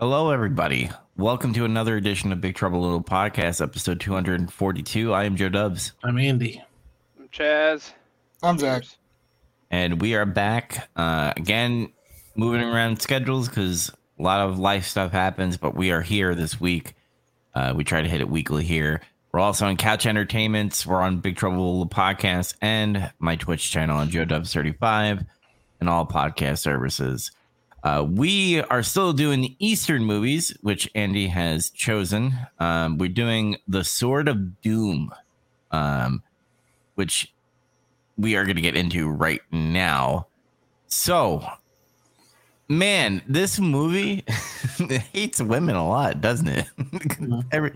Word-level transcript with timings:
Hello, 0.00 0.30
everybody. 0.30 0.90
Welcome 1.18 1.52
to 1.52 1.66
another 1.66 1.94
edition 1.96 2.32
of 2.32 2.40
Big 2.40 2.54
Trouble 2.54 2.80
Little 2.80 3.02
Podcast, 3.02 3.60
episode 3.60 4.00
242. 4.00 5.12
I 5.12 5.24
am 5.24 5.36
Joe 5.36 5.50
Dubs, 5.50 5.92
I'm 6.02 6.16
Andy. 6.18 6.62
I'm 7.18 7.28
Chaz. 7.28 7.92
I'm 8.42 8.58
Zac. 8.58 8.84
and 9.70 10.00
we 10.00 10.14
are 10.14 10.24
back 10.24 10.88
uh, 10.96 11.34
again, 11.36 11.92
moving 12.34 12.62
around 12.62 13.02
schedules 13.02 13.50
because 13.50 13.92
a 14.18 14.22
lot 14.22 14.40
of 14.48 14.58
life 14.58 14.86
stuff 14.86 15.12
happens, 15.12 15.58
but 15.58 15.76
we 15.76 15.90
are 15.90 16.00
here 16.00 16.34
this 16.34 16.58
week. 16.58 16.94
Uh, 17.54 17.74
we 17.76 17.84
try 17.84 18.00
to 18.00 18.08
hit 18.08 18.22
it 18.22 18.30
weekly 18.30 18.64
here. 18.64 19.02
We're 19.32 19.40
also 19.40 19.66
on 19.66 19.76
Couch 19.76 20.06
Entertainments. 20.06 20.86
We're 20.86 21.02
on 21.02 21.20
Big 21.20 21.36
Trouble 21.36 21.56
in 21.56 21.78
Little 21.80 21.86
Podcast 21.86 22.54
and 22.62 23.12
my 23.18 23.36
Twitch 23.36 23.70
channel 23.70 23.98
on 23.98 24.08
Joe 24.08 24.24
Dubs 24.24 24.54
35 24.54 25.24
and 25.78 25.88
all 25.90 26.06
podcast 26.06 26.60
services. 26.60 27.32
Uh, 27.82 28.06
we 28.08 28.60
are 28.62 28.82
still 28.82 29.12
doing 29.12 29.56
Eastern 29.58 30.04
movies, 30.04 30.56
which 30.60 30.90
Andy 30.94 31.28
has 31.28 31.70
chosen. 31.70 32.34
Um, 32.58 32.98
we're 32.98 33.08
doing 33.08 33.56
The 33.66 33.84
Sword 33.84 34.28
of 34.28 34.60
Doom, 34.60 35.12
um, 35.70 36.22
which 36.94 37.32
we 38.18 38.36
are 38.36 38.44
going 38.44 38.56
to 38.56 38.62
get 38.62 38.76
into 38.76 39.08
right 39.08 39.40
now. 39.50 40.26
So, 40.88 41.46
man, 42.68 43.22
this 43.26 43.58
movie 43.58 44.24
hates 45.12 45.40
women 45.40 45.74
a 45.74 45.88
lot, 45.88 46.20
doesn't 46.20 46.48
it? 46.48 46.66
every 47.52 47.72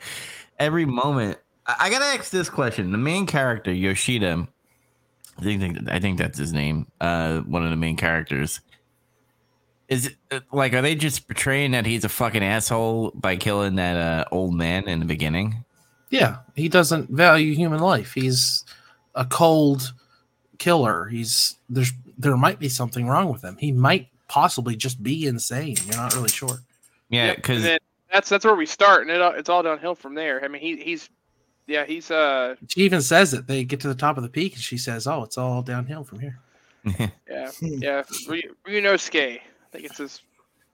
every 0.59 0.85
moment. 0.85 1.39
I, 1.67 1.77
I 1.81 1.91
gotta 1.91 2.05
ask 2.07 2.31
this 2.31 2.51
question: 2.51 2.93
the 2.93 2.99
main 2.99 3.25
character 3.25 3.73
Yoshida, 3.73 4.47
I 5.39 5.43
think 5.43 5.89
I 5.89 5.99
think 5.99 6.19
that's 6.19 6.39
his 6.39 6.53
name. 6.53 6.89
Uh, 7.01 7.41
one 7.41 7.65
of 7.65 7.71
the 7.71 7.77
main 7.77 7.97
characters. 7.97 8.61
Is 9.95 10.11
it 10.31 10.43
like 10.53 10.73
are 10.75 10.83
they 10.83 10.95
just 10.95 11.29
portraying 11.29 11.71
that 11.71 11.87
he's 11.87 12.05
a 12.05 12.09
fucking 12.09 12.43
asshole 12.43 13.13
by 13.15 13.37
killing 13.37 13.77
that 13.77 13.97
uh, 13.97 14.25
old 14.33 14.55
man 14.55 14.89
in 14.89 14.99
the 14.99 15.05
beginning? 15.07 15.65
Yeah, 16.11 16.39
he 16.57 16.69
doesn't 16.69 17.11
value 17.11 17.55
human 17.55 17.81
life. 17.81 18.13
He's 18.13 18.65
a 19.15 19.25
cold 19.25 19.93
killer. 20.59 21.07
He's 21.07 21.57
there's 21.69 21.93
there 22.19 22.37
might 22.37 22.59
be 22.59 22.69
something 22.69 23.07
wrong 23.07 23.33
with 23.33 23.43
him. 23.43 23.57
He 23.57 23.73
might 23.73 24.09
possibly 24.29 24.77
just 24.77 25.03
be 25.03 25.27
insane. 25.27 25.77
You're 25.87 25.97
not 25.97 26.15
really 26.15 26.29
sure. 26.29 26.59
Yeah, 27.09 27.35
because 27.35 27.59
and 27.59 27.65
then 27.65 27.79
that's 28.13 28.29
that's 28.29 28.45
where 28.45 28.55
we 28.55 28.67
start, 28.67 29.03
and 29.03 29.11
it, 29.11 29.21
it's 29.39 29.49
all 29.49 29.63
downhill 29.63 29.95
from 29.95 30.15
there. 30.15 30.45
I 30.45 30.49
mean, 30.49 30.61
he 30.61 30.77
he's 30.77 31.09
yeah, 31.67 31.85
he's 31.85 32.11
uh 32.11 32.57
She 32.69 32.81
even 32.81 33.03
says 33.03 33.33
it. 33.33 33.47
They 33.47 33.65
get 33.65 33.81
to 33.81 33.89
the 33.89 33.95
top 33.95 34.17
of 34.17 34.23
the 34.23 34.29
peak, 34.29 34.55
and 34.55 34.63
she 34.63 34.77
says, 34.79 35.07
"Oh, 35.07 35.23
it's 35.23 35.39
all 35.39 35.63
downhill 35.63 36.05
from 36.05 36.21
here." 36.21 36.39
yeah 37.29 37.51
Hmm. 37.61 37.83
yeah 37.83 38.03
Ry- 38.29 38.43
Ryunosuke. 38.67 39.41
I 39.75 39.79
think 39.79 39.91
it's 39.91 39.99
his 39.99 40.21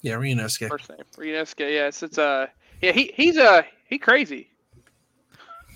Yeah, 0.03 0.15
Ryunosuke. 0.15 0.69
first 0.69 0.91
name. 0.91 0.99
Ryunosuke. 1.17 1.73
Yes, 1.73 2.03
it's 2.03 2.19
uh 2.19 2.47
yeah 2.83 2.93
he 2.93 3.13
he's 3.15 3.39
uh 3.39 3.63
he 3.87 3.99
crazy. 3.99 4.51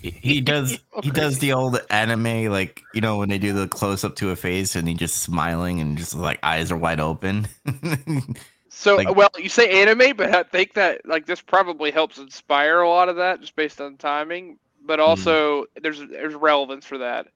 he, 0.01 0.11
he 0.11 0.41
does 0.41 0.77
he 1.03 1.09
does 1.09 1.39
the 1.39 1.53
old 1.53 1.79
anime 1.89 2.45
like 2.51 2.83
you 2.93 3.01
know 3.01 3.17
when 3.17 3.29
they 3.29 3.37
do 3.39 3.51
the 3.53 3.67
close 3.67 4.03
up 4.03 4.15
to 4.17 4.29
a 4.29 4.35
face 4.35 4.75
and 4.75 4.87
he 4.87 4.93
just 4.93 5.17
smiling 5.23 5.79
and 5.79 5.97
just 5.97 6.13
like 6.15 6.39
eyes 6.43 6.71
are 6.71 6.77
wide 6.77 6.99
open. 6.99 7.47
So 8.69 8.97
Like- 8.97 9.15
well, 9.15 9.29
you 9.37 9.47
say 9.47 9.81
anime, 9.81 10.17
but 10.17 10.35
I 10.35 10.43
think 10.43 10.73
that 10.73 11.05
like 11.05 11.25
this 11.25 11.39
probably 11.39 11.91
helps 11.91 12.17
inspire 12.17 12.81
a 12.81 12.89
lot 12.89 13.07
of 13.07 13.15
that 13.15 13.39
just 13.39 13.55
based 13.55 13.79
on 13.79 13.95
timing. 13.95 14.59
But 14.83 14.99
Mm-hmm. 14.99 15.09
also 15.09 15.65
there's 15.81 15.99
there's 16.09 16.35
relevance 16.35 16.85
for 16.85 16.97
that. 16.97 17.27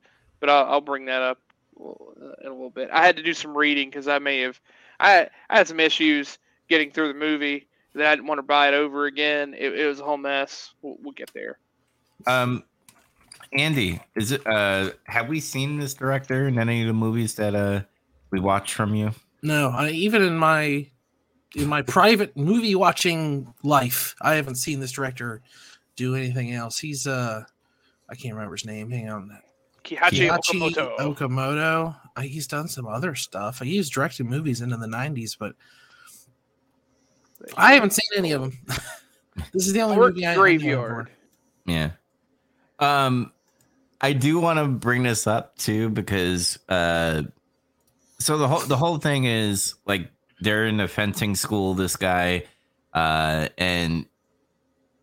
But 0.42 0.50
I'll, 0.50 0.66
I'll 0.66 0.82
bring 0.82 1.06
that 1.06 1.22
up 1.22 1.40
uh, 1.80 1.92
in 2.42 2.48
a 2.48 2.52
little 2.52 2.70
bit. 2.70 2.90
I 2.92 3.06
had 3.06 3.16
to 3.18 3.24
do 3.24 3.34
some 3.34 3.56
reading 3.58 3.90
because 3.90 4.10
I 4.10 4.20
may 4.20 4.42
have 4.42 4.60
I 5.00 5.28
I 5.50 5.58
had 5.58 5.68
some 5.68 5.80
issues 5.80 6.38
getting 6.68 6.92
through 6.92 7.08
the 7.10 7.20
movie 7.20 7.68
that 7.96 8.08
I 8.08 8.16
didn't 8.16 8.28
want 8.28 8.40
to 8.40 8.44
buy 8.44 8.68
it 8.68 8.74
over 8.74 9.06
again. 9.06 9.56
It, 9.58 9.78
it 9.78 9.88
was 9.88 10.00
a 10.00 10.04
whole 10.04 10.18
mess. 10.18 10.74
We'll, 10.82 10.98
we'll 11.02 11.14
get 11.14 11.32
there. 11.34 11.58
um, 12.28 12.64
Andy, 13.54 14.00
is 14.16 14.32
it? 14.32 14.46
Uh, 14.46 14.92
have 15.06 15.28
we 15.28 15.40
seen 15.40 15.80
this 15.80 15.96
director 15.96 16.48
in 16.48 16.60
any 16.60 16.82
of 16.82 16.88
the 16.88 16.94
movies 16.94 17.34
that 17.36 17.56
uh 17.56 17.82
we 18.32 18.40
watch 18.40 18.74
from 18.76 18.94
you? 18.94 19.12
No, 19.42 19.70
I, 19.70 19.90
even 19.90 20.22
in 20.22 20.38
my 20.38 20.88
in 21.56 21.68
my 21.68 21.82
private 21.82 22.38
movie 22.38 22.76
watching 22.76 23.52
life, 23.64 24.16
I 24.22 24.36
haven't 24.36 24.56
seen 24.56 24.80
this 24.80 24.92
director 24.92 25.42
do 25.96 26.16
anything 26.16 26.54
else. 26.54 26.78
He's 26.78 27.08
uh, 27.08 27.44
I 28.10 28.16
can't 28.16 28.36
remember 28.36 28.56
his 28.56 28.66
name. 28.66 28.92
Hang 28.92 29.10
on. 29.10 29.40
Kihachi 29.84 30.30
Kihachi 30.30 30.72
Okamoto. 30.72 30.98
Okamoto. 31.00 31.96
He's 32.20 32.48
done 32.48 32.68
some 32.68 32.88
other 32.88 33.16
stuff. 33.16 33.60
He's 33.60 33.90
directed 33.90 34.26
movies 34.26 34.62
into 34.62 34.78
the 34.78 34.88
'90s, 34.88 35.38
but 35.38 35.56
I 37.58 37.74
haven't 37.74 37.94
seen 37.94 38.10
any 38.18 38.32
of 38.32 38.42
them. 38.42 38.58
this 39.54 39.68
is 39.68 39.74
the 39.74 39.82
only 39.82 39.98
Art 39.98 40.14
movie 40.14 40.26
I 40.26 40.32
I 40.32 40.36
know 40.36 40.42
Graveyard. 40.42 41.10
Yeah. 41.66 41.92
Um, 42.80 43.32
I 44.02 44.14
do 44.14 44.40
want 44.40 44.60
to 44.60 44.68
bring 44.68 45.04
this 45.04 45.28
up 45.28 45.58
too 45.58 45.90
because 45.90 46.58
uh, 46.70 47.24
so 48.20 48.38
the 48.38 48.48
whole 48.48 48.62
the 48.62 48.78
whole 48.78 48.98
thing 48.98 49.26
is 49.26 49.76
like 49.86 50.10
they're 50.40 50.66
in 50.66 50.80
a 50.80 50.88
fencing 50.88 51.36
school. 51.36 51.74
This 51.74 51.96
guy, 51.96 52.46
uh, 52.94 53.50
and 53.58 54.06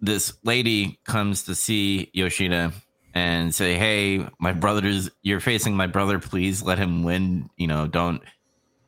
this 0.00 0.34
lady 0.44 0.98
comes 1.04 1.44
to 1.44 1.54
see 1.54 2.10
Yoshida 2.12 2.72
and 3.16 3.54
say, 3.54 3.76
"Hey, 3.76 4.28
my 4.38 4.52
brother's 4.52 5.08
you're 5.22 5.40
facing 5.40 5.74
my 5.74 5.86
brother. 5.86 6.18
Please 6.18 6.62
let 6.62 6.76
him 6.76 7.02
win. 7.02 7.48
You 7.56 7.66
know, 7.66 7.86
don't 7.86 8.22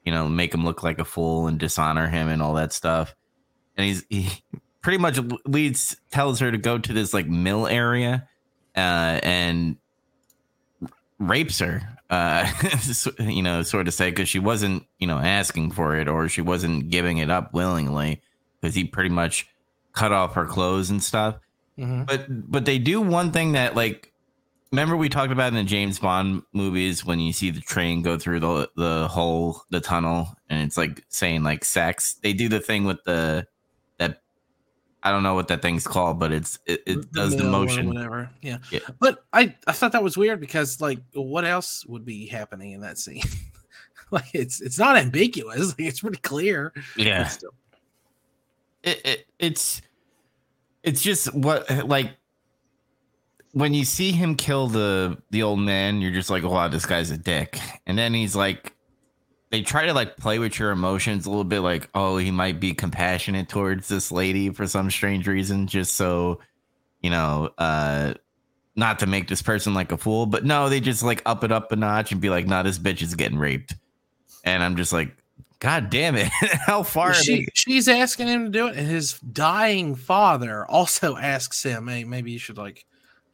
you 0.05 0.13
know 0.13 0.29
make 0.29 0.53
him 0.53 0.67
look 0.67 0.83
like 0.83 0.99
a 0.99 1.05
fool 1.07 1.47
and 1.47 1.59
dishonor 1.59 2.09
him 2.09 2.29
and 2.29 2.43
all 2.43 2.55
that 2.55 2.75
stuff." 2.75 3.15
And 3.77 3.87
he's 3.87 4.05
he 4.11 4.29
pretty 4.83 4.99
much 4.99 5.19
leads 5.47 5.97
tells 6.11 6.41
her 6.41 6.53
to 6.53 6.59
go 6.59 6.77
to 6.77 6.93
this 6.93 7.15
like 7.15 7.27
mill 7.27 7.67
area 7.67 8.29
uh, 8.77 9.19
and 9.23 9.79
rapes 11.19 11.59
her. 11.61 11.81
Uh, 12.11 12.51
you 13.21 13.43
know, 13.43 13.63
sort 13.63 13.89
of 13.89 13.95
say 13.95 14.11
because 14.11 14.29
she 14.29 14.39
wasn't, 14.39 14.85
you 14.99 15.07
know, 15.07 15.19
asking 15.19 15.71
for 15.71 15.97
it 15.97 16.07
or 16.07 16.29
she 16.29 16.43
wasn't 16.43 16.91
giving 16.91 17.17
it 17.17 17.31
up 17.31 17.55
willingly 17.55 18.21
because 18.61 18.75
he 18.75 18.85
pretty 18.85 19.11
much 19.11 19.49
cut 19.95 20.13
off 20.13 20.35
her 20.35 20.45
clothes 20.45 20.91
and 20.91 21.03
stuff. 21.03 21.37
Mhm. 21.79 22.07
But 22.07 22.27
but 22.29 22.67
they 22.67 22.79
do 22.79 23.01
one 23.01 23.31
thing 23.31 23.53
that 23.53 23.75
like 23.75 24.13
remember 24.71 24.97
we 24.97 25.09
talked 25.09 25.33
about 25.33 25.49
in 25.49 25.55
the 25.55 25.65
James 25.65 25.99
Bond 25.99 26.43
movies 26.53 27.05
when 27.05 27.21
you 27.21 27.33
see 27.33 27.51
the 27.51 27.61
train 27.61 28.03
go 28.03 28.19
through 28.19 28.41
the 28.41 28.71
the 28.77 29.09
hole 29.09 29.63
the 29.71 29.81
tunnel 29.81 30.29
and 30.49 30.63
it's 30.63 30.77
like 30.77 31.05
saying 31.09 31.43
like 31.43 31.65
sex. 31.65 32.17
They 32.23 32.33
do 32.33 32.49
the 32.49 32.61
thing 32.61 32.85
with 32.85 33.03
the 33.05 33.47
that 33.99 34.23
I 35.03 35.11
don't 35.11 35.23
know 35.23 35.35
what 35.35 35.49
that 35.49 35.63
thing's 35.63 35.87
called, 35.87 36.19
but 36.19 36.33
it's 36.33 36.59
it, 36.67 36.83
it 36.87 37.13
does 37.13 37.37
the 37.37 37.45
Mill 37.45 37.53
motion. 37.53 37.89
whatever. 37.89 38.31
Yeah. 38.43 38.59
Yeah. 38.71 38.81
But 38.99 39.25
I 39.33 39.55
I 39.67 39.73
thought 39.73 39.93
that 39.93 40.03
was 40.03 40.17
weird 40.17 40.41
because 40.41 40.81
like 40.81 41.01
what 41.15 41.45
else 41.45 41.87
would 41.87 42.05
be 42.05 42.27
happening 42.27 42.73
in 42.73 42.81
that 42.83 42.99
scene? 42.99 43.23
like 44.11 44.31
it's 44.35 44.61
it's 44.61 44.79
not 44.79 44.97
ambiguous. 44.97 45.69
Like 45.69 45.89
it's 45.89 46.01
pretty 46.01 46.19
clear. 46.19 46.73
Yeah. 46.97 47.27
still. 47.29 47.55
it, 48.83 49.01
it 49.05 49.27
it's 49.39 49.83
it's 50.83 51.03
just 51.03 51.35
what 51.35 51.87
like 51.87 52.13
when 53.53 53.73
you 53.75 53.85
see 53.85 54.13
him 54.13 54.35
kill 54.37 54.69
the 54.69 55.17
the 55.31 55.43
old 55.43 55.59
man 55.61 56.01
you're 56.01 56.13
just 56.13 56.31
like 56.31 56.43
wow 56.43 56.69
this 56.69 56.87
guy's 56.87 57.11
a 57.11 57.17
dick. 57.19 57.59
And 57.87 57.99
then 57.99 58.15
he's 58.15 58.37
like 58.37 58.75
they 59.51 59.63
try 59.63 59.87
to 59.87 59.95
like 59.95 60.17
play 60.19 60.39
with 60.39 60.59
your 60.59 60.71
emotions 60.71 61.25
a 61.27 61.31
little 61.31 61.45
bit 61.45 61.61
like 61.61 61.89
oh 61.95 62.19
he 62.19 62.31
might 62.31 62.61
be 62.61 62.75
compassionate 62.75 63.49
towards 63.49 63.89
this 63.89 64.13
lady 64.13 64.51
for 64.51 64.67
some 64.67 64.91
strange 64.91 65.27
reason 65.27 65.67
just 65.67 65.95
so 65.95 66.41
you 67.01 67.11
know 67.11 67.51
uh 67.59 68.15
not 68.77 68.99
to 69.01 69.07
make 69.07 69.27
this 69.29 69.43
person 69.43 69.75
like 69.75 69.91
a 69.91 69.97
fool. 69.97 70.27
But 70.27 70.45
no 70.45 70.69
they 70.69 70.81
just 70.81 71.03
like 71.03 71.23
up 71.27 71.43
it 71.45 71.51
up 71.51 71.73
a 71.73 71.77
notch 71.77 72.13
and 72.13 72.21
be 72.21 72.31
like 72.31 72.47
nah 72.47 72.63
this 72.63 72.79
bitch 72.79 73.03
is 73.03 73.15
getting 73.15 73.39
raped. 73.39 73.75
And 74.45 74.63
i'm 74.63 74.77
just 74.77 74.93
like 74.93 75.17
god 75.61 75.91
damn 75.91 76.15
it. 76.15 76.29
How 76.67 76.83
far 76.85 77.13
they- 77.15 77.19
She, 77.23 77.49
she's 77.55 77.89
asking 77.89 78.29
him 78.29 78.45
to 78.45 78.51
do 78.51 78.69
it, 78.69 78.77
and 78.77 78.87
his 78.87 79.19
dying 79.19 79.97
father 79.97 80.65
also 80.67 81.17
asks 81.35 81.63
him, 81.65 81.89
"Hey, 81.89 82.05
maybe 82.05 82.31
you 82.31 82.39
should 82.39 82.59
like 82.59 82.85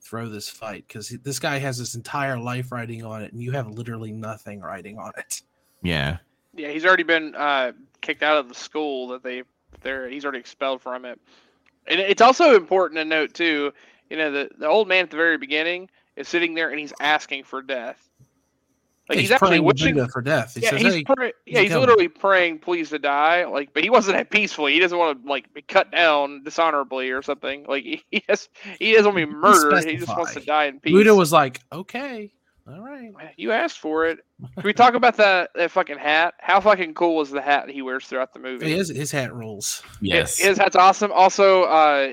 throw 0.04 0.28
this 0.28 0.48
fight 0.48 0.84
because 0.86 1.08
this 1.08 1.38
guy 1.38 1.58
has 1.58 1.78
his 1.78 1.94
entire 1.94 2.38
life 2.38 2.70
riding 2.70 3.04
on 3.04 3.22
it, 3.22 3.32
and 3.32 3.42
you 3.42 3.52
have 3.52 3.68
literally 3.68 4.12
nothing 4.12 4.60
riding 4.60 4.98
on 4.98 5.12
it." 5.16 5.42
yeah 5.82 6.18
Yeah, 6.54 6.68
he's 6.68 6.84
already 6.84 7.02
been 7.02 7.34
uh, 7.34 7.72
kicked 8.00 8.22
out 8.22 8.38
of 8.38 8.48
the 8.48 8.54
school 8.54 9.08
that 9.08 9.22
they 9.22 9.42
they're 9.82 10.08
he's 10.08 10.24
already 10.24 10.38
expelled 10.40 10.82
from 10.82 11.04
it. 11.04 11.20
And 11.86 12.00
it's 12.00 12.22
also 12.22 12.56
important 12.56 12.98
to 12.98 13.04
note 13.04 13.34
too, 13.34 13.72
you 14.10 14.16
know, 14.16 14.30
the 14.30 14.50
the 14.58 14.66
old 14.66 14.88
man 14.88 15.04
at 15.04 15.10
the 15.10 15.16
very 15.16 15.38
beginning 15.38 15.90
is 16.16 16.28
sitting 16.28 16.54
there 16.54 16.70
and 16.70 16.78
he's 16.78 16.92
asking 17.00 17.44
for 17.44 17.62
death. 17.62 18.10
Like 19.08 19.18
he's, 19.18 19.30
actually 19.30 19.60
wishing. 19.60 19.94
Buddha 19.94 20.08
for 20.08 20.22
death. 20.22 20.54
He 20.54 20.60
Yeah, 20.60 20.70
says, 20.70 20.80
he's 20.80 20.94
"Hey, 20.94 21.04
pray- 21.04 21.32
yeah, 21.46 21.60
he's 21.60 21.74
literally 21.74 22.08
praying, 22.08 22.60
please 22.60 22.88
to 22.90 22.98
die. 22.98 23.44
Like, 23.44 23.74
but 23.74 23.82
he 23.84 23.90
wasn't 23.90 24.16
that 24.16 24.30
peaceful. 24.30 24.66
He 24.66 24.78
doesn't 24.78 24.96
want 24.96 25.22
to 25.22 25.28
like 25.28 25.52
be 25.52 25.60
cut 25.60 25.92
down 25.92 26.42
dishonorably 26.42 27.10
or 27.10 27.20
something. 27.20 27.66
Like 27.68 27.84
he, 27.84 28.02
he 28.10 28.22
just 28.28 28.48
he 28.78 28.92
doesn't 28.94 29.14
want 29.14 29.18
to 29.18 29.26
be 29.26 29.32
murdered. 29.32 29.84
He 29.84 29.96
just 29.96 30.08
wants 30.16 30.32
to 30.34 30.40
die 30.40 30.64
in 30.66 30.80
peace. 30.80 30.92
Buddha 30.92 31.14
was 31.14 31.32
like, 31.32 31.60
"Okay." 31.72 32.32
All 32.66 32.80
right. 32.80 33.12
You 33.36 33.52
asked 33.52 33.78
for 33.78 34.06
it. 34.06 34.20
Can 34.54 34.64
we 34.64 34.72
talk 34.72 34.94
about 34.94 35.18
that 35.18 35.50
that 35.54 35.70
fucking 35.70 35.98
hat? 35.98 36.32
How 36.40 36.60
fucking 36.60 36.94
cool 36.94 37.16
was 37.16 37.30
the 37.30 37.42
hat 37.42 37.68
he 37.68 37.82
wears 37.82 38.06
throughout 38.06 38.32
the 38.32 38.40
movie? 38.40 38.70
His, 38.74 38.88
his 38.88 39.10
hat 39.10 39.34
rules. 39.34 39.82
Yes. 40.00 40.38
His 40.38 40.56
hat's 40.56 40.74
awesome. 40.74 41.12
Also, 41.12 41.64
uh, 41.64 42.12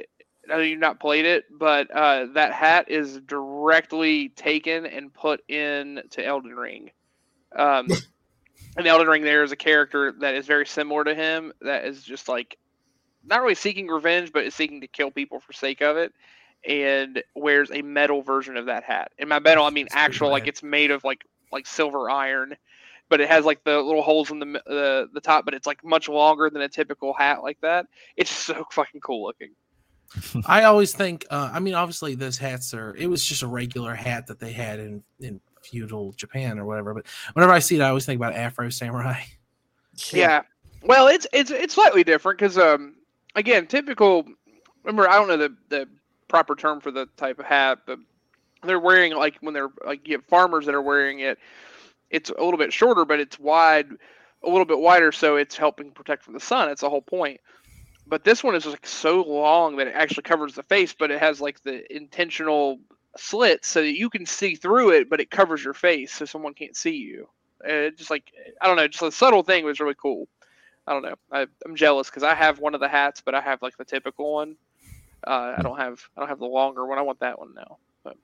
I 0.51 0.57
know 0.57 0.63
you've 0.63 0.80
not 0.80 1.00
played 1.00 1.25
it, 1.25 1.45
but 1.50 1.89
uh, 1.92 2.27
that 2.33 2.51
hat 2.53 2.89
is 2.89 3.19
directly 3.21 4.30
taken 4.30 4.86
and 4.86 5.13
put 5.13 5.42
in 5.50 6.01
to 6.12 6.25
Elden 6.25 6.56
Ring. 6.56 6.92
Um, 7.56 7.88
in 8.77 8.88
Elden 8.88 9.07
Ring, 9.07 9.24
there 9.24 9.44
is 9.44 9.51
a 9.51 9.57
character 9.57 10.13
that 10.19 10.36
is 10.36 10.45
very 10.45 10.65
similar 10.65 11.03
to 11.03 11.15
him 11.15 11.53
that 11.62 11.86
is 11.86 12.03
just 12.03 12.27
like 12.27 12.57
not 13.24 13.42
really 13.42 13.56
seeking 13.56 13.88
revenge, 13.88 14.31
but 14.33 14.45
is 14.45 14.56
seeking 14.56 14.81
to 14.81 14.88
kill 14.88 15.12
people 15.12 15.39
for 15.39 15.53
sake 15.53 15.81
of 15.81 15.98
it, 15.98 16.13
and 16.68 17.24
wears 17.36 17.71
a 17.71 17.81
metal 17.81 18.21
version 18.21 18.57
of 18.57 18.65
that 18.65 18.83
hat. 18.83 19.12
And 19.19 19.30
by 19.30 19.39
metal, 19.39 19.65
I 19.65 19.69
mean 19.69 19.88
That's 19.89 19.95
actual, 19.95 20.30
like 20.30 20.48
it's 20.48 20.63
made 20.63 20.92
of 20.92 21.03
like 21.03 21.24
like 21.51 21.68
silver 21.68 22.09
iron, 22.09 22.56
but 23.09 23.21
it 23.21 23.30
has 23.30 23.45
like 23.45 23.63
the 23.63 23.80
little 23.80 24.01
holes 24.01 24.31
in 24.31 24.39
the 24.39 24.62
the 24.65 25.09
the 25.13 25.21
top, 25.21 25.45
but 25.45 25.53
it's 25.53 25.68
like 25.68 25.83
much 25.83 26.09
longer 26.09 26.50
than 26.50 26.62
a 26.62 26.69
typical 26.69 27.13
hat 27.13 27.44
like 27.44 27.59
that. 27.62 27.88
It's 28.15 28.31
so 28.31 28.65
fucking 28.71 29.01
cool 29.01 29.24
looking. 29.24 29.51
I 30.46 30.63
always 30.63 30.94
think. 30.94 31.25
Uh, 31.30 31.50
I 31.54 31.60
mean, 31.60 31.74
obviously, 31.74 32.16
those 32.16 32.38
hats 32.38 32.74
are. 32.74 32.96
It 32.96 33.08
was 33.08 33.24
just 33.24 33.44
a 33.44 33.48
regular 33.48 33.96
hat 33.96 34.28
that 34.28 34.40
they 34.40 34.52
had 34.52 34.80
in 34.80 35.04
in 35.19 35.40
feudal 35.62 36.13
Japan 36.13 36.60
or 36.60 36.66
whatever. 36.66 36.94
But 36.94 37.06
whenever 37.34 37.54
I 37.54 37.60
see 37.60 37.75
it, 37.75 37.81
I 37.81 37.90
always 37.90 38.06
think 38.06 38.19
about 38.19 38.36
Afro 38.36 38.69
Samurai. 38.69 39.22
Yeah. 40.12 40.42
Well, 40.84 41.08
it's 41.08 41.28
it's 41.31 41.52
it's 41.52 41.74
slightly 41.74 42.04
different 42.04 42.40
because 42.40 42.58
um 42.58 42.96
again 43.36 43.68
typical. 43.68 44.25
Remember, 44.84 45.08
I 45.08 45.13
don't 45.13 45.28
know 45.28 45.38
the 45.38 45.56
the 45.69 45.88
proper 46.28 46.56
term 46.56 46.80
for 46.81 46.92
the 46.92 47.08
type 47.18 47.40
of 47.40 47.46
hat, 47.46 47.80
but 47.86 48.00
they're 48.63 48.80
wearing 48.80 49.13
like 49.13 49.38
when 49.42 49.54
they're 49.54 49.69
like 49.86 50.08
you 50.08 50.16
have 50.18 50.25
farmers 50.25 50.66
that 50.66 50.75
are 50.75 50.81
wearing 50.81 51.19
it. 51.19 51.38
It's 52.10 52.30
a 52.30 52.44
little 52.44 52.58
bit 52.58 52.74
shorter, 52.74 53.06
but 53.06 53.19
it's 53.19 53.40
wide, 53.40 53.88
a 54.44 54.50
little 54.50 54.66
bit 54.66 54.80
wider, 54.80 55.12
so 55.12 55.38
it's 55.38 55.56
helping 55.56 55.92
protect 55.92 56.24
from 56.24 56.34
the 56.34 56.40
sun. 56.40 56.69
It's 56.69 56.81
the 56.81 56.90
whole 56.90 57.02
point. 57.02 57.40
But 58.12 58.25
this 58.25 58.44
one 58.44 58.56
is 58.56 58.66
like 58.66 58.86
so 58.86 59.22
long 59.22 59.78
that 59.78 59.88
it 59.88 59.96
actually 59.96 60.24
covers 60.24 60.54
the 60.54 60.63
face, 60.63 60.94
but 60.94 61.12
it 61.12 61.19
has 61.22 61.40
like 61.40 61.63
the 61.63 61.81
intentional 61.96 62.78
slits 63.16 63.69
so 63.69 63.81
that 63.81 63.98
you 63.98 64.10
can 64.10 64.25
see 64.25 64.56
through 64.56 64.90
it, 64.90 65.10
but 65.10 65.22
it 65.22 65.31
covers 65.31 65.63
your 65.63 65.74
face 65.74 66.12
so 66.12 66.25
someone 66.25 66.54
can't 66.54 66.75
see 66.75 66.98
you. 66.98 67.30
Uh, 67.66 67.90
just 67.92 68.10
like 68.10 68.34
I 68.60 68.68
don't 68.68 68.75
know, 68.75 68.90
just 68.90 69.02
a 69.02 69.13
subtle 69.13 69.44
thing 69.44 69.63
was 69.63 69.80
really 69.80 69.96
cool. 69.96 70.28
I 70.86 70.92
don't 70.92 71.04
know. 71.04 71.16
I, 71.31 71.48
I'm 71.66 71.78
jealous 71.78 72.10
because 72.10 72.24
I 72.24 72.36
have 72.36 72.60
one 72.60 72.75
of 72.75 72.81
the 72.81 72.90
hats, 72.90 73.22
but 73.24 73.34
I 73.34 73.40
have 73.40 73.62
like 73.62 73.78
the 73.78 73.86
typical 73.86 74.34
one. 74.34 74.58
Uh, 75.25 75.56
I 75.58 75.62
don't 75.62 75.78
have 75.78 76.02
I 76.18 76.19
don't 76.19 76.28
have 76.28 76.40
the 76.40 76.48
longer 76.48 76.86
one. 76.86 76.98
I 76.98 77.04
want 77.04 77.22
that 77.22 77.40
one 77.40 77.54
now. 77.56 77.78
But 78.04 78.18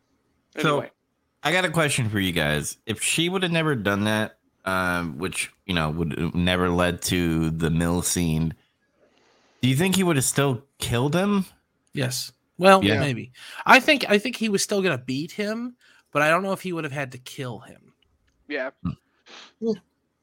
So- 0.58 0.86
I 1.44 1.54
got 1.54 1.64
a 1.64 1.70
question 1.70 2.10
for 2.10 2.20
you 2.20 2.34
guys. 2.34 2.78
If 2.86 3.02
she 3.02 3.30
would 3.30 3.42
have 3.42 3.54
never 3.54 3.74
done 3.74 4.04
that, 4.04 4.38
um, 4.66 5.18
which 5.18 5.50
you 5.66 5.74
know 5.74 5.92
would 5.92 6.36
never 6.36 6.70
led 6.70 7.02
to 7.04 7.52
the 7.52 7.70
mill 7.70 8.02
scene, 8.02 8.54
do 9.68 9.72
you 9.72 9.76
think 9.76 9.98
he 9.98 10.04
would 10.04 10.16
have 10.16 10.24
still 10.24 10.64
killed 10.80 11.14
him? 11.14 11.44
Yes. 11.92 12.32
Well, 12.58 12.82
Yeah. 12.82 13.02
maybe. 13.02 13.34
I 13.66 13.82
think 13.82 14.10
I 14.10 14.18
think 14.18 14.38
he 14.38 14.48
was 14.48 14.64
still 14.64 14.82
gonna 14.82 14.98
beat 14.98 15.34
him, 15.34 15.76
but 16.14 16.22
I 16.22 16.30
don't 16.30 16.42
know 16.42 16.54
if 16.54 16.62
he 16.62 16.72
would 16.72 16.86
have 16.86 16.94
had 16.94 17.12
to 17.12 17.18
kill 17.18 17.60
him. 17.60 17.94
yeah. 18.48 18.70
Hmm. 18.82 19.72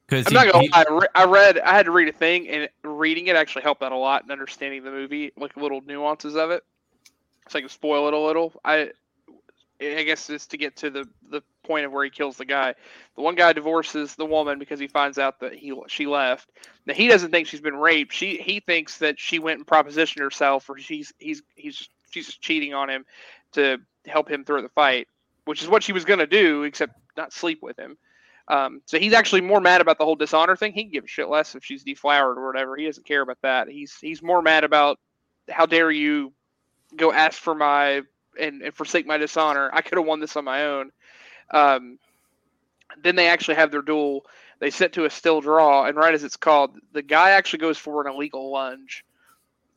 Because 0.07 0.25
I'm 0.25 0.33
not 0.33 0.51
gonna 0.51 0.65
lie. 0.65 0.69
I, 0.73 0.85
re- 0.91 1.07
I 1.13 1.25
read. 1.25 1.59
I 1.59 1.75
had 1.75 1.85
to 1.85 1.91
read 1.91 2.07
a 2.07 2.11
thing, 2.11 2.47
and 2.49 2.69
reading 2.83 3.27
it 3.27 3.35
actually 3.35 3.61
helped 3.61 3.83
out 3.83 3.91
a 3.91 3.95
lot 3.95 4.23
in 4.23 4.31
understanding 4.31 4.83
the 4.83 4.89
movie, 4.89 5.31
like 5.37 5.55
little 5.57 5.81
nuances 5.81 6.35
of 6.35 6.49
it. 6.49 6.63
So 7.47 7.59
I 7.59 7.61
can 7.61 7.69
spoil 7.69 8.07
it 8.07 8.15
a 8.15 8.19
little. 8.19 8.51
I, 8.65 8.93
I 9.81 10.03
guess 10.03 10.27
just 10.27 10.51
to 10.51 10.57
get 10.57 10.77
to 10.77 10.89
the 10.89 11.07
the 11.29 11.41
point 11.63 11.85
of 11.85 11.91
where 11.91 12.03
he 12.03 12.09
kills 12.09 12.37
the 12.37 12.45
guy. 12.45 12.75
The 13.15 13.21
one 13.21 13.35
guy 13.35 13.51
divorces 13.53 14.15
the 14.15 14.25
woman 14.25 14.57
because 14.57 14.79
he 14.79 14.87
finds 14.87 15.17
out 15.17 15.39
that 15.41 15.53
he 15.53 15.73
she 15.87 16.05
left. 16.05 16.49
Now 16.85 16.93
he 16.93 17.07
doesn't 17.07 17.31
think 17.31 17.47
she's 17.47 17.61
been 17.61 17.75
raped. 17.75 18.13
She 18.13 18.37
he 18.37 18.61
thinks 18.61 18.99
that 18.99 19.19
she 19.19 19.39
went 19.39 19.59
and 19.59 19.67
propositioned 19.67 20.21
herself, 20.21 20.69
or 20.69 20.77
she's 20.77 21.11
he's 21.19 21.41
he's 21.55 21.89
she's 22.09 22.27
just 22.27 22.41
cheating 22.41 22.73
on 22.73 22.89
him 22.89 23.05
to 23.53 23.79
help 24.05 24.29
him 24.29 24.45
through 24.45 24.61
the 24.61 24.69
fight, 24.69 25.07
which 25.43 25.61
is 25.61 25.67
what 25.67 25.83
she 25.83 25.93
was 25.93 26.05
gonna 26.05 26.27
do, 26.27 26.63
except 26.63 26.93
not 27.17 27.33
sleep 27.33 27.61
with 27.61 27.77
him. 27.77 27.97
Um, 28.47 28.81
so 28.85 28.99
he's 28.99 29.13
actually 29.13 29.41
more 29.41 29.59
mad 29.59 29.81
about 29.81 29.97
the 29.97 30.05
whole 30.05 30.15
dishonor 30.15 30.55
thing. 30.55 30.71
He 30.71 30.83
can 30.83 30.91
give 30.91 31.03
a 31.05 31.07
shit 31.07 31.29
less 31.29 31.55
if 31.55 31.65
she's 31.65 31.83
deflowered 31.83 32.37
or 32.37 32.45
whatever. 32.45 32.75
He 32.77 32.85
doesn't 32.85 33.05
care 33.05 33.21
about 33.21 33.41
that. 33.41 33.67
He's 33.67 33.97
he's 33.99 34.21
more 34.21 34.41
mad 34.41 34.63
about 34.63 34.99
how 35.49 35.65
dare 35.65 35.91
you 35.91 36.31
go 36.95 37.11
ask 37.11 37.39
for 37.39 37.55
my 37.55 38.03
and, 38.39 38.61
and 38.61 38.73
forsake 38.73 39.05
my 39.05 39.17
dishonor. 39.17 39.69
I 39.73 39.81
could 39.81 39.97
have 39.97 40.07
won 40.07 40.19
this 40.19 40.35
on 40.35 40.45
my 40.45 40.65
own. 40.65 40.91
Um, 41.51 41.99
then 43.01 43.15
they 43.15 43.27
actually 43.27 43.55
have 43.55 43.71
their 43.71 43.81
duel. 43.81 44.25
They 44.59 44.71
set 44.71 44.93
to 44.93 45.05
a 45.05 45.09
still 45.09 45.41
draw, 45.41 45.85
and 45.85 45.97
right 45.97 46.13
as 46.13 46.23
it's 46.23 46.37
called, 46.37 46.77
the 46.93 47.01
guy 47.01 47.31
actually 47.31 47.59
goes 47.59 47.77
for 47.77 48.05
an 48.05 48.13
illegal 48.13 48.51
lunge. 48.51 49.03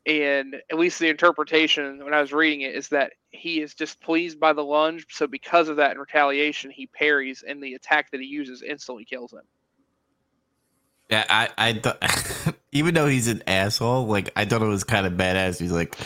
And 0.07 0.57
at 0.71 0.79
least 0.79 0.99
the 1.01 1.09
interpretation 1.09 2.03
when 2.03 2.15
I 2.15 2.21
was 2.21 2.33
reading 2.33 2.63
it 2.63 2.75
is 2.75 2.89
that 2.89 3.13
he 3.31 3.61
is 3.61 3.75
displeased 3.75 4.41
by 4.41 4.53
the 4.53 4.65
lunge, 4.65 5.07
so 5.11 5.27
because 5.27 5.69
of 5.69 5.77
that, 5.77 5.93
in 5.93 5.99
retaliation, 5.99 6.71
he 6.71 6.87
parries, 6.87 7.45
and 7.47 7.63
the 7.63 7.75
attack 7.75 8.11
that 8.13 8.21
he 8.21 8.27
uses 8.27 8.63
instantly 8.63 9.05
kills 9.05 9.33
him. 9.33 9.43
Yeah, 11.11 11.25
I, 11.29 11.49
I 11.57 11.73
thought, 11.75 12.03
even 12.73 12.95
though 12.95 13.07
he's 13.07 13.29
an 13.29 13.43
asshole, 13.47 14.07
like 14.07 14.31
I 14.37 14.45
thought 14.45 14.63
it 14.63 14.67
was 14.67 14.85
kind 14.85 15.07
of 15.07 15.15
badass. 15.15 15.59
He's 15.59 15.73
like, 15.73 15.97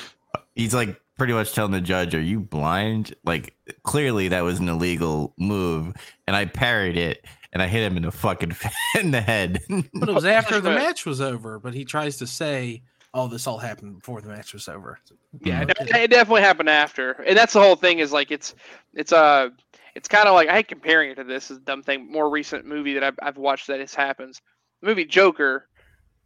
he's 0.55 0.75
like 0.75 1.01
pretty 1.23 1.35
much 1.35 1.53
telling 1.53 1.71
the 1.71 1.81
judge, 1.81 2.17
"Are 2.17 2.21
you 2.21 2.41
blind?" 2.41 3.15
Like 3.25 3.55
clearly 3.85 4.27
that 4.29 4.41
was 4.43 4.59
an 4.59 4.69
illegal 4.69 5.35
move, 5.39 5.95
and 6.27 6.35
I 6.35 6.47
parried 6.47 6.97
it, 6.97 7.25
and 7.53 7.63
I 7.63 7.69
hit 7.69 7.85
him 7.85 7.97
in 7.97 8.03
the 8.03 8.11
fucking 8.11 8.57
in 9.01 9.13
the 9.13 9.21
head. 9.21 9.61
But 9.95 10.09
it 10.09 10.15
was 10.15 10.25
after 10.39 10.61
the 10.61 10.71
match 10.71 11.07
was 11.07 11.21
over. 11.21 11.61
But 11.61 11.75
he 11.75 11.85
tries 11.85 12.17
to 12.17 12.27
say, 12.27 12.83
"Oh, 13.15 13.29
this 13.29 13.47
all 13.47 13.59
happened 13.59 13.99
before 14.01 14.21
the 14.21 14.29
match 14.29 14.53
was 14.53 14.67
over." 14.69 14.99
Yeah, 15.45 15.65
Mhm. 15.65 15.71
it, 15.81 15.95
it 15.97 16.11
definitely 16.11 16.43
happened 16.43 16.69
after, 16.69 17.13
and 17.13 17.37
that's 17.39 17.53
the 17.53 17.61
whole 17.61 17.77
thing. 17.77 18.01
Is 18.01 18.11
like 18.13 18.33
it's 18.33 18.57
it's 18.93 19.13
uh 19.13 19.51
it's 19.95 20.09
kind 20.09 20.27
of 20.27 20.35
like 20.35 20.49
I 20.49 20.55
hate 20.55 20.67
comparing 20.69 21.11
it 21.13 21.15
to 21.15 21.25
this. 21.25 21.53
Is 21.53 21.59
a 21.59 21.61
dumb 21.61 21.85
thing. 21.85 22.11
More 22.11 22.29
recent 22.31 22.67
movie 22.67 22.95
that 22.95 23.05
I've, 23.05 23.19
I've 23.23 23.37
watched 23.37 23.69
that 23.69 23.79
this 23.79 23.95
happens. 23.95 24.41
The 24.81 24.89
movie 24.89 25.05
Joker. 25.05 25.69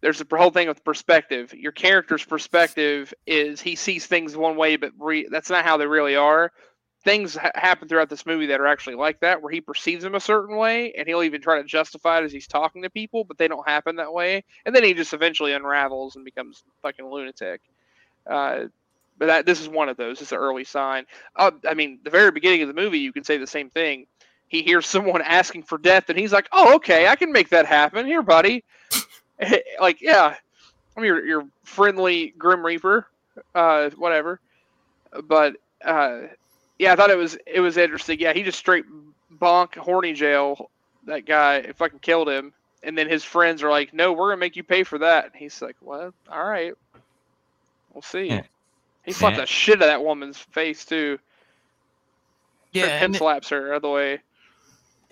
There's 0.00 0.20
a 0.20 0.26
whole 0.36 0.50
thing 0.50 0.68
with 0.68 0.84
perspective. 0.84 1.54
Your 1.54 1.72
character's 1.72 2.24
perspective 2.24 3.14
is 3.26 3.60
he 3.60 3.76
sees 3.76 4.06
things 4.06 4.36
one 4.36 4.56
way, 4.56 4.76
but 4.76 4.92
re- 4.98 5.28
that's 5.30 5.50
not 5.50 5.64
how 5.64 5.78
they 5.78 5.86
really 5.86 6.16
are. 6.16 6.52
Things 7.02 7.34
ha- 7.34 7.52
happen 7.54 7.88
throughout 7.88 8.10
this 8.10 8.26
movie 8.26 8.46
that 8.46 8.60
are 8.60 8.66
actually 8.66 8.96
like 8.96 9.20
that, 9.20 9.40
where 9.40 9.52
he 9.52 9.60
perceives 9.60 10.04
them 10.04 10.14
a 10.14 10.20
certain 10.20 10.56
way, 10.56 10.92
and 10.92 11.08
he'll 11.08 11.22
even 11.22 11.40
try 11.40 11.60
to 11.60 11.64
justify 11.66 12.18
it 12.18 12.24
as 12.24 12.32
he's 12.32 12.46
talking 12.46 12.82
to 12.82 12.90
people, 12.90 13.24
but 13.24 13.38
they 13.38 13.48
don't 13.48 13.66
happen 13.66 13.96
that 13.96 14.12
way. 14.12 14.44
And 14.66 14.74
then 14.74 14.84
he 14.84 14.92
just 14.92 15.14
eventually 15.14 15.52
unravels 15.52 16.16
and 16.16 16.24
becomes 16.24 16.62
fucking 16.82 17.06
lunatic. 17.06 17.62
Uh, 18.28 18.64
but 19.18 19.26
that 19.26 19.46
this 19.46 19.60
is 19.60 19.68
one 19.68 19.88
of 19.88 19.96
those. 19.96 20.20
It's 20.20 20.32
an 20.32 20.38
early 20.38 20.64
sign. 20.64 21.06
Uh, 21.34 21.52
I 21.66 21.74
mean, 21.74 22.00
the 22.04 22.10
very 22.10 22.30
beginning 22.30 22.62
of 22.62 22.68
the 22.68 22.74
movie, 22.74 22.98
you 22.98 23.12
can 23.12 23.24
say 23.24 23.38
the 23.38 23.46
same 23.46 23.70
thing. 23.70 24.06
He 24.48 24.62
hears 24.62 24.86
someone 24.86 25.22
asking 25.22 25.64
for 25.64 25.78
death, 25.78 26.10
and 26.10 26.18
he's 26.18 26.32
like, 26.32 26.48
"Oh, 26.52 26.76
okay, 26.76 27.08
I 27.08 27.16
can 27.16 27.32
make 27.32 27.48
that 27.48 27.66
happen. 27.66 28.06
Here, 28.06 28.22
buddy." 28.22 28.62
like, 29.80 30.00
yeah, 30.00 30.36
I'm 30.96 31.04
your 31.04 31.24
your 31.24 31.46
friendly 31.64 32.34
Grim 32.38 32.64
Reaper, 32.64 33.06
uh, 33.54 33.90
whatever. 33.90 34.40
But 35.24 35.56
uh, 35.84 36.20
yeah, 36.78 36.92
I 36.92 36.96
thought 36.96 37.10
it 37.10 37.18
was 37.18 37.36
it 37.46 37.60
was 37.60 37.76
interesting. 37.76 38.18
Yeah, 38.20 38.32
he 38.32 38.42
just 38.42 38.58
straight 38.58 38.84
bonk 39.38 39.74
horny 39.76 40.12
jail 40.12 40.70
that 41.06 41.26
guy. 41.26 41.62
Fucking 41.72 42.00
killed 42.00 42.28
him, 42.28 42.52
and 42.82 42.96
then 42.96 43.08
his 43.08 43.24
friends 43.24 43.62
are 43.62 43.70
like, 43.70 43.92
"No, 43.94 44.12
we're 44.12 44.30
gonna 44.30 44.40
make 44.40 44.56
you 44.56 44.62
pay 44.62 44.82
for 44.84 44.98
that." 44.98 45.24
And 45.26 45.34
he's 45.34 45.60
like, 45.62 45.76
"What? 45.80 46.12
All 46.30 46.44
right, 46.44 46.74
we'll 47.92 48.02
see." 48.02 48.28
Yeah. 48.28 48.42
He 49.04 49.12
slapped 49.12 49.36
Yeah. 49.36 49.42
the 49.42 49.46
shit 49.46 49.76
out 49.76 49.82
of 49.82 49.88
that 49.88 50.02
woman's 50.02 50.38
face 50.38 50.84
too. 50.84 51.18
yeah, 52.72 52.86
and, 52.86 53.14
slaps 53.14 53.48
her 53.50 53.70
out 53.70 53.76
of 53.76 53.82
the 53.82 53.88
way. 53.88 54.18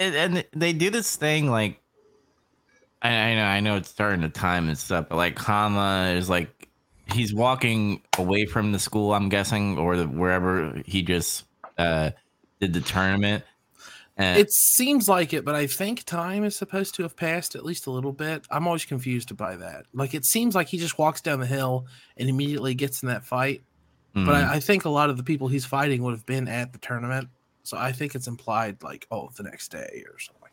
and, 0.01 0.15
and 0.17 0.45
they 0.53 0.73
do 0.73 0.91
this 0.91 1.15
thing 1.15 1.49
like, 1.49 1.81
I, 3.05 3.11
I 3.11 3.35
know, 3.35 3.45
I 3.45 3.61
know 3.61 3.77
it's 3.77 3.91
starting 3.91 4.23
to 4.23 4.29
time 4.31 4.69
and 4.69 4.77
stuff, 4.79 5.07
but 5.11 5.17
like 5.17 5.39
Hama 5.39 6.15
is 6.17 6.29
like, 6.29 6.69
he's 7.13 7.35
walking 7.35 8.03
away 8.19 8.47
from 8.47 8.73
the 8.73 8.79
school, 8.79 9.13
I'm 9.15 9.29
guessing, 9.29 9.79
or 9.79 9.97
the, 9.97 10.09
wherever 10.09 10.83
he 10.87 11.03
just 11.03 11.45
uh 11.79 12.11
did 12.61 12.73
the 12.73 12.81
tournament. 12.81 13.45
And 14.17 14.39
It 14.39 14.53
seems 14.53 15.09
like 15.09 15.33
it, 15.33 15.45
but 15.45 15.55
I 15.57 15.67
think 15.67 16.05
time 16.05 16.45
is 16.45 16.57
supposed 16.57 16.95
to 16.95 17.03
have 17.03 17.17
passed 17.17 17.57
at 17.57 17.65
least 17.65 17.87
a 17.87 17.91
little 17.91 18.13
bit. 18.13 18.47
I'm 18.51 18.67
always 18.67 18.85
confused 18.85 19.37
by 19.37 19.57
that. 19.57 19.87
Like 19.93 20.15
it 20.15 20.25
seems 20.25 20.55
like 20.55 20.69
he 20.69 20.79
just 20.79 20.99
walks 20.99 21.21
down 21.21 21.41
the 21.41 21.47
hill 21.47 21.87
and 22.17 22.29
immediately 22.29 22.75
gets 22.75 23.03
in 23.03 23.09
that 23.09 23.25
fight. 23.25 23.65
mm, 24.17 24.25
But 24.25 24.37
I, 24.37 24.55
I 24.55 24.61
think 24.61 24.85
a 24.85 24.91
lot 24.91 25.11
of 25.11 25.17
the 25.17 25.25
people 25.25 25.49
he's 25.49 25.67
fighting 25.67 26.03
would 26.05 26.13
have 26.13 26.27
been 26.27 26.49
at 26.49 26.73
the 26.73 26.79
tournament. 26.79 27.29
So 27.65 27.77
I 27.77 27.93
think 27.93 28.15
it's 28.15 28.29
implied 28.29 28.83
like, 28.83 29.07
oh, 29.11 29.31
the 29.37 29.43
next 29.43 29.71
day 29.73 30.05
or 30.11 30.19
something. 30.19 30.44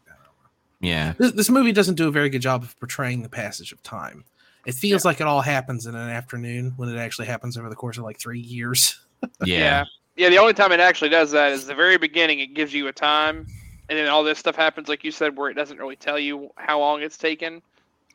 Yeah, 0.82 1.14
This, 1.18 1.32
this 1.32 1.50
movie 1.50 1.72
doesn't 1.72 1.96
do 1.96 2.08
a 2.08 2.12
very 2.12 2.30
good 2.30 2.42
job 2.42 2.64
of 2.64 2.78
portraying 2.80 3.22
the 3.22 3.30
passage 3.30 3.72
of 3.72 3.82
time. 3.84 4.26
It 4.66 4.76
feels 4.76 5.06
like 5.06 5.22
it 5.22 5.28
all 5.28 5.42
happens 5.42 5.86
in 5.86 5.96
an 5.96 6.10
afternoon 6.10 6.74
when 6.76 6.90
it 6.90 6.98
actually 6.98 7.28
happens 7.28 7.58
over 7.58 7.70
the 7.70 7.76
course 7.76 7.98
of 7.98 8.04
like 8.04 8.20
three 8.20 8.40
years. 8.40 9.00
yeah, 9.46 9.58
Yeah. 9.58 9.86
Yeah, 10.18 10.30
the 10.30 10.40
only 10.40 10.54
time 10.54 10.72
it 10.72 10.80
actually 10.80 11.10
does 11.10 11.32
that 11.32 11.54
is 11.54 11.66
the 11.66 11.74
very 11.74 11.98
beginning. 11.98 12.42
It 12.42 12.54
gives 12.54 12.74
you 12.74 12.88
a 12.88 12.92
time, 12.92 13.48
and 13.90 13.98
then 13.98 14.08
all 14.08 14.24
this 14.24 14.38
stuff 14.38 14.56
happens, 14.56 14.90
like 14.90 15.04
you 15.04 15.12
said, 15.12 15.38
where 15.38 15.50
it 15.50 15.54
doesn't 15.54 15.78
really 15.78 15.96
tell 15.96 16.20
you 16.20 16.50
how 16.58 16.80
long 16.80 17.02
it's 17.02 17.18
taken, 17.18 17.62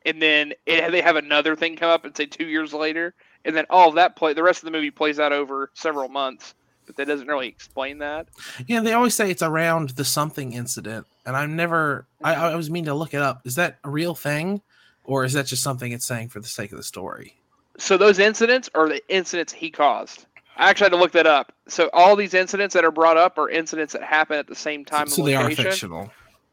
and 0.04 0.20
then 0.20 0.52
it, 0.66 0.90
they 0.92 1.00
have 1.00 1.16
another 1.16 1.56
thing 1.56 1.74
come 1.74 1.90
up 1.90 2.04
and 2.04 2.14
say 2.16 2.26
two 2.26 2.46
years 2.46 2.74
later, 2.74 3.14
and 3.44 3.56
then 3.56 3.64
all 3.70 3.88
of 3.88 3.94
that 3.94 4.14
play, 4.14 4.34
the 4.34 4.42
rest 4.42 4.60
of 4.60 4.66
the 4.66 4.70
movie 4.70 4.90
plays 4.90 5.18
out 5.18 5.32
over 5.32 5.70
several 5.74 6.08
months, 6.08 6.54
but 6.86 6.96
that 6.96 7.06
doesn't 7.06 7.26
really 7.26 7.48
explain 7.48 7.98
that. 7.98 8.28
Yeah, 8.66 8.80
they 8.80 8.92
always 8.92 9.14
say 9.14 9.30
it's 9.30 9.42
around 9.42 9.90
the 9.90 10.04
something 10.04 10.52
incident, 10.52 11.06
and 11.24 11.36
I've 11.36 11.50
never. 11.50 12.06
I, 12.22 12.34
mm-hmm. 12.34 12.42
I 12.44 12.54
was 12.56 12.70
mean 12.70 12.84
to 12.86 12.94
look 12.94 13.14
it 13.14 13.22
up. 13.22 13.46
Is 13.46 13.56
that 13.56 13.78
a 13.84 13.90
real 13.90 14.14
thing, 14.14 14.62
or 15.04 15.24
is 15.24 15.32
that 15.34 15.46
just 15.46 15.62
something 15.62 15.92
it's 15.92 16.06
saying 16.06 16.28
for 16.28 16.40
the 16.40 16.48
sake 16.48 16.72
of 16.72 16.78
the 16.78 16.84
story? 16.84 17.36
So 17.78 17.96
those 17.96 18.18
incidents 18.18 18.70
are 18.74 18.88
the 18.88 19.02
incidents 19.08 19.52
he 19.52 19.70
caused. 19.70 20.26
I 20.56 20.70
actually 20.70 20.86
had 20.86 20.92
to 20.92 20.96
look 20.96 21.12
that 21.12 21.26
up. 21.26 21.52
So 21.68 21.90
all 21.92 22.16
these 22.16 22.32
incidents 22.32 22.72
that 22.74 22.84
are 22.84 22.90
brought 22.90 23.16
up 23.16 23.38
are 23.38 23.48
incidents 23.48 23.92
that 23.92 24.02
happen 24.02 24.38
at 24.38 24.46
the 24.46 24.54
same 24.54 24.84
time. 24.84 25.06
so 25.06 25.22
and 25.22 25.28
they 25.28 25.34
are 25.34 25.50
fictional. 25.50 26.10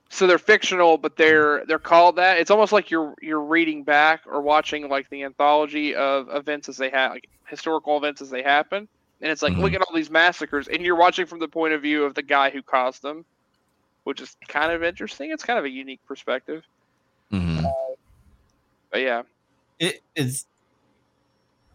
so 0.09 0.27
they're 0.27 0.37
fictional, 0.37 0.97
but 0.97 1.13
mm-hmm. 1.13 1.23
they're 1.23 1.65
they're 1.65 1.79
called 1.79 2.17
that. 2.17 2.37
It's 2.39 2.51
almost 2.51 2.73
like 2.73 2.91
you're 2.91 3.15
you're 3.21 3.41
reading 3.41 3.83
back 3.83 4.21
or 4.25 4.41
watching 4.41 4.89
like 4.89 5.09
the 5.09 5.23
anthology 5.23 5.95
of 5.95 6.27
events 6.33 6.67
as 6.67 6.77
they 6.77 6.89
have 6.89 7.11
like 7.11 7.29
historical 7.47 7.97
events 7.97 8.21
as 8.21 8.29
they 8.29 8.43
happen. 8.43 8.87
And 9.23 9.31
it's 9.31 9.41
like 9.41 9.53
Mhm. 9.53 9.61
look 9.61 9.73
at 9.73 9.81
all 9.81 9.95
these 9.95 10.09
massacres, 10.11 10.67
and 10.67 10.83
you're 10.83 10.97
watching 10.97 11.25
from 11.25 11.39
the 11.39 11.47
point 11.47 11.73
of 11.73 11.81
view 11.81 12.03
of 12.03 12.13
the 12.13 12.21
guy 12.21 12.49
who 12.49 12.61
caused 12.61 13.01
them, 13.01 13.23
which 14.03 14.19
is 14.21 14.35
kind 14.49 14.71
of 14.71 14.83
interesting. 14.83 15.31
It's 15.31 15.43
kind 15.43 15.57
of 15.57 15.63
a 15.65 15.69
unique 15.69 16.05
perspective. 16.05 16.63
Mhm. 17.31 17.63
But 18.91 19.01
yeah, 19.01 19.23
It 19.79 20.01
is. 20.15 20.45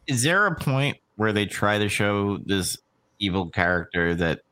Is 0.07 0.23
there 0.23 0.47
a 0.47 0.55
point 0.55 0.99
where 1.17 1.33
they 1.33 1.47
try 1.47 1.78
to 1.78 1.88
show 1.88 2.38
this 2.38 2.78
evil 3.19 3.50
character 3.50 4.14
that 4.14 4.43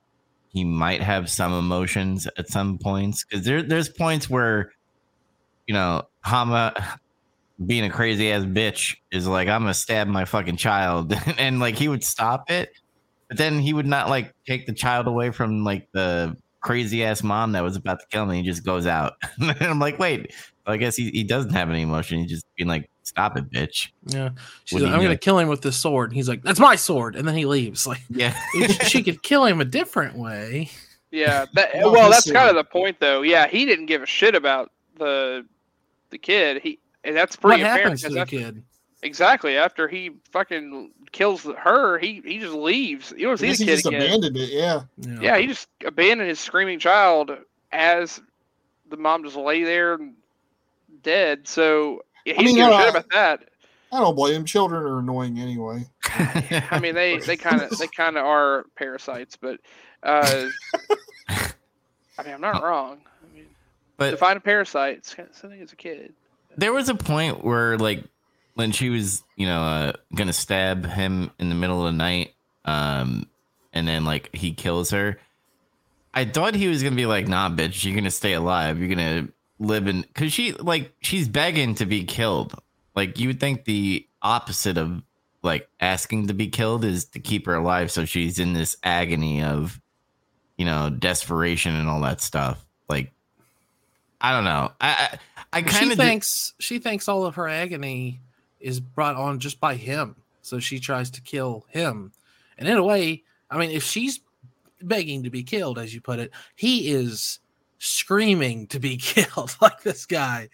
he 0.53 0.65
might 0.65 1.01
have 1.03 1.31
some 1.31 1.53
emotions 1.53 2.27
at 2.39 2.49
some 2.49 2.77
points? 2.79 3.25
Because 3.25 3.45
there, 3.47 3.63
there's 3.63 3.89
points 3.89 4.29
where, 4.29 4.73
you 5.67 5.75
know, 5.75 6.03
Hama 6.23 6.99
being 7.67 7.85
a 7.85 7.91
crazy 7.91 8.33
ass 8.33 8.43
bitch 8.45 8.97
is 9.13 9.27
like, 9.27 9.49
I'm 9.49 9.63
gonna 9.63 9.73
stab 9.75 10.09
my 10.09 10.25
fucking 10.25 10.57
child, 10.57 11.15
and 11.39 11.61
like 11.61 11.77
he 11.77 11.89
would 11.89 12.05
stop 12.05 12.51
it, 12.51 12.73
but 13.29 13.37
then 13.39 13.59
he 13.61 13.73
would 13.73 13.87
not 13.87 14.09
like 14.09 14.33
take 14.47 14.67
the 14.67 14.73
child 14.73 15.07
away 15.07 15.31
from 15.31 15.65
like 15.65 15.89
the 15.93 16.37
crazy 16.61 17.05
ass 17.05 17.23
mom 17.23 17.53
that 17.53 17.63
was 17.63 17.77
about 17.77 18.01
to 18.01 18.07
kill 18.11 18.27
me. 18.27 18.39
He 18.39 18.43
just 18.43 18.65
goes 18.65 18.87
out, 18.87 19.15
and 19.41 19.51
I'm 19.63 19.79
like, 19.79 19.99
wait, 19.99 20.33
I 20.67 20.77
guess 20.77 20.97
he, 20.97 21.11
he 21.11 21.23
doesn't 21.25 21.53
have 21.53 21.71
any 21.71 21.83
emotion. 21.83 22.19
He's 22.21 22.31
just 22.31 22.47
being 22.57 22.69
like, 22.69 22.89
stop 23.05 23.37
it, 23.37 23.51
bitch. 23.51 23.91
Yeah, 24.07 24.31
she's 24.65 24.75
What 24.81 24.83
like, 24.83 24.93
I'm 24.93 25.03
gonna 25.03 25.17
kill 25.17 25.39
him 25.39 25.49
with 25.49 25.63
this 25.63 25.77
sword. 25.77 26.11
And 26.11 26.17
he's 26.17 26.29
like, 26.29 26.43
"That's 26.43 26.59
my 26.61 26.75
sword," 26.77 27.15
and 27.17 27.27
then 27.27 27.35
he 27.37 27.45
leaves. 27.47 27.87
Like 27.87 28.03
Yeah. 28.11 28.35
she 28.87 29.03
could 29.03 29.23
kill 29.23 29.45
him 29.45 29.61
a 29.61 29.65
different 29.65 30.17
way. 30.17 30.71
yeah. 31.11 31.45
That, 31.55 31.71
Well, 31.75 31.93
well, 31.93 32.11
that's 32.11 32.31
kind 32.31 32.49
of 32.51 32.57
the 32.57 32.65
point, 32.65 32.99
though. 33.01 33.23
Yeah, 33.23 33.47
he 33.47 33.65
didn't 33.65 33.87
give 33.87 34.03
a 34.03 34.07
shit 34.07 34.35
about 34.35 34.73
the 34.99 35.47
the 36.11 36.19
kid. 36.19 36.63
He 36.63 36.79
and 37.05 37.15
that's 37.17 37.37
What 37.37 37.51
pretty 37.51 37.63
apparent. 37.63 37.83
happens 37.83 38.03
to 38.03 38.09
the 38.11 38.21
after- 38.21 38.37
kid? 38.39 38.63
Exactly. 39.07 39.57
After 39.57 39.89
he 39.89 40.11
fucking 40.33 40.91
kills 41.13 41.45
her, 41.45 41.99
he 41.99 42.21
he 42.25 42.39
just 42.39 42.55
leaves. 42.55 43.13
You 43.17 43.27
don't 43.29 43.39
see 43.39 43.47
guess 43.49 43.59
the 43.59 43.65
he 43.65 43.71
kid 43.71 43.75
just 43.77 43.87
again. 43.87 44.03
abandoned 44.03 44.37
it. 44.37 44.51
Yeah. 44.51 44.83
Yeah. 44.99 45.19
Yeah, 45.21 45.39
he 45.39 45.47
just 45.47 45.69
abandoned 45.85 46.29
his 46.29 46.41
screaming 46.41 46.79
child 46.79 47.31
as 47.73 48.21
the 48.91 48.97
mom 48.97 49.25
just 49.25 49.37
lay 49.37 49.63
there 49.65 49.99
dead. 51.03 51.47
So 51.49 52.03
yeah, 52.25 52.35
he 52.35 52.41
I 52.41 52.45
mean, 52.45 52.57
didn't 52.57 52.71
give 52.71 52.79
a 52.79 52.83
shit 52.83 52.91
about 52.91 53.11
that. 53.11 53.49
I 53.93 54.01
don't 54.01 54.17
blame 54.17 54.35
him. 54.35 54.45
Children 54.45 54.83
are 54.83 54.99
annoying 54.99 55.39
anyway. 55.39 55.87
I 56.05 56.81
mean, 56.83 56.95
they 56.95 57.19
they 57.19 57.37
kind 57.37 57.63
of 57.63 57.71
they 57.79 57.87
kind 57.87 58.17
of 58.19 58.25
are 58.27 58.67
parasites, 58.77 59.37
but 59.37 59.61
uh, 60.03 60.47
I 61.29 62.23
mean, 62.25 62.35
I'm 62.35 62.41
not 62.41 62.63
wrong. 62.63 62.99
I 63.23 63.35
mean, 63.35 63.47
but 63.97 64.11
define 64.11 64.37
a 64.37 64.41
parasite. 64.41 64.97
It's 64.99 65.15
kind 65.15 65.29
of 65.29 65.37
something 65.37 65.61
as 65.61 65.73
a 65.73 65.77
kid. 65.77 66.13
there 66.57 66.73
was 66.73 66.89
a 66.89 66.95
point 66.95 67.45
where 67.45 67.79
like 67.79 68.03
when 68.57 68.73
she 68.73 68.91
was 68.91 69.23
you 69.37 69.47
know 69.47 69.63
uh, 69.63 69.93
gonna 70.15 70.33
stab 70.33 70.85
him 70.85 71.31
in 71.39 71.49
the 71.49 71.55
middle 71.55 71.87
of 71.87 71.93
the 71.93 71.97
night 71.97 72.35
um 72.65 73.27
and 73.73 73.87
then 73.87 74.05
like 74.05 74.35
he 74.35 74.53
kills 74.53 74.91
her 74.91 75.19
i 76.13 76.25
thought 76.25 76.55
he 76.55 76.67
was 76.67 76.83
gonna 76.83 76.97
be 76.97 77.07
like 77.07 77.29
nah 77.29 77.49
bitch 77.49 77.85
you're 77.85 77.95
gonna 77.95 78.11
stay 78.11 78.33
alive. 78.33 78.79
You're 78.79 78.89
gonna 78.89 79.29
live 79.59 79.87
in 79.87 80.03
because 80.03 80.33
she 80.33 80.53
like 80.53 80.93
she's 81.01 81.29
begging 81.29 81.75
to 81.77 81.87
be 81.87 82.05
killed. 82.05 82.55
Like 82.95 83.19
you 83.19 83.29
would 83.29 83.41
think 83.41 83.65
the 83.65 84.07
opposite 84.23 84.79
of 84.79 85.03
like 85.43 85.69
asking 85.81 86.27
to 86.27 86.35
be 86.35 86.49
killed 86.49 86.85
is 86.85 87.05
to 87.07 87.21
keep 87.21 87.47
her 87.47 87.55
alive 87.55 87.91
so 87.91 88.05
she's 88.05 88.39
in 88.39 88.53
this 88.53 88.77
agony 88.83 89.43
of 89.43 89.81
you 90.59 90.65
know 90.65 90.91
desperation 90.91 91.75
and 91.75 91.89
all 91.89 92.01
that 92.03 92.21
stuff. 92.21 92.65
Like 92.89 93.13
i 94.21 94.33
don't 94.33 94.45
know. 94.45 94.73
I 94.81 95.19
i, 95.53 95.59
I 95.59 95.63
kind 95.63 95.87
she 95.87 95.93
of 95.93 95.99
thinks 95.99 96.55
she 96.59 96.79
thinks 96.79 97.09
all 97.09 97.25
of 97.25 97.37
her 97.37 97.49
agony 97.49 98.21
is 98.61 98.81
brought 98.81 99.17
on 99.17 99.39
just 99.39 99.61
by 99.61 99.75
him. 99.75 100.17
So 100.43 100.59
she 100.59 100.79
tries 100.79 101.11
to 101.13 101.21
kill 101.21 101.67
him. 101.69 102.13
And 102.59 102.69
in 102.69 102.77
a 102.77 102.85
way, 102.85 103.25
I 103.51 103.59
mean, 103.59 103.71
if 103.71 103.83
she's 103.83 104.21
begging 104.83 105.23
to 105.25 105.31
be 105.31 105.43
killed, 105.43 105.79
as 105.79 105.95
you 105.95 106.01
put 106.01 106.19
it, 106.19 106.31
he 106.55 106.91
is 106.91 107.41
screaming 107.79 108.67
to 108.69 108.79
be 108.79 108.97
killed, 108.97 109.57
like 109.61 109.83
this 109.83 110.07
guy, 110.07 110.49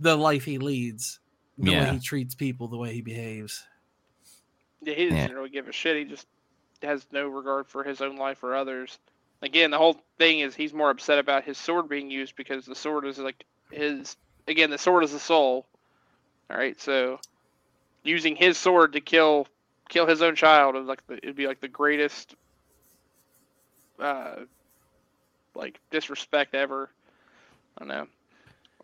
the 0.00 0.16
life 0.16 0.44
he 0.44 0.58
leads, 0.58 1.20
the 1.58 1.72
Yeah. 1.72 1.80
way 1.80 1.94
he 1.94 2.00
treats 2.00 2.34
people, 2.34 2.68
the 2.68 2.76
way 2.78 2.94
he 2.94 3.02
behaves. 3.02 3.64
Yeah, 4.80 4.94
he 4.94 5.04
doesn't 5.06 5.18
Yeah. 5.18 5.32
really 5.32 5.50
give 5.50 5.68
a 5.68 5.72
shit. 5.72 5.96
He 5.96 6.04
just 6.04 6.26
has 6.82 7.06
no 7.10 7.26
regard 7.28 7.66
for 7.66 7.82
his 7.82 8.00
own 8.00 8.16
life 8.16 8.42
or 8.44 8.54
others. 8.54 8.98
Again, 9.42 9.70
the 9.70 9.78
whole 9.78 10.00
thing 10.18 10.40
is 10.40 10.54
he's 10.54 10.72
more 10.72 10.90
upset 10.90 11.18
about 11.18 11.44
his 11.44 11.58
sword 11.58 11.88
being 11.88 12.10
used 12.10 12.36
because 12.36 12.64
the 12.66 12.74
sword 12.74 13.06
is 13.06 13.18
like 13.18 13.44
his. 13.70 14.16
Again, 14.46 14.70
the 14.70 14.78
sword 14.78 15.04
is 15.04 15.12
the 15.12 15.18
soul. 15.18 15.66
All 16.50 16.56
right, 16.56 16.80
so 16.80 17.20
using 18.04 18.36
his 18.36 18.56
sword 18.56 18.92
to 18.94 19.00
kill 19.00 19.46
kill 19.88 20.06
his 20.06 20.20
own 20.22 20.34
child 20.36 20.76
is 20.76 20.86
like 20.86 21.06
the, 21.06 21.16
it'd 21.18 21.36
be 21.36 21.46
like 21.46 21.60
the 21.60 21.68
greatest, 21.68 22.34
uh, 23.98 24.36
like 25.54 25.80
disrespect 25.90 26.54
ever. 26.54 26.90
I 27.76 27.84
don't 27.84 27.88
know. 27.88 28.06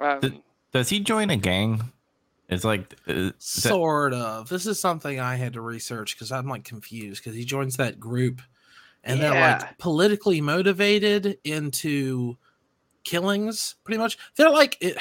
Um, 0.00 0.20
The- 0.20 0.40
Does 0.72 0.88
he 0.88 1.00
join 1.00 1.30
a 1.30 1.36
gang? 1.36 1.92
It's 2.48 2.64
like 2.64 2.94
uh, 3.06 3.12
that- 3.14 3.34
Sort 3.42 4.12
of. 4.14 4.48
This 4.48 4.66
is 4.66 4.80
something 4.80 5.20
I 5.20 5.36
had 5.36 5.54
to 5.54 5.60
research 5.60 6.14
because 6.14 6.32
I'm 6.32 6.48
like 6.48 6.64
confused 6.64 7.22
because 7.22 7.36
he 7.36 7.44
joins 7.44 7.76
that 7.76 7.98
group 8.00 8.40
and 9.02 9.20
they're 9.20 9.34
like 9.60 9.78
politically 9.78 10.40
motivated 10.40 11.38
into 11.44 12.36
killings, 13.04 13.76
pretty 13.84 13.98
much. 13.98 14.16
They're 14.36 14.50
like, 14.50 14.76
it, 14.80 14.96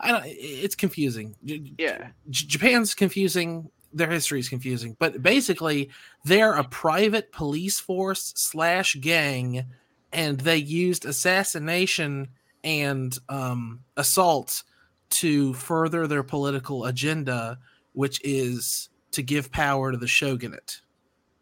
I 0.00 0.12
don't, 0.12 0.24
it's 0.26 0.74
confusing. 0.74 1.36
Yeah. 1.42 2.08
J- 2.30 2.46
Japan's 2.46 2.94
confusing. 2.94 3.70
Their 3.92 4.10
history 4.10 4.38
is 4.38 4.48
confusing, 4.48 4.96
but 5.00 5.20
basically, 5.20 5.90
they're 6.24 6.54
a 6.54 6.62
private 6.62 7.32
police 7.32 7.80
force 7.80 8.32
slash 8.36 8.94
gang, 8.94 9.64
and 10.12 10.38
they 10.38 10.58
used 10.58 11.04
assassination 11.04 12.28
and 12.62 13.18
um, 13.28 13.80
assault 13.96 14.62
to 15.10 15.54
further 15.54 16.06
their 16.06 16.22
political 16.22 16.84
agenda, 16.84 17.58
which 17.92 18.20
is 18.22 18.90
to 19.10 19.22
give 19.22 19.50
power 19.50 19.90
to 19.90 19.98
the 19.98 20.06
shogunate. 20.06 20.80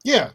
Yeah. 0.04 0.30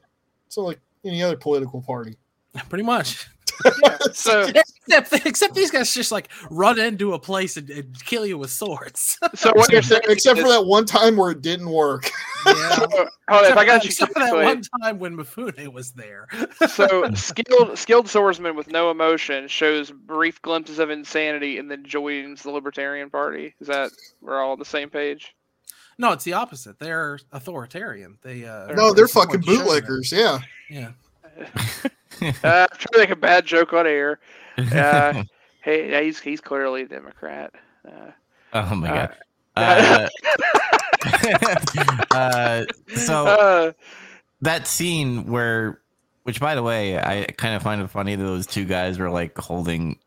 So 0.50 0.62
like 0.62 0.80
any 1.04 1.24
other 1.24 1.38
political 1.38 1.82
party. 1.82 2.16
Pretty 2.70 2.84
much. 2.84 3.28
So 4.14 4.48
Except, 4.88 5.26
except 5.26 5.56
these 5.56 5.72
guys 5.72 5.94
just 5.94 6.12
like 6.12 6.30
run 6.52 6.78
into 6.78 7.14
a 7.14 7.20
place 7.20 7.56
and, 7.58 7.70
and 7.70 8.04
kill 8.06 8.26
you 8.26 8.38
with 8.38 8.52
swords. 8.52 9.18
so 9.34 9.52
what 9.56 9.72
you're 9.72 9.82
saying? 9.82 10.02
Except 10.10 10.40
for 10.40 10.48
that 10.50 10.66
one 10.66 10.86
time 10.86 11.16
where 11.16 11.32
it 11.32 11.42
didn't 11.42 11.70
work. 11.70 12.12
yeah. 12.46 12.76
Hold 13.30 13.46
on, 13.46 13.46
if 13.46 13.58
I 13.58 13.66
got 13.66 13.84
you 13.84 13.88
Except 13.88 14.12
for 14.14 14.20
that 14.20 14.32
correctly- 14.32 14.46
one 14.46 14.62
time 14.84 15.00
when 15.00 15.18
Mifune 15.18 15.72
was 15.74 15.92
there. 15.94 16.28
so 16.68 17.10
skilled 17.14 17.78
skilled 17.78 18.10
swordsman 18.10 18.56
with 18.56 18.68
no 18.68 18.92
emotion 18.92 19.48
shows 19.48 19.90
brief 19.90 20.42
glimpses 20.42 20.80
of 20.80 20.90
insanity 20.90 21.58
and 21.58 21.72
then 21.72 21.84
joins 21.86 22.44
the 22.44 22.52
libertarian 22.52 23.10
party 23.10 23.56
is 23.62 23.68
that 23.68 23.90
we're 24.22 24.40
all 24.42 24.52
on 24.52 24.60
the 24.60 24.66
same 24.66 24.90
page 24.90 25.34
No, 25.98 26.12
it's 26.12 26.26
the 26.26 26.34
opposite. 26.34 26.78
They're 26.78 27.20
authoritarian. 27.32 28.18
They 28.22 28.46
uh 28.46 28.74
No, 28.74 28.94
they're 28.94 29.06
they 29.06 29.10
support 29.12 29.28
fucking 29.32 29.42
the 29.42 29.46
shogunate. 29.48 29.66
bootleggers. 29.86 30.12
Yeah. 30.12 30.40
Yeah. 30.70 30.92
Uh, 32.22 32.68
i'm 32.72 32.78
trying 32.78 32.94
to 32.94 32.98
make 32.98 33.10
a 33.10 33.16
bad 33.16 33.46
joke 33.46 33.74
on 33.74 33.88
air 33.88 34.20
uh, 34.58 35.24
hey 35.62 35.92
yeah, 35.92 36.02
he's 36.02 36.20
he's 36.20 36.42
clearly 36.42 36.84
a 36.84 36.88
democrat 36.88 37.54
uh, 37.88 38.12
oh 38.54 38.76
my 38.76 38.90
uh, 38.90 39.08
god. 39.08 39.16
Uh, 39.56 40.08
uh, 42.12 42.64
so 42.96 43.28
uh, 43.28 43.72
that 44.42 44.68
scene 44.68 45.26
where, 45.26 45.80
which 46.24 46.40
by 46.40 46.56
the 46.56 46.64
way, 46.64 46.98
I 46.98 47.26
kind 47.38 47.56
of 47.56 47.62
find 47.62 47.82
it 47.82 47.90
funny 47.90 48.16
that 48.16 48.24
those 48.24 48.48
two 48.48 48.66
guys 48.66 48.98
were 48.98 49.10
like 49.10 49.38
holding 49.38 50.00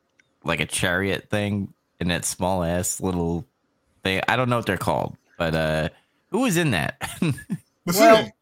like 0.44 0.60
a 0.60 0.66
chariot 0.66 1.28
thing 1.30 1.72
in 2.00 2.08
that 2.08 2.24
small 2.24 2.62
ass 2.64 3.00
little 3.00 3.46
thing. 4.02 4.20
I 4.28 4.36
don't 4.36 4.48
know 4.48 4.56
what 4.56 4.66
they're 4.66 4.76
called, 4.76 5.16
but 5.38 5.54
uh, 5.54 5.88
who 6.30 6.40
was 6.40 6.56
in 6.56 6.72
that? 6.72 6.96
Well, 7.20 8.24
Mifune? 8.24 8.32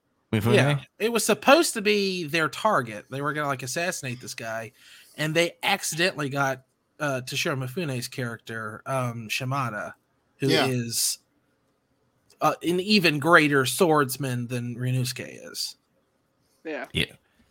Yeah, 0.42 0.80
it 0.98 1.12
was 1.12 1.24
supposed 1.24 1.74
to 1.74 1.82
be 1.82 2.24
their 2.24 2.48
target. 2.48 3.06
They 3.10 3.20
were 3.22 3.32
gonna 3.32 3.48
like 3.48 3.62
assassinate 3.62 4.20
this 4.20 4.34
guy, 4.34 4.72
and 5.16 5.34
they 5.34 5.52
accidentally 5.62 6.28
got 6.28 6.62
uh, 7.00 7.20
Toshiro 7.24 7.56
Mifune's 7.58 8.08
character, 8.08 8.82
um, 8.86 9.28
Shimada, 9.28 9.94
who 10.38 10.48
is 10.48 11.18
Yeah. 12.40 12.48
uh, 12.48 12.54
an 12.62 12.80
even 12.80 13.18
greater 13.18 13.66
swordsman 13.66 14.46
than 14.46 14.76
Ryunosuke 14.76 15.50
is. 15.52 15.76
Yeah. 16.64 16.86
Yeah, 16.92 17.06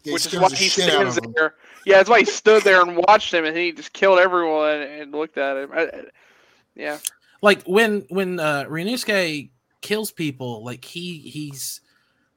Which 0.06 0.16
is 0.16 0.24
scares 0.24 0.42
why 0.42 0.50
the 0.50 0.56
he 0.56 0.70
stands 0.70 1.20
there. 1.36 1.56
Yeah, 1.86 1.98
that's 1.98 2.10
why 2.10 2.20
he 2.20 2.26
stood 2.26 2.64
there 2.64 2.82
and 2.82 2.98
watched 3.08 3.34
him, 3.34 3.46
and 3.46 3.56
he 3.56 3.72
just 3.74 3.94
killed 3.94 4.18
everyone 4.20 4.82
and 4.82 5.12
looked 5.12 5.38
at 5.38 5.58
him. 5.58 5.70
I, 5.74 5.82
I- 5.82 6.04
yeah, 6.76 6.98
like 7.44 7.62
when 7.66 8.06
when 8.10 8.40
uh 8.40 8.64
Ryunosuke 8.64 9.52
kills 9.82 10.12
people 10.12 10.64
like 10.66 10.84
he 10.84 11.20
he's 11.20 11.82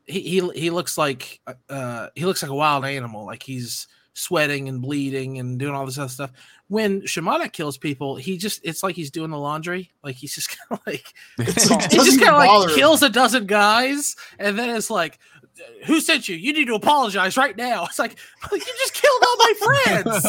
he 0.06 0.20
he, 0.20 0.48
he 0.50 0.70
looks 0.70 0.96
like 0.96 1.40
uh 1.68 2.08
he 2.14 2.24
looks 2.24 2.42
like 2.42 2.50
a 2.50 2.54
wild 2.54 2.84
animal 2.84 3.26
like 3.26 3.42
he's 3.42 3.86
sweating 4.14 4.68
and 4.68 4.80
bleeding 4.80 5.38
and 5.38 5.58
doing 5.58 5.74
all 5.74 5.84
this 5.84 5.98
other 5.98 6.08
stuff. 6.08 6.32
When 6.68 7.04
Shimada 7.06 7.48
kills 7.48 7.76
people 7.76 8.16
he 8.16 8.38
just 8.38 8.60
it's 8.64 8.82
like 8.82 8.94
he's 8.94 9.10
doing 9.10 9.30
the 9.30 9.38
laundry. 9.38 9.90
Like 10.02 10.16
he's 10.16 10.34
just 10.34 10.56
kind 10.68 10.80
of 10.80 10.86
like 10.86 11.12
he 11.90 11.96
just 11.96 12.20
kind 12.20 12.34
of 12.34 12.66
like 12.66 12.74
kills 12.74 13.02
a 13.02 13.10
dozen 13.10 13.46
guys 13.46 14.16
and 14.38 14.58
then 14.58 14.74
it's 14.74 14.90
like 14.90 15.18
who 15.86 16.00
sent 16.00 16.28
you 16.28 16.36
you 16.36 16.52
need 16.52 16.66
to 16.66 16.74
apologize 16.74 17.36
right 17.36 17.56
now 17.56 17.84
it's 17.86 17.98
like 17.98 18.16
you 18.52 18.58
just 18.58 18.94
killed 18.94 19.22
all 19.26 19.36
my 19.38 19.52
friends 19.64 20.24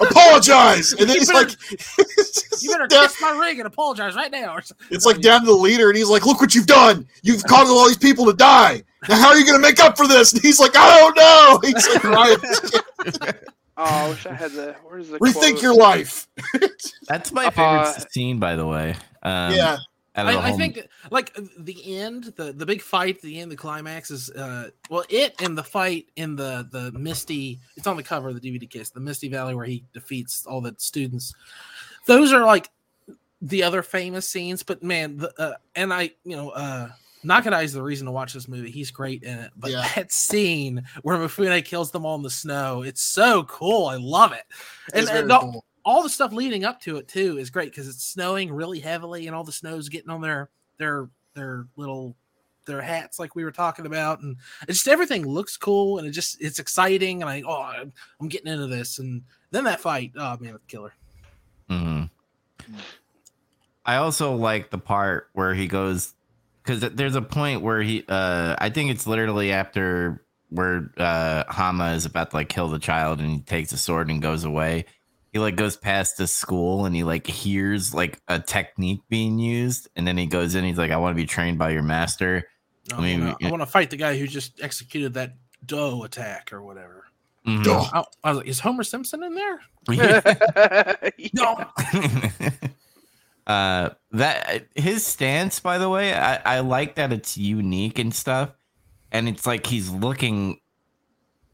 Apologize, 0.10 0.92
and 0.92 1.08
then 1.08 1.14
You 1.16 1.20
he's 1.20 1.30
better- 1.32 1.48
like, 1.48 2.62
you 2.62 2.70
better 2.70 2.86
down- 2.86 3.04
kiss 3.04 3.20
my 3.20 3.30
ring 3.38 3.58
and 3.58 3.66
apologize 3.66 4.14
right 4.14 4.30
now 4.30 4.54
or 4.54 4.62
something. 4.62 4.86
it's 4.90 5.06
like 5.06 5.20
down 5.20 5.40
to 5.40 5.46
the 5.46 5.52
leader, 5.52 5.88
and 5.88 5.96
he's 5.96 6.08
like, 6.08 6.26
"Look 6.26 6.40
what 6.40 6.54
you've 6.54 6.66
done! 6.66 7.06
You've 7.22 7.42
caused 7.44 7.70
all 7.70 7.86
these 7.86 7.96
people 7.98 8.26
to 8.26 8.32
die. 8.32 8.82
Now, 9.08 9.16
how 9.16 9.28
are 9.28 9.36
you 9.38 9.44
going 9.46 9.58
to 9.60 9.62
make 9.66 9.80
up 9.80 9.96
for 9.96 10.06
this?" 10.06 10.32
And 10.32 10.42
he's 10.42 10.60
like, 10.60 10.72
"I 10.76 10.98
don't 11.00 11.16
know." 11.16 11.60
He's 11.62 11.88
like, 11.88 12.04
"Right, 12.04 13.34
Oh, 13.76 13.84
I 13.84 14.08
wish 14.10 14.26
I 14.26 14.34
had 14.34 14.52
the. 14.52 14.74
Where's 14.84 15.08
the 15.08 15.18
rethink 15.18 15.52
quote? 15.52 15.62
your 15.62 15.74
life." 15.74 16.28
That's 17.08 17.32
my 17.32 17.50
favorite 17.50 17.80
Uh, 17.88 17.98
scene, 18.10 18.38
by 18.38 18.56
the 18.56 18.66
way. 18.66 18.90
Um, 19.22 19.52
yeah, 19.54 19.72
out 19.72 19.78
of 19.78 19.78
the 19.78 19.84
I, 20.14 20.50
I 20.50 20.52
think 20.52 20.86
like 21.10 21.34
the 21.58 21.96
end, 21.96 22.24
the 22.36 22.52
the 22.52 22.66
big 22.66 22.82
fight, 22.82 23.22
the 23.22 23.40
end, 23.40 23.50
the 23.50 23.56
climax 23.56 24.10
is 24.10 24.30
uh 24.30 24.68
well, 24.90 25.04
it 25.08 25.34
and 25.40 25.56
the 25.56 25.62
fight 25.64 26.06
in 26.16 26.36
the 26.36 26.68
the 26.70 26.92
Misty. 26.98 27.60
It's 27.76 27.86
on 27.86 27.96
the 27.96 28.02
cover 28.02 28.28
of 28.28 28.40
the 28.40 28.40
DVD 28.40 28.68
case, 28.68 28.90
the 28.90 29.00
Misty 29.00 29.28
Valley, 29.28 29.54
where 29.54 29.64
he 29.64 29.84
defeats 29.94 30.44
all 30.46 30.60
the 30.60 30.74
students. 30.78 31.32
Those 32.06 32.32
are 32.32 32.44
like 32.44 32.70
the 33.40 33.62
other 33.62 33.82
famous 33.82 34.28
scenes, 34.28 34.62
but 34.62 34.82
man, 34.82 35.16
the 35.16 35.32
uh, 35.40 35.54
and 35.74 35.92
I, 35.94 36.10
you 36.24 36.36
know, 36.36 36.50
uh 36.50 36.90
Nakadai 37.24 37.62
is 37.62 37.72
the 37.72 37.82
reason 37.82 38.06
to 38.06 38.10
watch 38.12 38.32
this 38.32 38.48
movie. 38.48 38.70
He's 38.72 38.90
great 38.90 39.22
in 39.22 39.38
it, 39.38 39.52
but 39.56 39.70
Yeah. 39.70 39.88
that 39.94 40.10
scene 40.12 40.82
where 41.02 41.16
Mifune 41.16 41.64
kills 41.64 41.90
them 41.92 42.04
all 42.04 42.16
in 42.16 42.22
the 42.22 42.30
snow, 42.30 42.82
it's 42.82 43.00
so 43.00 43.44
cool. 43.44 43.86
I 43.86 43.94
love 43.96 44.32
it. 44.32 44.42
And, 44.92 45.04
it's 45.04 45.10
and 45.10 45.30
the- 45.30 45.38
cool. 45.38 45.64
All 45.84 46.02
the 46.02 46.08
stuff 46.08 46.32
leading 46.32 46.64
up 46.64 46.80
to 46.80 46.96
it 46.96 47.08
too 47.08 47.38
is 47.38 47.50
great 47.50 47.70
because 47.70 47.88
it's 47.88 48.04
snowing 48.04 48.52
really 48.52 48.80
heavily 48.80 49.26
and 49.26 49.34
all 49.34 49.44
the 49.44 49.52
snow's 49.52 49.88
getting 49.88 50.10
on 50.10 50.20
their 50.20 50.48
their 50.78 51.08
their 51.34 51.66
little 51.76 52.14
their 52.64 52.80
hats 52.80 53.18
like 53.18 53.34
we 53.34 53.42
were 53.44 53.50
talking 53.50 53.86
about 53.86 54.20
and 54.20 54.36
it's 54.68 54.78
just 54.78 54.88
everything 54.88 55.26
looks 55.26 55.56
cool 55.56 55.98
and 55.98 56.06
it 56.06 56.12
just 56.12 56.40
it's 56.40 56.60
exciting 56.60 57.20
and 57.20 57.28
I 57.28 57.42
oh 57.46 57.62
I'm, 57.62 57.92
I'm 58.20 58.28
getting 58.28 58.52
into 58.52 58.68
this 58.68 58.98
and 59.00 59.22
then 59.50 59.64
that 59.64 59.80
fight 59.80 60.12
oh 60.16 60.36
man 60.40 60.54
it's 60.54 60.64
killer 60.66 60.92
Mhm. 61.68 62.10
I 63.84 63.96
also 63.96 64.34
like 64.34 64.70
the 64.70 64.78
part 64.78 65.28
where 65.32 65.54
he 65.54 65.66
goes 65.66 66.14
because 66.62 66.80
there's 66.80 67.16
a 67.16 67.22
point 67.22 67.62
where 67.62 67.82
he 67.82 68.04
uh 68.08 68.54
I 68.58 68.70
think 68.70 68.90
it's 68.90 69.06
literally 69.06 69.52
after 69.52 70.22
where 70.50 70.92
uh 70.98 71.44
Hama 71.48 71.92
is 71.94 72.04
about 72.06 72.30
to 72.30 72.36
like 72.36 72.48
kill 72.48 72.68
the 72.68 72.78
child 72.78 73.18
and 73.20 73.28
he 73.30 73.38
takes 73.40 73.72
a 73.72 73.78
sword 73.78 74.08
and 74.10 74.22
goes 74.22 74.44
away. 74.44 74.84
He 75.32 75.38
like 75.38 75.56
goes 75.56 75.76
past 75.78 76.18
the 76.18 76.26
school 76.26 76.84
and 76.84 76.94
he 76.94 77.04
like 77.04 77.26
hears 77.26 77.94
like 77.94 78.20
a 78.28 78.38
technique 78.38 79.00
being 79.08 79.38
used 79.38 79.88
and 79.96 80.06
then 80.06 80.18
he 80.18 80.26
goes 80.26 80.54
in 80.54 80.64
he's 80.64 80.76
like 80.76 80.90
I 80.90 80.98
want 80.98 81.16
to 81.16 81.20
be 81.20 81.26
trained 81.26 81.58
by 81.58 81.70
your 81.70 81.82
master. 81.82 82.46
I, 82.92 82.96
I 82.96 83.00
mean, 83.00 83.22
I 83.42 83.50
want 83.50 83.62
to 83.62 83.66
fight 83.66 83.90
the 83.90 83.96
guy 83.96 84.18
who 84.18 84.26
just 84.26 84.60
executed 84.60 85.14
that 85.14 85.34
dough 85.64 86.02
attack 86.02 86.52
or 86.52 86.62
whatever 86.62 87.04
Mhm. 87.46 87.64
Duh. 87.64 87.80
I, 87.92 88.04
I 88.22 88.30
was 88.30 88.38
like 88.38 88.46
is 88.46 88.60
Homer 88.60 88.84
Simpson 88.84 89.22
in 89.24 89.34
there 89.34 89.60
no. 91.32 91.64
uh 93.46 93.90
that 94.12 94.68
his 94.76 95.04
stance 95.04 95.58
by 95.58 95.78
the 95.78 95.88
way 95.88 96.14
I, 96.14 96.56
I 96.56 96.60
like 96.60 96.94
that 96.96 97.12
it's 97.12 97.36
unique 97.36 97.98
and 97.98 98.14
stuff 98.14 98.50
and 99.10 99.28
it's 99.28 99.46
like 99.46 99.66
he's 99.66 99.90
looking 99.90 100.60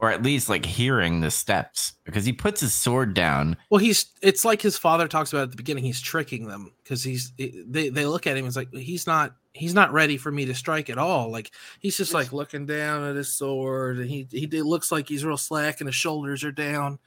or 0.00 0.10
at 0.10 0.22
least 0.22 0.48
like 0.48 0.64
hearing 0.64 1.20
the 1.20 1.30
steps 1.30 1.94
because 2.04 2.24
he 2.24 2.32
puts 2.32 2.60
his 2.60 2.72
sword 2.72 3.14
down 3.14 3.56
Well, 3.70 3.78
he's 3.78 4.06
it's 4.22 4.44
like 4.44 4.62
his 4.62 4.78
father 4.78 5.08
talks 5.08 5.32
about 5.32 5.42
at 5.42 5.50
the 5.50 5.56
beginning. 5.56 5.84
He's 5.84 6.00
tricking 6.00 6.46
them 6.46 6.72
because 6.82 7.02
he's 7.02 7.32
they 7.36 7.88
they 7.88 8.06
look 8.06 8.26
at 8.26 8.36
him. 8.36 8.44
And 8.44 8.46
it's 8.46 8.56
like 8.56 8.72
he's 8.72 9.06
not 9.06 9.34
he's 9.52 9.74
not 9.74 9.92
ready 9.92 10.16
for 10.16 10.30
me 10.30 10.44
to 10.46 10.54
strike 10.54 10.88
at 10.88 10.98
all. 10.98 11.30
Like 11.30 11.50
he's 11.80 11.96
just 11.96 12.14
like 12.14 12.32
looking 12.32 12.66
down 12.66 13.04
at 13.04 13.16
his 13.16 13.36
sword, 13.36 13.98
and 13.98 14.08
he 14.08 14.26
he 14.30 14.46
looks 14.46 14.92
like 14.92 15.08
he's 15.08 15.24
real 15.24 15.36
slack, 15.36 15.80
and 15.80 15.88
his 15.88 15.96
shoulders 15.96 16.44
are 16.44 16.52
down, 16.52 16.98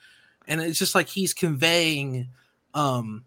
and 0.48 0.62
it's 0.62 0.80
just 0.80 0.96
like 0.96 1.08
he's 1.08 1.34
conveying 1.34 2.30
um 2.74 3.24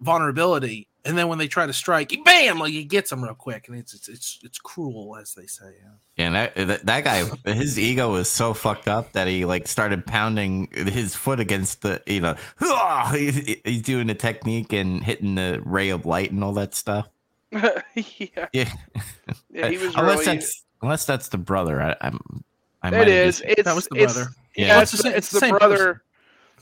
vulnerability. 0.00 0.88
And 1.04 1.16
then 1.16 1.28
when 1.28 1.38
they 1.38 1.48
try 1.48 1.64
to 1.66 1.72
strike, 1.72 2.14
bam! 2.24 2.58
Like 2.58 2.72
he 2.72 2.84
gets 2.84 3.08
them 3.10 3.24
real 3.24 3.34
quick, 3.34 3.68
and 3.68 3.76
it's 3.78 3.94
it's 3.94 4.08
it's, 4.08 4.38
it's 4.42 4.58
cruel, 4.58 5.16
as 5.16 5.32
they 5.34 5.46
say. 5.46 5.72
Yeah. 6.16 6.26
and 6.26 6.34
that, 6.34 6.54
that 6.56 6.86
that 6.86 7.04
guy 7.04 7.24
his 7.54 7.78
ego 7.78 8.12
was 8.12 8.30
so 8.30 8.52
fucked 8.52 8.86
up 8.88 9.12
that 9.12 9.26
he 9.26 9.44
like 9.46 9.66
started 9.66 10.04
pounding 10.06 10.68
his 10.72 11.14
foot 11.14 11.40
against 11.40 11.80
the 11.82 12.02
you 12.06 12.20
know 12.20 12.34
he's, 13.12 13.56
he's 13.64 13.82
doing 13.82 14.08
the 14.08 14.14
technique 14.14 14.72
and 14.74 15.02
hitting 15.02 15.36
the 15.36 15.62
ray 15.64 15.88
of 15.88 16.04
light 16.04 16.30
and 16.32 16.44
all 16.44 16.52
that 16.52 16.74
stuff 16.74 17.08
yeah. 17.52 17.68
yeah 18.52 18.70
Yeah, 19.50 19.68
he 19.70 19.78
was 19.78 19.94
unless 19.96 20.26
really. 20.26 20.36
that's 20.38 20.64
unless 20.82 21.04
that's 21.06 21.28
the 21.28 21.38
brother 21.38 21.80
I, 21.80 21.96
I'm 22.02 22.44
I 22.82 22.88
It 22.88 22.90
might 22.92 22.98
have 22.98 23.08
is. 23.08 23.38
just- 23.40 23.50
It's 23.50 23.62
That 23.64 23.74
was 23.74 23.86
the 23.88 23.96
it's- 23.96 24.14
brother. 24.14 24.30
Yeah. 24.56 24.66
Yeah, 24.66 24.82
it's, 24.82 24.92
it's 24.94 25.02
the 25.02 25.08
the, 25.10 25.16
it's 25.16 25.32
it's 25.32 25.40
the 25.40 25.46
the 25.52 25.58
brother. 25.58 25.76
person. 25.76 26.00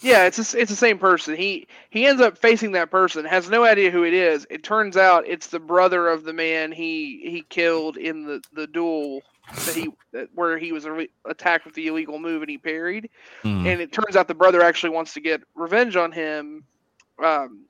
Yeah, 0.00 0.24
it's 0.26 0.36
the- 0.52 0.60
it's 0.60 0.70
the 0.70 0.76
same 0.76 0.98
person. 0.98 1.34
He 1.36 1.66
he 1.90 2.06
ends 2.06 2.20
up 2.22 2.38
facing 2.38 2.72
that 2.72 2.90
person, 2.90 3.24
has 3.24 3.48
no 3.50 3.64
idea 3.64 3.90
who 3.90 4.04
it 4.04 4.14
is. 4.14 4.46
It 4.50 4.62
turns 4.62 4.96
out 4.96 5.26
it's 5.26 5.48
the 5.48 5.58
brother 5.60 6.08
of 6.08 6.24
the 6.24 6.32
man 6.32 6.72
he 6.72 7.20
he 7.30 7.42
killed 7.48 7.96
in 7.96 8.24
the 8.24 8.42
the 8.52 8.66
duel 8.66 9.22
that 9.66 9.74
he 9.74 9.88
that, 10.12 10.28
where 10.34 10.58
he 10.58 10.72
was 10.72 10.84
re- 10.86 11.10
attacked 11.24 11.64
with 11.64 11.74
the 11.74 11.86
illegal 11.86 12.18
move 12.18 12.42
and 12.42 12.50
he 12.50 12.58
parried. 12.58 13.08
Mhm. 13.44 13.66
And 13.66 13.80
it 13.80 13.92
turns 13.92 14.14
out 14.16 14.28
the 14.28 14.34
brother 14.34 14.62
actually 14.62 14.90
wants 14.90 15.14
to 15.14 15.20
get 15.20 15.42
revenge 15.54 15.96
on 15.96 16.12
him. 16.12 16.64
Um, 17.22 17.64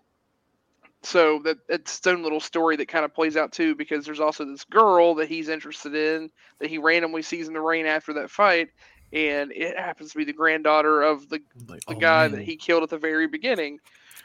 so 1.03 1.39
that 1.45 1.59
it's 1.69 1.99
its 1.99 2.07
own 2.09 2.23
little 2.25 2.41
story 2.41 2.75
that 2.77 2.89
kind 2.89 3.05
of 3.05 3.15
plays 3.15 3.37
out 3.37 3.53
too, 3.53 3.75
because 3.77 4.05
there's 4.05 4.19
also 4.21 4.45
this 4.45 4.65
girl 4.65 5.15
that 5.15 5.29
he's 5.29 5.49
interested 5.49 5.95
in 5.95 6.29
that 6.59 6.69
he 6.69 6.79
randomly 6.79 7.23
sees 7.23 7.47
in 7.47 7.55
the 7.55 7.61
rain 7.61 7.87
after 7.87 8.13
that 8.15 8.31
fight, 8.31 8.69
and 9.13 9.53
it 9.53 9.79
happens 9.79 10.13
to 10.13 10.19
be 10.19 10.25
the 10.25 10.33
granddaughter 10.33 11.03
of 11.03 11.29
the 11.29 11.41
Like, 11.67 11.85
the 11.87 11.95
oh, 11.95 11.99
guy 11.99 12.29
man. 12.29 12.39
that 12.39 12.45
he 12.45 12.57
killed 12.57 12.83
at 12.83 12.91
the 12.91 12.99
very 12.99 13.27
beginning, 13.27 13.81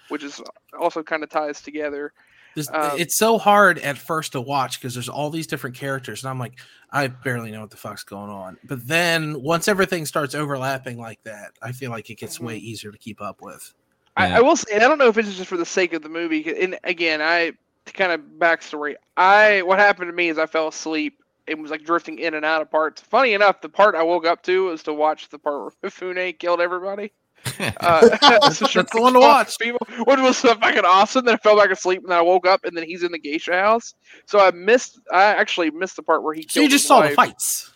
which 0.09 0.23
is 0.23 0.41
also 0.79 1.03
kind 1.03 1.23
of 1.23 1.29
ties 1.29 1.61
together. 1.61 2.13
This, 2.55 2.69
Um, 2.71 2.99
it's 2.99 3.17
so 3.17 3.39
hard 3.39 3.79
at 3.79 3.97
first 3.97 4.33
to 4.33 4.41
watch 4.41 4.79
because 4.79 4.93
there's 4.93 5.09
all 5.09 5.29
these 5.31 5.47
different 5.47 5.75
characters, 5.75 6.23
and 6.23 6.29
I'm 6.29 6.37
like, 6.37 6.59
I 6.91 7.07
barely 7.07 7.51
know 7.51 7.61
what 7.61 7.71
the 7.71 7.77
fuck's 7.77 8.03
going 8.03 8.29
on. 8.29 8.57
But 8.63 8.87
then 8.87 9.41
once 9.41 9.67
everything 9.67 10.05
starts 10.05 10.35
overlapping 10.35 10.99
like 10.99 11.23
that, 11.23 11.53
I 11.61 11.71
feel 11.71 11.89
like 11.89 12.09
it 12.11 12.15
gets 12.19 12.39
way 12.39 12.57
easier 12.57 12.91
to 12.91 12.97
keep 12.97 13.21
up 13.21 13.41
with. 13.41 13.73
I, 14.15 14.27
Yeah. 14.27 14.37
I 14.37 14.41
will 14.41 14.55
say, 14.55 14.75
and 14.75 14.83
I 14.83 14.87
don't 14.87 14.99
know 14.99 15.07
if 15.07 15.17
it's 15.17 15.33
just 15.35 15.49
for 15.49 15.57
the 15.57 15.65
sake 15.65 15.93
of 15.93 16.03
the 16.03 16.09
movie. 16.09 16.53
And 16.61 16.77
again, 16.83 17.21
I 17.21 17.53
to 17.85 17.93
kind 17.93 18.11
of 18.11 18.21
backstory. 18.37 18.95
I 19.17 19.63
what 19.63 19.79
happened 19.79 20.09
to 20.09 20.13
me 20.13 20.29
is 20.29 20.37
I 20.37 20.45
fell 20.45 20.67
asleep 20.67 21.22
and 21.47 21.61
was 21.61 21.71
like 21.71 21.83
drifting 21.83 22.19
in 22.19 22.33
and 22.33 22.45
out 22.45 22.61
of 22.61 22.71
parts. 22.71 23.01
Funny 23.01 23.33
enough, 23.33 23.61
the 23.61 23.69
part 23.69 23.95
I 23.95 24.03
woke 24.03 24.25
up 24.25 24.43
to 24.43 24.65
was 24.65 24.83
to 24.83 24.93
watch 24.93 25.29
the 25.29 25.39
part 25.39 25.61
where 25.61 25.71
Mifune 25.91 26.37
killed 26.39 26.61
everybody. 26.61 27.13
Uh, 27.59 28.07
That's 28.21 28.59
the 28.59 28.87
one 28.93 29.13
to 29.13 29.19
watch. 29.19 29.59
People, 29.59 29.85
which 30.05 30.19
was 30.19 30.37
so 30.37 30.55
fucking 30.55 30.85
awesome. 30.85 31.25
Then 31.25 31.35
I 31.35 31.37
fell 31.37 31.57
back 31.57 31.71
asleep, 31.71 31.99
and 31.99 32.09
then 32.09 32.17
I 32.17 32.21
woke 32.21 32.47
up, 32.47 32.63
and 32.63 32.75
then 32.75 32.85
he's 32.85 33.03
in 33.03 33.11
the 33.11 33.19
geisha 33.19 33.51
house. 33.51 33.93
So 34.25 34.39
I 34.39 34.51
missed. 34.51 34.99
I 35.11 35.23
actually 35.23 35.69
missed 35.69 35.97
the 35.97 36.03
part 36.03 36.23
where 36.23 36.33
he. 36.33 36.45
So 36.49 36.61
you 36.61 36.69
just 36.69 36.83
his 36.83 36.87
saw 36.87 37.01
the 37.01 37.09
fights. 37.09 37.73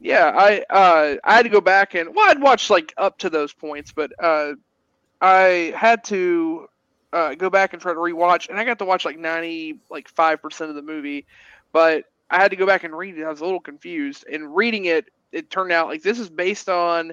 Yeah, 0.00 0.32
I 0.34 0.64
uh 0.70 1.16
I 1.22 1.34
had 1.34 1.42
to 1.42 1.50
go 1.50 1.60
back 1.60 1.94
and 1.94 2.14
well 2.14 2.30
I'd 2.30 2.40
watched 2.40 2.70
like 2.70 2.94
up 2.96 3.18
to 3.18 3.30
those 3.30 3.52
points, 3.52 3.92
but 3.92 4.10
uh 4.18 4.54
I 5.20 5.74
had 5.76 6.02
to 6.04 6.66
uh 7.12 7.34
go 7.34 7.50
back 7.50 7.74
and 7.74 7.82
try 7.82 7.92
to 7.92 7.98
rewatch 7.98 8.48
and 8.48 8.58
I 8.58 8.64
got 8.64 8.78
to 8.78 8.86
watch 8.86 9.04
like 9.04 9.18
ninety 9.18 9.78
like 9.90 10.08
five 10.08 10.40
percent 10.40 10.70
of 10.70 10.76
the 10.76 10.82
movie, 10.82 11.26
but 11.72 12.04
I 12.30 12.40
had 12.40 12.50
to 12.50 12.56
go 12.56 12.66
back 12.66 12.84
and 12.84 12.96
read 12.96 13.18
it. 13.18 13.24
I 13.24 13.28
was 13.28 13.40
a 13.40 13.44
little 13.44 13.60
confused. 13.60 14.24
And 14.32 14.54
reading 14.54 14.84
it, 14.86 15.06
it 15.32 15.50
turned 15.50 15.72
out 15.72 15.88
like 15.88 16.02
this 16.02 16.18
is 16.18 16.28
based 16.30 16.68
on 16.68 17.12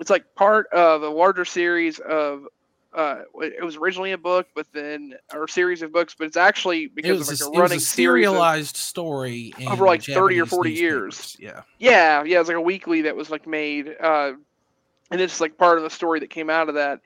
it's 0.00 0.10
like 0.10 0.24
part 0.34 0.66
of 0.72 1.02
a 1.02 1.08
larger 1.08 1.44
series 1.44 1.98
of 2.00 2.44
uh 2.94 3.22
it 3.40 3.64
was 3.64 3.76
originally 3.76 4.12
a 4.12 4.18
book, 4.18 4.46
but 4.54 4.66
then 4.72 5.14
or 5.32 5.48
series 5.48 5.82
of 5.82 5.92
books, 5.92 6.14
but 6.18 6.26
it's 6.26 6.36
actually 6.36 6.84
It 6.84 6.94
because 6.94 7.18
was, 7.28 7.28
of 7.28 7.28
a, 7.28 7.32
like 7.32 7.40
it 7.40 7.42
a 7.46 7.50
was 7.50 7.58
running 7.60 7.78
a 7.78 7.80
series 7.80 8.26
of- 8.26 8.30
serialized 8.32 8.76
story 8.76 9.52
in 9.58 9.68
over, 9.68 9.84
like, 9.84 10.02
30 10.04 10.40
or 10.40 10.46
40 10.46 10.70
newspapers. 10.70 10.80
years. 10.80 11.36
Yeah, 11.40 11.62
Yeah, 11.78 12.22
yeah, 12.24 12.36
it 12.36 12.38
was 12.40 12.48
like 12.48 12.56
a 12.56 12.60
weekly 12.60 13.02
that 13.02 13.16
was 13.16 13.30
like 13.30 13.46
made. 13.46 13.94
Uh, 14.00 14.32
and 15.10 15.20
it's 15.20 15.40
like 15.40 15.58
part 15.58 15.76
of 15.78 15.84
the 15.84 15.90
story 15.90 16.20
that 16.20 16.30
came 16.30 16.48
out 16.50 16.68
of 16.68 16.76
that. 16.76 17.00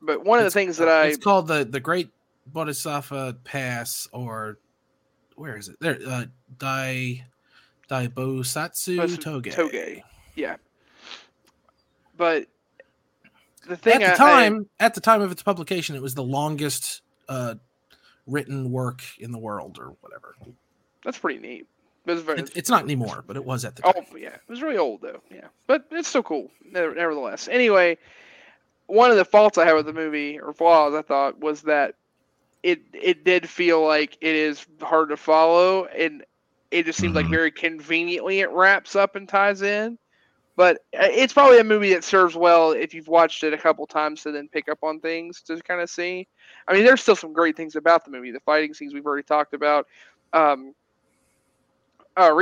But 0.00 0.24
one 0.24 0.38
of 0.38 0.44
the 0.44 0.50
things 0.50 0.76
that 0.78 0.88
I 0.88 1.06
it's 1.06 1.16
called 1.18 1.46
the 1.48 1.64
the 1.64 1.80
Great 1.80 2.08
Bodhisattva 2.46 3.36
Pass, 3.44 4.08
or 4.12 4.58
where 5.38 5.56
is 5.56 5.68
it? 5.68 5.76
There, 5.80 5.98
uh, 6.06 6.24
Dai 6.58 7.24
Daibosatsu 7.90 8.96
Bos- 8.96 9.16
Toge. 9.16 9.52
Toge. 9.52 10.02
Yeah. 10.34 10.56
But 12.16 12.46
the 13.66 13.76
thing 13.76 14.02
At 14.02 14.16
the 14.16 14.24
I- 14.24 14.44
time, 14.44 14.68
at 14.80 14.94
the 14.94 15.00
time 15.00 15.20
of 15.22 15.30
its 15.32 15.42
publication, 15.42 15.94
it 15.96 16.02
was 16.02 16.14
the 16.14 16.22
longest 16.22 17.02
uh, 17.28 17.54
written 18.26 18.70
work 18.70 19.02
in 19.18 19.30
the 19.32 19.38
world, 19.38 19.78
or 19.78 19.94
whatever. 20.00 20.34
that's 21.04 21.18
pretty 21.18 21.38
neat. 21.40 21.66
It 22.06 22.14
very, 22.20 22.38
It, 22.40 22.50
it's 22.56 22.70
not 22.70 22.82
anymore, 22.84 23.22
but 23.26 23.36
it 23.36 23.44
was 23.44 23.66
at 23.66 23.76
the 23.76 23.82
Oh 23.86 24.02
yeah, 24.16 24.28
it 24.28 24.40
was 24.48 24.62
really 24.62 24.78
old 24.78 25.02
though. 25.02 25.20
Yeah, 25.30 25.48
but 25.66 25.84
it's 25.90 26.08
still 26.08 26.22
cool, 26.22 26.50
nevertheless. 26.72 27.48
Anyway, 27.48 27.98
one 28.86 29.10
of 29.10 29.18
the 29.18 29.26
faults 29.26 29.58
I 29.58 29.66
had 29.66 29.74
with 29.74 29.84
the 29.84 29.92
movie 29.92 30.40
or 30.40 30.54
flaws 30.54 30.94
I 30.94 31.02
thought 31.02 31.38
was 31.38 31.60
that 31.62 31.96
it 32.62 32.80
it 32.92 33.24
did 33.24 33.48
feel 33.48 33.84
like 33.86 34.16
it 34.20 34.34
is 34.34 34.66
hard 34.82 35.10
to 35.10 35.16
follow, 35.16 35.86
and 35.86 36.24
it 36.70 36.84
just 36.86 36.98
seems 37.00 37.14
like 37.14 37.26
Mhm. 37.26 37.30
very 37.30 37.50
conveniently 37.50 38.40
it 38.40 38.50
wraps 38.50 38.94
up 38.96 39.16
and 39.16 39.28
ties 39.28 39.62
in. 39.62 39.98
But 40.56 40.78
uh, 40.92 41.06
it's 41.10 41.32
probably 41.32 41.60
a 41.60 41.64
movie 41.64 41.92
that 41.94 42.02
serves 42.02 42.34
well 42.34 42.72
if 42.72 42.92
you've 42.92 43.06
watched 43.06 43.44
it 43.44 43.52
a 43.52 43.58
couple 43.58 43.86
times 43.86 44.22
to 44.24 44.32
then 44.32 44.48
pick 44.48 44.68
up 44.68 44.78
on 44.82 44.98
things 44.98 45.40
to 45.42 45.56
kind 45.62 45.80
of 45.80 45.88
see. 45.88 46.26
I 46.66 46.74
mean, 46.74 46.84
there's 46.84 47.00
still 47.00 47.14
some 47.14 47.32
great 47.32 47.56
things 47.56 47.76
about 47.76 48.04
the 48.04 48.10
movie. 48.10 48.32
The 48.32 48.40
fighting 48.40 48.74
scenes 48.74 48.92
we've 48.92 49.06
already 49.06 49.22
talked 49.22 49.54
about. 49.54 49.86
Um, 50.32 50.74
uh, 52.16 52.34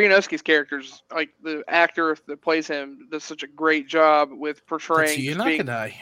characters, 0.45 1.03
like 1.15 1.29
the 1.43 1.63
actor 1.69 2.17
that 2.27 2.41
plays 2.41 2.67
him, 2.67 3.07
does 3.11 3.23
such 3.23 3.43
a 3.43 3.47
great 3.47 3.87
job 3.87 4.31
with 4.33 4.67
portraying. 4.67 5.21
Tatsuya 5.21 5.35
just 5.35 5.45
being- 5.45 5.61
Nakadai. 5.61 5.95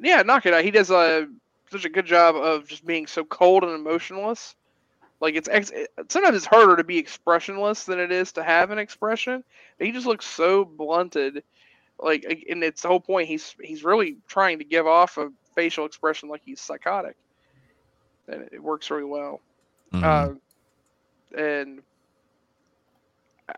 yeah, 0.00 0.22
Nakada, 0.22 0.62
he 0.62 0.70
does 0.70 0.90
a 0.92 1.28
such 1.70 1.84
a 1.84 1.90
good 1.90 2.06
job 2.06 2.36
of 2.36 2.66
just 2.66 2.84
being 2.86 3.06
so 3.06 3.24
cold 3.24 3.64
and 3.64 3.72
emotionless. 3.74 4.54
Like 5.20 5.34
it's 5.34 5.48
ex- 5.48 5.72
sometimes 6.08 6.36
it's 6.36 6.46
harder 6.46 6.76
to 6.76 6.84
be 6.84 6.98
expressionless 6.98 7.84
than 7.84 7.98
it 8.00 8.12
is 8.12 8.32
to 8.32 8.42
have 8.42 8.70
an 8.70 8.78
expression. 8.78 9.42
But 9.78 9.86
he 9.86 9.92
just 9.92 10.06
looks 10.06 10.26
so 10.26 10.64
blunted, 10.64 11.42
like, 11.98 12.24
and 12.48 12.62
it's 12.64 12.82
the 12.82 12.88
whole 12.88 13.00
point. 13.00 13.28
He's 13.28 13.54
he's 13.62 13.84
really 13.84 14.18
trying 14.28 14.58
to 14.58 14.64
give 14.64 14.86
off 14.86 15.16
a 15.18 15.28
facial 15.54 15.86
expression 15.86 16.28
like 16.28 16.42
he's 16.44 16.60
psychotic, 16.60 17.16
and 18.28 18.42
it, 18.42 18.48
it 18.54 18.62
works 18.62 18.90
really 18.90 19.04
well. 19.04 19.40
Mhm. 19.92 20.02
Uh, 20.02 20.34
and 21.36 21.82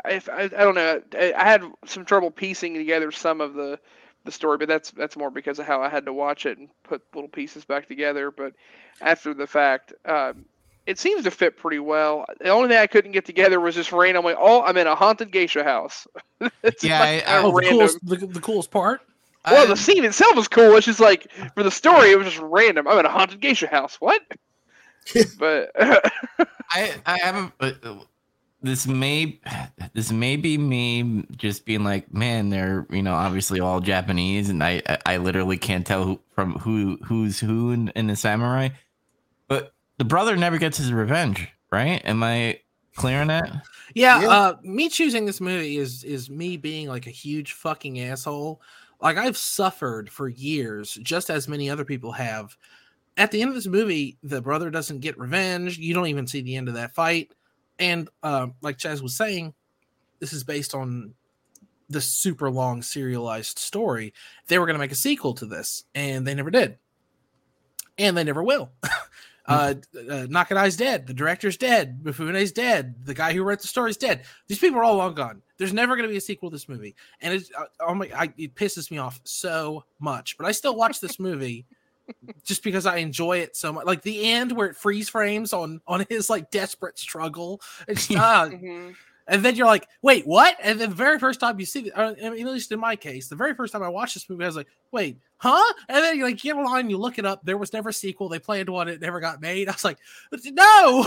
if 0.07 0.29
I, 0.29 0.43
I 0.43 0.49
don't 0.49 0.75
know, 0.75 1.01
I, 1.15 1.33
I 1.37 1.45
had 1.45 1.63
some 1.87 2.05
trouble 2.05 2.31
piecing 2.31 2.75
together 2.75 3.11
some 3.11 3.41
of 3.41 3.55
the 3.55 3.79
the 4.25 4.33
story, 4.33 4.59
but 4.59 4.69
that's 4.69 4.91
that's 4.93 5.17
more 5.17 5.31
because 5.31 5.59
of 5.59 5.67
how 5.67 5.81
I 5.83 5.89
had 5.89 6.05
to 6.07 6.13
watch 6.13 6.47
it 6.47 6.59
and 6.59 6.69
put 6.85 7.03
little 7.15 7.29
pieces 7.29 7.65
back 7.65 7.89
together. 7.89 8.31
But 8.31 8.53
after 9.01 9.33
the 9.35 9.47
fact, 9.47 9.93
um, 10.05 10.45
it 10.87 10.99
seems 10.99 11.25
to 11.25 11.31
fit 11.31 11.57
pretty 11.57 11.79
well. 11.79 12.27
The 12.41 12.49
only 12.51 12.69
thing 12.69 12.79
I 12.79 12.87
couldn't 12.87 13.13
get 13.13 13.25
together 13.25 13.61
was 13.61 13.75
just 13.75 13.93
randomly. 13.93 14.35
Oh, 14.37 14.63
I'm 14.63 14.77
in 14.77 14.87
a 14.87 14.95
haunted 14.95 15.31
geisha 15.31 15.65
house. 15.65 16.07
Yeah, 16.83 17.01
like 17.01 17.29
I- 17.29 17.39
I- 17.39 17.43
Oh, 17.43 17.53
the 17.61 17.67
coolest, 17.69 17.99
the, 18.07 18.17
the 18.17 18.41
coolest 18.41 18.71
part. 18.71 19.01
Well, 19.47 19.65
I- 19.65 19.67
the 19.67 19.77
scene 19.77 20.05
itself 20.05 20.37
was 20.37 20.49
cool. 20.49 20.75
It's 20.77 20.87
just 20.87 21.01
like 21.01 21.31
for 21.55 21.63
the 21.63 21.71
story, 21.71 22.11
it 22.11 22.17
was 22.19 22.27
just 22.27 22.39
random. 22.43 22.87
I'm 22.89 22.99
in 22.99 23.07
a 23.07 23.11
haunted 23.11 23.41
geisha 23.41 23.67
house. 23.69 23.97
What? 24.01 24.23
but 25.39 25.71
I 25.79 26.95
I 27.07 27.19
haven't. 27.23 27.53
Uh, 27.61 27.73
this 28.63 28.87
may 28.87 29.41
this 29.95 30.13
may 30.13 30.37
be 30.37 30.59
me 30.59 31.25
just 31.37 31.65
being 31.65 31.85
like, 31.85 32.13
man, 32.13 32.51
they're 32.51 32.87
you 32.91 33.03
know 33.03 33.15
obviously 33.15 33.61
all 33.61 33.81
Japanese, 33.81 34.49
and 34.49 34.63
I 34.63 34.83
I, 34.87 34.99
I 35.07 35.17
literally 35.17 35.57
can't 35.59 35.87
tell 35.87 36.05
who, 36.05 36.21
from 36.35 36.59
who 36.59 36.99
who's 37.05 37.41
who 37.41 37.71
in, 37.73 37.89
in 37.97 38.07
the 38.07 38.17
samurai. 38.17 38.69
But 39.49 39.73
the 39.99 40.05
brother 40.05 40.37
never 40.37 40.59
gets 40.59 40.79
his 40.79 40.93
revenge, 40.93 41.49
right? 41.73 42.01
Am 42.05 42.23
I 42.23 42.61
clear 42.97 43.21
on 43.21 43.29
that? 43.29 43.51
Yeah, 43.95 44.21
Yeah. 44.23 44.29
uh 44.29 44.57
me 44.63 44.89
choosing 44.89 45.27
this 45.27 45.41
movie 45.41 45.77
is 45.79 46.05
is 46.05 46.31
me 46.31 46.57
being 46.57 46.89
like 46.89 47.07
a 47.07 47.11
huge 47.11 47.53
fucking 47.53 48.01
asshole. 48.01 48.61
Like 49.01 49.17
I've 49.17 49.37
suffered 49.37 50.11
for 50.11 50.29
years, 50.29 50.95
just 51.03 51.31
as 51.31 51.49
many 51.49 51.71
other 51.71 51.85
people 51.85 52.13
have. 52.13 52.57
At 53.17 53.31
the 53.31 53.41
end 53.43 53.49
of 53.49 53.55
this 53.55 53.67
movie, 53.67 54.19
the 54.23 54.41
brother 54.41 54.71
doesn't 54.71 55.01
get 55.01 55.19
revenge. 55.19 55.79
You 55.79 55.95
don't 55.95 56.07
even 56.07 56.27
see 56.27 56.43
the 56.43 56.57
end 56.57 56.69
of 56.69 56.75
that 56.75 56.95
fight. 56.95 57.33
And 57.81 58.09
uh, 58.23 58.49
like 58.61 58.77
Chaz 58.77 59.03
was 59.03 59.17
saying, 59.17 59.55
this 60.21 60.33
is 60.33 60.45
based 60.45 60.75
on 60.75 61.15
the 61.89 62.01
super 62.01 62.51
long 62.51 62.83
serialized 62.83 63.59
story. 63.59 64.15
They 64.47 64.59
were 64.59 64.67
going 64.67 64.75
to 64.75 64.81
make 64.81 64.93
a 64.93 64.97
sequel 64.97 65.35
to 65.35 65.47
this, 65.47 65.85
and 65.95 66.27
they 66.27 66.35
never 66.35 66.51
did, 66.51 66.79
and 67.99 68.17
they 68.17 68.23
never 68.23 68.45
will. 68.45 68.71
uh, 69.47 69.75
uh, 69.95 70.27
Nakadai's 70.29 70.77
dead. 70.77 71.07
The 71.07 71.15
director's 71.15 71.57
dead. 71.57 72.05
Mifune's 72.05 72.53
dead. 72.53 72.95
The 73.05 73.15
guy 73.15 73.33
who 73.33 73.43
wrote 73.43 73.61
the 73.61 73.67
story's 73.67 73.97
dead. 73.97 74.25
These 74.47 74.59
people 74.59 74.79
are 74.79 74.85
all 74.85 74.97
long 74.97 75.15
gone. 75.15 75.43
There's 75.57 75.73
never 75.73 75.97
going 75.97 76.07
to 76.07 76.13
be 76.13 76.19
a 76.19 76.21
sequel 76.21 76.51
to 76.51 76.55
this 76.55 76.69
movie, 76.69 76.95
and 77.21 77.35
it's 77.35 77.51
uh, 77.59 77.65
oh 77.81 77.95
my, 77.95 78.11
I, 78.15 78.33
it 78.37 78.55
pisses 78.55 78.91
me 78.91 78.99
off 78.99 79.21
so 79.25 79.85
much. 79.99 80.37
But 80.39 80.47
I 80.47 80.53
still 80.53 80.77
watch 80.77 81.01
this 81.01 81.19
movie 81.19 81.67
just 82.45 82.63
because 82.63 82.87
I 82.87 82.97
enjoy 82.97 83.39
it 83.39 83.57
so 83.57 83.73
much. 83.73 83.87
Like 83.87 84.03
the 84.03 84.31
end 84.31 84.53
where 84.53 84.69
it 84.69 84.77
freeze 84.77 85.09
frames 85.09 85.53
on 85.53 85.81
on 85.87 86.05
his 86.09 86.31
like 86.31 86.51
desperate 86.51 86.99
struggle. 86.99 87.61
It's 87.89 88.11
uh, 88.11 88.15
mhm. 88.51 88.95
and 89.27 89.45
then 89.45 89.57
you're 89.57 89.67
like, 89.67 89.89
wait, 90.03 90.27
what? 90.27 90.57
And 90.63 90.81
then 90.81 90.91
the 90.91 90.97
very 90.97 91.19
first 91.19 91.41
time 91.41 91.59
you 91.59 91.67
see 91.67 91.89
it, 91.89 91.93
uh, 91.97 92.15
I 92.23 92.31
mean, 92.31 92.47
at 92.47 92.53
least 92.53 92.73
in 92.73 92.81
my 92.81 92.97
case, 92.97 93.29
the 93.29 93.37
very 93.37 93.55
first 93.55 93.73
time 93.73 93.83
I 93.83 93.89
watched 93.89 94.15
this 94.15 94.29
movie, 94.29 94.45
I 94.45 94.49
was 94.49 94.57
like, 94.57 94.69
wait, 94.93 95.19
huh? 95.39 95.73
And 95.89 96.05
then 96.05 96.17
you 96.17 96.25
like 96.25 96.39
get 96.39 96.57
online, 96.57 96.91
you 96.91 96.99
look 96.99 97.19
it 97.19 97.27
up. 97.27 97.45
There 97.45 97.59
was 97.59 97.73
never 97.73 97.91
a 97.91 97.93
sequel. 97.93 98.29
They 98.29 98.39
planned 98.39 98.69
one, 98.69 98.89
it 98.89 99.01
never 99.01 99.21
got 99.21 99.41
made. 99.41 99.69
I 99.69 99.73
was 99.73 99.85
like, 99.85 99.99
no. 100.53 101.05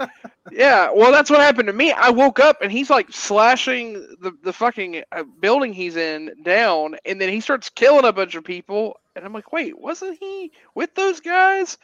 Yeah, 0.52 0.90
well, 0.94 1.10
that's 1.10 1.30
what 1.30 1.40
happened 1.40 1.68
to 1.68 1.72
me. 1.72 1.92
I 1.92 2.10
woke 2.10 2.38
up 2.38 2.60
and 2.60 2.70
he's 2.70 2.90
like 2.90 3.10
slashing 3.10 3.94
the, 4.20 4.32
the 4.42 4.52
fucking 4.52 5.02
uh, 5.12 5.24
building 5.40 5.72
he's 5.72 5.96
in 5.96 6.30
down, 6.42 6.96
and 7.06 7.20
then 7.20 7.30
he 7.30 7.40
starts 7.40 7.70
killing 7.70 8.04
a 8.04 8.12
bunch 8.12 8.34
of 8.34 8.44
people. 8.44 8.98
And 9.16 9.24
I'm 9.24 9.32
like, 9.32 9.52
wait, 9.52 9.78
wasn't 9.78 10.18
he 10.18 10.52
with 10.74 10.94
those 10.94 11.20
guys? 11.20 11.78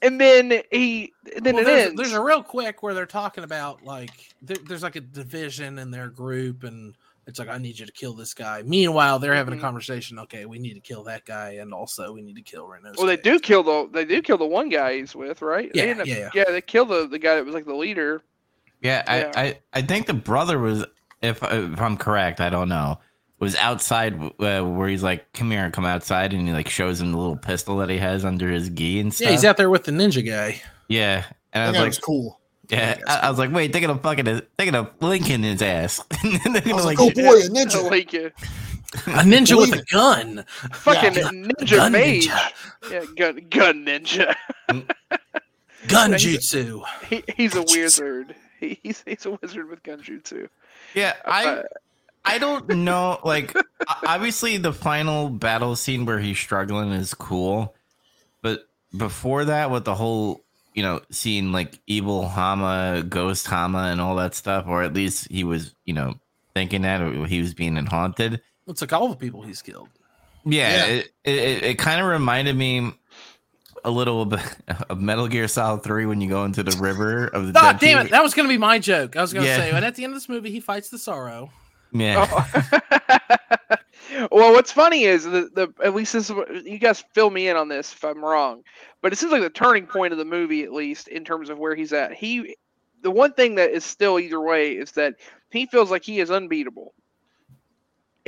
And 0.00 0.20
then 0.20 0.62
he, 0.70 1.12
and 1.34 1.44
then 1.44 1.54
Well, 1.56 1.62
it 1.62 1.66
there's, 1.66 1.86
ends. 1.88 1.96
there's 2.00 2.12
a 2.12 2.22
real 2.22 2.42
quick 2.42 2.82
where 2.84 2.94
they're 2.94 3.04
talking 3.06 3.42
about 3.42 3.84
like 3.84 4.12
there, 4.42 4.56
there's 4.68 4.84
like 4.84 4.94
a 4.96 5.00
division 5.00 5.78
in 5.80 5.90
their 5.90 6.08
group, 6.08 6.62
and 6.62 6.94
it's 7.26 7.40
like 7.40 7.48
I 7.48 7.58
need 7.58 7.80
you 7.80 7.84
to 7.84 7.90
kill 7.92 8.14
this 8.14 8.32
guy. 8.32 8.62
Meanwhile, 8.62 9.18
they're 9.18 9.34
having 9.34 9.54
Mhm. 9.54 9.58
a 9.58 9.60
conversation. 9.60 10.20
Okay, 10.20 10.46
we 10.46 10.60
need 10.60 10.74
to 10.74 10.80
kill 10.80 11.02
that 11.04 11.24
guy, 11.24 11.54
and 11.60 11.74
also 11.74 12.12
we 12.12 12.22
need 12.22 12.36
to 12.36 12.42
kill 12.42 12.68
Renault. 12.68 12.92
well, 12.96 13.08
they 13.08 13.16
do 13.16 13.40
kill 13.40 13.64
the 13.64 13.88
they 13.92 14.04
do 14.04 14.22
kill 14.22 14.38
the 14.38 14.46
one 14.46 14.68
guy 14.68 14.98
he's 14.98 15.16
with, 15.16 15.42
right? 15.42 15.68
They 15.74 15.80
Yeah, 15.84 15.90
end 15.90 16.00
up- 16.02 16.06
yeah, 16.06 16.30
yeah. 16.32 16.44
They 16.46 16.60
kill 16.60 16.84
the 16.84 17.08
the 17.08 17.18
guy 17.18 17.34
that 17.34 17.44
was 17.44 17.54
like 17.54 17.66
the 17.66 17.74
leader. 17.74 18.22
Yeah, 18.80 19.02
Yeah. 19.08 19.32
I, 19.34 19.42
I 19.42 19.58
I 19.74 19.82
think 19.82 20.06
the 20.06 20.14
brother 20.14 20.60
was, 20.60 20.84
if 21.22 21.42
if 21.42 21.80
I'm 21.80 21.96
correct, 21.96 22.40
I 22.40 22.50
don't 22.50 22.68
know, 22.68 23.00
was 23.40 23.54
outside 23.56 24.14
uh, 24.40 24.62
where 24.62 24.88
he's 24.88 25.02
like, 25.02 25.32
"Come 25.32 25.50
here, 25.50 25.64
and 25.64 25.72
come 25.72 25.84
outside," 25.86 26.32
and 26.32 26.46
he 26.46 26.52
like 26.52 26.68
shows 26.68 27.00
him 27.00 27.12
the 27.12 27.18
little 27.18 27.36
pistol 27.36 27.76
that 27.78 27.88
he 27.90 27.98
has 27.98 28.24
under 28.24 28.50
his 28.50 28.68
gi 28.70 29.00
and 29.00 29.12
stuff. 29.14 29.26
Yeah, 29.26 29.30
he's 29.32 29.44
out 29.44 29.56
there 29.56 29.70
with 29.70 29.84
the 29.84 29.92
ninja 29.92 30.24
guy. 30.26 30.60
Yeah, 30.88 31.24
and 31.52 31.62
I 31.64 31.68
was 31.68 31.78
like, 31.78 31.86
was 31.88 31.98
cool. 31.98 32.40
yeah, 32.68 32.96
Yeah, 32.98 33.04
I, 33.06 33.26
I 33.26 33.30
was 33.30 33.38
like, 33.38 33.52
wait, 33.52 33.72
they're 33.72 33.80
gonna 33.80 33.98
fucking 33.98 34.24
they're 34.24 34.42
gonna 34.58 34.90
link 35.00 35.30
in 35.30 35.42
his 35.42 35.62
ass. 35.62 36.00
and 36.24 36.40
then 36.42 36.52
they're 36.52 36.62
I 36.62 36.64
gonna 36.64 36.74
was 36.76 36.84
like, 36.84 36.98
like, 36.98 37.16
oh 37.16 37.22
boy, 37.22 37.36
a 37.36 37.44
I 37.44 37.48
ninja. 37.48 37.90
like. 37.90 38.14
A 38.14 39.22
ninja 39.22 39.56
with 39.56 39.72
a 39.78 39.84
gun. 39.92 40.44
Fucking 40.72 41.14
Yeah. 41.14 41.28
ninja 41.30 41.76
Gun 41.76 41.92
mage. 41.92 42.26
ninja. 42.26 42.50
Yeah, 42.90 43.04
gun 43.16 43.46
gun 43.50 43.84
ninja. 43.84 44.34
Gun 45.88 46.10
Nice. 46.10 46.24
jutsu. 46.24 46.82
He, 47.08 47.22
he's 47.36 47.54
a 47.54 47.62
wizard. 47.62 48.34
He, 48.58 48.78
he's 48.82 49.02
he's 49.06 49.24
a 49.26 49.38
wizard 49.40 49.68
with 49.70 49.82
gunjutsu. 49.84 50.48
yeah, 50.94 51.14
I 51.24 51.44
Uh, 51.46 51.62
I 52.34 52.38
don't 52.38 52.68
know. 52.68 53.18
Like, 53.24 53.54
obviously, 54.06 54.56
the 54.56 54.72
final 54.72 55.28
battle 55.30 55.76
scene 55.76 56.04
where 56.06 56.18
he's 56.18 56.38
struggling 56.38 56.90
is 56.92 57.14
cool, 57.14 57.74
but 58.42 58.68
before 58.96 59.44
that, 59.46 59.70
with 59.70 59.84
the 59.84 59.94
whole, 59.94 60.44
you 60.74 60.82
know, 60.82 61.00
seeing 61.10 61.52
like 61.52 61.78
evil 61.86 62.28
Hama, 62.28 63.04
ghost 63.08 63.46
Hama, 63.46 63.88
and 63.90 64.00
all 64.00 64.16
that 64.16 64.34
stuff, 64.34 64.66
or 64.66 64.82
at 64.82 64.94
least 64.94 65.28
he 65.30 65.44
was, 65.44 65.74
you 65.84 65.94
know, 65.94 66.14
thinking 66.54 66.82
that 66.82 67.00
or 67.00 67.26
he 67.26 67.40
was 67.40 67.54
being 67.54 67.76
haunted. 67.86 68.40
Looks 68.66 68.80
like 68.80 68.92
all 68.92 69.08
the 69.08 69.16
people 69.16 69.42
he's 69.42 69.62
killed. 69.62 69.88
Yeah, 70.44 70.70
Yeah. 70.70 70.84
it 70.92 71.12
it, 71.24 71.62
it 71.64 71.78
kind 71.78 72.00
of 72.00 72.06
reminded 72.06 72.56
me 72.56 72.92
a 73.84 73.90
little 73.90 74.24
bit 74.24 74.40
of 74.88 75.00
Metal 75.00 75.28
Gear 75.28 75.48
Solid 75.48 75.82
Three 75.82 76.06
when 76.06 76.20
you 76.20 76.28
go 76.28 76.44
into 76.44 76.62
the 76.62 76.76
river 76.78 77.26
of 77.26 77.52
the. 77.52 77.58
Ah, 77.58 77.72
God 77.72 77.80
dead 77.80 77.86
damn 77.94 78.06
it! 78.06 78.10
That 78.10 78.22
was 78.22 78.34
going 78.34 78.46
to 78.48 78.52
be 78.52 78.58
my 78.58 78.78
joke. 78.78 79.16
I 79.16 79.20
was 79.22 79.32
going 79.32 79.44
to 79.44 79.50
Yeah. 79.50 79.56
say, 79.56 79.70
and 79.70 79.84
at 79.84 79.94
the 79.96 80.04
end 80.04 80.12
of 80.12 80.16
this 80.16 80.28
movie, 80.28 80.50
he 80.50 80.60
fights 80.60 80.88
the 80.90 80.98
sorrow. 80.98 81.50
Yeah. 81.92 82.26
Oh. 82.30 83.78
well, 84.30 84.52
what's 84.52 84.72
funny 84.72 85.04
is 85.04 85.24
the, 85.24 85.50
the 85.54 85.72
at 85.82 85.94
least 85.94 86.12
this 86.12 86.30
you 86.64 86.78
guys 86.78 87.04
fill 87.12 87.30
me 87.30 87.48
in 87.48 87.56
on 87.56 87.68
this 87.68 87.92
if 87.92 88.04
I'm 88.04 88.24
wrong, 88.24 88.62
but 89.02 89.12
it 89.12 89.16
seems 89.16 89.32
like 89.32 89.42
the 89.42 89.50
turning 89.50 89.86
point 89.86 90.12
of 90.12 90.18
the 90.18 90.24
movie, 90.24 90.64
at 90.64 90.72
least 90.72 91.08
in 91.08 91.24
terms 91.24 91.50
of 91.50 91.58
where 91.58 91.74
he's 91.74 91.92
at. 91.92 92.12
He, 92.12 92.56
the 93.02 93.10
one 93.10 93.32
thing 93.32 93.54
that 93.56 93.70
is 93.70 93.84
still 93.84 94.18
either 94.18 94.40
way 94.40 94.72
is 94.72 94.92
that 94.92 95.14
he 95.50 95.66
feels 95.66 95.90
like 95.90 96.04
he 96.04 96.20
is 96.20 96.30
unbeatable, 96.30 96.94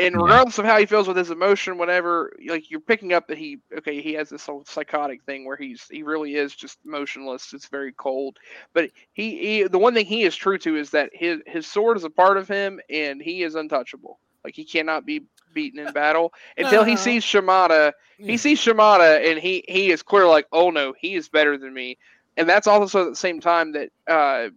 and 0.00 0.16
Yeah. 0.16 0.22
regardless 0.22 0.58
of 0.58 0.64
how 0.66 0.78
he 0.78 0.86
feels 0.86 1.08
with 1.08 1.16
his 1.16 1.30
emotion, 1.30 1.78
whatever, 1.78 2.32
like 2.48 2.70
you're 2.70 2.80
picking 2.80 3.12
up 3.12 3.28
that 3.28 3.38
he 3.38 3.58
okay, 3.78 4.00
he 4.00 4.14
has 4.14 4.28
this 4.30 4.46
whole 4.46 4.64
psychotic 4.66 5.22
thing 5.24 5.46
where 5.46 5.56
he's 5.56 5.86
he 5.90 6.02
really 6.02 6.34
is 6.34 6.54
just 6.54 6.78
motionless. 6.84 7.52
It's 7.54 7.68
very 7.68 7.92
cold. 7.92 8.38
But 8.74 8.90
he, 9.12 9.38
he 9.38 9.62
the 9.64 9.78
one 9.78 9.94
thing 9.94 10.06
he 10.06 10.22
is 10.24 10.36
true 10.36 10.58
to 10.58 10.76
is 10.76 10.90
that 10.90 11.10
his 11.12 11.40
his 11.46 11.66
sword 11.66 11.96
is 11.96 12.04
a 12.04 12.10
part 12.10 12.38
of 12.38 12.48
him 12.48 12.80
and 12.90 13.20
he 13.22 13.42
is 13.42 13.54
untouchable. 13.54 14.20
Like 14.44 14.54
he 14.56 14.64
cannot 14.64 15.06
be 15.06 15.22
beaten 15.52 15.80
in 15.80 15.92
battle 15.92 16.32
until 16.56 16.84
he 16.84 16.96
sees 16.96 17.24
Shimada. 17.24 17.92
He 18.26 18.36
sees 18.36 18.58
Shimada 18.58 19.28
and 19.28 19.38
he 19.38 19.64
he 19.68 19.90
is 19.90 20.02
clear 20.02 20.26
like, 20.26 20.46
oh 20.52 20.70
no, 20.70 20.94
he 20.98 21.14
is 21.14 21.28
better 21.28 21.58
than 21.58 21.72
me. 21.74 21.98
And 22.36 22.48
that's 22.48 22.66
also 22.66 23.02
at 23.04 23.10
the 23.10 23.16
same 23.16 23.40
time 23.40 23.72
that 23.72 23.90
uh 24.08 24.50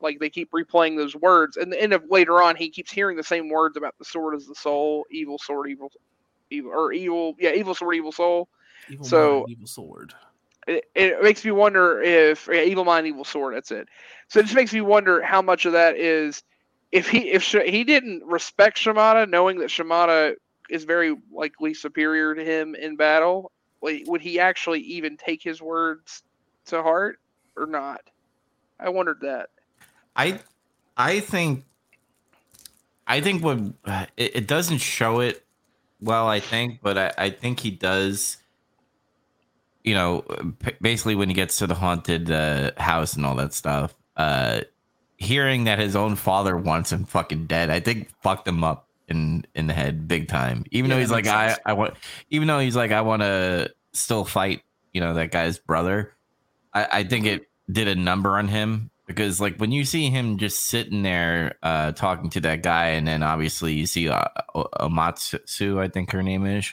like 0.00 0.18
they 0.18 0.30
keep 0.30 0.50
replaying 0.52 0.96
those 0.96 1.16
words 1.16 1.56
and 1.56 1.72
the 1.72 1.80
end 1.80 1.92
of 1.92 2.04
later 2.10 2.42
on 2.42 2.56
he 2.56 2.70
keeps 2.70 2.92
hearing 2.92 3.16
the 3.16 3.22
same 3.22 3.48
words 3.48 3.76
about 3.76 3.96
the 3.98 4.04
sword 4.04 4.34
as 4.34 4.46
the 4.46 4.54
soul 4.54 5.04
evil 5.10 5.38
sword 5.38 5.70
evil 5.70 5.90
evil 6.50 6.70
or 6.72 6.92
evil 6.92 7.34
yeah 7.38 7.52
evil 7.52 7.74
sword 7.74 7.96
evil 7.96 8.12
soul. 8.12 8.48
Evil 8.88 9.04
so- 9.06 9.38
mind, 9.40 9.50
evil 9.50 9.66
sword. 9.66 10.14
it, 10.66 10.84
it 10.94 11.22
makes 11.22 11.44
me 11.44 11.50
wonder 11.50 12.00
if 12.02 12.48
yeah, 12.52 12.62
evil 12.62 12.84
mind 12.84 13.06
evil 13.06 13.24
sword 13.24 13.54
that's 13.54 13.70
it. 13.70 13.88
So 14.28 14.40
it 14.40 14.44
just 14.44 14.54
makes 14.54 14.72
me 14.72 14.80
wonder 14.80 15.22
how 15.22 15.42
much 15.42 15.66
of 15.66 15.72
that 15.72 15.96
is 15.96 16.42
if 16.92 17.08
he 17.08 17.30
if 17.30 17.42
Sh- 17.42 17.56
he 17.66 17.84
didn't 17.84 18.24
respect 18.24 18.78
shimada 18.78 19.26
knowing 19.26 19.58
that 19.58 19.70
shimada 19.70 20.34
is 20.70 20.84
very 20.84 21.16
likely 21.32 21.74
superior 21.74 22.34
to 22.34 22.44
him 22.44 22.74
in 22.74 22.96
battle 22.96 23.52
like, 23.80 24.04
would 24.06 24.20
he 24.20 24.40
actually 24.40 24.80
even 24.80 25.16
take 25.16 25.42
his 25.42 25.62
words 25.62 26.22
to 26.66 26.82
heart 26.82 27.20
or 27.56 27.66
not? 27.66 28.00
I 28.80 28.88
wondered 28.90 29.20
that 29.22 29.50
I 30.18 30.40
I 30.96 31.20
think 31.20 31.64
I 33.06 33.20
think 33.22 33.42
when 33.42 33.74
it, 34.16 34.36
it 34.36 34.46
doesn't 34.46 34.78
show 34.78 35.20
it 35.20 35.44
well, 36.00 36.28
I 36.28 36.40
think, 36.40 36.80
but 36.82 36.96
I, 36.98 37.12
I 37.18 37.30
think 37.30 37.60
he 37.60 37.70
does. 37.70 38.36
You 39.84 39.94
know, 39.94 40.20
p- 40.62 40.74
basically 40.80 41.14
when 41.14 41.28
he 41.28 41.34
gets 41.34 41.58
to 41.58 41.66
the 41.66 41.74
haunted 41.74 42.30
uh, 42.30 42.72
house 42.76 43.14
and 43.14 43.24
all 43.24 43.36
that 43.36 43.54
stuff, 43.54 43.94
uh, 44.16 44.60
hearing 45.16 45.64
that 45.64 45.78
his 45.78 45.96
own 45.96 46.14
father 46.16 46.56
wants 46.56 46.92
him 46.92 47.04
fucking 47.04 47.46
dead, 47.46 47.70
I 47.70 47.80
think 47.80 48.10
fucked 48.22 48.46
him 48.46 48.62
up 48.62 48.88
in 49.08 49.44
in 49.54 49.66
the 49.66 49.72
head 49.72 50.06
big 50.06 50.28
time. 50.28 50.64
Even 50.70 50.90
Yeah, 50.90 50.96
though 50.96 51.00
he's 51.00 51.10
like, 51.10 51.24
makes 51.24 51.28
I. 51.28 51.56
I 51.64 51.72
want, 51.72 51.94
even 52.30 52.48
though 52.48 52.58
he's 52.58 52.76
like, 52.76 52.90
I 52.92 53.00
want 53.00 53.22
to 53.22 53.72
still 53.92 54.24
fight. 54.24 54.62
You 54.92 55.00
know 55.00 55.14
that 55.14 55.30
guy's 55.30 55.58
brother. 55.58 56.12
I, 56.74 56.88
I 56.92 57.04
think 57.04 57.26
it 57.26 57.48
did 57.70 57.88
a 57.88 57.94
number 57.94 58.36
on 58.36 58.48
him 58.48 58.90
because 59.08 59.40
like 59.40 59.56
when 59.56 59.72
you 59.72 59.84
see 59.84 60.10
him 60.10 60.36
just 60.38 60.66
sitting 60.66 61.02
there 61.02 61.56
uh 61.64 61.90
talking 61.92 62.30
to 62.30 62.40
that 62.40 62.62
guy 62.62 62.90
and 62.90 63.08
then 63.08 63.24
obviously 63.24 63.72
you 63.72 63.86
see 63.86 64.08
uh, 64.08 64.28
Amatsu 64.54 65.80
I 65.80 65.88
think 65.88 66.12
her 66.12 66.22
name 66.22 66.46
is 66.46 66.72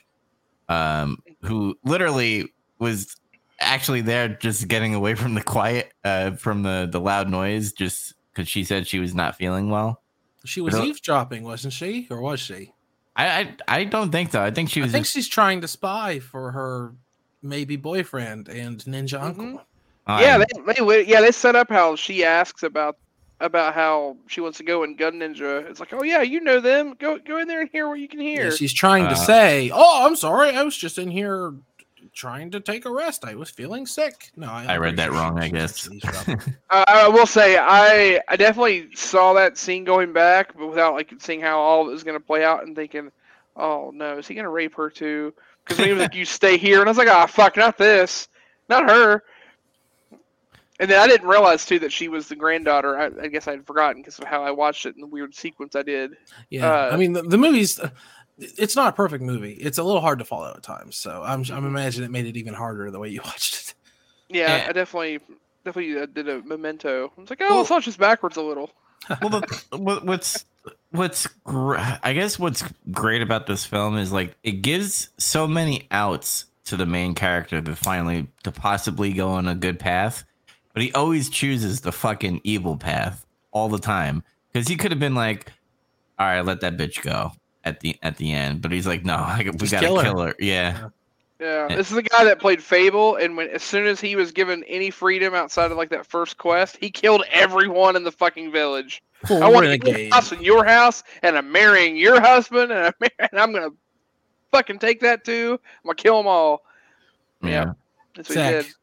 um 0.69 1.23
who 1.41 1.79
literally 1.83 2.53
was 2.77 3.15
actually 3.59 4.01
there 4.01 4.27
just 4.27 4.67
getting 4.67 4.93
away 4.93 5.15
from 5.15 5.33
the 5.33 5.41
quiet 5.41 5.91
uh 6.03 6.31
from 6.31 6.61
the 6.61 6.87
the 6.91 6.99
loud 6.99 7.29
noise 7.29 7.71
just 7.71 8.13
cuz 8.35 8.47
she 8.47 8.63
said 8.63 8.85
she 8.85 8.99
was 8.99 9.15
not 9.15 9.35
feeling 9.37 9.69
well 9.69 10.01
She 10.43 10.61
was 10.61 10.75
eavesdropping, 10.75 11.43
wasn't 11.43 11.73
she? 11.73 12.07
Or 12.11 12.21
was 12.21 12.39
she? 12.39 12.73
I 13.15 13.25
I, 13.39 13.55
I 13.67 13.83
don't 13.85 14.11
think 14.11 14.31
so 14.31 14.43
I 14.43 14.51
think 14.51 14.69
she 14.69 14.81
was. 14.81 14.91
I 14.91 14.91
think 14.91 15.05
just, 15.05 15.13
she's 15.13 15.27
trying 15.27 15.61
to 15.61 15.67
spy 15.67 16.19
for 16.19 16.51
her 16.51 16.93
maybe 17.41 17.77
boyfriend 17.77 18.49
and 18.49 18.79
ninja 18.83 19.21
uncle. 19.21 19.61
Uh, 20.07 20.19
yeah, 20.21 20.37
they, 20.37 20.73
they 20.83 21.03
yeah 21.05 21.21
they 21.21 21.31
set 21.31 21.55
up 21.55 21.69
how 21.69 21.95
she 21.95 22.23
asks 22.23 22.63
about 22.63 22.97
about 23.41 23.73
how 23.73 24.15
she 24.27 24.39
wants 24.41 24.57
to 24.59 24.63
go 24.63 24.83
in 24.83 24.95
Gun 24.95 25.15
Ninja. 25.15 25.69
It's 25.69 25.79
like, 25.79 25.93
oh 25.93 26.03
yeah, 26.03 26.21
you 26.21 26.39
know 26.41 26.59
them. 26.59 26.95
Go 26.99 27.17
go 27.19 27.37
in 27.39 27.47
there 27.47 27.61
and 27.61 27.69
hear 27.71 27.87
what 27.89 27.99
you 27.99 28.07
can 28.07 28.21
Yeah, 28.21 28.43
hear. 28.43 28.51
she's 28.51 28.73
trying 28.73 29.03
to 29.05 29.11
Uh, 29.11 29.15
say, 29.15 29.71
"Oh, 29.73 30.05
I'm 30.05 30.15
sorry, 30.15 30.49
I 30.51 30.63
was 30.63 30.77
just 30.77 30.97
in 30.97 31.09
here 31.11 31.53
trying 32.13 32.49
to 32.51 32.61
take 32.61 32.85
a 32.85 32.89
rest. 32.89 33.25
I 33.25 33.35
was 33.35 33.49
feeling 33.49 33.85
sick." 33.85 34.31
No, 34.37 34.47
I, 34.47 34.65
I 34.69 34.77
read 34.77 34.95
that 34.97 35.11
wrong, 35.11 35.37
I 35.39 35.49
guess. 35.49 35.89
Uh, 36.69 36.83
I 36.87 37.07
will 37.07 37.27
say 37.27 37.57
I 37.59 38.19
I 38.27 38.35
definitely 38.37 38.89
saw 38.95 39.33
that 39.33 39.57
scene 39.57 39.83
going 39.83 40.13
back, 40.13 40.57
but 40.57 40.67
without 40.67 40.93
like 40.95 41.13
seeing 41.19 41.41
how 41.41 41.59
all 41.59 41.81
of 41.83 41.89
it 41.89 41.91
was 41.91 42.03
going 42.03 42.17
to 42.19 42.25
play 42.25 42.43
out 42.43 42.65
and 42.65 42.75
thinking, 42.75 43.11
oh 43.55 43.91
no, 43.93 44.17
is 44.17 44.27
he 44.27 44.33
going 44.33 44.43
to 44.45 44.49
rape 44.49 44.75
her 44.75 44.89
too? 44.89 45.33
Because 45.65 45.83
he 45.83 45.91
was 45.91 45.99
like, 46.01 46.15
"You 46.15 46.25
stay 46.25 46.57
here," 46.57 46.79
and 46.79 46.87
I 46.87 46.91
was 46.91 46.97
like, 46.97 47.07
"Ah, 47.09 47.25
fuck, 47.27 47.57
not 47.57 47.77
this, 47.77 48.27
not 48.69 48.89
her." 48.89 49.23
And 50.79 50.91
then 50.91 50.99
I 50.99 51.07
didn't 51.07 51.27
realize 51.27 51.65
too 51.65 51.79
that 51.79 51.91
she 51.93 52.07
was 52.09 52.27
the 52.27 52.35
granddaughter. 52.35 52.97
I, 52.99 53.09
I 53.23 53.27
guess 53.27 53.47
I'd 53.47 53.65
forgotten 53.65 54.01
because 54.01 54.19
of 54.19 54.25
how 54.25 54.43
I 54.43 54.51
watched 54.51 54.85
it 54.85 54.95
in 54.95 55.01
the 55.01 55.07
weird 55.07 55.33
sequence 55.33 55.75
I 55.75 55.83
did. 55.83 56.11
yeah, 56.49 56.69
Uh, 56.69 56.89
I 56.91 56.97
mean 56.97 57.13
the, 57.13 57.21
the 57.21 57.37
movie's. 57.37 57.79
It's 58.37 58.75
not 58.75 58.89
a 58.89 58.91
perfect 58.95 59.23
movie. 59.23 59.53
It's 59.53 59.77
a 59.77 59.83
little 59.83 60.01
hard 60.01 60.19
to 60.19 60.25
follow 60.25 60.51
at 60.53 60.61
times. 60.63 60.97
So 60.97 61.23
I'm 61.25 61.43
I'm 61.51 61.65
imagining 61.65 62.09
it 62.09 62.11
made 62.11 62.25
it 62.25 62.35
even 62.37 62.53
harder 62.53 62.91
the 62.91 62.99
way 62.99 63.07
you 63.09 63.21
watched 63.25 63.55
it. 63.55 63.73
Yeah, 64.29 64.57
Yeah. 64.57 64.65
I 64.69 64.71
definitely 64.73 65.19
definitely 65.63 66.01
uh, 66.01 66.05
did 66.07 66.27
a 66.27 66.41
memento. 66.43 67.11
I 67.17 67.21
was 67.21 67.29
like, 67.29 67.39
oh, 67.41 67.49
Well- 67.49 67.61
it's 67.61 67.69
not 67.69 67.83
just 67.83 67.97
backwards 67.97 68.35
a 68.37 68.41
little. 68.41 68.69
well, 69.21 69.29
the, 69.29 69.61
what's 69.77 70.45
what's 70.91 71.27
gr- 71.45 71.77
I 71.77 72.11
guess 72.13 72.37
what's 72.39 72.63
great 72.91 73.21
about 73.21 73.45
this 73.47 73.63
film 73.65 73.97
is 73.97 74.11
like 74.11 74.35
it 74.43 74.61
gives 74.63 75.09
so 75.17 75.47
many 75.47 75.87
outs 75.91 76.45
to 76.65 76.75
the 76.75 76.85
main 76.87 77.13
character 77.13 77.61
to 77.61 77.75
finally 77.75 78.27
to 78.43 78.51
possibly 78.51 79.13
go 79.13 79.29
on 79.29 79.47
a 79.47 79.53
good 79.55 79.79
path, 79.79 80.23
but 80.75 80.83
he 80.83 80.93
always 80.93 81.29
chooses 81.29 81.81
the 81.81 81.91
fucking 81.91 82.41
evil 82.43 82.77
path 82.77 83.25
all 83.51 83.67
the 83.69 83.79
time 83.79 84.21
because 84.53 84.67
he 84.67 84.75
could 84.75 84.91
have 84.91 84.99
been 84.99 85.15
like, 85.15 85.51
"All 86.19 86.27
right, 86.27 86.41
let 86.45 86.61
that 86.61 86.77
bitch 86.77 87.01
go." 87.01 87.31
At 87.63 87.79
the 87.79 87.97
at 88.03 88.17
the 88.17 88.31
end, 88.31 88.61
but 88.61 88.71
he's 88.71 88.85
like, 88.85 89.03
no, 89.03 89.15
I, 89.15 89.39
we 89.43 89.51
Just 89.57 89.71
gotta 89.71 89.87
kill 89.87 89.99
kill 89.99 90.19
her." 90.19 90.27
her. 90.27 90.35
Yeah, 90.37 90.89
Yeah, 91.39 91.67
Yeah. 91.67 91.75
this 91.75 91.89
is 91.89 91.95
the 91.95 92.03
guy 92.03 92.23
that 92.23 92.37
played 92.39 92.61
Fable, 92.61 93.15
and 93.15 93.35
when 93.35 93.49
as 93.49 93.63
soon 93.63 93.87
as 93.87 93.99
he 93.99 94.15
was 94.15 94.31
given 94.31 94.63
any 94.65 94.91
freedom 94.91 95.33
outside 95.33 95.71
of 95.71 95.77
like 95.77 95.89
that 95.89 96.05
first 96.05 96.37
quest, 96.37 96.77
he 96.79 96.91
killed 96.91 97.23
everyone 97.33 97.95
in 97.95 98.03
the 98.03 98.11
fucking 98.11 98.51
village. 98.51 99.01
Full 99.25 99.37
I 99.43 99.47
want 99.49 99.65
your 99.65 99.71
renegade. 99.79 100.13
house 100.13 100.31
in 100.31 100.43
your 100.43 100.63
house, 100.63 101.01
and 101.23 101.35
I'm 101.35 101.51
marrying 101.51 101.95
your 101.97 102.21
husband, 102.21 102.71
and 102.71 102.85
I'm, 102.85 102.93
mar- 102.99 103.27
and 103.31 103.39
I'm 103.41 103.51
gonna 103.51 103.71
fucking 104.51 104.77
take 104.77 104.99
that 104.99 105.23
too. 105.25 105.59
I'm 105.63 105.87
gonna 105.87 105.95
kill 105.95 106.17
them 106.17 106.27
all. 106.27 106.61
yeah. 107.41 107.49
Yeah. 107.49 107.71
That's 108.15 108.29
what 108.29 108.37
he 108.37 108.43
Zac, 108.43 108.65
did. 108.65 108.73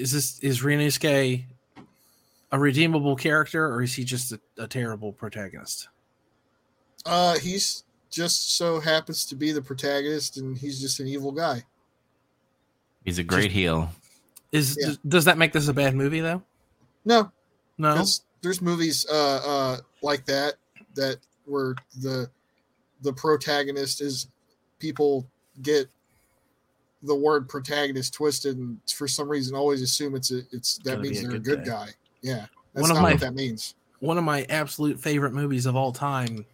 Is 0.00 0.12
this 0.12 0.38
is 0.40 0.62
Ryunosuke 0.62 1.44
a 2.52 2.58
redeemable 2.58 3.14
character 3.14 3.64
or 3.72 3.82
is 3.82 3.94
he 3.94 4.02
just 4.04 4.32
a, 4.32 4.40
a 4.58 4.66
terrible 4.66 5.12
protagonist? 5.12 5.88
Uh, 7.06 7.38
he's 7.38 7.84
just 8.10 8.56
so 8.56 8.80
happens 8.80 9.24
to 9.26 9.36
be 9.36 9.52
the 9.52 9.62
protagonist, 9.62 10.36
and 10.36 10.58
he's 10.58 10.80
just 10.80 10.98
an 11.00 11.06
evil 11.06 11.30
guy. 11.32 11.62
He's 13.04 13.18
a 13.18 13.22
great 13.22 13.52
heel. 13.52 13.90
Is 14.52 14.76
Yeah. 14.78 14.88
does, 14.88 14.98
does 15.06 15.24
that 15.26 15.38
make 15.38 15.52
this 15.52 15.68
a 15.68 15.72
bad 15.72 15.94
movie 15.94 16.20
though? 16.20 16.42
No, 17.04 17.30
No. 17.78 17.92
because 17.92 18.22
there's 18.42 18.60
movies 18.60 19.06
uh, 19.10 19.36
uh, 19.44 19.76
like 20.02 20.26
that 20.26 20.54
that 20.94 21.18
where 21.46 21.74
the 22.00 22.28
the 23.02 23.12
protagonist 23.12 24.00
is 24.00 24.26
people 24.78 25.26
get 25.62 25.88
the 27.02 27.14
word 27.14 27.48
protagonist 27.48 28.12
twisted 28.14 28.58
and 28.58 28.78
for 28.92 29.08
some 29.08 29.28
reason 29.28 29.54
always 29.56 29.80
assume 29.82 30.14
it's 30.14 30.30
a, 30.32 30.40
it's 30.52 30.78
that 30.84 31.00
means 31.00 31.18
a 31.20 31.22
they're 31.22 31.30
a 31.36 31.38
good 31.38 31.44
good 31.60 31.64
guy. 31.64 31.86
guy. 31.86 31.92
Yeah, 32.22 32.46
that's 32.74 32.82
One 32.82 32.90
of 32.90 32.96
not 32.96 33.02
my- 33.02 33.12
what 33.12 33.20
that 33.20 33.34
means. 33.34 33.74
One 34.00 34.16
of 34.18 34.24
my 34.24 34.46
absolute 34.48 34.98
favorite 34.98 35.32
movies 35.32 35.66
of 35.66 35.76
all 35.76 35.92
time. 35.92 36.44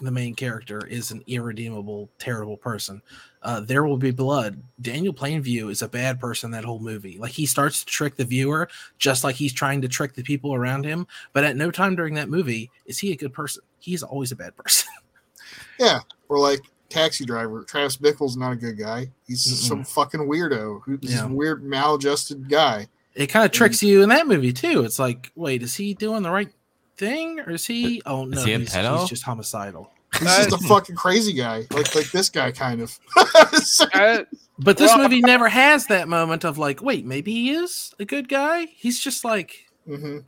The 0.00 0.10
main 0.10 0.34
character 0.34 0.84
is 0.86 1.12
an 1.12 1.22
irredeemable, 1.28 2.08
terrible 2.18 2.56
person. 2.56 3.00
Uh, 3.42 3.60
there 3.60 3.84
will 3.84 3.96
be 3.98 4.10
blood. 4.10 4.60
Daniel 4.80 5.12
Plainview 5.14 5.70
is 5.70 5.82
a 5.82 5.88
bad 5.88 6.18
person 6.18 6.50
that 6.52 6.64
whole 6.64 6.80
movie. 6.80 7.18
Like 7.18 7.30
he 7.30 7.46
starts 7.46 7.80
to 7.80 7.86
trick 7.86 8.16
the 8.16 8.24
viewer, 8.24 8.68
just 8.98 9.22
like 9.22 9.36
he's 9.36 9.52
trying 9.52 9.80
to 9.82 9.88
trick 9.88 10.14
the 10.14 10.22
people 10.24 10.54
around 10.54 10.84
him. 10.84 11.06
But 11.32 11.44
at 11.44 11.56
no 11.56 11.70
time 11.70 11.94
during 11.94 12.14
that 12.14 12.28
movie 12.28 12.68
is 12.86 12.98
he 12.98 13.12
a 13.12 13.16
good 13.16 13.32
person. 13.32 13.62
He's 13.78 14.02
always 14.02 14.32
a 14.32 14.36
bad 14.36 14.56
person. 14.56 14.88
Yeah. 15.78 16.00
Or 16.28 16.38
like 16.38 16.60
Taxi 16.92 17.24
Driver, 17.24 17.64
Travis 17.64 17.96
Bickle's 17.96 18.36
not 18.36 18.52
a 18.52 18.56
good 18.56 18.78
guy. 18.78 19.10
He's 19.26 19.46
Mm-mm. 19.46 19.68
some 19.68 19.84
fucking 19.84 20.20
weirdo 20.20 20.82
who's 20.84 20.98
Yeah. 21.02 21.24
a 21.24 21.28
weird 21.28 21.64
maladjusted 21.64 22.48
guy. 22.48 22.86
it 23.14 23.26
kind 23.26 23.44
of 23.44 23.50
tricks 23.52 23.82
you 23.82 24.02
in 24.02 24.08
that 24.10 24.26
movie 24.26 24.52
too. 24.52 24.84
It's 24.84 24.98
like, 24.98 25.30
wait, 25.34 25.62
is 25.62 25.74
he 25.74 25.94
doing 25.94 26.22
the 26.22 26.30
right 26.30 26.48
thing, 26.96 27.40
or 27.40 27.50
is 27.52 27.66
he? 27.66 28.00
Oh 28.06 28.24
no, 28.24 28.44
he 28.44 28.52
a 28.52 28.58
he's, 28.58 28.72
he's 28.74 29.08
just 29.08 29.22
homicidal. 29.22 29.90
He's 30.18 30.28
just 30.28 30.52
a 30.52 30.58
fucking 30.68 30.94
crazy 30.96 31.32
guy, 31.32 31.64
like 31.70 31.94
like 31.94 32.10
this 32.10 32.28
guy 32.28 32.50
kind 32.52 32.82
of. 32.82 32.98
I, 33.16 34.26
But 34.58 34.76
this 34.76 34.90
Well- 34.90 34.98
movie 35.04 35.22
never 35.22 35.48
has 35.48 35.86
that 35.86 36.06
moment 36.06 36.44
of 36.44 36.58
like, 36.58 36.82
wait, 36.82 37.06
maybe 37.06 37.32
he 37.32 37.50
is 37.52 37.94
a 37.98 38.04
good 38.04 38.28
guy. 38.28 38.66
He's 38.66 39.00
just 39.00 39.24
like 39.24 39.66
hmm 39.86 40.18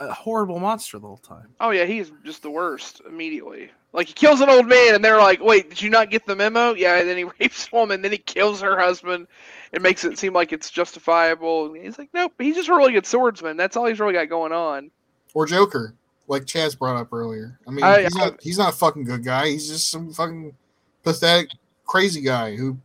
a 0.00 0.12
horrible 0.12 0.58
monster 0.58 0.98
the 0.98 1.06
whole 1.06 1.16
time. 1.18 1.48
oh 1.60 1.70
yeah, 1.70 1.84
he's 1.84 2.10
just 2.24 2.42
the 2.42 2.50
worst 2.50 3.00
immediately. 3.08 3.70
Like 3.92 4.08
he 4.08 4.12
kills 4.12 4.40
an 4.40 4.50
old 4.50 4.66
man, 4.66 4.94
and 4.94 5.04
they're 5.04 5.16
like, 5.18 5.40
"Wait, 5.40 5.70
did 5.70 5.80
you 5.80 5.88
not 5.90 6.10
get 6.10 6.26
the 6.26 6.36
memo?" 6.36 6.74
Yeah, 6.74 6.96
and 6.98 7.08
then 7.08 7.16
he 7.16 7.24
rapes 7.40 7.68
a 7.72 7.76
woman, 7.76 8.02
then 8.02 8.12
he 8.12 8.18
kills 8.18 8.60
her 8.60 8.78
husband. 8.78 9.26
It 9.72 9.80
makes 9.82 10.04
it 10.04 10.18
seem 10.18 10.32
like 10.34 10.52
it's 10.52 10.70
justifiable. 10.70 11.66
And 11.72 11.82
he's 11.84 11.98
like, 11.98 12.10
"Nope, 12.12 12.32
he's 12.38 12.56
just 12.56 12.68
a 12.68 12.74
really 12.74 12.92
good 12.92 13.06
swordsman. 13.06 13.56
That's 13.56 13.76
all 13.76 13.86
he's 13.86 13.98
really 14.00 14.12
got 14.12 14.28
going 14.28 14.52
on." 14.52 14.90
Or 15.34 15.46
Joker, 15.46 15.94
like 16.28 16.44
Chaz 16.44 16.78
brought 16.78 16.96
up 16.96 17.12
earlier. 17.12 17.58
I 17.66 17.70
mean, 17.70 17.84
I- 17.84 18.02
he's 18.02 18.16
I- 18.16 18.24
not 18.26 18.42
he's 18.42 18.58
not 18.58 18.72
a 18.74 18.76
fucking 18.76 19.04
good 19.04 19.24
guy. 19.24 19.46
He's 19.48 19.68
just 19.68 19.90
some 19.90 20.12
fucking 20.12 20.54
pathetic, 21.02 21.50
crazy 21.86 22.20
guy 22.20 22.54
who 22.56 22.76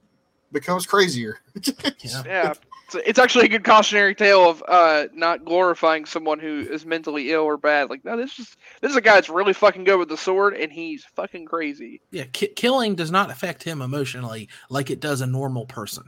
becomes 0.51 0.85
crazier. 0.85 1.39
Yeah. 2.03 2.23
Yeah. 2.25 2.53
It's, 2.95 3.07
it's 3.07 3.19
actually 3.19 3.45
a 3.45 3.49
good 3.49 3.63
cautionary 3.63 4.15
tale 4.15 4.49
of 4.49 4.63
uh, 4.67 5.07
not 5.13 5.45
glorifying 5.45 6.05
someone 6.05 6.39
who 6.39 6.59
is 6.69 6.85
mentally 6.85 7.31
ill 7.31 7.43
or 7.43 7.57
bad. 7.57 7.89
Like, 7.89 8.03
no, 8.03 8.17
this 8.17 8.37
is 8.39 8.57
this 8.81 8.91
is 8.91 8.97
a 8.97 9.01
guy 9.01 9.15
that's 9.15 9.29
really 9.29 9.53
fucking 9.53 9.83
good 9.83 9.97
with 9.97 10.09
the 10.09 10.17
sword, 10.17 10.55
and 10.55 10.71
he's 10.71 11.05
fucking 11.15 11.45
crazy. 11.45 12.01
Yeah, 12.11 12.25
ki- 12.31 12.53
killing 12.55 12.95
does 12.95 13.11
not 13.11 13.31
affect 13.31 13.63
him 13.63 13.81
emotionally 13.81 14.49
like 14.69 14.89
it 14.89 14.99
does 14.99 15.21
a 15.21 15.27
normal 15.27 15.65
person. 15.65 16.03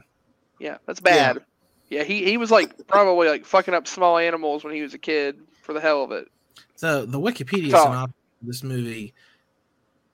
Yeah, 0.58 0.78
that's 0.86 1.00
bad. 1.00 1.44
Yeah, 1.88 2.02
he, 2.04 2.24
he 2.24 2.36
was 2.36 2.50
like 2.50 2.86
probably 2.86 3.28
like 3.28 3.44
fucking 3.44 3.74
up 3.74 3.86
small 3.86 4.18
animals 4.18 4.64
when 4.64 4.74
he 4.74 4.82
was 4.82 4.94
a 4.94 4.98
kid 4.98 5.36
for 5.62 5.72
the 5.72 5.80
hell 5.80 6.02
of 6.02 6.12
it. 6.12 6.28
So 6.76 7.06
the 7.06 7.20
Wikipedia 7.20 7.70
So- 7.70 7.84
synopsis 7.84 8.14
of 8.40 8.46
this 8.46 8.62
movie 8.62 9.14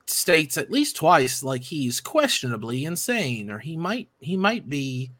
states 0.06 0.58
at 0.58 0.72
least 0.72 0.96
twice 0.96 1.42
like 1.42 1.62
he's 1.62 2.00
questionably 2.00 2.84
insane 2.84 3.48
or 3.48 3.60
he 3.60 3.76
might 3.76 4.08
he 4.18 4.36
might 4.36 4.68
be 4.68 5.12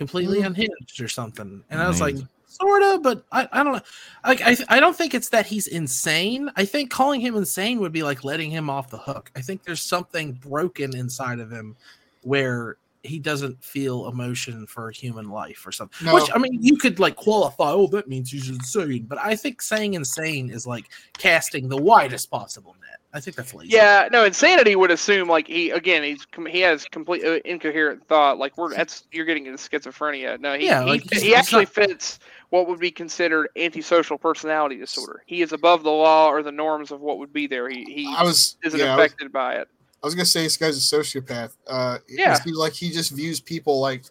completely 0.00 0.40
Mm. 0.40 0.46
unhinged 0.46 0.98
or 1.02 1.08
something. 1.08 1.62
And 1.68 1.78
I 1.78 1.86
was 1.86 2.00
like, 2.00 2.16
sort 2.46 2.82
of, 2.82 3.02
but 3.02 3.22
I, 3.30 3.46
I 3.52 3.62
don't 3.62 3.74
know. 3.74 3.82
Like 4.24 4.40
I 4.40 4.56
I 4.70 4.80
don't 4.80 4.96
think 4.96 5.12
it's 5.12 5.28
that 5.28 5.44
he's 5.44 5.66
insane. 5.66 6.50
I 6.56 6.64
think 6.64 6.90
calling 6.90 7.20
him 7.20 7.36
insane 7.36 7.80
would 7.80 7.92
be 7.92 8.02
like 8.02 8.24
letting 8.24 8.50
him 8.50 8.70
off 8.70 8.88
the 8.88 8.96
hook. 8.96 9.30
I 9.36 9.42
think 9.42 9.62
there's 9.62 9.82
something 9.82 10.32
broken 10.32 10.96
inside 10.96 11.38
of 11.38 11.50
him 11.50 11.76
where 12.22 12.78
he 13.02 13.18
doesn't 13.18 13.62
feel 13.62 14.08
emotion 14.08 14.66
for 14.66 14.90
human 14.90 15.28
life 15.28 15.66
or 15.66 15.72
something. 15.72 16.06
No. 16.06 16.14
Which 16.14 16.30
I 16.34 16.38
mean, 16.38 16.56
you 16.62 16.78
could 16.78 16.98
like 16.98 17.16
qualify. 17.16 17.70
Oh, 17.72 17.86
that 17.88 18.08
means 18.08 18.30
he's 18.30 18.48
insane. 18.48 19.04
But 19.06 19.18
I 19.18 19.36
think 19.36 19.60
saying 19.60 19.92
insane 19.94 20.48
is 20.48 20.66
like 20.66 20.86
casting 21.18 21.68
the 21.68 21.76
widest 21.76 22.30
possible 22.30 22.74
net. 22.80 22.99
I 23.12 23.18
think 23.20 23.36
that's 23.36 23.52
lazy. 23.54 23.72
Yeah, 23.72 24.08
no, 24.12 24.24
insanity 24.24 24.76
would 24.76 24.90
assume 24.92 25.28
like 25.28 25.48
he 25.48 25.70
again 25.70 26.02
he's 26.04 26.26
he 26.48 26.60
has 26.60 26.84
complete 26.84 27.24
uh, 27.24 27.40
incoherent 27.44 28.06
thought. 28.06 28.38
Like 28.38 28.56
we're 28.56 28.72
that's 28.74 29.04
you're 29.10 29.24
getting 29.24 29.46
into 29.46 29.58
schizophrenia. 29.58 30.38
No, 30.38 30.54
he 30.56 30.66
Yeah, 30.66 30.84
he, 30.84 30.90
like, 30.90 31.02
he's- 31.10 31.22
he 31.22 31.28
he's 31.30 31.36
actually 31.36 31.64
not- 31.64 31.72
fits 31.74 32.20
what 32.50 32.68
would 32.68 32.78
be 32.78 32.90
considered 32.90 33.48
antisocial 33.56 34.16
personality 34.18 34.76
disorder. 34.76 35.22
He 35.26 35.42
is 35.42 35.52
above 35.52 35.82
the 35.82 35.90
law 35.90 36.28
or 36.28 36.42
the 36.44 36.52
norms 36.52 36.90
of 36.92 37.00
what 37.00 37.18
would 37.18 37.32
be 37.32 37.46
there. 37.48 37.68
He 37.68 37.84
he 37.84 38.14
I 38.16 38.22
was 38.22 38.56
isn't 38.64 38.78
yeah, 38.78 38.94
I 38.94 38.96
was, 38.96 39.06
affected 39.06 39.32
by 39.32 39.54
it. 39.56 39.68
I 40.02 40.06
was 40.06 40.14
gonna 40.14 40.24
say 40.24 40.44
this 40.44 40.56
guy's 40.56 40.76
a 40.76 40.96
sociopath. 40.96 41.56
Uh, 41.66 41.98
Yeah. 42.08 42.34
it 42.34 42.42
seems 42.44 42.56
like 42.56 42.74
he 42.74 42.90
just 42.90 43.10
views 43.10 43.40
people 43.40 43.80
like 43.80 44.04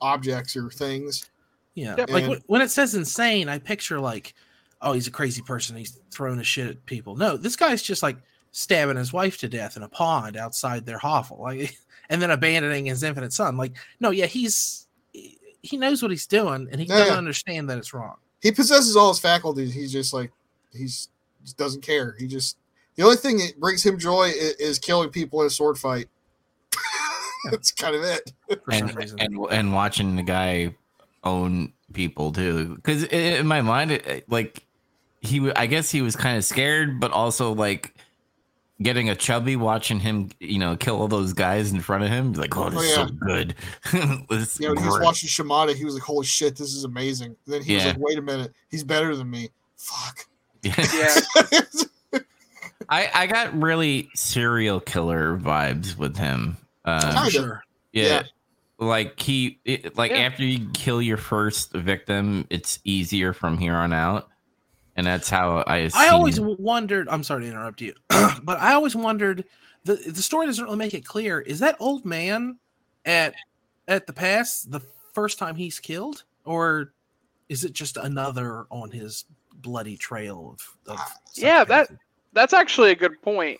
objects 0.00 0.56
or 0.56 0.70
things. 0.70 1.28
Yeah, 1.74 1.94
Yep. 1.98 2.10
like 2.10 2.22
And- 2.22 2.30
when, 2.30 2.42
when 2.46 2.62
it 2.62 2.70
says 2.70 2.94
insane, 2.94 3.48
I 3.50 3.58
picture 3.58 4.00
like, 4.00 4.34
oh, 4.80 4.94
he's 4.94 5.06
a 5.06 5.10
crazy 5.10 5.42
person. 5.42 5.76
He's 5.76 5.98
throwing 6.10 6.40
a 6.40 6.44
shit 6.44 6.68
at 6.68 6.86
people. 6.86 7.16
No, 7.16 7.36
this 7.36 7.54
guy's 7.56 7.82
just 7.82 8.02
like 8.02 8.16
stabbing 8.58 8.96
his 8.96 9.12
wife 9.12 9.36
to 9.36 9.48
death 9.48 9.76
in 9.76 9.82
a 9.82 9.88
pond 9.88 10.34
outside 10.34 10.86
their 10.86 10.96
hovel, 10.96 11.38
like, 11.42 11.76
and 12.08 12.22
then 12.22 12.30
abandoning 12.30 12.86
his 12.86 13.02
infinite 13.02 13.32
son. 13.34 13.58
Like, 13.58 13.76
no, 14.00 14.10
yeah, 14.10 14.24
he's 14.26 14.86
he 15.12 15.76
knows 15.76 16.00
what 16.00 16.10
he's 16.10 16.26
doing, 16.26 16.66
and 16.70 16.80
he 16.80 16.86
Yeah, 16.86 16.96
doesn't 16.98 17.12
yeah. 17.12 17.18
understand 17.18 17.68
that 17.68 17.76
it's 17.76 17.92
wrong. 17.92 18.16
He 18.40 18.52
possesses 18.52 18.96
all 18.96 19.08
his 19.08 19.18
faculties. 19.18 19.74
He's 19.74 19.92
just 19.92 20.14
like 20.14 20.32
he's 20.72 21.08
just 21.42 21.58
doesn't 21.58 21.82
care. 21.82 22.14
He 22.18 22.26
just 22.26 22.56
the 22.94 23.02
only 23.02 23.16
thing 23.16 23.36
that 23.38 23.60
brings 23.60 23.84
him 23.84 23.98
joy 23.98 24.28
is, 24.28 24.54
is 24.54 24.78
killing 24.78 25.10
people 25.10 25.40
in 25.42 25.48
a 25.48 25.50
sword 25.50 25.76
fight. 25.76 26.06
That's 27.50 27.70
kind 27.72 27.94
of 27.94 28.02
it. 28.02 28.32
For 28.64 28.72
some 28.72 28.88
and, 28.88 29.20
and 29.20 29.46
and 29.50 29.74
watching 29.74 30.16
the 30.16 30.22
guy 30.22 30.74
own 31.24 31.72
people 31.92 32.32
too 32.32 32.76
because 32.76 33.04
in 33.04 33.46
my 33.46 33.60
mind 33.60 33.90
it, 33.90 34.06
it- 34.06 34.30
like 34.30 34.64
he 35.22 35.50
i 35.56 35.66
guess 35.66 35.90
he 35.90 36.02
was 36.02 36.14
kind 36.14 36.36
of 36.36 36.44
scared 36.44 37.00
but 37.00 37.10
also 37.10 37.52
like 37.52 37.94
getting 38.82 39.08
a 39.08 39.14
chubby 39.14 39.56
watching 39.56 39.98
him 40.00 40.28
you 40.38 40.58
know 40.58 40.76
kill 40.76 41.00
all 41.00 41.08
those 41.08 41.32
guys 41.32 41.72
in 41.72 41.80
front 41.80 42.04
of 42.04 42.10
him 42.10 42.34
like 42.34 42.54
oh 42.56 42.68
this 42.68 42.78
Oh, 42.80 42.82
is 42.82 42.94
so 42.94 43.06
good 43.06 43.54
this 44.28 44.60
You 44.60 44.68
know, 44.68 44.74
when 44.74 44.82
he 44.82 44.88
was 44.88 45.00
watching 45.00 45.28
Shimada, 45.28 45.72
he 45.72 45.84
was 45.84 45.94
like, 45.94 46.02
"Holy 46.02 46.26
shit, 46.26 46.56
this 46.56 46.74
is 46.74 46.84
amazing." 46.84 47.36
And 47.46 47.54
then 47.54 47.62
he 47.62 47.74
was 47.76 47.86
like, 47.86 47.96
"Wait 47.98 48.18
a 48.18 48.22
minute, 48.22 48.52
he's 48.70 48.84
better 48.84 49.16
than 49.16 49.30
me." 49.30 49.48
Fuck. 49.78 50.26
Yeah, 50.62 50.74
i 52.88 53.08
i 53.14 53.26
got 53.26 53.54
really 53.60 54.08
serial 54.14 54.80
killer 54.80 55.36
vibes 55.38 55.96
with 55.96 56.16
him 56.16 56.56
uh, 56.84 57.28
sure. 57.28 57.62
yeah, 57.92 58.04
Yeah. 58.04 58.22
like 58.78 59.18
he 59.20 59.58
it, 59.64 59.96
like 59.96 60.10
Yeah. 60.12 60.18
after 60.18 60.44
you 60.44 60.68
kill 60.72 61.00
your 61.02 61.16
first 61.16 61.72
victim 61.72 62.46
it's 62.50 62.78
easier 62.84 63.32
from 63.32 63.58
here 63.58 63.74
on 63.74 63.92
out 63.92 64.28
and 64.96 65.06
that's 65.06 65.28
how 65.30 65.62
i 65.66 65.88
I 65.94 66.08
always 66.08 66.40
wondered. 66.40 67.08
I'm 67.08 67.22
sorry 67.22 67.42
to 67.44 67.48
interrupt 67.50 67.80
you, 67.80 67.94
but 68.08 68.58
I 68.60 68.74
always 68.74 68.96
wondered. 68.96 69.44
the 69.84 69.94
The 69.94 70.22
story 70.22 70.46
doesn't 70.46 70.64
really 70.64 70.76
make 70.76 70.94
it 70.94 71.04
clear. 71.04 71.40
Is 71.40 71.58
that 71.60 71.76
old 71.80 72.04
man 72.04 72.58
at 73.04 73.34
at 73.88 74.06
the 74.06 74.12
pass 74.12 74.62
the 74.62 74.80
first 75.12 75.38
time 75.38 75.54
he's 75.56 75.78
killed, 75.78 76.24
or 76.44 76.92
is 77.48 77.64
it 77.64 77.72
just 77.72 77.96
another 77.96 78.66
on 78.70 78.90
his 78.90 79.24
bloody 79.54 79.96
trail 79.96 80.56
of? 80.86 80.92
of 80.94 81.00
Yeah, 81.34 81.64
that- 81.64 81.90
that's 82.32 82.52
actually 82.52 82.90
a 82.90 82.96
good 82.96 83.20
point. 83.22 83.58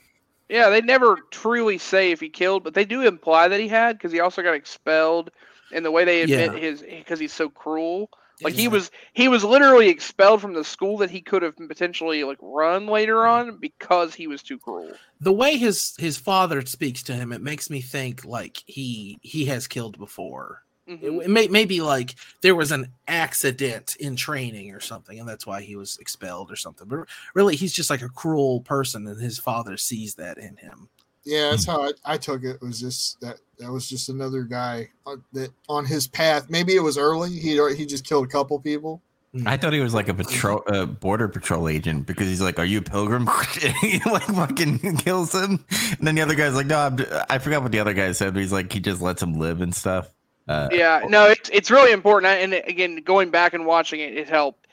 Yeah, 0.51 0.69
they 0.69 0.81
never 0.83 1.17
truly 1.31 1.79
say 1.79 2.11
if 2.13 2.21
he 2.21 2.29
killed, 2.29 2.63
but 2.63 2.75
they 2.75 2.85
do 2.85 3.03
imply 3.03 3.49
that 3.49 3.59
he 3.59 3.69
had 3.69 3.97
because 3.97 4.13
he 4.13 4.21
also 4.21 4.43
got 4.43 4.55
expelled. 4.55 5.31
And 5.73 5.85
the 5.85 5.91
way 5.91 6.05
they 6.05 6.23
admit 6.23 6.53
Yeah. 6.53 6.59
his 6.59 6.83
because 6.83 7.19
he's 7.19 7.33
so 7.33 7.49
cruel. 7.49 8.11
Like 8.43 8.55
he 8.55 8.69
was 8.69 8.91
he 9.15 9.29
was 9.29 9.43
literally 9.45 9.89
expelled 9.89 10.43
from 10.43 10.53
the 10.53 10.63
school 10.65 10.99
that 10.99 11.11
he 11.11 11.23
could 11.23 11.43
have 11.43 11.57
potentially 11.57 12.23
like 12.23 12.39
run 12.43 12.87
later 12.87 13.27
on 13.27 13.57
because 13.59 14.15
he 14.15 14.27
was 14.27 14.43
too 14.43 14.59
cruel. 14.59 14.93
the 15.21 15.33
way 15.33 15.57
his 15.57 15.95
his 15.99 16.19
father 16.19 16.65
speaks 16.67 17.03
to 17.05 17.15
him. 17.15 17.33
It 17.33 17.41
makes 17.41 17.71
me 17.71 17.81
think 17.81 18.25
like 18.25 18.63
he 18.67 19.19
he 19.23 19.47
has 19.47 19.67
killed 19.67 19.99
before. 19.99 20.63
It, 20.87 21.03
Mhm. 21.03 21.25
it 21.25 21.31
may 21.31 21.49
maybe 21.49 21.81
like 21.81 22.15
there 22.43 22.55
was 22.55 22.71
an 22.73 22.93
accident 23.09 23.97
in 23.97 24.15
training 24.17 24.73
or 24.73 24.81
something, 24.81 25.19
and 25.19 25.29
that's 25.29 25.47
why 25.47 25.63
he 25.63 25.75
was 25.75 25.97
expelled 25.99 26.53
or 26.53 26.57
something. 26.57 26.87
But 26.87 27.09
really, 27.35 27.57
he's 27.57 27.73
just 27.73 27.91
like 27.91 28.03
a 28.03 28.09
cruel 28.09 28.61
person, 28.61 29.07
and 29.07 29.21
his 29.21 29.39
father 29.39 29.77
sees 29.79 30.15
that 30.17 30.39
in 30.39 30.57
him. 30.59 30.89
Yeah, 31.27 31.51
that's 31.51 31.67
how 31.67 31.83
I, 31.83 31.91
I 32.05 32.17
took 32.17 32.45
it. 32.45 32.63
Was 32.63 32.81
just 32.81 33.21
that 33.21 33.41
that 33.59 33.71
was 33.71 33.89
just 33.89 34.09
another 34.09 34.45
guy 34.45 34.89
on, 35.05 35.25
that 35.33 35.51
on 35.69 35.85
his 35.85 36.07
path. 36.07 36.49
Maybe 36.49 36.77
it 36.77 36.81
was 36.81 36.97
early. 36.97 37.31
He 37.31 37.61
he 37.75 37.85
just 37.85 38.07
killed 38.07 38.25
a 38.25 38.29
couple 38.29 38.59
people. 38.61 39.03
I 39.45 39.57
thought 39.57 39.73
he 39.73 39.81
was 39.81 39.93
like 39.93 40.09
a 40.09 40.15
patrol, 40.15 40.63
uh, 40.69 40.87
border 40.87 41.29
patrol 41.29 41.69
agent 41.69 42.07
because 42.07 42.29
he's 42.29 42.41
like, 42.41 42.59
"Are 42.59 42.65
you 42.65 42.79
a 42.79 42.83
pilgrim?" 42.83 43.29
he 43.81 44.01
like 44.07 44.23
fucking 44.23 44.79
kills 44.99 45.35
him, 45.35 45.65
and 45.99 46.07
then 46.07 46.15
the 46.15 46.23
other 46.23 46.37
guy's 46.37 46.55
like, 46.55 46.67
"No, 46.67 46.79
I'm, 46.79 46.97
I 47.29 47.39
forgot 47.39 47.63
what 47.63 47.73
the 47.73 47.81
other 47.81 47.93
guy 47.93 48.13
said." 48.13 48.33
But 48.33 48.41
he's 48.41 48.53
like, 48.53 48.73
he 48.73 48.81
just 48.81 49.03
lets 49.03 49.21
him 49.21 49.35
live 49.35 49.61
and 49.61 49.75
stuff. 49.75 50.09
Uh, 50.49 50.69
Yeah, 50.71 51.03
no, 51.09 51.27
it's 51.27 51.51
it's 51.53 51.71
really 51.71 51.93
important. 51.93 52.33
And 52.33 52.55
again, 52.55 53.03
going 53.05 53.31
back 53.31 53.53
and 53.53 53.67
watching 53.67 54.01
it, 54.01 54.17
it 54.17 54.29
helped. 54.29 54.69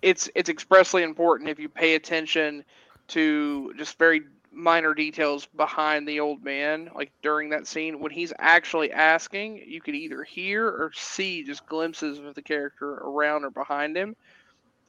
It's 0.00 0.28
it's 0.34 0.48
expressly 0.48 1.02
important 1.02 1.50
if 1.50 1.58
you 1.58 1.68
pay 1.68 1.94
attention 1.94 2.64
to 3.08 3.74
just 3.76 3.98
very 3.98 4.22
minor 4.52 4.94
details 4.94 5.46
behind 5.56 6.06
the 6.06 6.20
old 6.20 6.42
man, 6.44 6.90
like 6.94 7.12
during 7.22 7.50
that 7.50 7.66
scene 7.66 8.00
when 8.00 8.12
he's 8.12 8.32
actually 8.38 8.92
asking. 8.92 9.62
You 9.66 9.80
could 9.80 9.94
either 9.94 10.22
hear 10.22 10.66
or 10.66 10.92
see 10.94 11.44
just 11.44 11.66
glimpses 11.66 12.18
of 12.18 12.34
the 12.34 12.42
character 12.42 12.88
around 12.90 13.44
or 13.44 13.50
behind 13.50 13.96
him. 13.96 14.16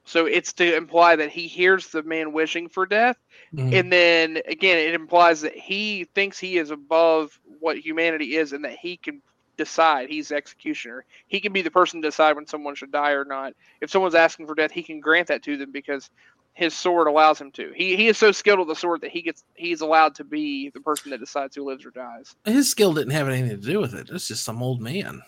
So 0.05 0.25
it's 0.25 0.53
to 0.53 0.75
imply 0.75 1.15
that 1.17 1.31
he 1.31 1.47
hears 1.47 1.87
the 1.87 2.03
man 2.03 2.33
wishing 2.33 2.69
for 2.69 2.85
death, 2.85 3.17
Mhm. 3.53 3.73
and 3.73 3.91
then 3.91 4.41
again, 4.47 4.77
it 4.77 4.93
implies 4.95 5.41
that 5.41 5.55
he 5.55 6.05
thinks 6.15 6.39
he 6.39 6.57
is 6.57 6.71
above 6.71 7.39
what 7.59 7.77
humanity 7.77 8.35
is, 8.35 8.53
and 8.53 8.65
that 8.65 8.77
he 8.77 8.97
can 8.97 9.21
decide. 9.57 10.09
He's 10.09 10.29
the 10.29 10.35
executioner. 10.35 11.05
He 11.27 11.39
can 11.39 11.53
be 11.53 11.61
the 11.61 11.71
person 11.71 12.01
to 12.01 12.07
decide 12.07 12.35
when 12.35 12.47
someone 12.47 12.75
should 12.75 12.91
die 12.91 13.11
or 13.11 13.25
not. 13.25 13.53
If 13.81 13.91
someone's 13.91 14.15
asking 14.15 14.47
for 14.47 14.55
death, 14.55 14.71
he 14.71 14.83
can 14.83 14.99
grant 14.99 15.27
that 15.27 15.43
to 15.43 15.57
them 15.57 15.71
because 15.71 16.09
his 16.53 16.73
sword 16.73 17.07
allows 17.07 17.39
him 17.41 17.51
to. 17.51 17.71
He 17.75 17.95
he 17.95 18.07
is 18.07 18.17
so 18.17 18.31
skilled 18.31 18.59
with 18.59 18.67
the 18.67 18.75
sword 18.75 19.01
that 19.01 19.11
he 19.11 19.21
gets 19.21 19.43
he's 19.55 19.81
allowed 19.81 20.15
to 20.15 20.23
be 20.23 20.69
the 20.69 20.79
person 20.79 21.11
that 21.11 21.19
decides 21.19 21.55
who 21.55 21.65
lives 21.65 21.85
or 21.85 21.91
dies. 21.91 22.35
His 22.45 22.69
skill 22.69 22.93
didn't 22.93 23.13
have 23.13 23.27
anything 23.27 23.49
to 23.49 23.57
do 23.57 23.79
with 23.79 23.93
it. 23.93 24.09
It's 24.11 24.27
just 24.27 24.43
some 24.43 24.61
old 24.61 24.81
man. 24.81 25.23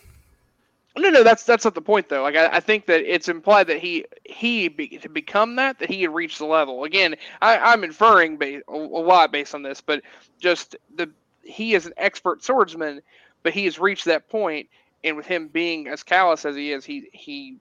No, 0.98 1.10
no, 1.10 1.22
that's 1.22 1.42
that's 1.42 1.64
not 1.64 1.74
the 1.74 1.82
point 1.82 2.08
though. 2.08 2.22
Like 2.22 2.36
I, 2.36 2.56
I 2.56 2.60
think 2.60 2.86
that 2.86 3.00
it's 3.02 3.28
implied 3.28 3.66
that 3.66 3.80
he 3.80 4.06
he 4.24 4.68
be, 4.68 4.98
to 4.98 5.08
become 5.08 5.56
that 5.56 5.78
that 5.80 5.90
he 5.90 6.02
had 6.02 6.14
reached 6.14 6.38
the 6.38 6.46
level. 6.46 6.84
Again, 6.84 7.16
I, 7.42 7.58
I'm 7.58 7.84
inferring 7.84 8.38
ba- 8.38 8.62
a, 8.68 8.72
a 8.74 9.02
lot 9.02 9.30
based 9.30 9.54
on 9.54 9.62
this, 9.62 9.80
but 9.80 10.02
just 10.40 10.76
the 10.94 11.10
he 11.42 11.74
is 11.74 11.86
an 11.86 11.92
expert 11.96 12.42
swordsman, 12.42 13.02
but 13.42 13.52
he 13.52 13.66
has 13.66 13.78
reached 13.78 14.06
that 14.06 14.28
point, 14.30 14.68
and 15.04 15.16
with 15.16 15.26
him 15.26 15.48
being 15.48 15.86
as 15.86 16.02
callous 16.02 16.46
as 16.46 16.56
he 16.56 16.72
is, 16.72 16.84
he 16.84 17.08
he 17.12 17.58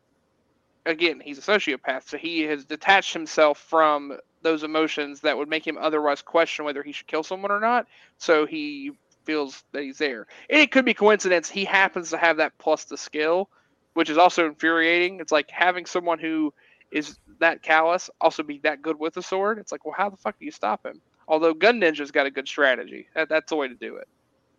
again 0.86 1.20
he's 1.24 1.38
a 1.38 1.42
sociopath, 1.42 2.08
so 2.08 2.18
he 2.18 2.42
has 2.42 2.66
detached 2.66 3.14
himself 3.14 3.58
from 3.60 4.18
those 4.42 4.64
emotions 4.64 5.22
that 5.22 5.38
would 5.38 5.50
make 5.50 5.66
him 5.66 5.78
otherwise 5.80 6.22
question 6.22 6.66
whether 6.66 6.84
he 6.84 6.92
should 6.92 7.08
kill 7.08 7.24
someone 7.24 7.52
or 7.52 7.60
not. 7.60 7.88
So 8.18 8.46
he 8.46 8.92
feels 9.26 9.64
that 9.72 9.82
he's 9.84 9.98
there. 9.98 10.28
And 10.50 10.62
it 10.62 10.72
could 10.72 10.86
be 10.86 10.94
coincidence. 10.94 11.50
He 11.50 11.66
happens 11.66 12.12
to 12.12 12.18
have 12.18 12.38
that 12.38 12.58
plus 12.60 12.86
the 12.86 12.98
skill, 12.98 13.50
which 13.96 14.10
is 14.10 14.18
also 14.20 14.46
infuriating. 14.46 15.20
It's 15.20 15.32
like 15.32 15.50
having 15.50 15.86
someone 15.88 16.20
who 16.20 16.54
is 16.92 17.18
that 17.40 17.64
callous 17.64 18.10
also 18.22 18.44
be 18.44 18.60
that 18.60 18.82
good 18.82 19.00
with 19.00 19.18
a 19.18 19.22
sword. 19.24 19.58
It's 19.58 19.72
like, 19.72 19.84
well, 19.84 19.96
how 19.98 20.10
the 20.10 20.18
fuck 20.18 20.38
do 20.38 20.46
you 20.46 20.52
stop 20.52 20.86
him? 20.86 21.02
Although 21.28 21.56
Gun 21.56 21.82
Ninja's 21.82 22.12
got 22.12 22.28
a 22.28 22.32
good 22.32 22.48
strategy. 22.48 23.08
That, 23.16 23.30
that's 23.30 23.50
the 23.50 23.56
way 23.56 23.68
to 23.68 23.74
do 23.74 23.96
it. 23.98 24.08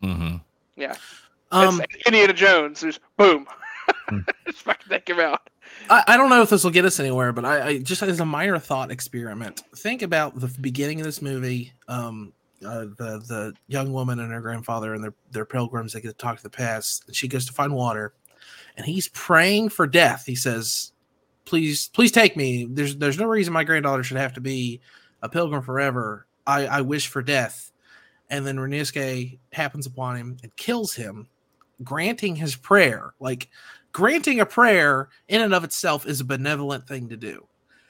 hmm 0.02 0.36
Yeah. 0.74 0.96
Um, 1.52 1.80
It's 1.80 2.06
Indiana 2.06 2.32
Jones. 2.32 2.80
There's 2.80 3.00
boom. 3.16 3.46
Hmm. 4.08 4.18
Just 4.46 4.62
fucking 4.62 4.88
take 4.88 5.08
him 5.08 5.18
out. 5.20 5.48
I, 5.88 6.04
I 6.08 6.16
don't 6.16 6.30
know 6.30 6.42
if 6.42 6.50
this 6.50 6.64
will 6.64 6.70
get 6.70 6.84
us 6.84 7.00
anywhere, 7.00 7.32
but 7.32 7.44
I, 7.44 7.66
I 7.66 7.78
just 7.78 8.02
as 8.02 8.20
a 8.20 8.24
minor 8.24 8.58
thought 8.58 8.90
experiment, 8.90 9.62
think 9.76 10.02
about 10.02 10.38
the 10.38 10.48
beginning 10.60 11.00
of 11.00 11.06
this 11.06 11.22
movie. 11.22 11.72
Um, 11.88 12.32
uh, 12.64 12.86
the 12.96 13.22
the 13.26 13.54
young 13.68 13.92
woman 13.92 14.18
and 14.18 14.32
her 14.32 14.40
grandfather 14.40 14.94
and 14.94 15.04
their 15.04 15.14
their 15.30 15.44
pilgrims. 15.44 15.92
They 15.92 16.00
get 16.00 16.08
to 16.08 16.14
talk 16.14 16.36
to 16.36 16.42
the 16.42 16.50
past. 16.50 17.04
And 17.06 17.14
she 17.14 17.28
goes 17.28 17.46
to 17.46 17.52
find 17.52 17.74
water, 17.74 18.14
and 18.76 18.86
he's 18.86 19.08
praying 19.08 19.70
for 19.70 19.86
death. 19.86 20.24
He 20.26 20.34
says, 20.34 20.92
"Please, 21.44 21.88
please 21.88 22.12
take 22.12 22.36
me. 22.36 22.66
There's 22.68 22.96
there's 22.96 23.18
no 23.18 23.26
reason 23.26 23.52
my 23.52 23.64
granddaughter 23.64 24.02
should 24.02 24.16
have 24.16 24.34
to 24.34 24.40
be 24.40 24.80
a 25.22 25.28
pilgrim 25.28 25.62
forever. 25.62 26.26
I 26.46 26.66
I 26.66 26.80
wish 26.80 27.08
for 27.08 27.22
death." 27.22 27.72
And 28.28 28.44
then 28.44 28.56
Ryunosuke 28.56 29.38
happens 29.52 29.86
upon 29.86 30.16
him 30.16 30.36
and 30.42 30.56
kills 30.56 30.94
him, 30.94 31.28
granting 31.84 32.34
his 32.34 32.56
prayer. 32.56 33.14
Like 33.20 33.48
granting 33.96 34.40
a 34.40 34.44
prayer 34.44 35.08
in 35.26 35.40
and 35.40 35.54
of 35.54 35.64
itself 35.64 36.04
is 36.04 36.20
a 36.20 36.24
benevolent 36.24 36.86
thing 36.86 37.08
to 37.08 37.16
do. 37.16 37.48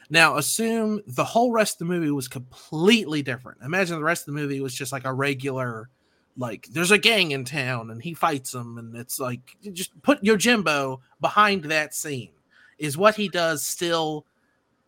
Now, 0.09 0.37
assume 0.37 1.03
the 1.09 1.25
whole 1.25 1.51
rest 1.51 1.75
of 1.75 1.79
the 1.81 1.93
movie 1.93 2.13
was 2.13 2.29
completely 2.29 3.23
different. 3.23 3.59
Imagine 3.65 3.97
the 3.97 4.05
rest 4.05 4.23
of 4.23 4.33
the 4.33 4.41
movie 4.41 4.61
was 4.61 4.73
just 4.73 4.93
like 4.93 5.05
a 5.05 5.13
regular, 5.13 5.91
like 6.37 6.69
there's 6.71 6.93
a 6.93 6.99
gang 6.99 7.33
in 7.33 7.45
town 7.45 7.91
and 7.91 8.01
he 8.01 8.15
fights 8.15 8.53
them, 8.53 8.79
and 8.79 8.95
it's 8.95 9.19
like 9.19 9.41
just 9.73 10.01
put 10.03 10.23
Yojimbo 10.23 11.01
behind 11.21 11.65
that 11.65 11.93
scene. 11.93 12.31
Is 12.79 12.97
what 12.97 13.17
he 13.17 13.29
does 13.29 13.67
still 13.67 14.27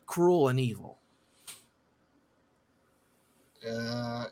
cruel 0.06 0.46
and 0.46 0.60
evil? 0.60 0.98
Uh, 3.68 4.26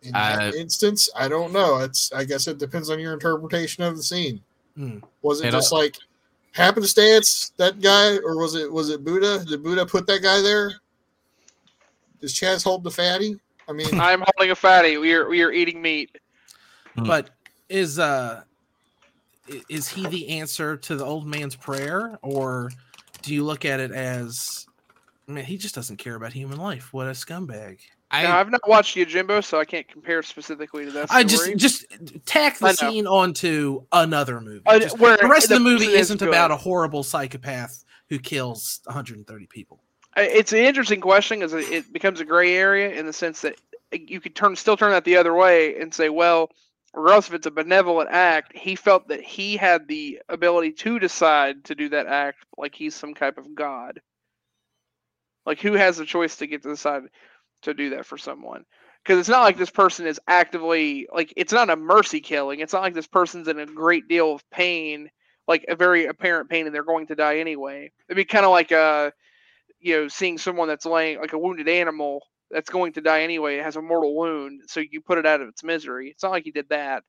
in 0.00 0.12
that 0.12 0.54
Uh, 0.54 0.56
instance, 0.56 1.10
I 1.14 1.28
don't 1.28 1.52
know. 1.52 1.80
It's 1.80 2.10
I 2.14 2.24
guess 2.24 2.48
it 2.48 2.56
depends 2.56 2.88
on 2.88 2.98
your 2.98 3.12
interpretation 3.12 3.84
of 3.84 3.98
the 3.98 4.02
scene. 4.02 4.42
Hmm. 4.74 5.00
Was 5.20 5.42
it 5.42 5.48
It 5.48 5.50
just 5.50 5.70
like 5.70 5.98
happenstance 6.54 7.52
that 7.56 7.80
guy, 7.80 8.16
or 8.18 8.38
was 8.38 8.54
it 8.54 8.72
was 8.72 8.88
it 8.88 9.04
Buddha? 9.04 9.44
Did 9.44 9.62
Buddha 9.62 9.84
put 9.84 10.06
that 10.06 10.22
guy 10.22 10.40
there? 10.40 10.72
Does 12.20 12.32
Chaz 12.32 12.64
hold 12.64 12.84
the 12.84 12.90
fatty? 12.90 13.38
I 13.68 13.72
mean, 13.72 13.88
I'm 14.00 14.24
holding 14.34 14.50
a 14.50 14.54
fatty. 14.54 14.96
We 14.96 15.12
are 15.12 15.28
we 15.28 15.42
are 15.42 15.52
eating 15.52 15.82
meat. 15.82 16.16
Hmm. 16.96 17.04
But 17.04 17.30
is 17.68 17.98
uh 17.98 18.42
is 19.68 19.88
he 19.88 20.06
the 20.06 20.28
answer 20.28 20.76
to 20.76 20.96
the 20.96 21.04
old 21.04 21.26
man's 21.26 21.56
prayer, 21.56 22.18
or 22.22 22.70
do 23.22 23.34
you 23.34 23.44
look 23.44 23.64
at 23.64 23.80
it 23.80 23.90
as 23.90 24.66
man, 25.26 25.44
he 25.44 25.58
just 25.58 25.74
doesn't 25.74 25.96
care 25.96 26.14
about 26.14 26.32
human 26.32 26.58
life? 26.58 26.92
What 26.92 27.08
a 27.08 27.10
scumbag! 27.10 27.78
Now, 28.22 28.36
I 28.36 28.40
I've 28.40 28.50
not 28.50 28.68
watched 28.68 28.96
Yojimbo, 28.96 29.44
so 29.44 29.58
I 29.58 29.64
can't 29.64 29.86
compare 29.88 30.22
specifically 30.22 30.84
to 30.86 30.90
that. 30.92 31.10
I 31.10 31.24
just 31.24 31.56
just 31.56 31.86
tack 32.26 32.58
the 32.58 32.72
scene 32.72 33.06
onto 33.06 33.84
another 33.92 34.40
movie. 34.40 34.62
Uh, 34.66 34.78
Just- 34.78 34.98
where 34.98 35.16
the 35.16 35.28
rest 35.28 35.44
of 35.44 35.48
the 35.50 35.54
the 35.56 35.60
movie 35.60 35.86
is 35.86 36.02
isn't 36.02 36.18
good. 36.18 36.28
about 36.28 36.50
a 36.50 36.56
horrible 36.56 37.02
psychopath 37.02 37.84
who 38.08 38.18
kills 38.18 38.80
130 38.84 39.46
people. 39.46 39.80
It's 40.16 40.52
an 40.52 40.58
interesting 40.58 41.00
question 41.00 41.40
because 41.40 41.54
it 41.54 41.70
it 41.72 41.92
becomes 41.92 42.20
a 42.20 42.24
gray 42.24 42.54
area 42.54 42.90
in 42.92 43.06
the 43.06 43.12
sense 43.12 43.40
that 43.40 43.56
you 43.92 44.20
could 44.20 44.34
turn 44.34 44.56
still 44.56 44.76
turn 44.76 44.90
that 44.92 45.04
the 45.04 45.16
other 45.16 45.34
way 45.34 45.80
and 45.80 45.92
say, 45.92 46.08
well, 46.08 46.50
regardless 46.92 47.28
if 47.28 47.34
it's 47.34 47.46
a 47.46 47.50
benevolent 47.50 48.10
act, 48.10 48.56
he 48.56 48.76
felt 48.76 49.08
that 49.08 49.20
he 49.20 49.56
had 49.56 49.88
the 49.88 50.20
ability 50.28 50.72
to 50.72 50.98
decide 50.98 51.64
to 51.64 51.74
do 51.74 51.88
that 51.88 52.06
act 52.06 52.38
like 52.56 52.74
he's 52.74 52.94
some 52.94 53.14
type 53.14 53.38
of 53.38 53.54
god. 53.54 54.00
Like 55.46 55.60
who 55.60 55.72
has 55.74 55.96
the 55.96 56.06
choice 56.06 56.36
to 56.36 56.46
get 56.46 56.62
to 56.62 56.70
decide 56.70 57.02
to 57.64 57.74
do 57.74 57.90
that 57.90 58.06
for 58.06 58.18
someone? 58.18 58.64
Because 59.02 59.18
it's 59.18 59.28
not 59.28 59.42
like 59.42 59.58
this 59.58 59.70
person 59.70 60.06
is 60.06 60.20
actively 60.28 61.06
like 61.12 61.32
it's 61.36 61.52
not 61.52 61.68
a 61.70 61.76
mercy 61.76 62.20
killing. 62.20 62.60
It's 62.60 62.72
not 62.72 62.82
like 62.82 62.94
this 62.94 63.06
person's 63.06 63.48
in 63.48 63.58
a 63.58 63.66
great 63.66 64.08
deal 64.08 64.32
of 64.32 64.48
pain, 64.50 65.10
like 65.46 65.64
a 65.68 65.76
very 65.76 66.06
apparent 66.06 66.48
pain, 66.48 66.66
and 66.66 66.74
they're 66.74 66.84
going 66.84 67.06
to 67.08 67.14
die 67.14 67.38
anyway. 67.38 67.92
It'd 68.08 68.16
be 68.16 68.24
kind 68.24 68.44
of 68.46 68.50
like 68.50 68.72
uh 68.72 69.10
you 69.80 69.94
know, 69.94 70.08
seeing 70.08 70.38
someone 70.38 70.66
that's 70.68 70.86
laying 70.86 71.18
like 71.20 71.34
a 71.34 71.38
wounded 71.38 71.68
animal 71.68 72.22
that's 72.50 72.70
going 72.70 72.94
to 72.94 73.02
die 73.02 73.22
anyway, 73.22 73.56
it 73.58 73.64
has 73.64 73.76
a 73.76 73.82
mortal 73.82 74.14
wound, 74.16 74.62
so 74.66 74.80
you 74.80 75.00
put 75.02 75.18
it 75.18 75.26
out 75.26 75.42
of 75.42 75.48
its 75.48 75.62
misery. 75.62 76.08
It's 76.08 76.22
not 76.22 76.32
like 76.32 76.44
he 76.44 76.52
did 76.52 76.68
that. 76.70 77.02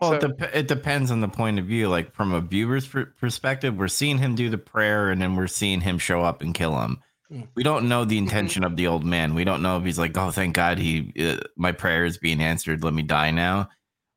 Well, 0.00 0.14
it, 0.14 0.22
So- 0.22 0.28
dep- 0.28 0.54
it 0.54 0.68
depends 0.68 1.10
on 1.10 1.20
the 1.20 1.28
point 1.28 1.58
of 1.58 1.66
view. 1.66 1.88
Like 1.88 2.12
from 2.12 2.32
a 2.32 2.40
viewer's 2.40 2.86
per- 2.86 3.12
perspective, 3.20 3.76
we're 3.76 3.88
seeing 3.88 4.18
him 4.18 4.34
do 4.34 4.50
the 4.50 4.58
prayer, 4.58 5.10
and 5.10 5.20
then 5.22 5.36
we're 5.36 5.46
seeing 5.46 5.80
him 5.82 5.98
show 5.98 6.22
up 6.22 6.42
and 6.42 6.54
kill 6.54 6.80
him. 6.80 6.98
Hmm. 7.28 7.42
We 7.54 7.62
don't 7.62 7.88
know 7.88 8.02
Mm-hmm. 8.02 8.08
the 8.08 8.18
intention 8.18 8.64
of 8.64 8.76
the 8.76 8.86
old 8.86 9.04
man. 9.04 9.34
We 9.34 9.44
don't 9.44 9.62
know 9.62 9.78
if 9.78 9.84
he's 9.84 9.98
like, 9.98 10.16
"Oh, 10.16 10.30
thank 10.30 10.54
God, 10.54 10.78
he 10.78 11.12
uh, 11.18 11.38
my 11.56 11.72
prayer 11.72 12.04
is 12.04 12.18
being 12.18 12.40
answered. 12.40 12.84
Let 12.84 12.94
me 12.94 13.02
die 13.02 13.30
now." 13.32 13.68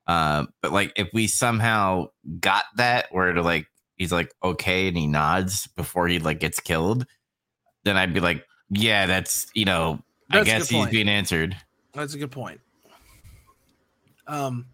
Uh, 0.08 0.46
but 0.62 0.72
like, 0.72 0.92
if 0.96 1.08
we 1.14 1.28
somehow 1.28 2.08
got 2.40 2.66
that, 2.78 3.08
where 3.12 3.32
to 3.34 3.42
like 3.42 3.68
he's 3.96 4.12
like 4.12 4.32
okay, 4.44 4.88
and 4.88 4.98
he 4.98 5.08
nods 5.08 5.68
before 5.76 6.08
he 6.08 6.20
like 6.20 6.40
gets 6.40 6.60
killed, 6.60 7.06
then 7.84 7.98
I'd 7.98 8.14
be 8.14 8.20
like, 8.20 8.46
"Yeah, 8.70 9.06
that's 9.08 9.48
you 9.56 9.66
know, 9.66 10.04
I 10.32 10.38
That's 10.44 10.50
a 10.50 10.52
guess 10.52 10.70
he's 10.70 10.80
point. 10.80 10.92
being 10.92 11.10
answered." 11.10 11.56
That's 11.94 12.14
a 12.14 12.18
good 12.20 12.32
point. 12.32 12.62
Um, 14.28 14.68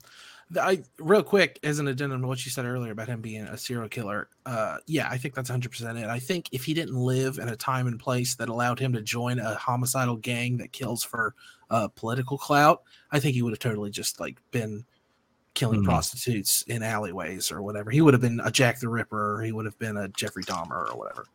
I 0.57 0.83
real 0.99 1.23
quick 1.23 1.59
as 1.63 1.79
an 1.79 1.87
addendum 1.87 2.21
to 2.21 2.27
what 2.27 2.43
you 2.45 2.51
said 2.51 2.65
earlier 2.65 2.91
about 2.91 3.07
him 3.07 3.21
being 3.21 3.43
a 3.43 3.57
serial 3.57 3.89
killer. 3.89 4.29
Uh, 4.45 4.77
yeah, 4.87 5.07
I 5.09 5.17
think 5.17 5.33
that's 5.35 5.49
100 5.49 5.69
percent 5.69 5.97
it. 5.97 6.05
I 6.05 6.19
think 6.19 6.49
if 6.51 6.65
he 6.65 6.73
didn't 6.73 6.95
live 6.95 7.37
in 7.39 7.47
a 7.49 7.55
time 7.55 7.87
and 7.87 7.99
place 7.99 8.35
that 8.35 8.49
allowed 8.49 8.79
him 8.79 8.93
to 8.93 9.01
join 9.01 9.39
a 9.39 9.55
homicidal 9.55 10.15
gang 10.17 10.57
that 10.57 10.71
kills 10.71 11.03
for 11.03 11.33
uh, 11.69 11.87
political 11.89 12.37
clout, 12.37 12.83
I 13.11 13.19
think 13.19 13.33
he 13.35 13.41
would 13.41 13.53
have 13.53 13.59
totally 13.59 13.89
just 13.91 14.19
like 14.19 14.37
been 14.51 14.85
killing 15.53 15.81
Mhm. 15.81 15.85
prostitutes 15.85 16.63
in 16.63 16.83
alleyways 16.83 17.51
or 17.51 17.61
whatever. 17.61 17.89
He 17.89 18.01
would 18.01 18.13
have 18.13 18.21
been 18.21 18.41
a 18.43 18.51
Jack 18.51 18.79
the 18.79 18.89
Ripper. 18.89 19.35
Or 19.37 19.41
he 19.41 19.51
would 19.51 19.65
have 19.65 19.79
been 19.79 19.95
a 19.97 20.07
Jeffrey 20.09 20.43
Dahmer 20.43 20.91
or 20.91 20.97
whatever. 20.97 21.25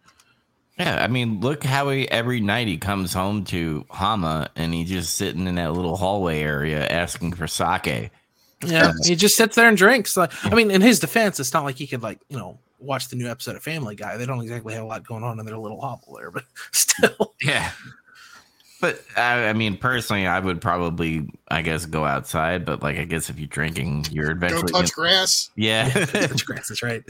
Yeah, 0.78 1.02
I 1.02 1.08
mean, 1.08 1.40
look 1.40 1.64
how 1.64 1.90
he 1.90 2.08
every 2.10 2.40
night 2.40 2.66
he 2.68 2.78
comes 2.78 3.12
home 3.12 3.44
to 3.46 3.84
Hama 3.90 4.48
and 4.56 4.72
he's 4.72 4.88
just 4.88 5.14
sitting 5.14 5.46
in 5.46 5.56
that 5.56 5.72
little 5.74 5.96
hallway 5.96 6.40
area 6.40 6.86
asking 6.86 7.32
for 7.34 7.46
sake. 7.46 8.10
Yeah, 8.64 8.92
he 9.04 9.16
just 9.16 9.36
sits 9.36 9.56
there 9.56 9.68
and 9.68 9.76
drinks. 9.76 10.16
Like, 10.16 10.32
I 10.44 10.54
mean, 10.54 10.70
in 10.70 10.80
his 10.82 10.98
defense, 10.98 11.40
it's 11.40 11.52
not 11.54 11.64
like 11.64 11.76
he 11.76 11.86
could 11.86 12.02
like 12.02 12.20
you 12.28 12.36
know 12.36 12.58
watch 12.78 13.08
the 13.08 13.16
new 13.16 13.28
episode 13.28 13.56
of 13.56 13.62
Family 13.62 13.94
Guy. 13.94 14.16
They 14.16 14.26
don't 14.26 14.40
exactly 14.40 14.74
have 14.74 14.82
a 14.82 14.86
lot 14.86 15.06
going 15.06 15.22
on 15.22 15.38
in 15.38 15.46
their 15.46 15.58
little 15.58 15.80
hovel 15.80 16.16
there, 16.16 16.30
but 16.30 16.44
still, 16.72 17.34
Yeah. 17.42 17.70
But 18.80 19.02
I, 19.14 19.48
I 19.48 19.52
mean, 19.52 19.76
personally, 19.76 20.26
I 20.26 20.38
would 20.40 20.60
probably, 20.62 21.28
I 21.48 21.60
guess, 21.60 21.84
go 21.84 22.06
outside. 22.06 22.64
But 22.64 22.82
like, 22.82 22.96
I 22.96 23.04
guess 23.04 23.28
if 23.28 23.38
you're 23.38 23.46
drinking, 23.46 24.06
you're 24.10 24.32
go 24.32 24.46
eventually. 24.46 24.72
touch 24.72 24.92
grass. 24.92 25.50
yeah. 25.54 25.88
Touch 26.06 26.46
grass. 26.46 26.68
That's 26.68 26.82
right. 26.82 27.02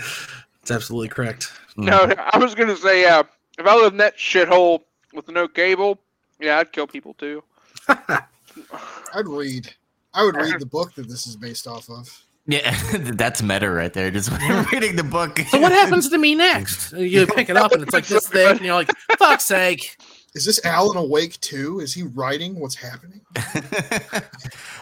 It's 0.63 0.71
absolutely 0.71 1.09
correct. 1.09 1.53
No, 1.77 2.13
I 2.33 2.39
was 2.39 2.55
gonna 2.55 2.77
say, 2.77 3.05
uh, 3.05 3.23
if 3.59 3.67
I 3.67 3.75
lived 3.77 3.95
in 3.95 3.99
that 3.99 4.17
shithole 4.17 4.83
with 5.15 5.29
no 5.29 5.47
cable, 5.47 5.99
yeah, 6.41 6.59
I'd 6.59 6.73
kill 6.73 6.87
people 6.87 7.15
too. 7.15 7.43
I'd 7.89 9.27
read. 9.27 9.73
I 10.15 10.25
would 10.25 10.37
read 10.37 10.55
the 10.61 10.67
book 10.67 10.95
that 10.95 11.09
this 11.09 11.27
is 11.27 11.37
based 11.37 11.67
off 11.67 11.89
of. 11.89 12.25
Yeah, 12.47 12.77
that's 13.15 13.43
meta 13.43 13.71
right 13.71 13.93
there. 13.93 14.11
Just 14.11 14.31
reading 14.73 14.97
the 14.97 15.05
book. 15.05 15.39
So 15.51 15.61
what 15.61 15.73
happens 15.73 16.09
to 16.09 16.19
me 16.19 16.35
next? 16.35 16.93
You 16.93 17.27
pick 17.27 17.49
it 17.49 17.57
up 17.57 17.73
and 17.73 17.83
it's 17.83 17.93
like 17.93 18.07
this 18.07 18.29
thing, 18.29 18.57
and 18.57 18.61
you're 18.61 18.75
like, 18.75 18.91
"Fuck's 19.19 19.45
sake!" 19.45 19.97
Is 20.35 20.45
this 20.45 20.65
Alan 20.65 21.09
Wake 21.09 21.39
too? 21.41 21.81
Is 21.81 21.93
he 21.93 22.03
writing 22.03 22.59
what's 22.59 22.77
happening? 22.77 23.21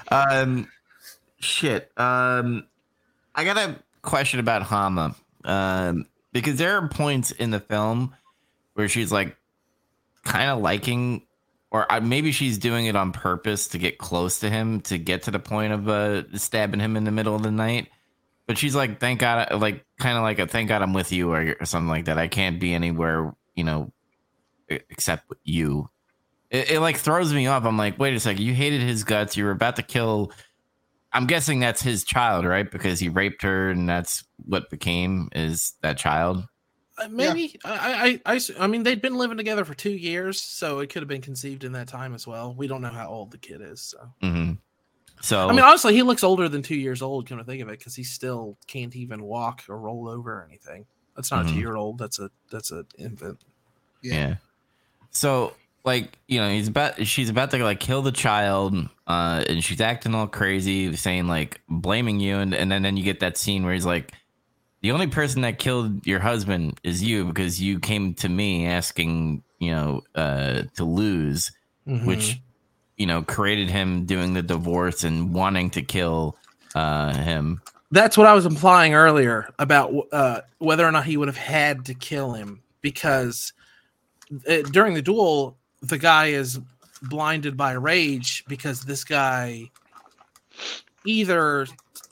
um, 0.08 0.68
shit. 1.40 1.90
Um, 1.96 2.66
I 3.34 3.44
got 3.44 3.56
a 3.56 3.76
question 4.02 4.40
about 4.40 4.62
Hama. 4.62 5.14
Um, 5.44 6.06
because 6.32 6.56
there 6.56 6.76
are 6.76 6.88
points 6.88 7.30
in 7.30 7.50
the 7.50 7.60
film 7.60 8.14
where 8.74 8.88
she's 8.88 9.10
like 9.10 9.36
kind 10.24 10.50
of 10.50 10.60
liking, 10.60 11.22
or 11.70 11.90
uh, 11.92 12.00
maybe 12.00 12.32
she's 12.32 12.58
doing 12.58 12.86
it 12.86 12.96
on 12.96 13.12
purpose 13.12 13.68
to 13.68 13.78
get 13.78 13.98
close 13.98 14.40
to 14.40 14.50
him 14.50 14.80
to 14.82 14.98
get 14.98 15.22
to 15.24 15.30
the 15.30 15.38
point 15.38 15.72
of 15.72 15.88
uh 15.88 16.22
stabbing 16.36 16.80
him 16.80 16.96
in 16.96 17.04
the 17.04 17.10
middle 17.10 17.34
of 17.34 17.42
the 17.42 17.50
night. 17.50 17.88
But 18.46 18.56
she's 18.56 18.74
like, 18.74 18.98
thank 18.98 19.20
God, 19.20 19.52
like 19.60 19.84
kind 19.98 20.16
of 20.16 20.22
like 20.22 20.38
a 20.38 20.46
thank 20.46 20.70
God 20.70 20.80
I'm 20.80 20.94
with 20.94 21.12
you 21.12 21.30
or, 21.30 21.56
or 21.60 21.66
something 21.66 21.88
like 21.88 22.06
that. 22.06 22.16
I 22.16 22.28
can't 22.28 22.58
be 22.58 22.72
anywhere, 22.72 23.34
you 23.54 23.64
know, 23.64 23.92
except 24.68 25.28
with 25.28 25.38
you. 25.44 25.90
It, 26.50 26.70
it 26.70 26.80
like 26.80 26.96
throws 26.96 27.32
me 27.32 27.46
off. 27.46 27.64
I'm 27.64 27.76
like, 27.76 27.98
wait 27.98 28.14
a 28.14 28.20
second, 28.20 28.42
you 28.42 28.54
hated 28.54 28.80
his 28.80 29.04
guts. 29.04 29.36
You 29.36 29.44
were 29.44 29.50
about 29.50 29.76
to 29.76 29.82
kill. 29.82 30.32
I'm 31.12 31.26
guessing 31.26 31.60
that's 31.60 31.82
his 31.82 32.04
child, 32.04 32.46
right? 32.46 32.70
Because 32.70 33.00
he 33.00 33.08
raped 33.08 33.42
her, 33.42 33.70
and 33.70 33.88
that's 33.88 34.24
what 34.44 34.70
became 34.70 35.28
is 35.34 35.74
that 35.82 35.98
child. 35.98 36.46
Uh, 36.98 37.08
maybe 37.10 37.58
I, 37.64 38.20
I, 38.26 38.34
I, 38.34 38.40
I 38.58 38.66
mean, 38.66 38.82
they'd 38.82 39.00
been 39.00 39.16
living 39.16 39.36
together 39.36 39.64
for 39.64 39.74
two 39.74 39.90
years, 39.92 40.40
so 40.40 40.80
it 40.80 40.88
could 40.90 41.02
have 41.02 41.08
been 41.08 41.20
conceived 41.22 41.64
in 41.64 41.72
that 41.72 41.88
time 41.88 42.14
as 42.14 42.26
well. 42.26 42.54
We 42.54 42.66
don't 42.66 42.82
know 42.82 42.88
how 42.90 43.08
old 43.08 43.30
the 43.30 43.38
kid 43.38 43.60
is, 43.62 43.80
so 43.80 43.98
hmm 44.20 44.52
So 45.20 45.48
I 45.48 45.52
mean, 45.52 45.60
honestly, 45.64 45.94
he 45.94 46.02
looks 46.02 46.24
older 46.24 46.48
than 46.48 46.62
two 46.62 46.76
years 46.76 47.00
old. 47.02 47.28
Come 47.28 47.38
to 47.38 47.44
think 47.44 47.62
of 47.62 47.68
it, 47.68 47.78
because 47.78 47.94
he 47.94 48.02
still 48.04 48.56
can't 48.66 48.94
even 48.96 49.22
walk 49.22 49.62
or 49.68 49.78
roll 49.78 50.08
over 50.08 50.32
or 50.40 50.44
anything. 50.48 50.86
That's 51.16 51.30
not 51.30 51.44
Mhm. 51.44 51.48
a 51.50 51.52
two 51.54 51.58
year 51.58 51.76
old. 51.76 51.98
That's 51.98 52.18
a 52.18 52.30
that's 52.50 52.70
an 52.72 52.86
infant. 52.98 53.38
yeah. 54.02 54.36
So 55.10 55.54
like 55.84 56.18
you 56.26 56.38
know 56.40 56.50
he's 56.50 56.68
about 56.68 57.06
she's 57.06 57.30
about 57.30 57.50
to 57.52 57.58
like 57.64 57.80
kill 57.80 58.02
the 58.02 58.12
child 58.12 58.74
uh 59.06 59.42
and 59.48 59.64
she's 59.64 59.80
acting 59.80 60.14
all 60.14 60.26
crazy 60.26 60.94
saying 60.96 61.26
like 61.28 61.60
blaming 61.68 62.20
you 62.20 62.36
and, 62.36 62.52
and 62.52 62.70
then, 62.70 62.82
then 62.82 62.96
you 62.96 63.04
get 63.04 63.20
that 63.20 63.38
scene 63.38 63.64
where 63.64 63.72
he's 63.72 63.86
like 63.86 64.12
the 64.80 64.92
only 64.92 65.06
person 65.08 65.42
that 65.42 65.58
killed 65.58 66.06
your 66.06 66.20
husband 66.20 66.78
is 66.84 67.02
you 67.02 67.24
because 67.24 67.60
you 67.60 67.78
came 67.78 68.14
to 68.14 68.28
me 68.28 68.66
asking 68.66 69.42
you 69.58 69.70
know 69.72 70.02
uh 70.14 70.62
to 70.76 70.84
lose 70.84 71.50
Mhm. 71.86 72.04
which 72.06 72.40
you 72.96 73.06
know 73.06 73.22
created 73.22 73.70
him 73.70 74.04
doing 74.04 74.34
the 74.34 74.42
divorce 74.42 75.02
and 75.04 75.32
wanting 75.34 75.70
to 75.70 75.82
kill 75.82 76.36
uh 76.74 77.12
him 77.14 77.60
That's 77.90 78.16
what 78.18 78.26
I 78.26 78.34
was 78.34 78.44
implying 78.46 78.92
earlier 78.94 79.48
about 79.58 79.94
uh, 80.12 80.42
whether 80.58 80.86
or 80.86 80.92
not 80.92 81.06
he 81.06 81.16
would 81.16 81.28
have 81.28 81.38
had 81.38 81.86
to 81.86 81.94
kill 81.94 82.34
him 82.34 82.62
because 82.82 83.54
uh, 84.46 84.60
during 84.70 84.92
the 84.92 85.00
duel, 85.00 85.56
the 85.80 85.96
guy 85.96 86.26
is 86.26 86.60
blinded 87.00 87.56
by 87.56 87.72
rage 87.72 88.44
because 88.46 88.82
this 88.82 89.04
guy 89.04 89.70
either 91.06 91.66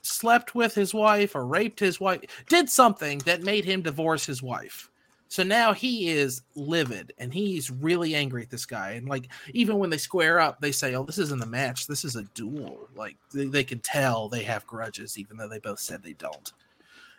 slept 0.07 0.55
with 0.55 0.75
his 0.75 0.95
wife 0.95 1.35
or 1.35 1.47
raped 1.47 1.81
his 1.81 2.01
wife, 2.01 2.23
did 2.49 2.69
something 2.71 3.19
that 3.21 3.43
made 3.43 3.65
him 3.65 3.83
divorce 3.83 4.25
his 4.27 4.43
wife. 4.43 4.91
So 5.29 5.43
now 5.43 5.73
he 5.73 6.09
is 6.09 6.43
livid 6.55 7.13
and 7.19 7.35
he's 7.35 7.71
really 7.71 8.15
angry 8.15 8.43
at 8.43 8.51
this 8.51 8.65
guy. 8.65 8.93
And 8.93 9.09
like, 9.09 9.29
even 9.53 9.79
when 9.79 9.91
they 9.91 9.99
square 9.99 10.39
up, 10.39 10.61
they 10.61 10.71
say, 10.71 10.95
Oh, 10.95 11.03
this 11.03 11.19
isn't 11.19 11.43
a 11.43 11.47
match. 11.47 11.89
This 11.89 12.05
is 12.05 12.15
a 12.15 12.23
duel. 12.35 12.89
Like, 12.95 13.17
they, 13.35 13.47
they 13.47 13.65
can 13.65 13.81
tell 13.81 14.29
they 14.29 14.45
have 14.45 14.67
grudges, 14.67 15.19
even 15.19 15.37
though 15.37 15.49
they 15.49 15.59
both 15.59 15.81
said 15.81 16.03
they 16.03 16.13
don't. 16.13 16.53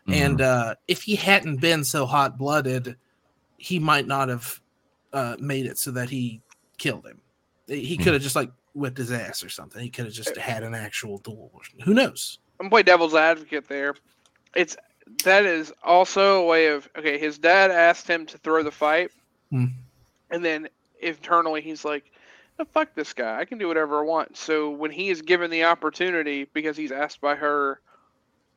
And 0.10 0.40
uh, 0.40 0.76
if 0.88 1.04
he 1.04 1.16
hadn't 1.16 1.58
been 1.58 1.84
so 1.84 2.06
hot 2.06 2.38
blooded, 2.38 2.96
he 3.58 3.78
might 3.78 4.08
not 4.08 4.30
have 4.30 4.62
uh, 5.12 5.36
made 5.40 5.66
it 5.66 5.78
so 5.78 5.92
that 5.92 6.10
he 6.10 6.42
killed 6.78 7.06
him. 7.06 7.20
He 7.68 7.98
could 7.98 8.14
have 8.14 8.22
just 8.22 8.36
like 8.36 8.50
whipped 8.74 8.98
his 8.98 9.12
ass 9.12 9.44
or 9.44 9.50
something. 9.50 9.82
He 9.82 9.90
could 9.90 10.06
have 10.06 10.14
just 10.14 10.38
had 10.38 10.64
an 10.64 10.74
actual 10.74 11.18
duel. 11.18 11.52
Who 11.84 11.94
knows? 11.94 12.40
I'm 12.60 12.70
play 12.70 12.84
devil's 12.84 13.16
advocate 13.16 13.68
there. 13.68 13.95
It's 14.55 14.78
that 15.24 15.45
is 15.45 15.72
also 15.84 16.41
a 16.41 16.45
way 16.45 16.68
of 16.68 16.89
okay. 16.97 17.18
His 17.18 17.38
dad 17.38 17.72
asked 17.72 18.08
him 18.08 18.26
to 18.28 18.38
throw 18.38 18.64
the 18.64 18.72
fight, 18.72 19.12
Hmm. 19.51 19.66
and 20.30 20.43
then 20.43 20.68
internally 20.99 21.62
he's 21.62 21.86
like, 21.86 22.12
"No, 22.60 22.66
"Fuck 22.66 22.93
this 22.95 23.14
guy! 23.14 23.39
I 23.39 23.45
can 23.45 23.58
do 23.58 23.68
whatever 23.68 23.99
I 23.99 24.03
want." 24.03 24.36
So 24.38 24.70
when 24.70 24.91
he 24.91 25.10
is 25.10 25.22
given 25.22 25.51
the 25.51 25.66
opportunity 25.66 26.45
because 26.45 26.76
he's 26.76 26.91
asked 26.91 27.22
by 27.22 27.36
her, 27.36 27.80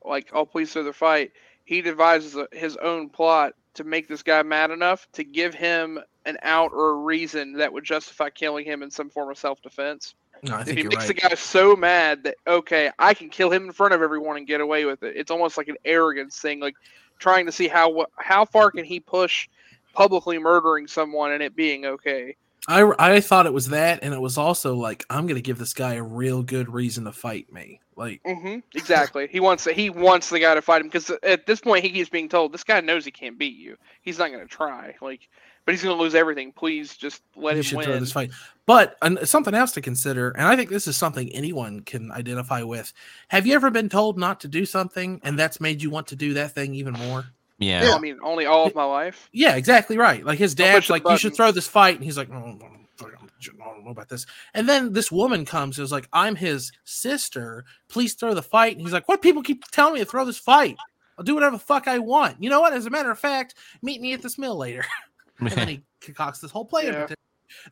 like, 0.04 0.30
"Oh, 0.32 0.46
please 0.46 0.72
throw 0.72 0.82
the 0.82 0.92
fight," 0.92 1.32
he 1.64 1.82
devises 1.82 2.36
a, 2.36 2.48
his 2.52 2.76
own 2.78 3.10
plot 3.10 3.54
to 3.74 3.84
make 3.84 4.08
this 4.08 4.22
guy 4.22 4.42
mad 4.42 4.70
enough 4.72 5.06
to 5.12 5.22
give 5.22 5.54
him 5.54 6.00
an 6.24 6.36
out 6.42 6.72
or 6.72 6.90
a 6.90 6.94
reason 6.94 7.52
that 7.54 7.72
would 7.72 7.84
justify 7.84 8.28
killing 8.30 8.64
him 8.64 8.82
in 8.82 8.90
some 8.90 9.08
form 9.10 9.30
of 9.30 9.38
self-defense. 9.38 10.14
No, 10.42 10.54
I 10.54 10.64
If 10.66 10.74
think 10.74 10.82
he 10.82 10.84
makes 10.84 11.06
right. 11.06 11.06
the 11.06 11.14
guy 11.14 11.34
so 11.34 11.76
mad 11.76 12.24
that 12.24 12.36
okay, 12.46 12.90
I 12.98 13.14
can 13.14 13.30
kill 13.30 13.50
him 13.50 13.64
in 13.66 13.72
front 13.72 13.94
of 13.94 14.02
everyone 14.02 14.36
and 14.36 14.46
get 14.46 14.60
away 14.60 14.84
with 14.84 15.02
it. 15.02 15.16
It's 15.16 15.30
almost 15.30 15.56
like 15.58 15.68
an 15.68 15.76
arrogance 15.84 16.38
thing, 16.38 16.60
like 16.60 16.76
trying 17.18 17.46
to 17.46 17.52
see 17.52 17.68
how 17.68 18.06
how 18.18 18.44
far 18.44 18.70
can 18.72 18.84
he 18.84 19.00
push 19.00 19.48
publicly 19.92 20.38
murdering 20.38 20.86
someone 20.86 21.32
and 21.32 21.42
it 21.42 21.56
being 21.56 21.84
okay. 21.86 22.36
I 22.68 22.92
I 22.98 23.20
thought 23.20 23.46
it 23.46 23.52
was 23.52 23.68
that, 23.68 24.00
and 24.02 24.14
it 24.14 24.20
was 24.20 24.36
also 24.38 24.74
like 24.76 25.04
I'm 25.10 25.26
gonna 25.26 25.40
give 25.40 25.58
this 25.58 25.74
guy 25.74 25.94
a 25.94 26.02
real 26.02 26.42
good 26.42 26.68
reason 26.72 27.04
to 27.04 27.12
fight 27.12 27.52
me. 27.52 27.80
Like, 27.96 28.22
hmm 28.26 28.58
Exactly. 28.74 29.28
he 29.30 29.40
wants 29.40 29.64
he 29.64 29.88
wants 29.88 30.28
the 30.28 30.38
guy 30.40 30.54
to 30.54 30.60
fight 30.62 30.82
him 30.82 30.88
because 30.88 31.10
at 31.22 31.46
this 31.46 31.60
point 31.60 31.84
he 31.84 31.90
keeps 31.90 32.10
being 32.10 32.28
told 32.28 32.52
this 32.52 32.64
guy 32.64 32.80
knows 32.80 33.04
he 33.04 33.10
can't 33.10 33.38
beat 33.38 33.56
you. 33.56 33.76
He's 34.02 34.18
not 34.18 34.30
going 34.30 34.46
to 34.46 34.46
try. 34.46 34.94
Like, 35.00 35.26
but 35.70 35.74
he's 35.74 35.84
going 35.84 35.96
to 35.96 36.02
lose 36.02 36.16
everything. 36.16 36.50
Please 36.50 36.96
just 36.96 37.22
let 37.36 37.52
you 37.52 37.58
him 37.58 37.62
should 37.62 37.76
win. 37.76 37.84
throw 37.86 38.00
this 38.00 38.10
fight. 38.10 38.32
But 38.66 38.96
and 39.02 39.20
something 39.22 39.54
else 39.54 39.70
to 39.72 39.80
consider, 39.80 40.30
and 40.30 40.48
I 40.48 40.56
think 40.56 40.68
this 40.68 40.88
is 40.88 40.96
something 40.96 41.30
anyone 41.30 41.82
can 41.82 42.10
identify 42.10 42.62
with. 42.62 42.92
Have 43.28 43.46
you 43.46 43.54
ever 43.54 43.70
been 43.70 43.88
told 43.88 44.18
not 44.18 44.40
to 44.40 44.48
do 44.48 44.66
something, 44.66 45.20
and 45.22 45.38
that's 45.38 45.60
made 45.60 45.80
you 45.80 45.88
want 45.88 46.08
to 46.08 46.16
do 46.16 46.34
that 46.34 46.56
thing 46.56 46.74
even 46.74 46.94
more? 46.94 47.26
yeah, 47.60 47.82
Well, 47.82 47.94
I 47.94 48.00
mean, 48.00 48.18
only 48.20 48.46
all 48.46 48.66
of 48.66 48.74
my 48.74 48.82
life. 48.82 49.28
Yeah, 49.32 49.54
exactly 49.54 49.96
right. 49.96 50.24
Like 50.24 50.40
his 50.40 50.52
I'll 50.58 50.66
dad's 50.66 50.90
like, 50.90 51.08
you 51.08 51.16
should 51.16 51.36
throw 51.36 51.52
this 51.52 51.68
fight, 51.68 51.94
and 51.94 52.04
he's 52.04 52.16
like, 52.16 52.28
no, 52.28 52.40
no, 52.40 52.46
no, 52.46 52.66
I 53.00 53.74
don't 53.74 53.84
know 53.84 53.92
about 53.92 54.08
this. 54.08 54.26
And 54.54 54.68
then 54.68 54.92
this 54.92 55.12
woman 55.12 55.44
comes, 55.44 55.76
who's 55.76 55.92
like, 55.92 56.08
I'm 56.12 56.34
his 56.34 56.72
sister. 56.82 57.64
Please 57.88 58.14
throw 58.14 58.34
the 58.34 58.42
fight. 58.42 58.72
And 58.72 58.84
he's 58.84 58.92
like, 58.92 59.06
what? 59.08 59.22
People 59.22 59.44
keep 59.44 59.64
telling 59.70 59.94
me 59.94 60.00
to 60.00 60.04
throw 60.04 60.24
this 60.24 60.36
fight. 60.36 60.76
I'll 61.16 61.24
do 61.24 61.34
whatever 61.34 61.56
the 61.56 61.62
fuck 61.62 61.86
I 61.86 61.98
want. 61.98 62.42
You 62.42 62.48
know 62.48 62.62
what? 62.62 62.72
As 62.72 62.86
a 62.86 62.90
matter 62.90 63.10
of 63.10 63.18
fact, 63.18 63.54
meet 63.82 64.00
me 64.00 64.14
at 64.14 64.22
this 64.22 64.38
mill 64.38 64.56
later. 64.56 64.84
and 65.50 65.50
then 65.50 65.68
he 65.68 65.82
concocts 66.00 66.40
this 66.40 66.50
whole 66.50 66.64
plan. 66.64 66.92
Yeah. 66.92 67.06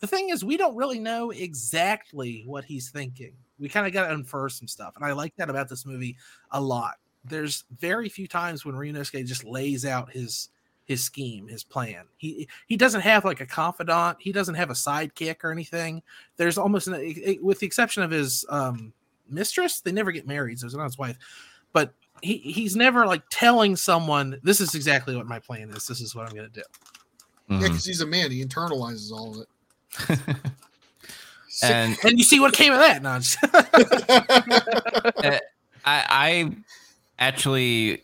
The 0.00 0.06
thing 0.06 0.30
is, 0.30 0.44
we 0.44 0.56
don't 0.56 0.74
really 0.74 0.98
know 0.98 1.30
exactly 1.30 2.42
what 2.46 2.64
he's 2.64 2.90
thinking. 2.90 3.32
We 3.58 3.68
kind 3.68 3.86
of 3.86 3.92
got 3.92 4.08
to 4.08 4.14
infer 4.14 4.48
some 4.48 4.68
stuff, 4.68 4.94
and 4.96 5.04
I 5.04 5.12
like 5.12 5.34
that 5.36 5.50
about 5.50 5.68
this 5.68 5.86
movie 5.86 6.16
a 6.50 6.60
lot. 6.60 6.94
There's 7.24 7.64
very 7.78 8.08
few 8.08 8.26
times 8.26 8.64
when 8.64 8.74
Ryunosuke 8.74 9.24
just 9.26 9.44
lays 9.44 9.84
out 9.84 10.10
his 10.10 10.50
his 10.84 11.04
scheme, 11.04 11.46
his 11.46 11.62
plan. 11.62 12.04
He 12.16 12.48
he 12.66 12.76
doesn't 12.76 13.02
have 13.02 13.24
like 13.24 13.40
a 13.40 13.46
confidant. 13.46 14.16
He 14.20 14.32
doesn't 14.32 14.54
have 14.54 14.70
a 14.70 14.74
sidekick 14.74 15.44
or 15.44 15.52
anything. 15.52 16.02
There's 16.36 16.58
almost, 16.58 16.88
an, 16.88 17.38
with 17.42 17.60
the 17.60 17.66
exception 17.66 18.02
of 18.02 18.10
his 18.10 18.44
um, 18.48 18.92
mistress, 19.28 19.80
they 19.80 19.92
never 19.92 20.12
get 20.12 20.26
married, 20.26 20.58
so 20.58 20.66
it's 20.66 20.74
not 20.74 20.84
his 20.84 20.98
wife. 20.98 21.18
But 21.72 21.92
he 22.22 22.38
he's 22.38 22.74
never 22.74 23.06
like 23.06 23.22
telling 23.30 23.76
someone, 23.76 24.40
"This 24.42 24.60
is 24.60 24.74
exactly 24.74 25.14
what 25.14 25.26
my 25.26 25.38
plan 25.38 25.70
is. 25.70 25.86
This 25.86 26.00
is 26.00 26.14
what 26.14 26.26
I'm 26.26 26.34
going 26.34 26.50
to 26.50 26.60
do." 26.60 26.66
Yeah, 27.48 27.56
Mhm. 27.56 27.62
because 27.62 27.84
he's 27.84 28.00
a 28.00 28.06
man. 28.06 28.30
He 28.30 28.44
internalizes 28.44 29.10
all 29.12 29.34
of 29.40 29.46
it. 30.10 30.18
And 31.62 31.96
And 32.04 32.16
you 32.18 32.22
see 32.24 32.38
what 32.38 32.52
came 32.54 32.72
of 32.72 32.78
that? 32.78 33.02
No, 33.02 33.10
I'm 33.10 33.20
just- 33.22 33.36
I, 35.22 35.40
I 35.84 36.56
actually 37.18 38.02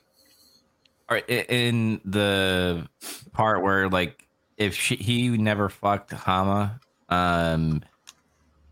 are 1.09 1.19
in 1.19 2.01
the 2.05 2.89
part 3.33 3.63
where 3.63 3.89
like 3.89 4.27
if 4.57 4.75
she, 4.75 4.97
he 4.97 5.29
never 5.29 5.69
fucked 5.69 6.13
Hama, 6.13 6.81
um, 7.11 7.83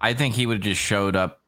I 0.01 0.15
think 0.15 0.35
he 0.35 0.47
would 0.47 0.59
have 0.59 0.65
just 0.65 0.81
showed 0.81 1.17
up 1.17 1.41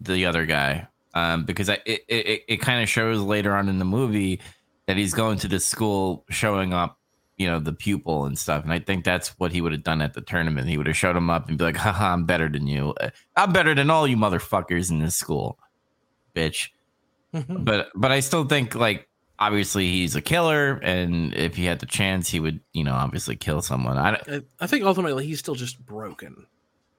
the 0.00 0.26
other 0.26 0.46
guy. 0.46 0.86
Um, 1.14 1.44
because 1.44 1.68
I, 1.68 1.78
it, 1.86 2.04
it, 2.08 2.44
it 2.48 2.56
kind 2.58 2.82
of 2.82 2.88
shows 2.88 3.20
later 3.20 3.54
on 3.54 3.68
in 3.68 3.78
the 3.80 3.84
movie 3.84 4.40
that 4.86 4.96
he's 4.96 5.12
going 5.12 5.38
to 5.38 5.48
this 5.48 5.66
school 5.66 6.24
showing 6.30 6.72
up, 6.72 6.98
you 7.40 7.46
know, 7.46 7.58
the 7.58 7.72
pupil 7.72 8.26
and 8.26 8.36
stuff. 8.38 8.62
And 8.64 8.72
I 8.72 8.78
think 8.80 9.02
that's 9.04 9.28
what 9.38 9.50
he 9.50 9.60
would 9.62 9.72
have 9.72 9.82
done 9.82 10.02
at 10.02 10.12
the 10.12 10.20
tournament. 10.20 10.68
He 10.68 10.76
would 10.76 10.86
have 10.86 10.96
showed 10.96 11.16
him 11.16 11.30
up 11.30 11.48
and 11.48 11.56
be 11.56 11.64
like, 11.64 11.76
haha, 11.76 12.12
I'm 12.12 12.26
better 12.26 12.48
than 12.50 12.66
you. 12.66 12.94
I'm 13.34 13.52
better 13.52 13.74
than 13.74 13.88
all 13.88 14.06
you 14.06 14.16
motherfuckers 14.18 14.90
in 14.90 14.98
this 14.98 15.16
school, 15.16 15.58
bitch 16.34 16.68
but 17.48 17.88
but 17.94 18.10
I 18.10 18.20
still 18.20 18.44
think 18.44 18.74
like 18.74 19.08
obviously 19.38 19.86
he's 19.86 20.16
a 20.16 20.20
killer, 20.20 20.74
and 20.82 21.32
if 21.32 21.54
he 21.56 21.64
had 21.64 21.78
the 21.78 21.86
chance, 21.86 22.28
he 22.28 22.40
would 22.40 22.60
you 22.72 22.82
know 22.84 22.92
obviously 22.92 23.36
kill 23.36 23.62
someone. 23.62 23.96
I 23.96 24.10
don't- 24.16 24.44
I- 24.60 24.64
I 24.64 24.66
think 24.66 24.84
ultimately 24.84 25.24
he's 25.26 25.38
still 25.38 25.54
just 25.54 25.78
broken. 25.86 26.46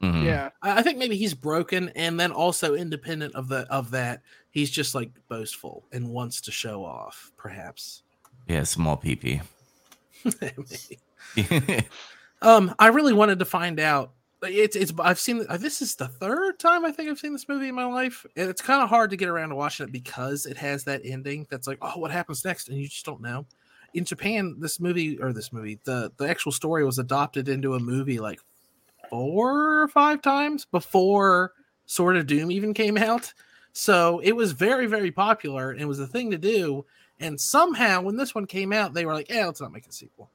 mhm. 0.01 0.23
Yeah. 0.25 0.49
I 0.61 0.79
I 0.79 0.81
think 0.83 0.97
maybe 0.97 1.17
he's 1.17 1.33
broken, 1.35 1.89
and 1.95 2.17
then 2.19 2.31
also 2.31 2.73
independent 2.75 3.35
of 3.35 3.49
the 3.49 3.67
of 3.69 3.91
that, 3.91 4.21
he's 4.51 4.71
just 4.71 4.95
like 4.95 5.11
boastful 5.27 5.83
and 5.91 6.09
wants 6.09 6.39
to 6.41 6.51
show 6.51 6.83
off, 6.85 7.31
perhaps. 7.37 8.01
yeah, 8.47 8.63
small 8.63 8.95
PP. 8.97 9.41
um, 12.41 12.73
I 12.79 12.87
really 12.87 13.13
wanted 13.13 13.39
to 13.39 13.45
find 13.45 13.79
out. 13.79 14.11
It's 14.43 14.75
it's 14.75 14.91
I've 14.99 15.19
seen 15.19 15.45
uh, 15.49 15.57
this 15.57 15.83
is 15.83 15.95
the 15.95 16.07
third 16.07 16.57
time 16.57 16.83
I 16.83 16.91
think 16.91 17.09
I've 17.09 17.19
seen 17.19 17.33
this 17.33 17.47
movie 17.47 17.67
in 17.67 17.75
my 17.75 17.85
life, 17.85 18.25
and 18.35 18.49
it's 18.49 18.61
kind 18.61 18.81
of 18.81 18.89
hard 18.89 19.11
to 19.11 19.17
get 19.17 19.29
around 19.29 19.49
to 19.49 19.55
watching 19.55 19.85
it 19.85 19.91
because 19.91 20.47
it 20.47 20.57
has 20.57 20.83
that 20.85 21.01
ending 21.03 21.45
that's 21.49 21.67
like, 21.67 21.77
oh, 21.81 21.99
what 21.99 22.09
happens 22.09 22.43
next, 22.43 22.67
and 22.67 22.77
you 22.77 22.87
just 22.87 23.05
don't 23.05 23.21
know. 23.21 23.45
In 23.93 24.03
Japan, 24.03 24.55
this 24.57 24.79
movie 24.79 25.19
or 25.19 25.31
this 25.31 25.53
movie, 25.53 25.79
the 25.83 26.11
the 26.17 26.27
actual 26.27 26.51
story 26.51 26.83
was 26.83 26.97
adopted 26.97 27.49
into 27.49 27.75
a 27.75 27.79
movie 27.79 28.19
like 28.19 28.39
four 29.11 29.81
or 29.81 29.87
five 29.89 30.23
times 30.23 30.65
before 30.65 31.53
Sword 31.85 32.17
of 32.17 32.25
Doom 32.25 32.51
even 32.51 32.73
came 32.73 32.97
out. 32.97 33.31
So 33.73 34.19
it 34.19 34.33
was 34.33 34.53
very, 34.53 34.87
very 34.87 35.11
popular 35.11 35.71
and 35.71 35.87
was 35.87 35.99
a 35.99 36.07
thing 36.07 36.31
to 36.31 36.37
do. 36.37 36.85
And 37.21 37.39
somehow, 37.39 38.01
when 38.01 38.17
this 38.17 38.35
one 38.35 38.47
came 38.47 38.73
out, 38.73 38.93
they 38.93 39.05
were 39.05 39.13
like, 39.13 39.29
"Yeah, 39.29 39.45
let's 39.45 39.61
not 39.61 39.71
make 39.71 39.87
a 39.87 39.91
sequel." 39.91 40.29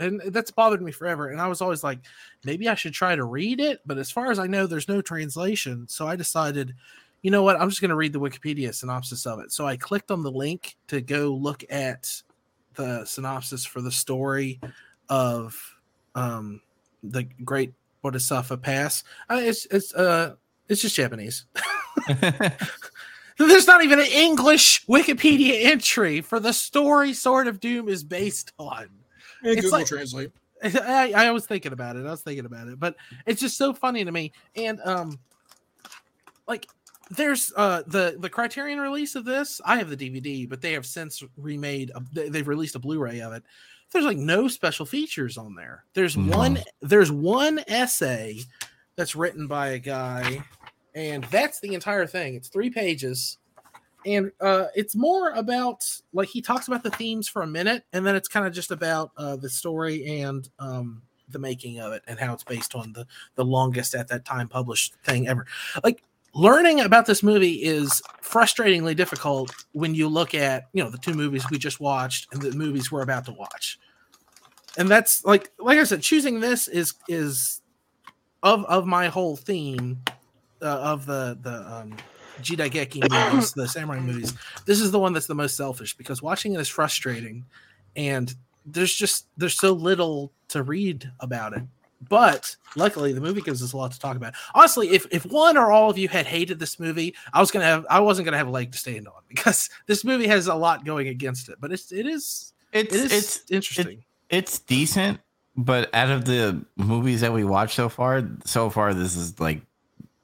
And 0.00 0.20
that's 0.28 0.50
bothered 0.50 0.80
me 0.80 0.92
forever. 0.92 1.28
And 1.28 1.40
I 1.40 1.46
was 1.46 1.60
always 1.60 1.84
like, 1.84 1.98
maybe 2.42 2.68
I 2.68 2.74
should 2.74 2.94
try 2.94 3.14
to 3.14 3.24
read 3.24 3.60
it. 3.60 3.80
But 3.84 3.98
as 3.98 4.10
far 4.10 4.30
as 4.30 4.38
I 4.38 4.46
know, 4.46 4.66
there's 4.66 4.88
no 4.88 5.02
translation. 5.02 5.86
So 5.88 6.08
I 6.08 6.16
decided, 6.16 6.74
you 7.20 7.30
know 7.30 7.42
what? 7.42 7.60
I'm 7.60 7.68
just 7.68 7.82
going 7.82 7.90
to 7.90 7.96
read 7.96 8.14
the 8.14 8.20
Wikipedia 8.20 8.74
synopsis 8.74 9.26
of 9.26 9.40
it. 9.40 9.52
So 9.52 9.66
I 9.66 9.76
clicked 9.76 10.10
on 10.10 10.22
the 10.22 10.30
link 10.30 10.76
to 10.88 11.02
go 11.02 11.34
look 11.34 11.64
at 11.68 12.22
the 12.76 13.04
synopsis 13.04 13.66
for 13.66 13.82
the 13.82 13.92
story 13.92 14.58
of 15.10 15.76
um, 16.14 16.62
the 17.02 17.24
Great 17.44 17.74
Bodhisattva 18.02 18.56
Pass. 18.56 19.04
Uh, 19.28 19.40
it's 19.42 19.66
it's 19.66 19.94
uh 19.94 20.36
it's 20.68 20.80
just 20.80 20.96
Japanese. 20.96 21.44
There's 23.48 23.66
not 23.66 23.82
even 23.84 23.98
an 23.98 24.06
English 24.06 24.84
Wikipedia 24.86 25.64
entry 25.64 26.20
for 26.20 26.40
the 26.40 26.52
story 26.52 27.12
Sword 27.14 27.46
of 27.46 27.60
Doom 27.60 27.88
is 27.88 28.04
based 28.04 28.52
on. 28.58 28.88
Yeah, 29.42 29.52
It's 29.52 29.60
Google 29.62 29.78
like- 29.78 29.86
Translate. 29.86 30.30
I, 30.62 31.12
I 31.16 31.30
was 31.30 31.46
thinking 31.46 31.72
about 31.72 31.96
it. 31.96 32.04
I 32.06 32.10
was 32.10 32.20
thinking 32.20 32.44
about 32.44 32.68
it, 32.68 32.78
but 32.78 32.94
it's 33.24 33.40
just 33.40 33.56
so 33.56 33.72
funny 33.72 34.04
to 34.04 34.12
me. 34.12 34.32
And 34.54 34.78
um, 34.84 35.18
like 36.46 36.66
there's 37.10 37.52
uh 37.56 37.82
the 37.86 38.16
the 38.18 38.28
Criterion 38.28 38.78
release 38.78 39.14
of 39.14 39.24
this. 39.24 39.60
I 39.64 39.78
have 39.78 39.88
the 39.88 39.96
DVD, 39.96 40.48
but 40.48 40.60
they 40.60 40.72
have 40.72 40.84
since 40.84 41.22
remade. 41.36 41.90
A, 41.94 42.02
they- 42.12 42.28
they've 42.28 42.46
released 42.46 42.74
a 42.76 42.78
Blu-ray 42.78 43.20
of 43.20 43.32
it. 43.32 43.42
There's 43.92 44.04
like 44.04 44.18
no 44.18 44.48
special 44.48 44.84
features 44.86 45.38
on 45.38 45.54
there. 45.54 45.84
There's 45.94 46.16
No. 46.16 46.36
one. 46.36 46.58
There's 46.82 47.10
one 47.10 47.60
essay 47.66 48.40
that's 48.96 49.16
written 49.16 49.46
by 49.46 49.68
a 49.68 49.78
guy, 49.78 50.44
and 50.94 51.24
that's 51.24 51.60
the 51.60 51.74
entire 51.74 52.06
thing. 52.06 52.34
It's 52.34 52.48
three 52.48 52.70
pages, 52.70 53.38
and 54.06 54.32
uh, 54.40 54.66
it's 54.74 54.94
more 54.96 55.30
about 55.30 55.84
like 56.12 56.28
he 56.28 56.40
talks 56.40 56.68
about 56.68 56.82
the 56.82 56.90
themes 56.90 57.28
for 57.28 57.42
a 57.42 57.46
minute, 57.46 57.84
and 57.92 58.06
then 58.06 58.16
it's 58.16 58.28
kind 58.28 58.46
of 58.46 58.52
just 58.52 58.70
about 58.70 59.12
uh, 59.16 59.36
the 59.36 59.50
story 59.50 60.20
and 60.20 60.48
um, 60.58 61.02
the 61.28 61.38
making 61.38 61.80
of 61.80 61.92
it 61.92 62.02
and 62.06 62.18
how 62.18 62.32
it's 62.32 62.44
based 62.44 62.74
on 62.74 62.92
the 62.92 63.06
the 63.36 63.44
longest 63.44 63.94
at 63.94 64.08
that 64.08 64.24
time 64.24 64.48
published 64.48 64.94
thing 65.04 65.28
ever. 65.28 65.46
Like 65.84 66.02
learning 66.34 66.80
about 66.80 67.06
this 67.06 67.22
movie 67.22 67.62
is 67.62 68.02
frustratingly 68.22 68.94
difficult 68.94 69.52
when 69.72 69.94
you 69.94 70.08
look 70.08 70.34
at 70.34 70.68
you 70.72 70.82
know 70.82 70.90
the 70.90 70.98
two 70.98 71.14
movies 71.14 71.44
we 71.50 71.58
just 71.58 71.80
watched 71.80 72.32
and 72.32 72.40
the 72.40 72.52
movies 72.52 72.92
we're 72.92 73.02
about 73.02 73.24
to 73.24 73.32
watch 73.32 73.78
and 74.78 74.88
that's 74.88 75.24
like 75.24 75.50
like 75.58 75.78
i 75.78 75.84
said 75.84 76.00
choosing 76.00 76.38
this 76.38 76.68
is 76.68 76.94
is 77.08 77.62
of 78.42 78.64
of 78.66 78.86
my 78.86 79.08
whole 79.08 79.36
theme 79.36 80.00
uh, 80.62 80.66
of 80.66 81.06
the 81.06 81.38
the 81.40 81.74
um 81.74 81.96
Jidaigeki 82.42 83.10
movies, 83.10 83.52
the 83.52 83.68
samurai 83.68 84.00
movies. 84.00 84.34
This 84.64 84.80
is 84.80 84.90
the 84.90 84.98
one 84.98 85.12
that's 85.12 85.26
the 85.26 85.34
most 85.34 85.56
selfish 85.56 85.96
because 85.96 86.22
watching 86.22 86.54
it 86.54 86.60
is 86.60 86.68
frustrating, 86.68 87.44
and 87.96 88.34
there's 88.66 88.94
just 88.94 89.26
there's 89.36 89.58
so 89.58 89.72
little 89.72 90.32
to 90.48 90.62
read 90.62 91.10
about 91.20 91.52
it. 91.52 91.62
But 92.08 92.56
luckily, 92.76 93.12
the 93.12 93.20
movie 93.20 93.42
gives 93.42 93.62
us 93.62 93.74
a 93.74 93.76
lot 93.76 93.92
to 93.92 93.98
talk 93.98 94.16
about. 94.16 94.32
Honestly, 94.54 94.88
if 94.90 95.06
if 95.10 95.26
one 95.26 95.58
or 95.58 95.70
all 95.70 95.90
of 95.90 95.98
you 95.98 96.08
had 96.08 96.26
hated 96.26 96.58
this 96.58 96.80
movie, 96.80 97.14
I 97.32 97.40
was 97.40 97.50
gonna 97.50 97.66
have 97.66 97.84
I 97.90 98.00
wasn't 98.00 98.24
gonna 98.24 98.38
have 98.38 98.48
a 98.48 98.50
leg 98.50 98.72
to 98.72 98.78
stand 98.78 99.06
on 99.06 99.20
because 99.28 99.68
this 99.86 100.02
movie 100.04 100.26
has 100.26 100.46
a 100.46 100.54
lot 100.54 100.84
going 100.84 101.08
against 101.08 101.48
it. 101.50 101.56
But 101.60 101.72
it's 101.72 101.92
it 101.92 102.06
is 102.06 102.54
It's 102.72 102.94
it 102.94 103.00
is 103.04 103.12
it's 103.12 103.50
interesting. 103.50 104.04
it's 104.30 104.60
decent, 104.60 105.20
but 105.56 105.90
out 105.94 106.08
of 106.10 106.24
the 106.24 106.64
movies 106.76 107.20
that 107.20 107.34
we 107.34 107.44
watched 107.44 107.74
so 107.76 107.90
far, 107.90 108.26
so 108.44 108.70
far 108.70 108.94
this 108.94 109.14
is 109.14 109.38
like 109.38 109.60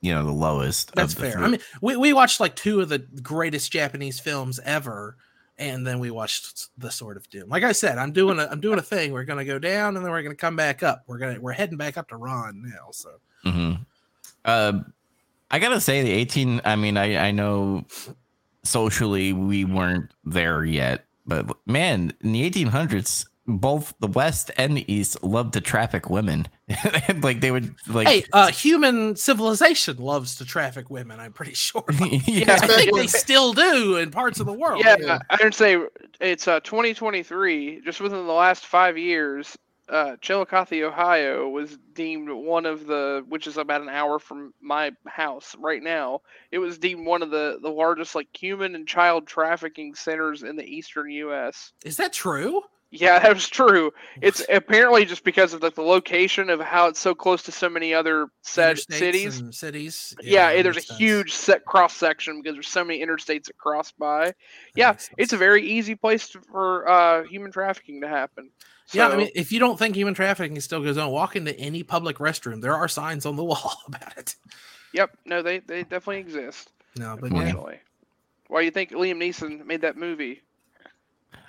you 0.01 0.15
know 0.15 0.25
the 0.25 0.33
lowest. 0.33 0.95
That's 0.95 1.13
of 1.13 1.19
the 1.19 1.25
fair. 1.25 1.33
three. 1.33 1.45
I 1.45 1.49
mean, 1.49 1.61
we, 1.81 1.97
we 1.97 2.13
watched 2.13 2.41
like 2.41 2.57
two 2.57 2.81
of 2.81 2.89
the 2.89 2.99
greatest 2.99 3.73
Japanese 3.73 4.21
films 4.21 4.61
ever, 4.65 5.17
and 5.59 5.87
then 5.87 5.99
we 5.99 6.11
watched 6.11 6.69
The 6.79 6.91
Sword 6.91 7.17
of 7.17 7.29
Doom. 7.31 7.49
Like 7.49 7.63
I 7.65 7.73
said, 7.73 7.99
I'm 7.99 8.13
doing 8.13 8.39
a 8.39 8.47
I'm 8.51 8.61
doing 8.61 8.79
a 8.79 8.83
thing. 8.83 9.13
We're 9.13 9.25
gonna 9.25 9.45
go 9.45 9.59
down 9.59 9.97
and 9.97 10.05
then 10.05 10.13
we're 10.13 10.23
gonna 10.23 10.35
come 10.35 10.57
back 10.57 10.83
up. 10.83 11.05
We're 11.07 11.19
gonna 11.19 11.41
we're 11.41 11.53
heading 11.53 11.77
back 11.79 11.97
up 11.97 12.09
to 12.11 12.17
Ron 12.17 12.63
now. 12.65 12.91
So 12.93 13.11
hmm 13.45 13.73
Uh, 14.45 14.81
I 15.51 15.59
gotta 15.59 15.81
say 15.81 16.03
the 16.03 16.13
18. 16.13 16.61
I 16.65 16.77
mean, 16.77 16.97
I 16.97 17.29
I 17.29 17.31
know 17.31 17.85
socially 18.65 19.33
we 19.33 19.65
weren't 19.65 20.11
there 20.25 20.65
yet, 20.65 21.05
but 21.27 21.47
man, 21.67 22.13
in 22.21 22.33
the 22.33 22.51
1800s, 22.51 23.27
both 23.47 23.95
the 24.01 24.07
West 24.09 24.51
and 24.57 24.77
the 24.77 24.93
East 24.93 25.23
loved 25.23 25.53
to 25.55 25.61
traffic 25.61 26.11
women. 26.11 26.49
like 27.23 27.41
they 27.41 27.51
would 27.51 27.75
like. 27.87 28.09
hey, 28.09 28.25
uh, 28.33 28.49
human 28.49 29.17
civilization 29.17 29.97
loves 29.99 30.37
to 30.37 30.45
traffic 30.45 30.91
women. 30.91 31.21
I'm 31.21 31.33
pretty 31.33 31.55
sure. 31.55 31.85
yeah, 32.27 32.59
I 32.61 32.67
think 32.67 32.95
they 32.95 33.07
still 33.07 33.53
do 33.53 33.97
in 33.97 34.11
parts 34.11 34.41
of 34.41 34.47
the 34.47 34.53
world. 34.53 34.83
Yeah, 34.85 34.97
Yeah. 34.99 35.19
I 35.31 35.39
would 35.43 35.55
say 35.55 35.79
it's 36.21 36.49
uh 36.49 36.61
2023. 36.61 37.83
Just 37.85 38.01
within 38.01 38.27
the 38.27 38.33
last 38.33 38.67
five 38.67 38.99
years, 38.99 39.57
uh, 39.89 40.17
Chillicothe, 40.21 40.83
Ohio, 40.83 41.49
was 41.49 41.79
deemed 41.95 42.31
one 42.31 42.67
of 42.67 42.87
the, 42.87 43.25
which 43.29 43.47
is 43.47 43.57
about 43.57 43.83
an 43.83 43.89
hour 43.89 44.19
from 44.19 44.53
my 44.61 44.91
house 45.07 45.55
right 45.59 45.83
now. 45.83 46.23
It 46.51 46.59
was 46.59 46.79
deemed 46.79 47.07
one 47.07 47.23
of 47.23 47.31
the 47.31 47.59
the 47.63 47.71
largest 47.71 48.15
like 48.15 48.29
human 48.37 48.75
and 48.75 48.89
child 48.89 49.27
trafficking 49.27 49.95
centers 49.95 50.43
in 50.43 50.57
the 50.57 50.65
eastern 50.65 51.11
U.S. 51.11 51.73
Is 51.85 51.97
that 51.99 52.13
true? 52.13 52.63
Yeah, 52.91 53.19
that 53.23 53.35
was 53.35 53.49
true. 53.49 53.93
It's 54.23 54.45
apparently 54.51 55.05
just 55.05 55.25
because 55.25 55.53
of 55.53 55.63
like 55.63 55.75
the 55.75 55.83
location 55.83 56.51
of 56.51 56.61
how 56.61 56.87
it's 56.87 57.01
so 57.01 57.15
close 57.15 57.43
to 57.45 57.53
so 57.53 57.69
many 57.69 57.93
other 57.93 58.29
Interstates 58.45 58.93
cities. 58.93 59.43
cities. 59.51 60.15
Yeah, 60.23 60.55
that 60.55 60.63
there's 60.63 60.77
a 60.77 60.83
sense. 60.83 60.99
huge 60.99 61.33
set 61.33 61.65
cross 61.65 61.95
section 61.95 62.41
because 62.41 62.55
there's 62.55 62.69
so 62.69 62.85
many 62.85 63.05
interstates 63.05 63.47
that 63.47 63.59
cross 63.59 63.93
by. 63.93 64.27
That 64.27 64.35
yeah, 64.75 64.97
It's 65.19 65.33
a 65.33 65.37
very 65.37 65.67
easy 65.67 65.95
place 65.95 66.29
to, 66.31 66.41
for 66.41 66.89
uh, 66.89 67.25
human 67.25 67.53
trafficking 67.53 68.01
to 68.03 68.09
happen. 68.09 68.51
Yeah, 68.93 69.09
I 69.09 69.17
mean, 69.17 69.31
if 69.35 69.51
you 69.51 69.59
don't 69.59 69.77
think 69.79 69.97
human 69.97 70.15
trafficking 70.15 70.61
still 70.61 70.81
goes 70.81 70.97
on, 70.97 71.11
walk 71.11 71.35
into 71.35 71.59
any 71.59 71.83
public 71.83 72.19
restroom. 72.19 72.61
There 72.63 72.75
are 72.75 72.87
signs 72.87 73.27
on 73.27 73.35
the 73.35 73.43
wall 73.45 73.83
about 73.89 74.17
it. 74.17 74.37
yep, 74.93 75.11
no, 75.25 75.43
they 75.43 75.59
they 75.59 75.83
definitely 75.83 76.19
exist. 76.19 76.71
No, 76.97 77.17
but 77.21 77.33
yeah. 77.33 77.53
Why 78.49 78.61
do 78.61 78.65
you 78.65 78.71
think 78.71 78.93
Liam 78.93 79.17
Neeson 79.17 79.67
made 79.67 79.81
that 79.81 79.97
movie? 79.97 80.43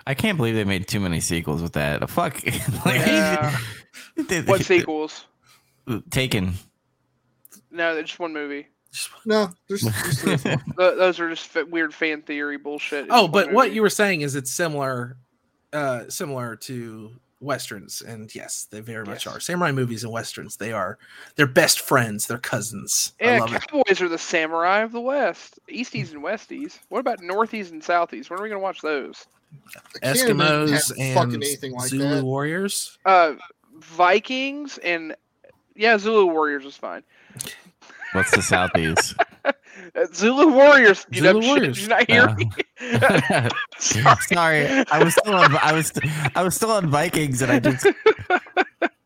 I 0.08 0.14
can't 0.14 0.38
believe 0.38 0.56
they 0.56 0.64
made 0.64 0.88
too 0.88 1.02
many 1.02 1.20
sequels 1.20 1.62
with 1.62 1.74
that. 1.74 2.10
Fuck. 2.10 2.36
like, 2.86 3.06
Yeah. 3.06 3.58
they- 4.16 4.42
What 4.42 4.64
sequels? 4.64 5.26
Taken. 6.10 6.54
No, 7.72 7.94
they're 7.94 8.04
just 8.04 8.18
one 8.20 8.32
movie. 8.34 8.68
No, 9.26 9.50
there's, 9.68 9.82
there's 9.82 10.22
three 10.22 10.34
or 10.36 10.38
four. 10.38 10.52
Th- 10.56 10.96
those 10.98 11.20
are 11.20 11.30
just 11.30 11.54
weird 11.70 11.94
fan 11.94 12.22
theory 12.22 12.58
bullshit. 12.58 13.06
It's 13.06 13.14
Oh, 13.14 13.24
one 13.24 13.32
but 13.32 13.52
what 13.52 13.74
you 13.74 13.82
were 13.82 13.90
saying 13.90 14.22
is 14.22 14.36
it's 14.36 14.50
similar, 14.50 15.18
uh, 15.74 16.06
similar 16.08 16.56
to 16.56 17.12
westerns, 17.40 18.02
and 18.02 18.34
yes, 18.34 18.68
they 18.72 18.80
very 18.80 19.06
much 19.06 19.26
Yes. 19.26 19.36
are. 19.36 19.40
Samurai 19.40 19.72
movies 19.72 20.04
and 20.04 20.12
westerns, 20.12 20.58
they 20.58 20.72
are. 20.72 20.98
They're 21.36 21.46
best 21.48 21.80
friends. 21.82 22.26
They're 22.28 22.38
cousins. 22.38 23.14
I 23.22 23.26
Yeah, 23.26 23.40
love 23.40 23.54
it. 23.54 23.68
cowboys 23.68 24.02
are 24.02 24.10
the 24.10 24.18
samurai 24.18 24.80
of 24.82 24.92
the 24.92 25.02
West. 25.02 25.60
Easties 25.70 26.12
and 26.14 26.24
Westies. 26.24 26.80
What 26.90 27.00
about 27.00 27.20
Northies 27.20 27.72
and 27.72 27.82
Southies? 27.82 28.30
When 28.30 28.40
are 28.40 28.44
we 28.44 28.50
gonna 28.50 28.60
watch 28.60 28.82
those? 28.82 29.28
I 30.04 30.14
can't 30.14 30.30
imagine 30.30 30.76
Eskimos 30.76 30.98
having 30.98 31.14
fucking 31.14 31.34
and 31.36 31.44
anything 31.44 31.72
like 31.74 31.90
Zulu 31.90 32.16
that. 32.16 32.24
warriors. 32.24 32.98
Uh, 33.06 33.36
Vikings 33.80 34.78
and 34.80 35.16
yeah, 35.76 35.98
Zulu 35.98 36.26
Warriors 36.26 36.66
is 36.66 36.76
fine. 36.76 37.04
What's 38.14 38.32
the 38.32 38.42
Southeast? 38.42 39.16
Uh, 39.46 39.52
Zulu 40.14 40.48
Warriors. 40.54 41.06
You 41.12 41.22
Zulu 41.22 41.34
know, 41.34 41.42
shit, 41.42 41.50
Warriors. 41.50 41.76
Did 41.78 41.84
you 41.84 41.90
not 41.90 42.10
hear 42.10 42.28
Oh. 42.30 42.36
me? 42.36 42.50
Sorry. 43.80 44.16
Sorry, 44.22 44.86
I 44.92 45.04
was 45.04 45.14
still 45.16 45.34
on. 45.36 45.56
I 45.58 45.74
was 45.74 45.92
I 46.36 46.44
was 46.44 46.56
still 46.56 46.72
on 46.72 46.88
Vikings, 46.90 47.42
and 47.42 47.52
I 47.52 47.60
just 47.60 47.88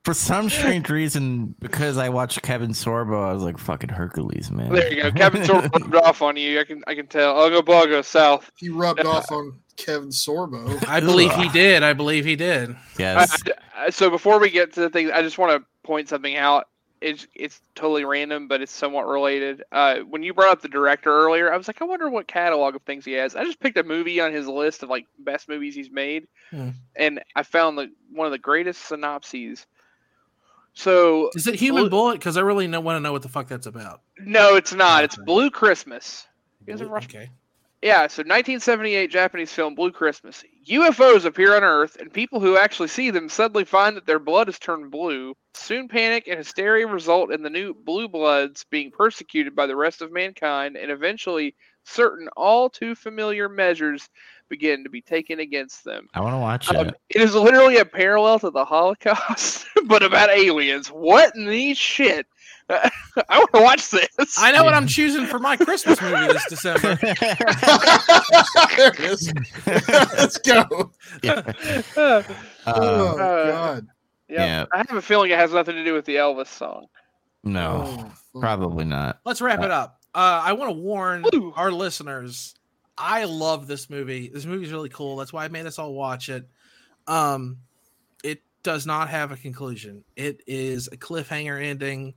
for 0.04 0.14
some 0.14 0.50
strange 0.50 0.90
reason 0.90 1.56
because 1.60 1.98
I 1.98 2.10
watched 2.10 2.42
Kevin 2.42 2.72
Sorbo, 2.72 3.24
I 3.30 3.34
was 3.34 3.44
like 3.44 3.58
fucking 3.58 3.90
Hercules, 3.90 4.50
man. 4.52 4.74
There 4.74 4.92
you 4.94 5.04
go. 5.04 5.12
Kevin 5.12 5.42
Sorbo 5.44 5.72
rubbed 5.80 5.96
off 5.96 6.22
on 6.22 6.38
you. 6.38 6.60
I 6.60 6.64
can 6.64 6.84
I 6.88 6.96
can 6.96 7.08
tell. 7.08 7.40
I'll 7.40 7.50
go 7.50 7.62
Bugga 7.62 8.04
South. 8.04 8.50
He 8.56 8.70
rubbed 8.70 9.06
off 9.06 9.32
on 9.32 9.60
Kevin 9.78 10.10
Sorbo. 10.10 10.86
I 10.88 11.00
believe 11.00 11.32
he 11.34 11.48
Ugh. 11.48 11.54
did. 11.54 11.84
I 11.84 11.94
believe 11.94 12.26
he 12.26 12.36
did. 12.36 12.72
I- 12.72 12.76
yes. 13.00 13.38
I- 13.76 13.90
so 13.90 14.10
before 14.12 14.40
we 14.40 14.50
get 14.52 14.74
to 14.74 14.82
the 14.82 14.90
thing, 14.90 15.12
I 15.12 15.22
just 15.24 15.38
want 15.40 15.60
to 15.60 15.68
point 15.88 16.08
something 16.08 16.36
out. 16.36 16.66
It's 17.02 17.26
it's 17.34 17.62
totally 17.74 18.06
random, 18.06 18.48
but 18.48 18.62
it's 18.62 18.72
somewhat 18.72 19.08
related. 19.08 19.64
Uh, 19.72 20.00
when 20.02 20.22
you 20.22 20.34
brought 20.36 20.52
up 20.52 20.62
the 20.62 20.68
director 20.70 21.12
earlier, 21.12 21.52
I 21.52 21.58
was 21.58 21.68
like, 21.68 21.82
I 21.82 21.86
wonder 21.86 22.10
what 22.10 22.28
catalog 22.28 22.76
of 22.76 22.84
things 22.84 23.06
he 23.06 23.14
has. 23.14 23.36
I 23.36 23.44
just 23.44 23.60
picked 23.60 23.78
a 23.78 23.84
movie 23.84 24.20
on 24.22 24.32
his 24.32 24.48
list 24.48 24.84
of 24.84 24.90
like 24.90 25.08
best 25.20 25.50
movies 25.50 25.74
he's 25.74 25.90
made, 25.90 26.28
Hmm. 26.52 26.70
and 26.96 27.20
I 27.36 27.42
found 27.44 27.78
the 27.78 27.92
one 28.12 28.28
of 28.28 28.32
the 28.32 28.38
greatest 28.38 28.84
synopses. 28.84 29.66
So 30.74 31.30
Is 31.36 31.48
it 31.48 31.56
Human 31.56 31.84
Blue- 31.84 31.90
Bullet? 31.90 32.14
Because 32.20 32.38
I 32.38 32.42
really 32.42 32.68
want 32.68 32.96
to 32.96 33.00
know 33.02 33.12
what 33.12 33.24
the 33.24 33.30
fuck 33.30 33.48
that's 33.48 33.66
about. 33.68 34.02
no, 34.20 34.56
it's 34.56 34.74
not. 34.74 35.04
It's 35.04 35.18
Blue 35.18 35.50
Christmas. 35.50 36.28
Ever 36.68 36.98
Okay. 36.98 37.30
Yeah, 37.82 38.02
so 38.08 38.22
1978 38.22 39.10
Japanese 39.10 39.52
film 39.52 39.74
Blue 39.76 39.92
Christmas. 39.92 40.44
UFOs 40.68 41.26
appear 41.26 41.56
on 41.56 41.64
Earth, 41.64 41.98
and 42.00 42.14
people 42.14 42.40
who 42.40 42.58
actually 42.58 42.88
see 42.90 43.10
them 43.10 43.30
suddenly 43.30 43.66
find 43.66 43.98
that 43.98 44.06
their 44.06 44.20
blood 44.20 44.48
has 44.48 44.60
turned 44.60 44.92
blue. 44.92 45.34
Soon, 45.54 45.88
panic 45.88 46.28
and 46.28 46.38
hysteria 46.38 46.88
result 46.88 47.32
in 47.32 47.42
the 47.42 47.50
new 47.50 47.74
blue 47.74 48.08
bloods 48.08 48.66
being 48.70 48.92
persecuted 48.92 49.56
by 49.56 49.66
the 49.66 49.76
rest 49.76 50.02
of 50.02 50.12
mankind, 50.12 50.78
and 50.78 50.92
eventually, 50.92 51.56
certain 51.84 52.28
all 52.38 52.70
too 52.70 52.96
familiar 52.96 53.50
measures 53.50 54.08
begin 54.50 54.84
to 54.84 54.90
be 54.90 55.02
taken 55.02 55.40
against 55.40 55.84
them. 55.84 56.08
I 56.14 56.20
want 56.22 56.34
to 56.34 56.38
watch 56.40 56.70
Um, 56.70 56.90
it. 56.90 56.96
it 57.10 57.22
is 57.22 57.34
literally 57.34 57.78
a 57.78 57.86
parallel 57.86 58.38
to 58.40 58.50
the 58.52 58.66
Holocaust, 58.66 59.66
but 59.86 60.04
about 60.04 60.30
aliens. 60.30 60.90
What 60.90 61.36
in 61.36 61.46
the 61.48 61.74
shit? 61.74 62.28
I 63.30 63.38
want 63.40 63.54
to 63.54 63.62
watch 63.62 63.90
this. 63.92 64.36
I 64.38 64.52
know 64.52 64.64
what 64.64 64.74
I'm 64.74 64.88
choosing 64.88 65.26
for 65.26 65.40
my 65.40 65.58
Christmas 65.58 66.02
movie 66.02 66.28
this 66.34 66.46
December. 66.50 66.96
there 68.78 68.92
it 68.94 69.00
is. 69.00 69.34
Let's 69.68 70.38
go. 70.40 70.92
Yeah. 71.24 71.42
Uh, 71.98 72.24
Oh, 72.68 73.18
Uh, 73.18 73.52
God. 73.52 73.88
Yeah. 74.30 74.46
Yeah. 74.46 74.66
I 74.72 74.78
have 74.78 74.94
a 74.94 75.02
feeling 75.02 75.32
it 75.32 75.38
has 75.38 75.52
nothing 75.52 75.76
to 75.76 75.84
do 75.84 75.94
with 75.94 76.06
the 76.06 76.16
Elvis 76.18 76.48
song. 76.48 76.86
no, 77.44 78.12
Oh, 78.34 78.40
probably 78.40 78.86
not. 78.86 79.20
Let's 79.26 79.42
wrap 79.42 79.62
it 79.62 79.72
up. 79.72 80.00
Uh, 80.14 80.42
I 80.44 80.54
want 80.54 80.70
to 80.70 80.78
warn 80.80 81.26
Woo. 81.34 81.54
our 81.56 81.72
listeners. 81.72 82.56
I 82.98 83.24
love 83.26 83.68
this 83.68 83.90
movie. 83.90 84.30
This 84.30 84.46
movie's 84.46 84.72
really 84.72 84.90
cool. 84.90 85.16
That's 85.18 85.34
why 85.34 85.46
I 85.46 85.48
made 85.48 85.66
us 85.66 85.80
all 85.80 85.94
watch 85.94 86.30
it. 86.30 86.48
Um, 87.08 87.58
it 88.24 88.42
does 88.64 88.86
not 88.86 89.10
have 89.10 89.32
a 89.32 89.38
conclusion. 89.38 90.04
It 90.16 90.42
is 90.48 90.88
a 90.88 90.98
cliffhanger 90.98 91.62
ending. 91.62 92.14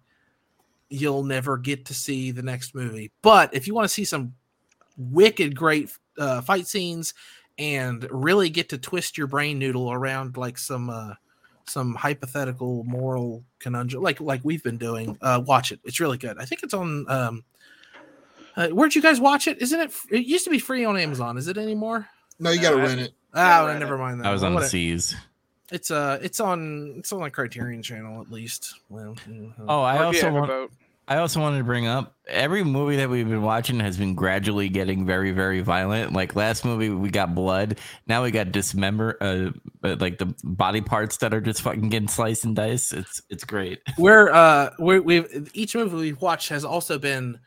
You'll 0.95 1.24
never 1.24 1.57
get 1.59 1.86
to 1.86 1.95
see 1.95 2.30
the 2.30 2.42
next 2.42 2.74
movie. 2.74 3.11
But 3.22 3.53
if 3.55 3.66
you 3.66 3.74
want 3.74 3.84
to 3.86 3.92
see 3.92 4.05
some 4.05 4.34
wicked 4.97 5.57
great 5.57 5.90
uh, 6.18 6.40
fight 6.40 6.66
scenes 6.66 7.14
and 7.59 8.07
really 8.11 8.49
get 8.51 8.68
to 8.70 8.78
twist 8.78 9.18
your 9.18 9.26
brain 9.26 9.59
noodle 9.59 9.92
around 9.92 10.36
like 10.36 10.57
some 10.59 10.90
uh, 10.90 11.14
some 11.66 11.95
hypothetical 11.95 12.84
moral 12.84 13.45
conundrum, 13.59 14.03
like 14.03 14.20
like 14.20 14.40
we've 14.45 14.62
been 14.62 14.76
doing, 14.78 15.16
uh, 15.20 15.42
watch 15.45 15.72
it. 15.72 15.80
It's 15.84 15.99
really 16.01 16.18
good. 16.18 16.36
I 16.38 16.45
think 16.45 16.62
it's 16.62 16.74
on. 16.74 17.07
Um, 17.11 17.45
uh, 18.57 18.68
where'd 18.68 18.95
you 18.95 19.03
guys 19.03 19.20
watch 19.20 19.49
it? 19.49 19.61
Isn't 19.61 19.80
it? 19.80 19.92
It 20.11 20.26
used 20.26 20.45
to 20.45 20.51
be 20.51 20.61
free 20.61 20.84
on 20.84 20.97
Amazon. 20.97 21.36
Is 21.38 21.49
it 21.49 21.59
anymore? 21.59 22.09
No, 22.38 22.51
you 22.51 22.61
got 22.62 22.70
to 22.70 22.76
No, 22.76 22.82
rent 22.84 23.01
it. 23.01 23.12
Oh, 23.34 23.66
rent 23.66 23.80
never 23.80 23.97
it. 23.97 23.99
mind 23.99 24.20
that. 24.20 24.26
I 24.28 24.32
was 24.32 24.45
on 24.45 24.55
What 24.55 24.61
the 24.61 24.66
a- 24.66 24.70
seas. 24.70 25.16
It's 25.72 25.90
uh, 25.90 26.18
it's 26.22 26.38
on 26.40 26.95
it's 26.99 27.12
on 27.12 27.20
the 27.22 27.30
Criterion 27.30 27.82
channel 27.82 28.20
at 28.20 28.30
least. 28.30 28.74
Well, 28.90 29.16
mm, 29.28 29.53
Oh, 29.66 29.80
I 29.80 29.95
Or 30.05 30.11
if 30.14 30.20
you 30.22 30.28
also 30.28 30.32
want, 30.32 30.47
boat. 30.49 30.72
I 31.07 31.18
also 31.18 31.40
wanted 31.40 31.59
to 31.59 31.64
bring 31.64 31.86
up 31.86 32.14
every 32.26 32.64
movie 32.64 32.96
that 32.96 33.11
we've 33.11 33.28
been 33.28 33.42
watching 33.42 33.80
has 33.80 33.98
been 33.98 34.14
gradually 34.14 34.68
getting 34.68 35.05
very, 35.05 35.32
very 35.32 35.61
violent. 35.61 36.12
Like 36.14 36.34
last 36.34 36.64
movie, 36.64 36.88
we 36.88 37.11
got 37.11 37.34
blood. 37.34 37.78
Now 38.07 38.22
we 38.22 38.30
got 38.30 38.52
dismember, 38.52 39.18
uh, 39.20 39.50
uh, 39.86 39.96
like 40.00 40.18
the 40.18 40.34
body 40.42 40.80
parts 40.80 41.18
that 41.18 41.34
are 41.34 41.40
just 41.40 41.62
fucking 41.62 41.90
getting 41.90 42.09
sliced 42.09 42.44
and 42.44 42.57
diced. 42.57 42.94
It's 42.94 43.20
it's 43.28 43.44
great. 43.44 43.80
we're 43.98 44.30
uh, 44.30 44.70
we're, 44.78 45.02
we've 45.02 45.50
each 45.52 45.74
movie 45.74 45.96
we've 45.96 46.20
watched 46.20 46.48
has 46.48 46.64
also 46.64 46.98
been 46.98 47.38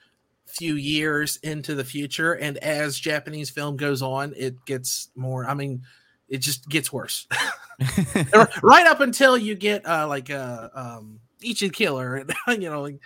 few 0.45 0.75
years 0.75 1.37
into 1.37 1.73
the 1.73 1.83
future, 1.83 2.33
and 2.33 2.57
as 2.57 2.99
Japanese 2.99 3.49
film 3.49 3.75
goes 3.75 4.01
on, 4.01 4.33
it 4.37 4.65
gets 4.65 5.09
more. 5.15 5.47
I 5.47 5.55
mean, 5.55 5.81
it 6.29 6.39
just 6.39 6.69
gets 6.69 6.93
worse. 6.93 7.27
right 8.63 8.87
up 8.87 9.01
until 9.01 9.37
you 9.37 9.53
get 9.53 9.87
uh 9.87 10.07
like 10.07 10.31
uh 10.31 10.69
um 10.73 11.19
Ichi 11.41 11.69
Killer, 11.69 12.15
and 12.15 12.33
you 12.61 12.69
know, 12.69 12.81
like, 12.81 12.99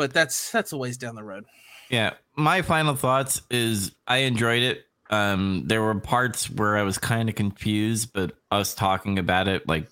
but 0.00 0.14
that's 0.14 0.50
that's 0.50 0.72
a 0.72 0.78
ways 0.78 0.96
down 0.96 1.14
the 1.14 1.22
road. 1.22 1.44
Yeah, 1.90 2.14
my 2.34 2.62
final 2.62 2.96
thoughts 2.96 3.42
is 3.50 3.94
I 4.06 4.18
enjoyed 4.18 4.62
it. 4.62 4.86
Um, 5.10 5.64
there 5.66 5.82
were 5.82 5.94
parts 6.00 6.48
where 6.48 6.78
I 6.78 6.84
was 6.84 6.96
kind 6.96 7.28
of 7.28 7.34
confused, 7.34 8.14
but 8.14 8.32
us 8.50 8.74
talking 8.74 9.18
about 9.18 9.46
it, 9.46 9.68
like 9.68 9.88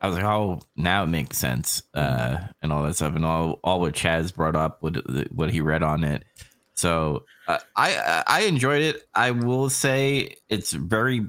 I 0.00 0.06
was 0.06 0.14
like, 0.14 0.24
oh, 0.24 0.60
now 0.76 1.02
it 1.02 1.08
makes 1.08 1.38
sense, 1.38 1.82
uh, 1.92 2.38
and 2.62 2.72
all 2.72 2.84
that 2.84 2.94
stuff, 2.94 3.16
and 3.16 3.24
all 3.24 3.58
all 3.64 3.80
what 3.80 3.94
Chaz 3.94 4.32
brought 4.32 4.54
up, 4.54 4.78
what 4.80 4.94
what 5.32 5.50
he 5.50 5.60
read 5.60 5.82
on 5.82 6.04
it. 6.04 6.22
So 6.74 7.24
uh, 7.48 7.58
I 7.74 8.22
I 8.28 8.40
enjoyed 8.42 8.82
it. 8.82 9.08
I 9.12 9.32
will 9.32 9.70
say 9.70 10.36
it's 10.48 10.70
very, 10.70 11.26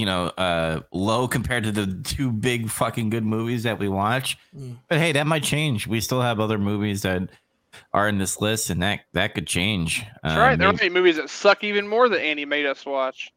you 0.00 0.06
know, 0.06 0.26
uh, 0.38 0.80
low 0.92 1.28
compared 1.28 1.62
to 1.64 1.72
the 1.72 1.86
two 2.02 2.32
big 2.32 2.70
fucking 2.70 3.10
good 3.10 3.24
movies 3.24 3.62
that 3.64 3.78
we 3.78 3.88
watch. 3.88 4.38
Mm. 4.56 4.78
But 4.88 4.98
hey, 4.98 5.12
that 5.12 5.26
might 5.26 5.44
change. 5.44 5.86
We 5.86 6.00
still 6.00 6.22
have 6.22 6.40
other 6.40 6.58
movies 6.58 7.02
that 7.02 7.28
are 7.92 8.08
in 8.08 8.18
this 8.18 8.40
list, 8.40 8.70
and 8.70 8.82
that 8.82 9.00
that 9.12 9.34
could 9.34 9.46
change. 9.46 10.02
That's 10.22 10.36
Uh, 10.36 10.40
right. 10.40 10.58
There 10.58 10.72
maybe- 10.72 10.86
are 10.88 10.90
movies 10.90 11.16
that 11.16 11.30
suck 11.30 11.62
even 11.62 11.86
more 11.86 12.08
that 12.08 12.20
Andy 12.20 12.44
made 12.46 12.66
us 12.66 12.84
watch. 12.84 13.30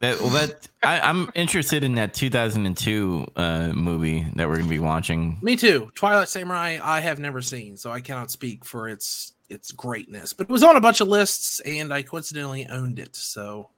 that, 0.00 0.20
well, 0.20 0.30
that 0.30 0.68
I, 0.82 1.00
I'm 1.00 1.30
interested 1.34 1.84
in 1.84 1.94
that 1.94 2.12
2002 2.12 3.26
uh, 3.36 3.68
movie 3.72 4.26
that 4.36 4.48
we're 4.48 4.56
gonna 4.58 4.68
be 4.68 4.78
watching. 4.80 5.38
Me 5.42 5.56
too. 5.56 5.90
Twilight 5.94 6.28
Samurai, 6.28 6.78
I 6.82 7.00
have 7.00 7.18
never 7.20 7.40
seen, 7.40 7.76
so 7.76 7.90
I 7.90 8.00
cannot 8.00 8.30
speak 8.30 8.64
for 8.64 8.88
its 8.88 9.32
its 9.48 9.70
greatness. 9.70 10.32
But 10.32 10.44
it 10.48 10.52
was 10.52 10.62
on 10.62 10.76
a 10.76 10.80
bunch 10.80 11.00
of 11.00 11.08
lists, 11.08 11.60
and 11.60 11.92
I 11.92 12.02
coincidentally 12.02 12.66
owned 12.66 12.98
it. 12.98 13.14
So 13.14 13.68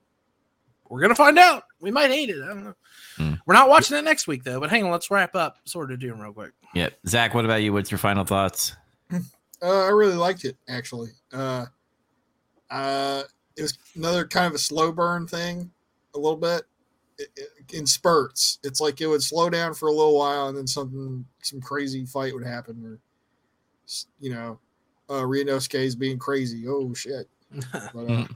we're 0.89 1.01
gonna 1.01 1.15
find 1.15 1.39
out. 1.39 1.65
We 1.81 1.91
might 1.91 2.11
hate 2.11 2.31
it. 2.31 2.43
I 2.43 2.49
don't 2.49 2.65
know. 2.65 2.75
Hmm. 3.17 3.33
We're 3.47 3.55
not 3.55 3.69
watching 3.69 3.97
it 3.97 4.05
next 4.05 4.27
week 4.27 4.45
though. 4.45 4.61
But 4.61 4.71
hang 4.71 4.85
on, 4.85 4.91
let's 4.91 5.11
wrap 5.11 5.35
up 5.35 5.59
Sword 5.65 5.91
of 5.93 5.99
Doom 6.01 6.21
real 6.21 6.33
quick. 6.33 6.53
Yeah, 6.75 6.91
Zac, 7.07 7.35
what 7.35 7.45
about 7.45 7.63
you? 7.63 7.73
What's 7.73 7.91
your 7.91 7.99
final 7.99 8.25
thoughts? 8.25 8.75
Uh, 9.13 9.21
I 9.63 9.89
really 9.89 10.15
liked 10.15 10.45
it 10.45 10.57
actually. 10.69 11.11
Uh, 11.33 11.67
uh, 12.71 13.23
it 13.57 13.63
was 13.63 13.79
another 13.97 14.27
kind 14.27 14.47
of 14.47 14.55
a 14.55 14.59
slow 14.59 14.91
burn 14.93 15.27
thing, 15.27 15.71
a 16.15 16.19
little 16.19 16.37
bit 16.37 16.63
It- 17.19 17.31
it- 17.37 17.73
in 17.73 17.87
spurts. 17.87 18.59
It's 18.65 18.81
like 18.81 19.01
it 19.01 19.07
would 19.07 19.23
slow 19.23 19.49
down 19.49 19.73
for 19.75 19.87
a 19.89 19.93
little 19.93 20.19
while, 20.19 20.49
and 20.49 20.57
then 20.59 20.67
something, 20.67 21.25
some 21.43 21.61
crazy 21.61 22.05
fight 22.05 22.35
would 22.35 22.45
happen, 22.45 22.85
or 22.85 22.99
you 24.19 24.31
know, 24.35 24.59
uh, 25.09 25.21
Ryunosuke 25.23 25.75
is 25.79 25.95
being 25.95 26.19
crazy. 26.19 26.65
Oh 26.67 26.93
shit! 26.95 27.29
But, 27.73 28.11
uh, 28.11 28.27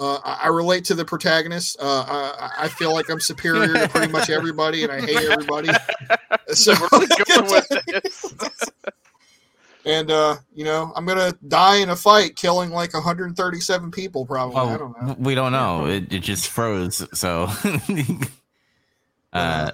uh, 0.00 0.18
I, 0.24 0.44
I 0.44 0.48
relate 0.48 0.84
to 0.86 0.94
the 0.94 1.04
protagonist. 1.04 1.76
Uh, 1.80 2.04
I, 2.06 2.64
I 2.64 2.68
feel 2.68 2.92
like 2.92 3.10
I'm 3.10 3.20
superior 3.20 3.72
to 3.74 3.88
pretty 3.88 4.12
much 4.12 4.30
everybody, 4.30 4.84
and 4.84 4.92
I 4.92 5.00
hate 5.00 5.16
everybody. 5.30 5.70
So, 6.54 6.74
Where 6.74 6.88
are 6.92 7.00
we 7.00 7.06
going 7.06 7.50
with 7.52 7.68
this? 7.86 8.34
and 9.84 10.10
uh, 10.10 10.36
you 10.54 10.64
know, 10.64 10.92
I'm 10.96 11.04
gonna 11.04 11.34
die 11.46 11.76
in 11.76 11.90
a 11.90 11.96
fight, 11.96 12.36
killing 12.36 12.70
like 12.70 12.94
137 12.94 13.90
people. 13.90 14.24
Probably. 14.24 14.56
I 14.56 14.78
don't 14.78 15.02
know. 15.02 15.16
We 15.18 15.34
don't 15.34 15.52
know. 15.52 15.86
It, 15.86 16.10
it 16.10 16.20
just 16.20 16.48
froze. 16.48 17.06
So, 17.12 17.48
uh, 19.34 19.72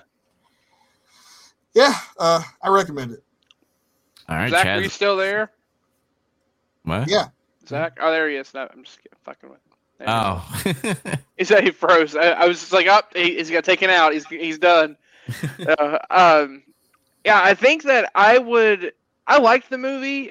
Yeah, 1.75 1.95
uh, 2.19 2.43
I 2.61 2.69
recommend 2.71 3.13
it. 3.13 3.23
all 4.29 4.37
right, 4.37 4.51
Zac, 4.51 4.67
are 4.67 4.81
you 4.81 4.89
still 4.89 5.17
there? 5.17 5.53
What? 6.83 7.09
Yeah. 7.09 7.29
Zac? 7.69 7.99
Oh, 8.01 8.11
there 8.11 8.29
he 8.29 8.37
is. 8.37 8.53
No, 8.53 8.69
I'm 8.73 8.83
just 8.83 8.99
kidding, 8.99 9.17
fucking 9.25 9.49
with. 9.49 9.61
There. 9.65 9.74
Oh, 10.07 10.63
He 11.37 11.45
said 11.45 11.65
he 11.65 11.71
froze. 11.71 12.15
I, 12.15 12.31
I 12.31 12.47
was 12.47 12.61
just 12.61 12.73
like, 12.73 12.87
up. 12.87 13.13
he, 13.15 13.37
he's 13.37 13.51
got 13.51 13.65
taken 13.65 13.91
out. 13.91 14.13
He's 14.13 14.27
he's 14.27 14.59
done. 14.59 14.97
uh, 15.67 15.99
um, 16.11 16.63
yeah, 17.25 17.41
I 17.43 17.55
think 17.55 17.85
that 17.85 18.11
I 18.15 18.39
would. 18.39 18.93
I 19.27 19.39
liked 19.39 19.71
the 19.71 19.79
movie, 19.79 20.31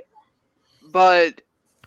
but 0.92 1.42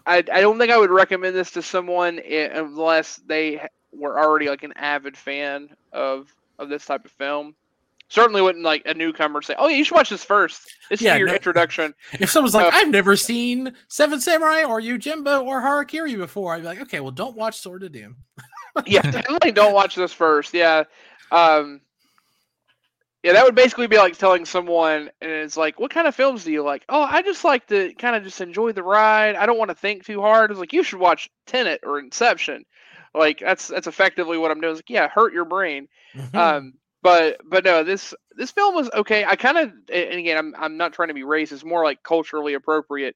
I 0.06 0.18
I 0.18 0.40
don't 0.40 0.58
think 0.58 0.70
I 0.70 0.76
would 0.76 0.90
recommend 0.90 1.34
this 1.34 1.52
to 1.52 1.62
someone 1.62 2.18
unless 2.18 3.16
they 3.26 3.66
were 3.92 4.18
already 4.18 4.48
like 4.48 4.64
an 4.64 4.74
avid 4.76 5.16
fan 5.16 5.70
of 5.92 6.32
of 6.58 6.68
this 6.68 6.84
type 6.84 7.04
of 7.04 7.10
film. 7.12 7.54
Certainly 8.08 8.40
wouldn't 8.42 8.64
like 8.64 8.82
a 8.86 8.94
newcomer 8.94 9.42
say, 9.42 9.54
"Oh, 9.58 9.66
yeah, 9.68 9.76
you 9.76 9.84
should 9.84 9.96
watch 9.96 10.10
this 10.10 10.22
first. 10.22 10.62
This 10.90 11.00
Yeah, 11.02 11.14
is 11.14 11.18
your 11.18 11.28
no- 11.28 11.34
introduction." 11.34 11.92
If 12.20 12.30
someone's 12.30 12.54
like, 12.54 12.66
Uh, 12.72 12.76
I've 12.76 12.88
never 12.90 13.16
seen 13.16 13.74
Seven 13.88 14.20
Samurai 14.20 14.62
or 14.62 14.80
Yojimbo 14.80 15.44
or 15.44 15.60
Harakiri 15.60 16.16
before, 16.16 16.54
I'd 16.54 16.60
be 16.60 16.66
like, 16.66 16.80
okay, 16.82 17.00
well, 17.00 17.10
don't 17.10 17.36
watch 17.36 17.58
Sword 17.58 17.82
of 17.82 17.90
Doom. 17.92 18.16
yeah, 18.86 19.02
definitely 19.02 19.50
don't 19.52 19.72
watch 19.74 19.96
this 19.96 20.12
first. 20.12 20.54
Yeah. 20.54 20.84
Um 21.32 21.80
Yeah, 23.24 23.32
that 23.32 23.44
would 23.44 23.56
basically 23.56 23.88
be 23.88 23.96
like 23.98 24.16
telling 24.16 24.44
someone 24.44 25.10
and 25.20 25.30
it's 25.30 25.56
like, 25.56 25.80
what 25.80 25.90
kind 25.90 26.06
of 26.06 26.14
films 26.14 26.44
do 26.44 26.52
you 26.52 26.62
like? 26.62 26.84
Oh, 26.88 27.02
I 27.02 27.22
just 27.22 27.42
like 27.42 27.66
to 27.68 27.92
kind 27.94 28.14
of 28.14 28.22
just 28.22 28.40
enjoy 28.40 28.70
the 28.70 28.84
ride. 28.84 29.34
I 29.34 29.46
don't 29.46 29.58
want 29.58 29.70
to 29.70 29.74
think 29.74 30.04
too 30.04 30.20
hard. 30.20 30.52
It's 30.52 30.60
like 30.60 30.72
you 30.72 30.84
should 30.84 31.00
watch 31.00 31.28
Tenet 31.46 31.80
or 31.82 31.98
Inception. 31.98 32.64
Like 33.14 33.40
that's 33.40 33.66
that's 33.66 33.88
effectively 33.88 34.38
what 34.38 34.52
I'm 34.52 34.60
doing. 34.60 34.72
It's 34.74 34.78
like, 34.78 34.90
yeah, 34.90 35.08
hurt 35.08 35.32
your 35.32 35.44
brain. 35.46 35.88
Hmm. 36.14 36.36
Um 36.36 36.72
but 37.06 37.40
but 37.48 37.64
no, 37.64 37.84
this 37.84 38.14
this 38.36 38.50
film 38.50 38.74
was 38.74 38.90
okay. 38.92 39.24
I 39.24 39.36
kind 39.36 39.56
of 39.58 39.72
and 39.92 40.18
again, 40.18 40.36
I'm 40.36 40.54
I'm 40.58 40.76
not 40.76 40.92
trying 40.92 41.06
to 41.06 41.14
be 41.14 41.22
racist, 41.22 41.64
more 41.64 41.84
like 41.84 42.02
culturally 42.02 42.54
appropriate. 42.54 43.14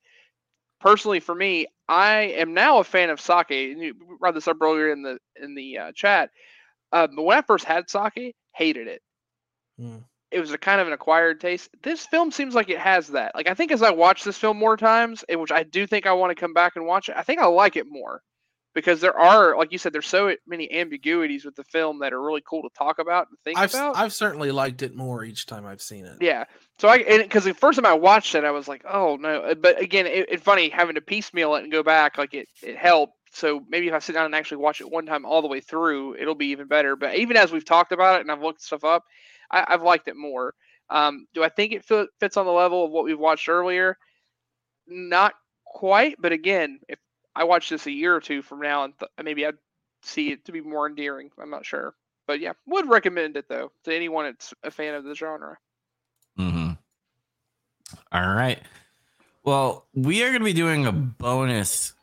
Personally, 0.81 1.19
for 1.19 1.35
me, 1.35 1.67
I 1.89 2.35
am 2.39 2.55
now 2.55 2.79
a 2.79 2.85
fan 2.85 3.11
of 3.11 3.21
sake. 3.21 3.51
And 3.51 3.83
you 3.83 3.95
brought 4.21 4.35
this 4.35 4.47
up 4.47 4.59
earlier 4.63 4.93
in 4.93 5.03
the 5.03 5.19
in 5.43 5.57
the 5.57 5.79
uh, 5.79 5.93
chat. 5.93 6.31
Uh, 6.93 7.09
but 7.09 7.25
when 7.25 7.37
I 7.37 7.43
first 7.43 7.65
had 7.65 7.91
sake, 7.91 8.37
hated 8.55 8.87
it. 8.87 9.03
Mm. 9.81 10.05
It 10.31 10.39
was 10.39 10.53
a 10.53 10.59
kind 10.59 10.81
of 10.81 10.87
an 10.87 10.93
acquired 10.93 11.41
taste. 11.41 11.71
This 11.83 12.07
film 12.07 12.31
seems 12.31 12.55
like 12.55 12.71
it 12.71 12.79
has 12.79 13.09
that. 13.09 13.35
Like 13.35 13.49
I 13.49 13.55
think 13.55 13.73
as 13.73 13.83
I 13.83 13.91
watch 13.91 14.23
this 14.23 14.39
film 14.39 14.57
more 14.57 14.77
times, 14.77 15.25
which 15.29 15.51
I 15.51 15.65
do 15.65 15.85
think 15.89 16.07
I 16.07 16.13
want 16.13 16.31
to 16.31 16.41
come 16.41 16.55
back 16.55 16.77
and 16.77 16.87
watch 16.87 17.09
it, 17.09 17.17
I 17.17 17.23
think 17.23 17.41
I 17.41 17.47
like 17.47 17.75
it 17.75 17.87
more 17.89 18.23
because 18.75 19.01
there 19.01 19.19
are, 19.19 19.57
like 19.57 19.73
you 19.73 19.79
said, 19.79 19.93
there's 19.93 20.07
so 20.07 20.35
many 20.47 20.71
ambiguities 20.73 21.45
with 21.45 21.57
the 21.57 21.65
film 21.65 21.99
that 22.01 22.13
are 22.13 22.23
really 22.23 22.43
cool 22.49 22.63
to 22.63 22.69
talk 22.77 22.99
about 22.99 23.29
and 23.29 23.39
think 23.45 23.59
I've 23.59 23.75
about. 23.75 23.97
I've 23.97 24.13
certainly 24.13 24.53
liked 24.53 24.83
it 24.83 24.95
more 24.95 25.25
each 25.25 25.47
time 25.47 25.67
I've 25.67 25.83
seen 25.83 26.05
it. 26.05 26.19
Yeah. 26.21 26.45
So 26.79 26.89
I 26.89 27.03
because 27.19 27.45
the 27.45 27.55
first 27.55 27.77
time 27.77 27.87
I 27.87 27.95
watched 27.95 28.35
it, 28.35 28.45
I 28.45 28.51
was 28.51 28.69
like, 28.69 28.85
oh 28.89 29.17
no. 29.17 29.41
Uh, 29.41 29.55
But 29.55 29.81
again, 29.81 30.07
it, 30.07 30.27
it's 30.31 30.43
funny 30.43 30.69
having 30.69 30.95
to 30.95 31.01
piecemeal 31.01 31.57
it 31.57 31.65
and 31.65 31.73
go 31.73 31.83
back. 31.83 32.19
Like 32.19 32.35
it 32.35 32.49
it 32.63 32.77
helped. 32.77 33.15
So 33.33 33.65
maybe 33.69 33.89
if 33.89 33.95
I 33.95 33.99
sit 34.01 34.15
down 34.15 34.27
and 34.27 34.35
actually 34.35 34.59
watch 34.59 34.81
it 34.81 34.91
one 34.91 35.07
time 35.07 35.25
all 35.25 35.43
the 35.43 35.49
way 35.49 35.61
through, 35.61 36.17
it'll 36.17 36.35
be 36.35 36.49
even 36.49 36.67
better. 36.67 36.97
But 36.97 37.17
even 37.17 37.37
as 37.37 37.53
we've 37.53 37.65
talked 37.65 37.93
about 37.93 38.17
it 38.17 38.23
and 38.23 38.31
I've 38.31 38.43
looked 38.43 38.63
stuff 38.63 38.85
up, 38.85 39.05
I, 39.51 39.65
I've 39.69 39.83
liked 39.83 40.09
it 40.09 40.17
more. 40.17 40.55
Um, 40.89 41.27
do 41.35 41.45
I 41.45 41.49
think 41.49 41.73
it 41.73 41.85
fit, 41.85 42.09
fits 42.19 42.37
on 42.37 42.47
the 42.47 42.53
level 42.53 42.85
of 42.85 42.91
what 42.91 43.05
we've 43.05 43.19
watched 43.19 43.49
earlier? 43.49 43.97
Not 44.89 45.35
quite. 45.65 46.17
But 46.19 46.33
again, 46.33 46.81
if 46.89 46.99
I 47.35 47.45
watch 47.45 47.69
this 47.69 47.87
a 47.87 47.91
year 47.93 48.15
or 48.15 48.21
two 48.21 48.43
from 48.43 48.61
now, 48.61 48.85
and 48.85 48.95
th- 48.99 49.11
maybe 49.23 49.47
I'd 49.47 49.59
see 50.03 50.31
it 50.33 50.45
to 50.47 50.53
be 50.53 50.61
more 50.61 50.89
endearing. 50.89 51.31
I'm 51.41 51.51
not 51.51 51.67
sure. 51.67 51.95
But 52.27 52.41
yeah, 52.41 52.53
would 52.67 52.89
recommend 52.89 53.37
it 53.37 53.49
though 53.49 53.73
to 53.85 53.95
anyone 53.95 54.25
that's 54.27 54.55
a 54.63 54.71
fan 54.71 54.95
of 54.95 55.05
the 55.05 55.15
genre. 55.15 55.59
hmm 56.37 56.71
All 58.13 58.29
right. 58.35 58.61
Well, 59.45 59.87
we 59.95 60.23
are 60.23 60.29
going 60.29 60.41
to 60.41 60.45
be 60.45 60.53
doing 60.53 60.87
a 60.87 60.93
bonus 60.93 61.95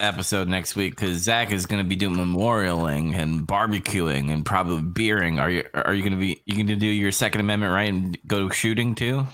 episode 0.00 0.48
next 0.48 0.76
week 0.76 0.94
because 0.96 1.18
Zac 1.18 1.52
is 1.52 1.66
going 1.66 1.82
to 1.82 1.88
be 1.88 1.96
doing 1.96 2.16
memorialing 2.16 3.14
and 3.14 3.46
barbecuing 3.46 4.30
and 4.32 4.44
probably 4.44 4.82
beering. 4.82 5.38
Are 5.38 5.50
you 5.50 5.64
are 5.74 5.94
you 5.94 6.02
going 6.02 6.12
to 6.12 6.18
be 6.18 6.42
you 6.46 6.54
going 6.54 6.66
to 6.68 6.76
do 6.76 6.86
your 6.86 7.12
Second 7.12 7.40
Amendment 7.42 7.72
right 7.72 7.88
and 7.88 8.18
go 8.26 8.48
shooting 8.50 8.94
too? 8.94 9.26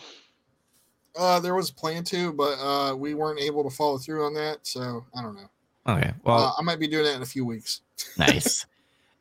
Uh, 1.16 1.40
there 1.40 1.54
was 1.54 1.70
a 1.70 1.74
plan 1.74 2.04
to, 2.04 2.32
but 2.32 2.58
uh, 2.58 2.94
we 2.96 3.14
weren't 3.14 3.40
able 3.40 3.62
to 3.64 3.70
follow 3.70 3.98
through 3.98 4.24
on 4.24 4.34
that. 4.34 4.66
So 4.66 5.04
I 5.16 5.22
don't 5.22 5.34
know. 5.34 5.48
Okay, 5.86 6.12
well, 6.24 6.38
uh, 6.38 6.52
I 6.58 6.62
might 6.62 6.78
be 6.78 6.86
doing 6.86 7.04
that 7.04 7.16
in 7.16 7.22
a 7.22 7.26
few 7.26 7.44
weeks. 7.44 7.80
nice. 8.18 8.66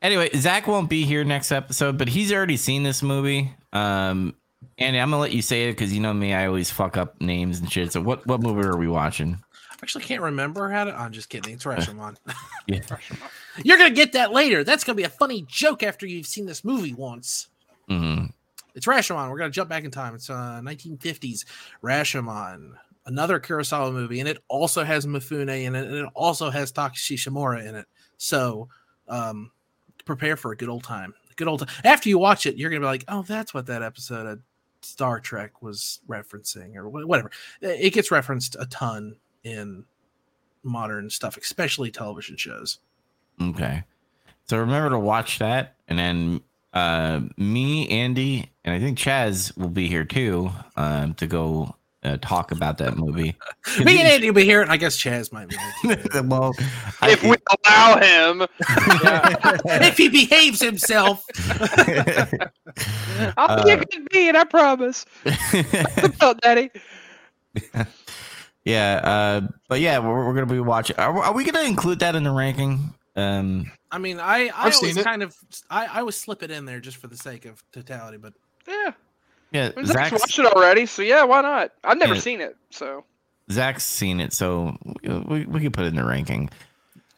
Anyway, 0.01 0.29
Zac 0.35 0.67
won't 0.67 0.89
be 0.89 1.05
here 1.05 1.23
next 1.23 1.51
episode, 1.51 1.97
but 1.97 2.07
he's 2.07 2.31
already 2.31 2.57
seen 2.57 2.83
this 2.83 3.03
movie. 3.03 3.53
Um, 3.73 4.35
Andy, 4.77 4.99
I'm 4.99 5.09
gonna 5.09 5.21
let 5.21 5.33
you 5.33 5.41
say 5.41 5.67
it 5.67 5.73
because 5.73 5.93
you 5.93 5.99
know 5.99 6.13
me, 6.13 6.33
I 6.33 6.47
always 6.47 6.71
fuck 6.71 6.97
up 6.97 7.19
names 7.21 7.59
and 7.59 7.71
shit. 7.71 7.91
So, 7.91 8.01
what 8.01 8.25
what 8.25 8.41
movie 8.41 8.67
are 8.67 8.77
we 8.77 8.87
watching? 8.87 9.37
I 9.71 9.75
actually 9.83 10.03
can't 10.03 10.21
remember 10.21 10.69
how 10.69 10.85
to. 10.85 10.99
I'm 10.99 11.11
just 11.11 11.29
kidding. 11.29 11.53
It's 11.53 11.65
Rashomon. 11.65 12.15
Yeah. 12.67 12.79
You're 13.63 13.77
gonna 13.77 13.89
get 13.89 14.13
that 14.13 14.31
later. 14.31 14.63
That's 14.63 14.83
gonna 14.83 14.95
be 14.95 15.03
a 15.03 15.09
funny 15.09 15.45
joke 15.47 15.83
after 15.83 16.05
you've 16.05 16.27
seen 16.27 16.45
this 16.45 16.63
movie 16.63 16.93
once. 16.93 17.47
hmm 17.87 18.25
It's 18.75 18.85
Rashomon. 18.85 19.29
We're 19.29 19.37
gonna 19.37 19.51
jump 19.51 19.69
back 19.69 19.83
in 19.83 19.91
time. 19.91 20.15
It's 20.15 20.29
uh 20.29 20.61
1950s 20.63 21.45
Rashomon, 21.83 22.73
another 23.05 23.39
Kurosawa 23.39 23.93
movie, 23.93 24.19
and 24.19 24.29
it 24.29 24.37
also 24.47 24.83
has 24.83 25.05
Mifune 25.05 25.49
in 25.63 25.75
it, 25.75 25.87
and 25.87 25.95
it 25.95 26.09
also 26.13 26.49
has 26.49 26.71
Takashi 26.71 27.17
Shimura 27.17 27.67
in 27.67 27.75
it. 27.75 27.85
So, 28.17 28.69
um, 29.07 29.51
prepare 30.05 30.37
for 30.37 30.51
a 30.51 30.57
good 30.57 30.69
old 30.69 30.83
time. 30.83 31.13
A 31.29 31.33
good 31.35 31.47
old 31.47 31.59
time. 31.59 31.69
After 31.83 32.09
you 32.09 32.17
watch 32.17 32.45
it, 32.45 32.57
you're 32.57 32.69
gonna 32.69 32.81
be 32.81 32.85
like, 32.85 33.05
oh, 33.07 33.23
that's 33.23 33.53
what 33.53 33.65
that 33.67 33.81
episode 33.81 34.25
of 34.25 34.39
Star 34.81 35.19
Trek 35.19 35.61
was 35.61 36.01
referencing, 36.07 36.75
or 36.75 36.89
whatever. 36.89 37.31
It 37.61 37.93
gets 37.93 38.11
referenced 38.11 38.55
a 38.59 38.65
ton 38.65 39.15
in 39.43 39.85
modern 40.63 41.09
stuff, 41.09 41.37
especially 41.37 41.91
television 41.91 42.37
shows. 42.37 42.79
Okay. 43.41 43.83
So 44.45 44.57
remember 44.57 44.89
to 44.91 44.99
watch 44.99 45.39
that, 45.39 45.75
and 45.87 45.97
then 45.97 46.41
uh, 46.73 47.21
me, 47.37 47.87
Andy, 47.89 48.49
and 48.63 48.73
I 48.75 48.79
think 48.79 48.97
Chaz 48.97 49.55
will 49.57 49.69
be 49.69 49.87
here 49.87 50.05
too 50.05 50.51
um, 50.75 51.13
to 51.15 51.27
go 51.27 51.75
uh, 52.03 52.17
talk 52.21 52.51
about 52.51 52.77
that 52.79 52.97
movie. 52.97 53.35
Me 53.83 53.99
and 53.99 54.07
Andy 54.07 54.27
will 54.29 54.35
be 54.35 54.43
here, 54.45 54.61
and 54.61 54.71
I 54.71 54.77
guess 54.77 54.97
Chaz 54.97 55.31
might 55.31 55.49
be 55.49 55.55
here 55.83 55.97
well, 56.23 56.53
If 57.03 57.21
we 57.23 57.35
allow 57.67 57.97
him, 57.99 58.47
if 59.83 59.97
he 59.97 60.09
behaves 60.09 60.61
himself. 60.61 61.23
I'll 63.37 63.63
be 63.63 63.71
a 63.71 63.77
Uh, 63.77 63.83
good 63.91 64.07
being, 64.11 64.35
I 64.35 64.43
promise. 64.45 65.05
Oh, 66.21 66.33
Daddy. 66.41 66.71
yeah, 68.65 69.01
uh, 69.03 69.47
but 69.67 69.79
yeah, 69.81 69.99
we're, 69.99 70.25
we're 70.25 70.33
gonna 70.33 70.45
be 70.47 70.59
watching. 70.59 70.95
Are, 70.97 71.15
are 71.23 71.33
we 71.33 71.43
gonna 71.43 71.67
include 71.67 71.99
that 71.99 72.15
in 72.15 72.23
the 72.23 72.31
ranking? 72.31 72.93
Um, 73.15 73.71
I 73.91 73.97
mean, 73.97 74.19
I 74.19 74.47
I 74.47 74.51
I've 74.67 74.75
always 74.75 74.97
kind 75.03 75.21
of 75.23 75.35
I 75.69 75.85
I 75.85 75.99
always 75.99 76.15
slip 76.15 76.43
it 76.43 76.51
in 76.51 76.65
there 76.65 76.79
just 76.79 76.97
for 76.97 77.07
the 77.07 77.17
sake 77.17 77.45
of 77.45 77.61
totality, 77.71 78.17
but 78.17 78.33
Yeah. 78.67 78.91
yeah, 79.51 79.71
I 79.75 79.77
mean, 79.77 79.85
Zac's 79.85 80.09
Zac's, 80.09 80.21
watched 80.21 80.39
it 80.39 80.45
already, 80.45 80.85
so 80.85 81.01
yeah, 81.01 81.23
why 81.23 81.41
not? 81.41 81.71
I've 81.83 81.97
never 81.97 82.15
Yeah. 82.15 82.21
seen 82.21 82.41
it, 82.41 82.55
so 82.69 83.03
Zac's 83.51 83.83
seen 83.83 84.19
it, 84.21 84.31
so 84.33 84.77
we, 85.03 85.45
we 85.45 85.59
can 85.59 85.71
put 85.71 85.83
it 85.83 85.87
in 85.87 85.95
the 85.95 86.05
ranking. 86.05 86.49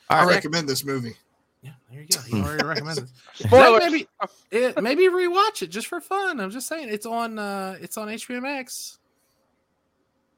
I 0.09 0.19
All 0.21 0.25
right. 0.27 0.35
recommend 0.35 0.67
this 0.67 0.83
movie. 0.83 1.15
yeah, 1.61 1.71
there 1.91 2.01
you 2.01 2.07
go. 2.07 2.19
He 2.21 2.41
already 2.41 2.63
recommended. 2.67 3.03
it. 3.05 3.09
spoilers. 3.47 3.83
maybe 3.91 4.07
it, 4.51 4.81
maybe 4.81 5.03
rewatch 5.09 5.61
it 5.61 5.67
just 5.67 5.87
for 5.87 6.01
fun. 6.01 6.39
I'm 6.39 6.49
just 6.51 6.67
saying 6.67 6.89
it's 6.89 7.05
on 7.05 7.37
uh 7.37 7.77
it's 7.81 7.97
on 7.97 8.07
HBO 8.07 8.41
Max 8.41 8.97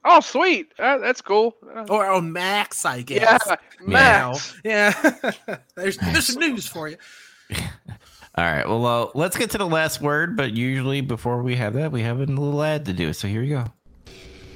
Oh, 0.07 0.19
sweet. 0.19 0.71
Uh, 0.77 0.99
that's 0.99 1.19
cool. 1.21 1.55
Uh, 1.75 1.85
or 1.89 2.05
on 2.05 2.31
Max, 2.31 2.85
I 2.85 3.01
guess. 3.01 3.41
yeah, 3.47 3.55
Now. 3.87 4.29
Max. 4.31 4.55
Yeah. 4.63 5.11
there's 5.75 5.97
there's 5.97 6.27
some 6.27 6.39
news 6.39 6.67
for 6.67 6.87
you. 6.87 6.97
All 8.37 8.43
right. 8.43 8.67
Well, 8.67 8.85
uh, 8.85 9.07
let's 9.15 9.35
get 9.35 9.49
to 9.51 9.57
the 9.57 9.65
last 9.65 10.01
word, 10.01 10.37
but 10.37 10.51
usually 10.53 11.01
before 11.01 11.41
we 11.41 11.55
have 11.55 11.73
that, 11.73 11.91
we 11.91 12.01
have 12.03 12.19
a 12.19 12.25
little 12.25 12.61
ad 12.61 12.85
to 12.85 12.93
do. 12.93 13.13
So 13.13 13.27
here 13.27 13.41
you 13.41 13.55
go. 13.55 13.65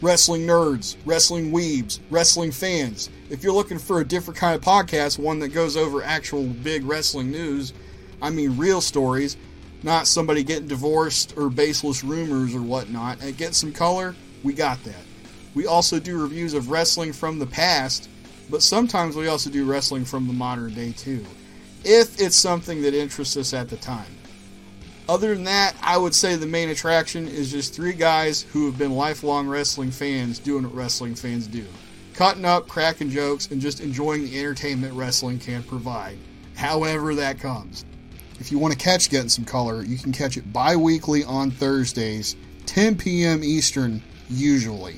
Wrestling 0.02 0.46
nerds, 0.46 0.96
wrestling 1.06 1.52
weebs, 1.52 2.00
wrestling 2.10 2.52
fans. 2.52 3.10
If 3.30 3.44
you're 3.44 3.54
looking 3.54 3.80
for 3.80 4.00
a 4.02 4.06
different 4.06 4.40
kind 4.40 4.56
of 4.56 4.62
podcast, 4.62 5.18
one 5.18 5.40
that 5.40 5.50
goes 5.50 5.76
over 5.76 6.04
actual 6.04 6.44
big 6.46 6.86
wrestling 6.86 7.32
news, 7.32 7.74
I 8.22 8.30
mean 8.30 8.56
real 8.56 8.82
stories, 8.82 9.36
not 9.82 10.08
somebody 10.08 10.44
getting 10.44 10.68
divorced 10.68 11.34
or 11.38 11.50
baseless 11.50 12.04
rumors 12.04 12.54
or 12.56 12.62
whatnot, 12.62 13.22
and 13.22 13.36
get 13.36 13.56
some 13.56 13.74
color, 13.74 14.16
we 14.44 14.54
got 14.54 14.82
that. 14.84 15.09
We 15.56 15.66
also 15.66 16.00
do 16.00 16.22
reviews 16.22 16.54
of 16.54 16.70
wrestling 16.70 17.14
from 17.14 17.40
the 17.40 17.46
past, 17.46 18.10
but 18.50 18.62
sometimes 18.62 19.16
we 19.16 19.28
also 19.28 19.50
do 19.50 19.66
wrestling 19.66 20.06
from 20.06 20.28
the 20.28 20.34
modern 20.34 20.74
day 20.74 20.92
too, 20.92 21.26
if 21.84 22.20
it's 22.20 22.36
something 22.36 22.82
that 22.82 22.94
interests 22.94 23.38
us 23.38 23.54
at 23.54 23.70
the 23.70 23.78
time. 23.78 24.16
Other 25.08 25.34
than 25.34 25.46
that, 25.46 25.76
I 25.82 25.98
would 25.98 26.14
say 26.14 26.36
the 26.36 26.46
main 26.46 26.70
attraction 26.70 27.28
is 27.28 27.52
just 27.52 27.74
three 27.74 27.94
guys 27.94 28.42
who 28.42 28.68
have 28.68 28.78
been 28.78 28.92
lifelong 28.92 29.48
wrestling 29.48 29.90
fans 29.90 30.38
doing 30.38 30.64
what 30.64 30.76
wrestling 30.76 31.16
fans 31.16 31.48
do 31.48 31.66
cutting 32.20 32.44
up, 32.44 32.68
cracking 32.68 33.10
jokes, 33.10 33.48
and 33.50 33.62
just 33.62 33.80
enjoying 33.80 34.24
the 34.24 34.38
entertainment 34.38 34.94
wrestling 34.94 35.40
can 35.40 35.64
provide, 35.64 36.18
however 36.54 37.16
that 37.16 37.40
comes. 37.40 37.86
If 38.42 38.52
you 38.52 38.60
want 38.60 38.74
to 38.74 38.78
catch 38.78 39.10
Getting 39.10 39.30
Some 39.30 39.46
Color, 39.46 39.84
you 39.84 39.98
can 39.98 40.12
catch 40.12 40.36
it 40.36 40.52
bi 40.52 40.76
weekly 40.76 41.24
on 41.24 41.50
Thursdays, 41.50 42.36
10 42.66 42.98
p.m. 42.98 43.42
Eastern, 43.42 44.04
usually. 44.30 44.98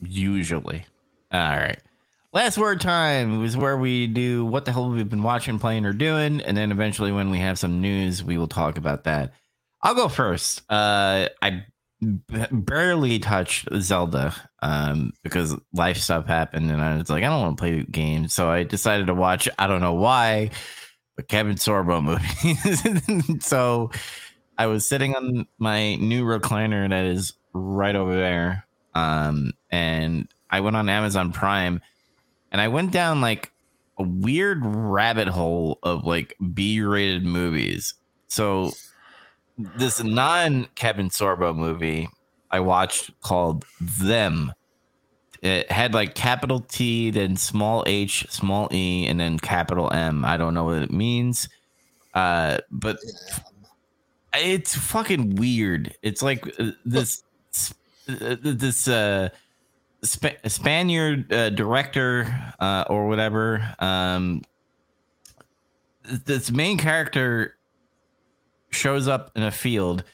Usually. 0.00 0.84
All 1.32 1.40
right. 1.40 1.78
Last 2.32 2.58
word 2.58 2.80
time 2.80 3.40
was 3.40 3.56
where 3.56 3.76
we 3.76 4.06
do 4.06 4.44
what 4.44 4.64
the 4.64 4.72
hell 4.72 4.90
we've 4.90 5.08
been 5.08 5.22
watching, 5.22 5.58
playing, 5.58 5.86
or 5.86 5.92
doing, 5.94 6.42
and 6.42 6.56
then 6.56 6.70
eventually, 6.70 7.10
when 7.10 7.30
we 7.30 7.38
have 7.38 7.58
some 7.58 7.80
news, 7.80 8.22
we 8.22 8.36
will 8.36 8.48
talk 8.48 8.76
about 8.76 9.04
that. 9.04 9.32
I'll 9.82 9.94
go 9.94 10.08
first. 10.08 10.60
Uh, 10.70 11.28
I 11.40 11.64
b- 12.00 12.46
barely 12.50 13.18
touched 13.18 13.68
Zelda 13.80 14.34
um, 14.60 15.12
because 15.22 15.56
life 15.72 15.96
stuff 15.96 16.26
happened, 16.26 16.70
and 16.70 16.82
I 16.82 16.98
was 16.98 17.08
like, 17.08 17.24
I 17.24 17.28
don't 17.28 17.40
want 17.40 17.56
to 17.56 17.62
play 17.62 17.84
games, 17.90 18.34
so 18.34 18.50
I 18.50 18.64
decided 18.64 19.06
to 19.06 19.14
watch. 19.14 19.48
I 19.58 19.66
don't 19.66 19.80
know 19.80 19.94
why, 19.94 20.50
but 21.16 21.28
Kevin 21.28 21.56
Sorbo 21.56 22.02
movie. 23.24 23.38
so 23.40 23.90
I 24.58 24.66
was 24.66 24.86
sitting 24.86 25.14
on 25.14 25.46
my 25.58 25.94
new 25.94 26.24
recliner 26.24 26.88
that 26.90 27.06
is 27.06 27.32
right 27.54 27.96
over 27.96 28.14
there, 28.14 28.66
um, 28.98 29.52
and 29.70 30.28
I 30.50 30.60
went 30.60 30.76
on 30.76 30.88
Amazon 30.88 31.32
Prime, 31.32 31.80
and 32.50 32.60
I 32.60 32.68
went 32.68 32.90
down 32.90 33.20
like 33.20 33.52
a 33.98 34.02
weird 34.02 34.64
rabbit 34.64 35.28
hole 35.28 35.78
of 35.82 36.04
like 36.04 36.34
B-rated 36.54 37.24
movies. 37.24 37.94
So 38.28 38.72
this 39.56 40.02
non 40.02 40.68
Kevin 40.74 41.10
Sorbo 41.10 41.54
movie 41.54 42.08
I 42.50 42.60
watched 42.60 43.10
called 43.20 43.64
Them. 43.80 44.52
It 45.42 45.70
had 45.70 45.94
like 45.94 46.14
capital 46.14 46.60
T, 46.60 47.10
then 47.10 47.36
small 47.36 47.84
h, 47.86 48.26
small 48.28 48.68
e, 48.72 49.06
and 49.06 49.20
then 49.20 49.38
capital 49.38 49.92
M. 49.92 50.24
I 50.24 50.36
don't 50.36 50.54
know 50.54 50.64
what 50.64 50.82
it 50.82 50.90
means. 50.90 51.48
Uh, 52.14 52.58
but 52.70 52.98
it's 54.34 54.74
fucking 54.74 55.36
weird. 55.36 55.94
It's 56.02 56.22
like 56.22 56.58
uh, 56.58 56.72
this 56.84 57.22
this 58.08 58.88
uh 58.88 59.28
Sp- 60.06 60.38
Spaniard 60.46 61.32
uh, 61.32 61.50
director 61.50 62.52
uh, 62.60 62.84
or 62.88 63.08
whatever. 63.08 63.74
Um, 63.80 64.42
this 66.04 66.50
main 66.50 66.78
character 66.78 67.56
shows 68.70 69.08
up 69.08 69.32
in 69.34 69.42
a 69.42 69.50
field 69.50 70.04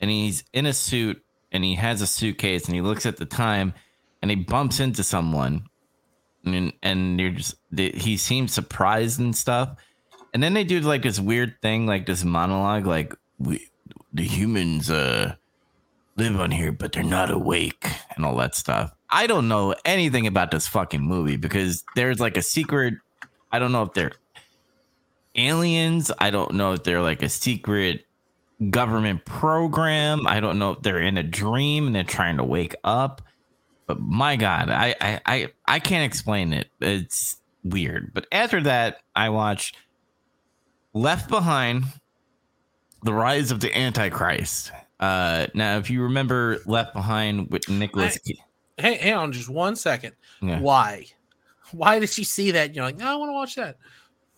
and 0.00 0.10
he's 0.10 0.44
in 0.52 0.66
a 0.66 0.72
suit 0.72 1.22
and 1.50 1.64
he 1.64 1.74
has 1.74 2.00
a 2.00 2.06
suitcase 2.06 2.66
and 2.66 2.74
he 2.74 2.80
looks 2.80 3.04
at 3.04 3.16
the 3.16 3.26
time 3.26 3.74
and 4.20 4.30
he 4.30 4.36
bumps 4.36 4.80
into 4.80 5.02
someone 5.02 5.66
and 6.44 6.72
and 6.82 7.20
you're 7.20 7.30
just 7.30 7.56
he 7.74 8.16
seems 8.16 8.52
surprised 8.52 9.18
and 9.20 9.36
stuff 9.36 9.76
and 10.34 10.42
then 10.42 10.54
they 10.54 10.64
do 10.64 10.80
like 10.80 11.02
this 11.02 11.20
weird 11.20 11.54
thing 11.62 11.86
like 11.86 12.06
this 12.06 12.24
monologue 12.24 12.86
like 12.86 13.14
we 13.38 13.66
the 14.12 14.24
humans 14.24 14.90
uh 14.90 15.34
live 16.16 16.38
on 16.38 16.50
here 16.50 16.72
but 16.72 16.92
they're 16.92 17.02
not 17.02 17.30
awake 17.30 17.86
and 18.16 18.24
all 18.24 18.36
that 18.36 18.54
stuff. 18.54 18.92
I 19.10 19.26
don't 19.26 19.48
know 19.48 19.74
anything 19.84 20.26
about 20.26 20.50
this 20.50 20.66
fucking 20.66 21.02
movie 21.02 21.36
because 21.36 21.84
there's 21.96 22.20
like 22.20 22.36
a 22.36 22.42
secret 22.42 22.94
i 23.50 23.58
don't 23.58 23.72
know 23.72 23.82
if 23.82 23.92
they're 23.92 24.12
aliens. 25.36 26.10
I 26.18 26.30
don't 26.30 26.54
know 26.54 26.72
if 26.72 26.84
they're 26.84 27.02
like 27.02 27.22
a 27.22 27.28
secret 27.28 28.04
government 28.70 29.24
program. 29.24 30.26
I 30.26 30.40
don't 30.40 30.58
know 30.58 30.72
if 30.72 30.82
they're 30.82 31.00
in 31.00 31.16
a 31.16 31.22
dream 31.22 31.86
and 31.86 31.96
they're 31.96 32.04
trying 32.04 32.36
to 32.36 32.44
wake 32.44 32.76
up. 32.84 33.22
But 33.86 34.00
my 34.00 34.36
god 34.36 34.70
i 34.70 34.94
i 35.00 35.20
i, 35.26 35.48
I 35.66 35.78
can't 35.80 36.04
explain 36.04 36.52
it. 36.52 36.68
It's 36.80 37.36
weird. 37.64 38.12
But 38.14 38.26
after 38.32 38.62
that 38.62 38.98
i 39.14 39.28
watched 39.28 39.76
left 40.94 41.28
behind 41.28 41.84
the 43.02 43.12
rise 43.12 43.50
of 43.50 43.60
the 43.60 43.76
antichrist 43.76 44.70
uh 45.02 45.46
now 45.52 45.76
if 45.76 45.90
you 45.90 46.02
remember 46.02 46.58
left 46.64 46.94
behind 46.94 47.50
with 47.50 47.68
nicholas 47.68 48.18
Hey, 48.78 48.96
hang 48.96 49.14
on 49.14 49.32
just 49.32 49.48
one 49.48 49.76
second. 49.76 50.14
Yeah. 50.40 50.60
Why? 50.60 51.06
Why 51.72 51.98
did 51.98 52.16
you 52.16 52.24
see 52.24 52.50
that? 52.52 52.74
You're 52.74 52.84
like, 52.84 52.96
no, 52.96 53.06
I 53.06 53.16
want 53.16 53.28
to 53.28 53.32
watch 53.32 53.54
that. 53.56 53.76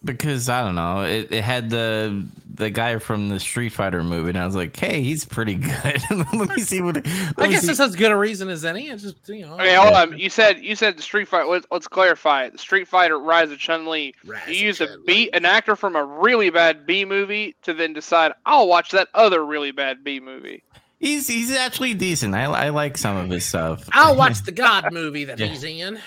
Because 0.04 0.48
I 0.48 0.62
don't 0.62 0.74
know. 0.74 1.02
It, 1.02 1.32
it 1.32 1.42
had 1.44 1.70
the 1.70 2.26
the 2.54 2.70
guy 2.70 2.98
from 2.98 3.30
the 3.30 3.40
Street 3.40 3.70
Fighter 3.70 4.04
movie, 4.04 4.28
and 4.28 4.38
I 4.38 4.46
was 4.46 4.54
like, 4.54 4.76
hey, 4.76 5.02
he's 5.02 5.24
pretty 5.24 5.54
good. 5.56 6.00
let 6.10 6.56
me 6.56 6.60
see 6.62 6.80
what. 6.80 6.96
Let 6.96 7.38
I 7.38 7.48
guess 7.48 7.62
see- 7.62 7.66
that's 7.68 7.80
as 7.80 7.96
good 7.96 8.12
a 8.12 8.16
reason 8.16 8.48
as 8.48 8.64
any. 8.64 8.88
It's 8.88 9.02
just 9.02 9.28
you 9.28 9.46
know. 9.46 9.54
Okay, 9.54 9.74
hold 9.74 9.94
on. 9.94 10.18
You 10.18 10.30
said 10.30 10.62
you 10.62 10.76
said 10.76 10.96
the 10.98 11.02
Street 11.02 11.26
Fighter. 11.28 11.46
Let's, 11.48 11.66
let's 11.70 11.88
clarify 11.88 12.44
it. 12.44 12.52
The 12.52 12.58
Street 12.58 12.86
Fighter 12.86 13.18
Rise 13.18 13.50
of 13.50 13.58
Chun 13.58 13.86
Li. 13.86 14.14
Rise 14.24 14.48
You 14.48 14.70
of 14.70 14.78
use 14.78 14.80
a 14.80 15.28
an 15.34 15.44
actor 15.44 15.74
from 15.76 15.96
a 15.96 16.04
really 16.04 16.50
bad 16.50 16.86
B 16.86 17.04
movie 17.04 17.56
to 17.62 17.74
then 17.74 17.92
decide 17.92 18.32
I'll 18.46 18.68
watch 18.68 18.90
that 18.92 19.08
other 19.14 19.44
really 19.44 19.72
bad 19.72 20.04
B 20.04 20.20
movie. 20.20 20.62
he's 21.00 21.26
he's 21.26 21.50
actually 21.50 21.94
decent. 21.94 22.34
I 22.34 22.44
I 22.44 22.68
like 22.68 22.96
some 22.96 23.16
of 23.16 23.28
his 23.30 23.44
stuff. 23.44 23.88
I'll 23.92 24.16
watch 24.24 24.42
the 24.44 24.52
God 24.52 24.92
movie 24.92 25.24
that 25.24 25.38
Yeah. 25.40 25.46
he's 25.46 25.64
in. 25.64 25.98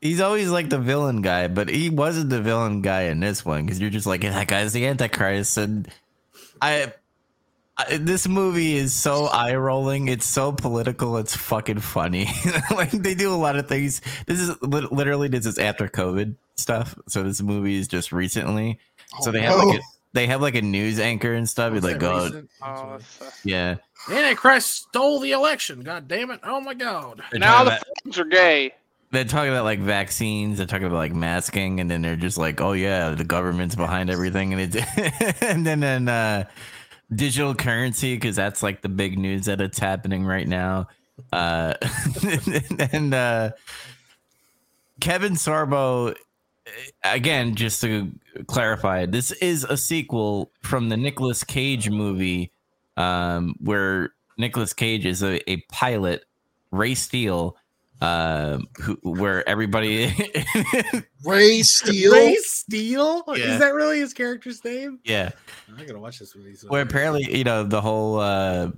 He's 0.00 0.20
always 0.20 0.50
like 0.50 0.68
the 0.70 0.78
villain 0.78 1.22
guy, 1.22 1.48
but 1.48 1.68
he 1.68 1.90
wasn't 1.90 2.30
the 2.30 2.40
villain 2.40 2.82
guy 2.82 3.02
in 3.02 3.20
this 3.20 3.44
one 3.44 3.64
because 3.64 3.80
you're 3.80 3.90
just 3.90 4.06
like 4.06 4.22
that 4.22 4.46
guy's 4.48 4.72
the 4.72 4.86
Antichrist, 4.86 5.56
and 5.58 5.88
I, 6.60 6.92
I 7.76 7.96
this 7.98 8.26
movie 8.28 8.74
is 8.76 8.92
so 8.94 9.26
eye 9.26 9.54
rolling. 9.54 10.08
It's 10.08 10.26
so 10.26 10.52
political. 10.52 11.16
It's 11.18 11.36
fucking 11.36 11.80
funny. 11.80 12.28
like 12.70 12.90
they 12.90 13.14
do 13.14 13.32
a 13.32 13.36
lot 13.36 13.56
of 13.56 13.68
things. 13.68 14.00
This 14.26 14.40
is 14.40 14.60
literally 14.62 15.28
this 15.28 15.46
is 15.46 15.58
after 15.58 15.88
COVID 15.88 16.34
stuff. 16.56 16.94
So 17.08 17.22
this 17.22 17.40
movie 17.42 17.76
is 17.78 17.88
just 17.88 18.12
recently. 18.12 18.78
So 19.20 19.30
Oh, 19.30 19.32
they 19.32 19.42
have 19.42 19.58
no. 19.58 19.64
like 19.64 19.76
oh. 19.76 19.78
a, 19.78 19.82
they 20.12 20.26
have 20.26 20.42
like 20.42 20.54
a 20.56 20.62
news 20.62 20.98
anchor 20.98 21.32
and 21.32 21.48
stuff. 21.48 21.72
You're 21.72 21.82
like, 21.82 22.00
that 22.00 22.46
oh? 22.62 22.98
Oh, 23.20 23.28
yeah. 23.44 23.76
Antichrist 24.10 24.70
stole 24.88 25.20
the 25.20 25.32
election. 25.32 25.82
God 25.82 26.08
damn 26.08 26.30
it! 26.30 26.40
Oh 26.42 26.60
my 26.60 26.74
god. 26.74 27.22
They're 27.30 27.40
now 27.40 27.64
the 27.64 27.70
about- 27.76 27.82
flags 28.02 28.18
are 28.18 28.24
gay. 28.24 28.74
They're 29.10 29.24
talking 29.24 29.50
about 29.50 29.64
like 29.64 29.80
vaccines 29.80 30.58
they're 30.58 30.66
talking 30.66 30.86
about 30.86 30.96
like 30.96 31.14
masking 31.14 31.80
and 31.80 31.90
then 31.90 32.02
they're 32.02 32.16
just 32.16 32.38
like 32.38 32.60
oh 32.60 32.72
yeah 32.72 33.10
the 33.10 33.24
government's 33.24 33.74
behind 33.74 34.10
everything 34.10 34.52
and 34.52 34.74
it 34.74 35.42
and 35.42 35.66
then 35.66 35.80
then 35.80 36.08
uh 36.08 36.44
digital 37.14 37.54
currency 37.54 38.14
because 38.14 38.36
that's 38.36 38.62
like 38.62 38.82
the 38.82 38.88
big 38.88 39.18
news 39.18 39.46
that 39.46 39.60
it's 39.60 39.78
happening 39.78 40.24
right 40.24 40.46
now. 40.46 40.86
Uh 41.32 41.74
and 42.92 43.12
uh 43.12 43.50
kevin 45.00 45.32
sorbo 45.32 46.14
again 47.02 47.54
just 47.54 47.80
to 47.80 48.12
clarify 48.46 49.06
this 49.06 49.32
is 49.32 49.64
a 49.64 49.76
sequel 49.76 50.50
from 50.62 50.88
the 50.88 50.96
Nicolas 50.96 51.42
cage 51.42 51.90
movie 51.90 52.52
um 52.96 53.54
where 53.60 54.10
Nicolas 54.38 54.72
cage 54.72 55.04
is 55.04 55.22
a, 55.22 55.50
a 55.50 55.56
pilot 55.72 56.24
ray 56.70 56.94
steele 56.94 57.56
um 58.02 58.66
who 58.80 58.94
where 59.02 59.46
everybody 59.48 60.06
Ray 61.24 61.62
Steele. 61.62 62.12
Ray 62.12 62.34
Steele? 62.36 63.22
Yeah. 63.28 63.34
Is 63.54 63.58
that 63.58 63.74
really 63.74 63.98
his 64.00 64.14
character's 64.14 64.64
name? 64.64 65.00
yeah 65.04 65.30
I 65.78 65.84
gotta 65.84 65.98
watch 65.98 66.18
this 66.18 66.34
movie. 66.34 66.54
where 66.68 66.82
apparently 66.82 67.36
you 67.36 67.44
know 67.44 67.62
the 67.64 67.80
whole 67.80 68.18
uh 68.18 68.70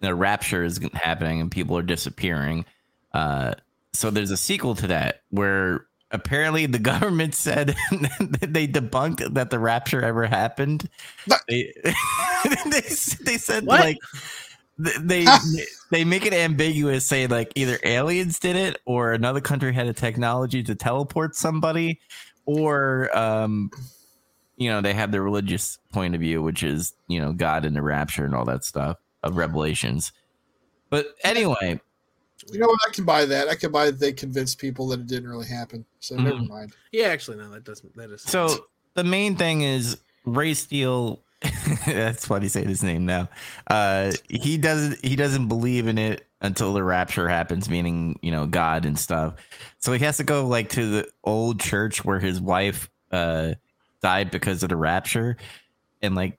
the 0.00 0.14
rapture 0.14 0.64
is 0.64 0.80
happening 0.94 1.40
and 1.42 1.50
people 1.50 1.76
are 1.76 1.82
disappearing 1.82 2.64
uh 3.12 3.54
so 3.92 4.10
there's 4.10 4.30
a 4.30 4.36
sequel 4.36 4.74
to 4.76 4.86
that 4.86 5.22
where 5.30 5.86
apparently 6.10 6.64
the 6.66 6.78
government 6.92 7.34
said 7.34 7.76
they 8.40 8.66
debunked 8.66 9.34
that 9.34 9.50
the 9.50 9.58
rapture 9.58 10.00
ever 10.02 10.26
happened 10.26 10.88
What? 11.26 11.42
they 11.48 11.72
they, 12.64 12.80
they 12.80 13.36
said 13.36 13.66
What? 13.66 13.80
like 13.80 13.98
th- 14.12 14.24
they 15.00 15.28
they 15.90 16.04
make 16.04 16.24
it 16.24 16.32
ambiguous 16.32 17.06
say 17.06 17.26
like 17.26 17.52
either 17.54 17.78
aliens 17.82 18.38
did 18.38 18.56
it 18.56 18.78
or 18.86 19.12
another 19.12 19.40
country 19.40 19.72
had 19.72 19.86
a 19.86 19.92
technology 19.92 20.62
to 20.62 20.74
teleport 20.74 21.34
somebody 21.34 22.00
or 22.46 23.14
um 23.16 23.70
you 24.56 24.70
know 24.70 24.80
they 24.80 24.94
have 24.94 25.12
the 25.12 25.20
religious 25.20 25.78
point 25.92 26.14
of 26.14 26.20
view 26.20 26.40
which 26.42 26.62
is 26.62 26.94
you 27.08 27.20
know 27.20 27.32
god 27.32 27.64
and 27.64 27.76
the 27.76 27.82
rapture 27.82 28.24
and 28.24 28.34
all 28.34 28.44
that 28.44 28.64
stuff 28.64 28.96
of 29.22 29.36
revelations 29.36 30.12
but 30.88 31.14
anyway 31.24 31.78
You 32.50 32.58
know 32.58 32.68
what? 32.68 32.80
I 32.88 32.92
can 32.92 33.04
buy 33.04 33.26
that. 33.26 33.48
I 33.48 33.54
can 33.54 33.70
buy 33.70 33.86
that 33.86 34.00
they 34.00 34.12
convinced 34.12 34.58
people 34.58 34.88
that 34.88 35.00
it 35.00 35.06
didn't 35.06 35.28
really 35.28 35.46
happen. 35.46 35.84
So 36.00 36.16
never 36.16 36.38
Mhm. 36.38 36.48
mind. 36.48 36.72
Yeah, 36.90 37.08
actually, 37.08 37.36
no, 37.36 37.50
that 37.50 37.64
doesn't. 37.64 37.94
That 37.96 38.10
is 38.10 38.22
so 38.22 38.66
the 38.94 39.04
main 39.04 39.36
thing 39.36 39.60
is 39.60 39.98
ray 40.24 40.54
steele 40.54 41.22
that's 41.86 42.26
funny 42.26 42.48
saying 42.48 42.68
his 42.68 42.82
name 42.82 43.06
now. 43.06 43.28
Uh 43.66 44.12
he 44.28 44.58
doesn't 44.58 45.02
he 45.04 45.16
doesn't 45.16 45.48
believe 45.48 45.86
in 45.86 45.96
it 45.96 46.26
until 46.42 46.72
the 46.72 46.82
rapture 46.82 47.28
happens 47.28 47.68
meaning 47.68 48.18
you 48.22 48.30
know 48.30 48.46
god 48.46 48.84
and 48.84 48.98
stuff. 48.98 49.34
So 49.78 49.92
he 49.92 50.04
has 50.04 50.18
to 50.18 50.24
go 50.24 50.46
like 50.46 50.70
to 50.70 50.90
the 50.90 51.08
old 51.24 51.60
church 51.60 52.04
where 52.04 52.20
his 52.20 52.40
wife 52.40 52.90
uh 53.10 53.54
died 54.02 54.30
because 54.30 54.62
of 54.62 54.68
the 54.68 54.76
rapture 54.76 55.36
and 56.02 56.14
like 56.14 56.38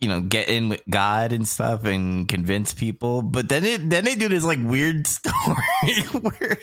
you 0.00 0.08
know 0.08 0.20
get 0.20 0.48
in 0.48 0.68
with 0.68 0.82
god 0.90 1.32
and 1.32 1.48
stuff 1.48 1.84
and 1.84 2.28
convince 2.28 2.74
people. 2.74 3.22
But 3.22 3.48
then 3.48 3.64
it 3.64 3.88
then 3.88 4.04
they 4.04 4.16
do 4.16 4.28
this 4.28 4.44
like 4.44 4.58
weird 4.62 5.06
story 5.06 6.02
where 6.20 6.58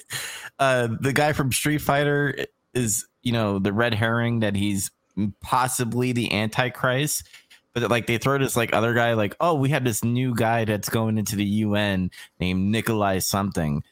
uh 0.59 0.89
the 0.99 1.13
guy 1.13 1.33
from 1.33 1.51
street 1.51 1.79
fighter 1.79 2.45
is 2.75 3.07
you 3.23 3.31
know 3.31 3.57
the 3.57 3.73
red 3.73 3.95
herring 3.95 4.41
that 4.41 4.55
he's 4.55 4.91
possibly 5.41 6.11
the 6.11 6.31
antichrist 6.33 7.23
but 7.73 7.89
like 7.89 8.07
they 8.07 8.17
throw 8.17 8.37
this 8.37 8.55
like 8.55 8.73
other 8.73 8.93
guy 8.93 9.13
like 9.13 9.35
oh 9.39 9.53
we 9.53 9.69
have 9.69 9.83
this 9.83 10.03
new 10.03 10.35
guy 10.35 10.65
that's 10.65 10.89
going 10.89 11.17
into 11.17 11.35
the 11.35 11.45
un 11.45 12.11
named 12.39 12.71
nikolai 12.71 13.19
something 13.19 13.83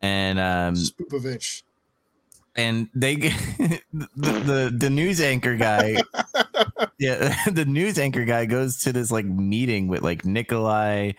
and 0.00 0.38
um 0.38 0.74
Spoopovich. 0.74 1.62
and 2.56 2.88
they 2.94 3.16
the, 3.16 3.80
the 4.16 4.74
the 4.76 4.90
news 4.90 5.20
anchor 5.20 5.56
guy 5.56 5.96
yeah 6.98 7.34
the 7.50 7.64
news 7.64 7.98
anchor 7.98 8.24
guy 8.24 8.46
goes 8.46 8.76
to 8.82 8.92
this 8.92 9.10
like 9.10 9.26
meeting 9.26 9.88
with 9.88 10.02
like 10.02 10.24
nikolai 10.24 11.12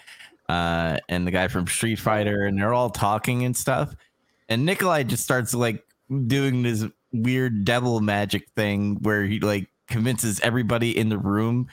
uh 0.47 0.97
and 1.09 1.27
the 1.27 1.31
guy 1.31 1.47
from 1.47 1.67
street 1.67 1.99
fighter 1.99 2.45
and 2.45 2.57
they're 2.57 2.73
all 2.73 2.89
talking 2.89 3.43
and 3.43 3.55
stuff 3.55 3.95
and 4.47 4.65
nikolai 4.65 5.03
just 5.03 5.23
starts 5.23 5.53
like 5.53 5.83
doing 6.27 6.63
this 6.63 6.85
weird 7.12 7.66
devil 7.66 7.99
magic 7.99 8.49
thing 8.55 8.97
where 9.01 9.26
he 9.26 9.39
like 9.39 9.70
convinces 9.88 10.39
everybody 10.41 10.95
in 10.95 11.10
the 11.10 11.18
room 11.18 11.68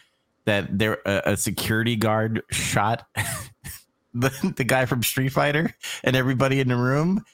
that 0.45 0.79
they're 0.79 1.01
a, 1.05 1.33
a 1.33 1.37
security 1.37 1.97
guard 1.97 2.43
shot 2.51 3.07
the, 4.15 4.55
the 4.57 4.65
guy 4.65 4.87
from 4.87 5.03
street 5.03 5.31
fighter 5.31 5.75
and 6.05 6.17
everybody 6.17 6.61
in 6.61 6.69
the 6.69 6.77
room 6.77 7.25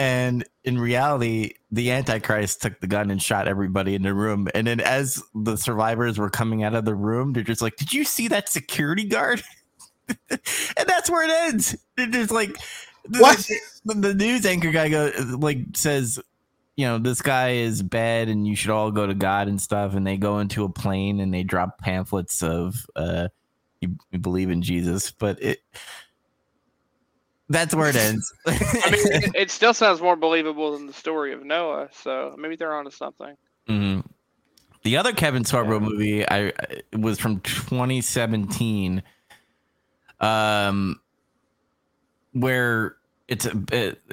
and 0.00 0.46
in 0.64 0.78
reality, 0.78 1.52
the 1.70 1.90
Antichrist 1.90 2.62
took 2.62 2.80
the 2.80 2.86
gun 2.86 3.10
and 3.10 3.22
shot 3.22 3.46
everybody 3.46 3.94
in 3.94 4.00
the 4.00 4.14
room. 4.14 4.48
And 4.54 4.66
then 4.66 4.80
as 4.80 5.22
the 5.34 5.56
survivors 5.56 6.16
were 6.16 6.30
coming 6.30 6.64
out 6.64 6.74
of 6.74 6.86
the 6.86 6.94
room, 6.94 7.34
they're 7.34 7.42
just 7.42 7.60
like, 7.60 7.76
Did 7.76 7.92
you 7.92 8.04
see 8.04 8.26
that 8.28 8.48
security 8.48 9.04
guard? 9.04 9.42
and 10.08 10.40
that's 10.86 11.10
where 11.10 11.22
it 11.24 11.52
ends. 11.52 11.76
They're 11.98 12.06
just 12.06 12.30
like 12.30 12.56
What? 13.10 13.46
The, 13.84 13.94
the 13.94 14.14
news 14.14 14.46
anchor 14.46 14.70
guy 14.70 14.88
go 14.88 15.12
like 15.38 15.58
says, 15.74 16.18
you 16.80 16.86
know, 16.86 16.96
this 16.96 17.20
guy 17.20 17.50
is 17.50 17.82
bad 17.82 18.30
and 18.30 18.48
you 18.48 18.56
should 18.56 18.70
all 18.70 18.90
go 18.90 19.06
to 19.06 19.12
God 19.12 19.48
and 19.48 19.60
stuff. 19.60 19.94
And 19.94 20.06
they 20.06 20.16
go 20.16 20.38
into 20.38 20.64
a 20.64 20.70
plane 20.70 21.20
and 21.20 21.32
they 21.32 21.42
drop 21.42 21.78
pamphlets 21.78 22.42
of 22.42 22.86
uh 22.96 23.28
you, 23.82 23.98
you 24.10 24.18
believe 24.18 24.48
in 24.48 24.62
Jesus. 24.62 25.10
But 25.10 25.42
it 25.42 25.58
that's 27.50 27.74
where 27.74 27.90
it 27.90 27.96
ends. 27.96 28.32
I 28.46 28.52
mean, 28.52 29.12
it, 29.12 29.30
it 29.34 29.50
still 29.50 29.74
sounds 29.74 30.00
more 30.00 30.16
believable 30.16 30.72
than 30.72 30.86
the 30.86 30.94
story 30.94 31.34
of 31.34 31.44
Noah. 31.44 31.90
So 31.92 32.34
maybe 32.38 32.56
they're 32.56 32.74
onto 32.74 32.90
something. 32.90 33.36
Mhm. 33.68 34.06
The 34.82 34.96
other 34.96 35.12
Kevin 35.12 35.42
Sorbo 35.44 35.82
movie 35.82 36.26
I 36.26 36.44
it 36.46 36.98
was 36.98 37.18
from 37.18 37.40
2017, 37.40 39.02
um, 40.18 40.98
where 42.32 42.96
it's 43.30 43.46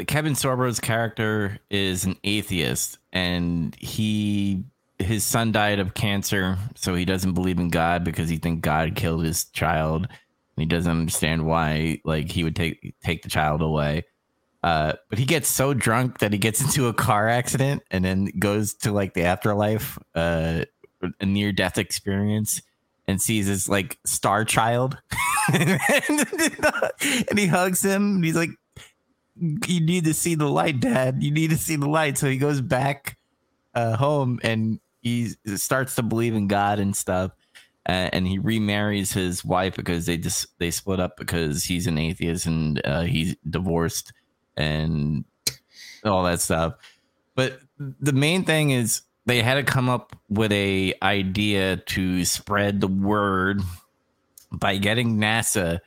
Kevin 0.05 0.33
Sorbo's 0.33 0.79
character 0.79 1.57
is 1.71 2.05
an 2.05 2.17
atheist, 2.23 2.99
and 3.11 3.75
he 3.79 4.63
his 4.99 5.23
son 5.23 5.51
died 5.51 5.79
of 5.79 5.95
cancer, 5.95 6.57
so 6.75 6.93
he 6.93 7.03
doesn't 7.03 7.33
believe 7.33 7.57
in 7.57 7.69
God 7.69 8.03
because 8.03 8.29
he 8.29 8.37
think 8.37 8.61
God 8.61 8.95
killed 8.95 9.25
his 9.25 9.45
child, 9.45 10.03
and 10.05 10.09
he 10.55 10.65
doesn't 10.65 10.91
understand 10.91 11.47
why 11.47 11.99
like 12.05 12.31
he 12.31 12.43
would 12.43 12.55
take 12.55 12.95
take 13.03 13.23
the 13.23 13.29
child 13.29 13.63
away. 13.63 14.05
Uh, 14.61 14.93
but 15.09 15.17
he 15.17 15.25
gets 15.25 15.49
so 15.49 15.73
drunk 15.73 16.19
that 16.19 16.31
he 16.31 16.37
gets 16.37 16.61
into 16.65 16.87
a 16.87 16.93
car 16.93 17.27
accident 17.27 17.81
and 17.89 18.05
then 18.05 18.25
goes 18.37 18.75
to 18.75 18.91
like 18.91 19.15
the 19.15 19.23
afterlife, 19.23 19.97
uh, 20.13 20.63
a 21.19 21.25
near 21.25 21.51
death 21.51 21.79
experience, 21.79 22.61
and 23.07 23.19
sees 23.19 23.47
his 23.47 23.67
like 23.67 23.97
star 24.05 24.45
child, 24.45 24.95
and 25.51 25.79
he 27.35 27.47
hugs 27.47 27.83
him. 27.83 28.17
And 28.17 28.23
he's 28.23 28.35
like, 28.35 28.51
"You 29.39 29.81
need 29.81 30.05
to 30.05 30.13
see 30.13 30.35
the 30.35 30.49
light, 30.49 30.79
Dad. 30.79 31.23
You 31.23 31.31
need 31.31 31.49
to 31.51 31.57
see 31.57 31.75
the 31.75 31.89
light." 31.89 32.17
So 32.17 32.29
he 32.29 32.37
goes 32.37 32.61
back 32.61 33.17
uh, 33.73 33.95
home 33.95 34.39
and 34.43 34.79
he 35.01 35.29
starts 35.55 35.95
to 35.95 36.03
believe 36.03 36.35
in 36.35 36.47
God 36.47 36.79
and 36.79 36.95
stuff. 36.95 37.31
Uh, 37.87 38.09
and 38.11 38.27
he 38.27 38.37
remarries 38.37 39.13
his 39.13 39.45
wife 39.45 39.75
because 39.75 40.05
they 40.05 40.17
just 40.17 40.47
they 40.59 40.71
split 40.71 40.99
up 40.99 41.15
because 41.15 41.63
he's 41.63 41.87
an 41.87 41.97
atheist 41.97 42.45
and 42.45 42.81
uh, 42.85 43.03
he's 43.03 43.35
divorced 43.49 44.11
and 44.57 45.23
all 46.03 46.23
that 46.23 46.41
stuff. 46.41 46.73
But 47.35 47.59
the 47.77 48.11
main 48.11 48.43
thing 48.43 48.71
is 48.71 49.03
they 49.25 49.41
had 49.41 49.53
to 49.55 49.63
come 49.63 49.87
up 49.87 50.15
with 50.27 50.51
a 50.51 50.95
idea 51.01 51.77
to 51.77 52.25
spread 52.25 52.81
the 52.81 52.87
word 52.87 53.61
by 54.51 54.77
getting 54.77 55.17
NASA 55.17 55.79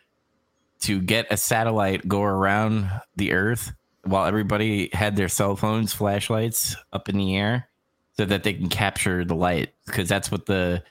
to 0.80 1.00
get 1.00 1.26
a 1.30 1.36
satellite 1.36 2.08
go 2.08 2.22
around 2.22 2.90
the 3.16 3.32
Earth 3.32 3.72
while 4.04 4.26
everybody 4.26 4.90
had 4.92 5.16
their 5.16 5.28
cell 5.28 5.56
phones, 5.56 5.92
flashlights 5.92 6.76
up 6.92 7.08
in 7.08 7.18
the 7.18 7.36
air, 7.36 7.68
so 8.16 8.24
that 8.24 8.42
they 8.42 8.54
can 8.54 8.68
capture 8.68 9.24
the 9.24 9.34
light. 9.34 9.74
Because 9.86 10.08
that's 10.08 10.30
what 10.30 10.46
the, 10.46 10.82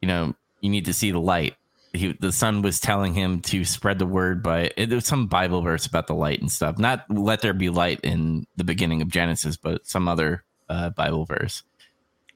you 0.00 0.08
know, 0.08 0.34
you 0.60 0.70
need 0.70 0.86
to 0.86 0.94
see 0.94 1.10
the 1.10 1.20
light. 1.20 1.54
He, 1.92 2.12
the 2.12 2.32
son 2.32 2.62
was 2.62 2.80
telling 2.80 3.14
him 3.14 3.40
to 3.42 3.64
spread 3.64 3.98
the 3.98 4.06
word 4.06 4.42
by 4.42 4.70
it 4.76 4.90
was 4.90 5.06
some 5.06 5.28
Bible 5.28 5.62
verse 5.62 5.86
about 5.86 6.06
the 6.06 6.14
light 6.14 6.40
and 6.40 6.50
stuff. 6.50 6.78
Not 6.78 7.04
let 7.10 7.40
there 7.40 7.54
be 7.54 7.70
light 7.70 8.00
in 8.02 8.46
the 8.56 8.64
beginning 8.64 9.00
of 9.00 9.08
Genesis, 9.08 9.56
but 9.56 9.86
some 9.86 10.08
other 10.08 10.44
uh, 10.68 10.90
Bible 10.90 11.24
verse. 11.24 11.62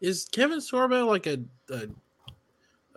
Is 0.00 0.26
Kevin 0.32 0.60
Sorbo 0.60 1.06
like 1.06 1.26
a 1.26 1.40
a 1.70 1.88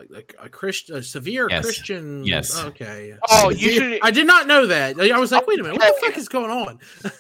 like 0.10 0.36
a 0.40 0.50
Christian, 0.50 0.96
a 0.98 1.04
severe 1.04 1.48
Yes. 1.50 1.64
Christian? 1.64 2.24
Yes. 2.24 2.58
Okay. 2.58 3.16
Oh, 3.30 3.50
you 3.50 3.72
should. 3.72 4.00
I 4.02 4.12
did 4.12 4.28
not 4.28 4.48
know 4.48 4.66
that. 4.68 5.00
I 5.00 5.18
was 5.20 5.32
like, 5.32 5.46
wait 5.48 5.60
a 5.60 5.64
minute, 5.64 5.80
what 5.80 5.96
the 6.00 6.08
fuck 6.08 6.18
is 6.18 6.28
going 6.30 6.52
on? 6.52 6.80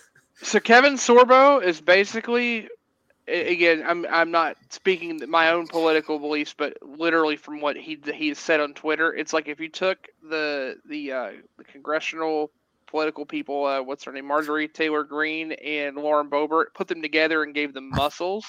So 0.42 0.60
Kevin 0.60 0.96
Sorbo 0.96 1.64
is 1.64 1.80
basically, 1.80 2.68
again, 3.30 3.82
I'm 3.88 4.06
I'm 4.10 4.30
not 4.30 4.58
speaking 4.72 5.22
my 5.30 5.52
own 5.52 5.68
political 5.68 6.20
beliefs, 6.20 6.54
but 6.58 6.78
literally 6.82 7.38
from 7.38 7.62
what 7.62 7.78
he 7.78 7.98
he 8.14 8.28
has 8.28 8.40
said 8.40 8.60
on 8.60 8.74
Twitter, 8.74 9.14
it's 9.14 9.32
like 9.32 9.48
if 9.48 9.62
you 9.62 9.70
took 9.70 10.00
the 10.22 10.76
the 10.86 11.14
uh, 11.14 11.32
the 11.58 11.64
congressional 11.64 12.52
political 12.88 13.26
people, 13.26 13.64
uh, 13.66 13.82
what's 13.82 14.04
her 14.04 14.12
name, 14.12 14.26
Marjorie 14.28 14.68
Taylor 14.68 15.06
Greene 15.06 15.54
and 15.54 15.96
Lauren 15.96 16.30
Boebert, 16.30 16.74
put 16.76 16.90
them 16.90 17.02
together 17.02 17.44
and 17.44 17.56
gave 17.56 17.74
them 17.74 17.90
muscles 17.94 18.46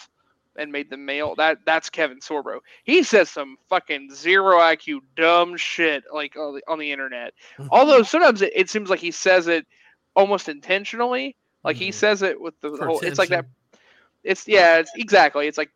and 0.57 0.71
made 0.73 0.91
them 0.91 1.05
male. 1.05 1.35
That 1.37 1.59
that's 1.67 1.91
Kevin 1.91 2.21
Sorbo. 2.21 2.59
He 2.85 3.03
says 3.03 3.31
some 3.31 3.57
fucking 3.69 4.11
zero 4.15 4.59
IQ 4.59 5.01
dumb 5.17 5.57
shit 5.57 6.05
like 6.13 6.37
on 6.37 6.55
the, 6.57 6.63
on 6.69 6.79
the 6.79 6.91
internet. 6.93 7.35
Although 7.71 8.03
sometimes 8.03 8.43
it, 8.43 8.53
it 8.55 8.71
seems 8.71 8.91
like 8.91 9.01
he 9.01 9.11
says 9.11 9.49
it 9.49 9.67
almost 10.17 10.49
intentionally. 10.49 11.37
Like 11.65 11.77
he 11.77 11.89
Mhm. 11.89 11.95
says 11.95 12.23
it 12.23 12.41
with 12.41 12.61
the 12.61 12.77
For 12.77 12.87
whole. 12.87 13.01
It's 13.01 13.19
like 13.19 13.31
that. 13.31 13.47
It's 14.23 14.47
yeah. 14.47 14.79
It's 14.79 14.91
exactly. 14.97 15.47
It's 15.49 15.59
like 15.59 15.71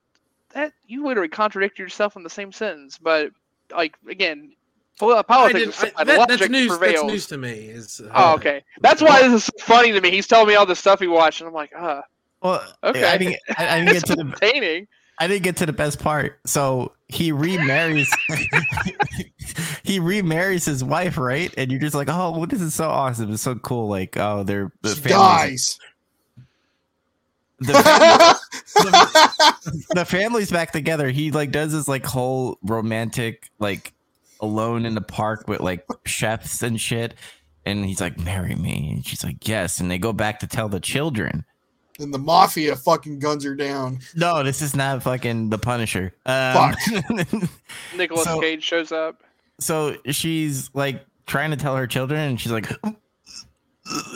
that. 0.54 0.72
You 0.86 1.06
literally 1.06 1.28
contradict 1.28 1.78
yourself 1.78 2.16
in 2.16 2.22
the 2.22 2.30
same 2.30 2.52
sentence. 2.52 2.98
But 2.98 3.30
like 3.74 3.96
again, 4.08 4.52
politics 4.98 5.84
I- 5.96 6.04
that- 6.04 6.28
that's 6.28 6.48
news. 6.48 6.78
That's 6.78 7.02
news 7.04 7.26
to 7.28 7.38
me. 7.38 7.50
Is 7.68 8.00
uh, 8.00 8.10
Oh, 8.14 8.34
okay. 8.34 8.64
That's 8.80 9.00
why 9.00 9.26
this 9.28 9.48
is 9.48 9.50
funny 9.62 9.92
to 9.92 10.00
me. 10.00 10.10
He's 10.10 10.26
telling 10.26 10.48
me 10.48 10.54
all 10.54 10.66
the 10.66 10.76
stuff 10.76 11.00
he 11.00 11.06
watched, 11.06 11.40
and 11.40 11.48
I'm 11.48 11.54
like, 11.54 11.72
ah, 11.76 12.02
Well, 12.42 12.62
Okay. 12.84 13.04
I 13.04 13.18
didn't, 13.18 13.36
I, 13.56 13.68
I 13.68 13.78
didn't 13.78 13.86
get 13.92 13.96
it's 13.96 14.04
to 14.10 14.14
the 14.16 14.20
entertaining. 14.22 14.86
I 15.20 15.26
didn't 15.26 15.42
get 15.42 15.56
to 15.56 15.66
the 15.66 15.72
best 15.72 15.98
part. 15.98 16.38
So 16.46 16.92
he 17.08 17.32
remarries. 17.32 18.08
he 19.82 19.98
remarries 19.98 20.64
his 20.64 20.84
wife, 20.84 21.18
right? 21.18 21.52
And 21.56 21.72
you're 21.72 21.80
just 21.80 21.94
like, 21.96 22.08
oh, 22.08 22.30
well, 22.30 22.46
this 22.46 22.60
is 22.60 22.74
so 22.74 22.88
awesome. 22.88 23.32
It's 23.32 23.42
so 23.42 23.56
cool. 23.56 23.88
Like, 23.88 24.16
oh, 24.16 24.44
they're 24.44 24.70
the 24.82 24.94
She 24.94 25.00
dies. 25.02 25.78
the, 27.58 27.72
family, 27.72 29.82
the 29.94 30.04
family's 30.04 30.52
back 30.52 30.70
together. 30.70 31.10
He 31.10 31.32
like 31.32 31.50
does 31.50 31.72
this 31.72 31.88
like 31.88 32.06
whole 32.06 32.58
romantic 32.62 33.50
like 33.58 33.92
alone 34.40 34.86
in 34.86 34.94
the 34.94 35.00
park 35.00 35.48
with 35.48 35.60
like 35.60 35.84
chefs 36.06 36.62
and 36.62 36.80
shit. 36.80 37.14
And 37.66 37.84
he's 37.84 38.00
like, 38.00 38.20
marry 38.20 38.54
me. 38.54 38.92
And 38.92 39.04
she's 39.04 39.24
like, 39.24 39.48
yes. 39.48 39.80
And 39.80 39.90
they 39.90 39.98
go 39.98 40.12
back 40.12 40.38
to 40.40 40.46
tell 40.46 40.68
the 40.68 40.78
children. 40.80 41.44
And 41.98 42.12
the 42.14 42.18
mafia 42.18 42.76
fucking 42.76 43.18
guns 43.18 43.44
her 43.44 43.54
down. 43.54 43.98
No, 44.14 44.42
this 44.42 44.62
is 44.62 44.74
not 44.76 45.02
fucking 45.02 45.50
the 45.50 45.58
Punisher. 45.58 46.14
Um, 46.26 46.74
Nicholas 47.96 48.24
So- 48.24 48.40
Cage 48.40 48.62
shows 48.62 48.92
up. 48.92 49.22
so 49.60 49.96
she's 50.10 50.70
like 50.74 51.04
trying 51.26 51.50
to 51.50 51.56
tell 51.56 51.76
her 51.76 51.86
children 51.86 52.20
and 52.20 52.40
she's 52.40 52.52
like 52.52 52.70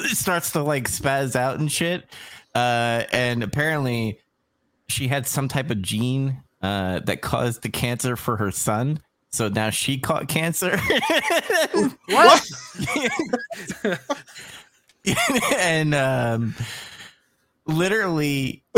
starts 0.08 0.52
to 0.52 0.62
like 0.62 0.84
spaz 0.88 1.34
out 1.36 1.58
and 1.58 1.70
shit 1.72 2.04
uh 2.54 3.04
and 3.12 3.42
apparently 3.42 4.18
she 4.88 5.08
had 5.08 5.26
some 5.26 5.48
type 5.48 5.70
of 5.70 5.82
gene 5.82 6.42
uh 6.62 7.00
that 7.00 7.20
caused 7.22 7.62
the 7.62 7.68
cancer 7.68 8.16
for 8.16 8.36
her 8.38 8.50
son 8.50 8.98
so 9.30 9.48
now 9.48 9.68
she 9.70 9.98
caught 9.98 10.28
cancer 10.28 10.78
what? 12.06 12.50
and 15.56 15.94
um 15.94 16.54
literally 17.66 18.64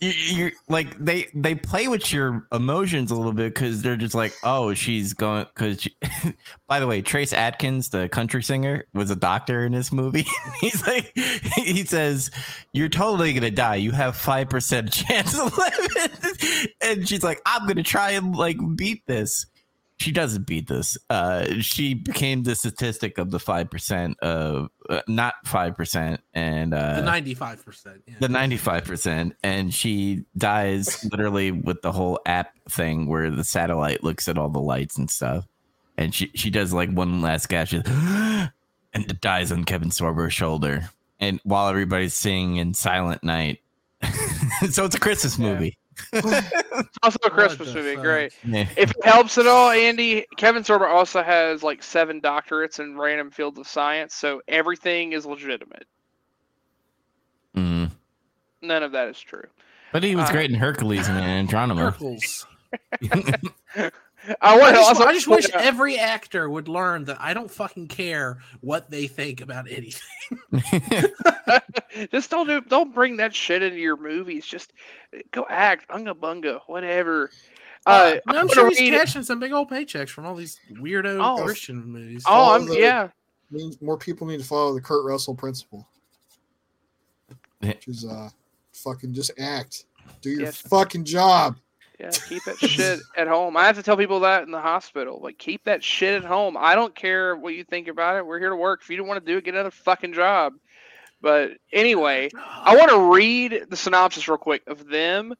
you, 0.00 0.10
you're 0.10 0.52
like 0.68 0.98
they 0.98 1.26
they 1.34 1.54
play 1.54 1.86
with 1.86 2.12
your 2.12 2.46
emotions 2.52 3.10
a 3.10 3.14
little 3.14 3.32
bit 3.32 3.54
because 3.54 3.82
they're 3.82 3.96
just 3.96 4.14
like 4.14 4.32
oh 4.42 4.72
she's 4.72 5.12
going 5.12 5.46
because 5.54 5.86
by 6.68 6.80
the 6.80 6.86
way 6.86 7.02
trace 7.02 7.32
atkins 7.32 7.90
the 7.90 8.08
country 8.08 8.42
singer 8.42 8.86
was 8.94 9.10
a 9.10 9.16
doctor 9.16 9.66
in 9.66 9.72
this 9.72 9.92
movie. 9.92 10.26
He's 10.60 10.86
like 10.86 11.12
he 11.14 11.84
says 11.84 12.30
you're 12.72 12.88
totally 12.88 13.32
gonna 13.32 13.50
die. 13.50 13.76
You 13.76 13.92
have 13.92 14.16
five 14.16 14.48
percent 14.48 14.90
chance 14.92 15.38
of 15.38 15.56
living. 15.56 16.68
And 16.82 17.08
she's 17.08 17.22
like 17.22 17.40
i'm 17.44 17.66
gonna 17.66 17.82
try 17.82 18.12
and 18.12 18.34
like 18.34 18.56
beat 18.76 19.06
this 19.06 19.46
she 20.00 20.12
doesn't 20.12 20.46
beat 20.46 20.66
this. 20.66 20.96
Uh 21.10 21.60
she 21.60 21.92
became 21.94 22.42
the 22.42 22.54
statistic 22.54 23.18
of 23.18 23.30
the 23.30 23.38
five 23.38 23.70
percent 23.70 24.18
of 24.20 24.70
uh, 24.88 25.02
not 25.06 25.34
five 25.44 25.76
percent 25.76 26.20
and 26.32 26.72
uh 26.74 26.96
the 26.96 27.02
ninety-five 27.02 27.64
percent. 27.64 28.02
the 28.18 28.26
95% 28.26 29.32
and 29.44 29.72
she 29.72 30.24
dies 30.36 31.04
literally 31.12 31.52
with 31.52 31.82
the 31.82 31.92
whole 31.92 32.18
app 32.26 32.52
thing 32.68 33.06
where 33.06 33.30
the 33.30 33.44
satellite 33.44 34.02
looks 34.02 34.26
at 34.28 34.38
all 34.38 34.48
the 34.48 34.58
lights 34.58 34.96
and 34.98 35.10
stuff. 35.10 35.46
And 35.98 36.14
she 36.14 36.30
she 36.34 36.48
does 36.50 36.72
like 36.72 36.90
one 36.90 37.20
last 37.20 37.48
gasp 37.48 37.86
and 37.86 38.50
it 38.94 39.20
dies 39.20 39.52
on 39.52 39.64
kevin 39.64 39.90
sorbo's 39.90 40.32
shoulder. 40.32 40.88
And 41.20 41.38
while 41.44 41.68
everybody's 41.68 42.14
singing 42.14 42.56
in 42.56 42.72
silent 42.72 43.22
night 43.22 43.60
so 44.70 44.86
it's 44.86 44.94
a 44.94 44.98
christmas 44.98 45.38
movie 45.38 45.76
It's 46.12 46.98
also 47.02 47.18
a 47.24 47.30
Christmas 47.30 47.68
the 47.68 47.74
movie. 47.74 47.94
fuck? 47.94 48.04
Great. 48.04 48.32
yeah. 48.44 48.68
If 48.76 48.90
it 48.90 49.04
helps 49.04 49.38
at 49.38 49.46
all, 49.46 49.70
Andy, 49.70 50.26
Kevin 50.36 50.62
Sorbo 50.62 50.88
also 50.88 51.22
has 51.22 51.62
like 51.62 51.82
seven 51.82 52.20
doctorates 52.20 52.78
in 52.80 52.96
random 52.98 53.30
fields 53.30 53.58
of 53.58 53.66
science, 53.66 54.14
so 54.14 54.40
everything 54.48 55.12
is 55.12 55.26
legitimate. 55.26 55.86
Mm. 57.56 57.90
None 58.62 58.82
of 58.82 58.92
that 58.92 59.08
is 59.08 59.20
true. 59.20 59.44
but 59.92 60.02
he 60.02 60.14
was 60.16 60.28
Uh, 60.28 60.32
great 60.32 60.50
in 60.50 60.56
hercules 60.56 61.08
and 61.08 61.18
Andromeda 61.18 61.80
Hercules. 61.80 62.46
I 64.40 64.58
want 64.58 64.74
I 64.74 64.78
just, 64.78 64.88
also. 64.88 65.04
I 65.04 65.12
just 65.12 65.28
wish 65.28 65.48
every 65.50 65.98
actor 65.98 66.48
would 66.50 66.68
learn 66.68 67.04
that 67.04 67.20
I 67.20 67.34
don't 67.34 67.50
fucking 67.50 67.88
care 67.88 68.38
what 68.60 68.90
they 68.90 69.06
think 69.06 69.40
about 69.40 69.66
anything. 69.70 70.00
just 72.12 72.30
don't 72.30 72.46
do, 72.46 72.60
don't 72.60 72.94
bring 72.94 73.16
that 73.16 73.34
shit 73.34 73.62
into 73.62 73.78
your 73.78 73.96
movies. 73.96 74.46
Just 74.46 74.72
go 75.30 75.46
act, 75.48 75.86
unga 75.90 76.14
bunga, 76.14 76.60
whatever. 76.66 77.30
Uh, 77.86 78.16
I'm 78.26 78.36
I'm 78.36 78.48
sure 78.48 78.68
he's 78.68 78.78
read- 78.80 78.92
cashing 78.92 79.22
some 79.22 79.40
big 79.40 79.52
old 79.52 79.70
paychecks 79.70 80.10
from 80.10 80.26
all 80.26 80.34
these 80.34 80.60
weirdo 80.72 81.18
Oh. 81.22 81.42
Christian 81.42 81.82
movies. 81.84 82.22
Oh, 82.26 82.54
I'm 82.54 82.66
the- 82.66 82.78
yeah. 82.78 83.08
means 83.50 83.80
more 83.80 83.96
people 83.96 84.26
need 84.26 84.38
to 84.40 84.44
follow 84.46 84.74
the 84.74 84.80
Kurt 84.80 85.04
Russell 85.06 85.34
principle, 85.34 85.88
Yeah. 87.62 87.68
which 87.68 87.88
is 87.88 88.04
uh, 88.04 88.28
fucking 88.74 89.14
just 89.14 89.30
act, 89.38 89.86
do 90.20 90.30
your 90.30 90.42
Yes. 90.42 90.58
fucking 90.60 91.04
job. 91.04 91.56
Yeah, 92.00 92.18
keep 92.24 92.44
that 92.44 92.58
shit 92.58 93.02
at 93.14 93.28
home. 93.28 93.58
I 93.58 93.66
have 93.66 93.76
to 93.76 93.82
tell 93.82 93.98
people 93.98 94.20
that 94.20 94.44
in 94.44 94.50
the 94.50 94.60
hospital. 94.60 95.20
Like, 95.22 95.36
keep 95.36 95.64
that 95.64 95.84
shit 95.84 96.14
at 96.14 96.24
home. 96.24 96.56
I 96.58 96.74
don't 96.74 96.94
care 96.94 97.36
what 97.36 97.54
you 97.54 97.62
think 97.62 97.88
about 97.88 98.16
it. 98.16 98.26
We're 98.26 98.38
here 98.38 98.48
to 98.48 98.56
work. 98.56 98.80
If 98.82 98.88
you 98.88 98.96
don't 98.96 99.06
want 99.06 99.24
to 99.24 99.32
do 99.32 99.36
it, 99.36 99.44
get 99.44 99.52
another 99.54 99.70
fucking 99.70 100.14
job. 100.14 100.54
But 101.20 101.50
anyway, 101.72 102.30
I 102.64 102.74
want 102.74 102.90
to 102.90 103.12
read 103.12 103.66
the 103.68 103.76
synopsis 103.76 104.28
real 104.28 104.38
quick 104.38 104.62
of 104.66 104.86
them, 104.86 105.34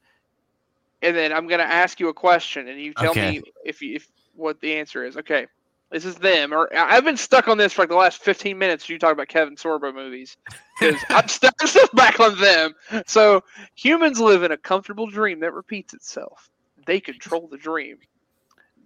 and 1.00 1.16
then 1.16 1.32
I'm 1.32 1.48
gonna 1.48 1.62
ask 1.62 1.98
you 1.98 2.08
a 2.08 2.14
question, 2.14 2.68
and 2.68 2.78
you 2.78 2.92
tell 2.92 3.14
Okay. 3.14 3.14
me 3.14 3.42
if 3.64 3.80
you, 3.80 3.96
if 3.96 4.06
what 4.34 4.60
the 4.60 4.74
answer 4.76 5.04
is. 5.06 5.16
Okay, 5.16 5.46
this 5.90 6.04
is 6.04 6.16
them. 6.16 6.52
Or 6.52 6.68
I've 6.76 7.04
been 7.04 7.16
stuck 7.16 7.48
on 7.48 7.56
this 7.56 7.72
for 7.72 7.82
like 7.82 7.88
the 7.88 7.96
last 7.96 8.22
15 8.22 8.58
minutes. 8.58 8.90
You 8.90 8.98
talk 8.98 9.14
about 9.14 9.28
Kevin 9.28 9.56
Sorbo 9.56 9.94
movies 9.94 10.36
because 10.78 11.06
I'm 11.10 11.28
stuck, 11.28 11.54
I'm 11.62 11.68
stuck 11.68 11.92
back 11.92 12.20
on 12.20 12.38
them. 12.38 12.74
So 13.06 13.44
humans 13.74 14.20
live 14.20 14.42
in 14.42 14.52
a 14.52 14.58
comfortable 14.58 15.08
dream 15.08 15.40
that 15.40 15.54
repeats 15.54 15.94
itself. 15.94 16.49
They 16.86 17.00
control 17.00 17.48
the 17.48 17.58
dream. 17.58 17.98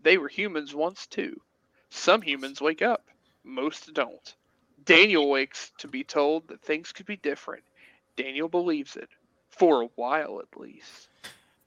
They 0.03 0.19
were 0.19 0.29
humans 0.29 0.75
once 0.75 1.07
too. 1.07 1.41
Some 1.91 2.23
humans 2.23 2.61
wake 2.61 2.83
up, 2.83 3.05
most 3.45 3.93
don't. 3.95 4.35
Daniel 4.85 5.31
wakes 5.31 5.73
to 5.79 5.89
be 5.89 6.05
told 6.05 6.49
that 6.49 6.63
things 6.63 6.93
could 6.93 7.07
be 7.07 7.17
different. 7.17 7.65
Daniel 8.17 8.49
believes 8.49 8.97
it, 8.97 9.09
for 9.51 9.83
a 9.83 9.89
while 9.97 10.41
at 10.41 10.61
least. 10.61 11.09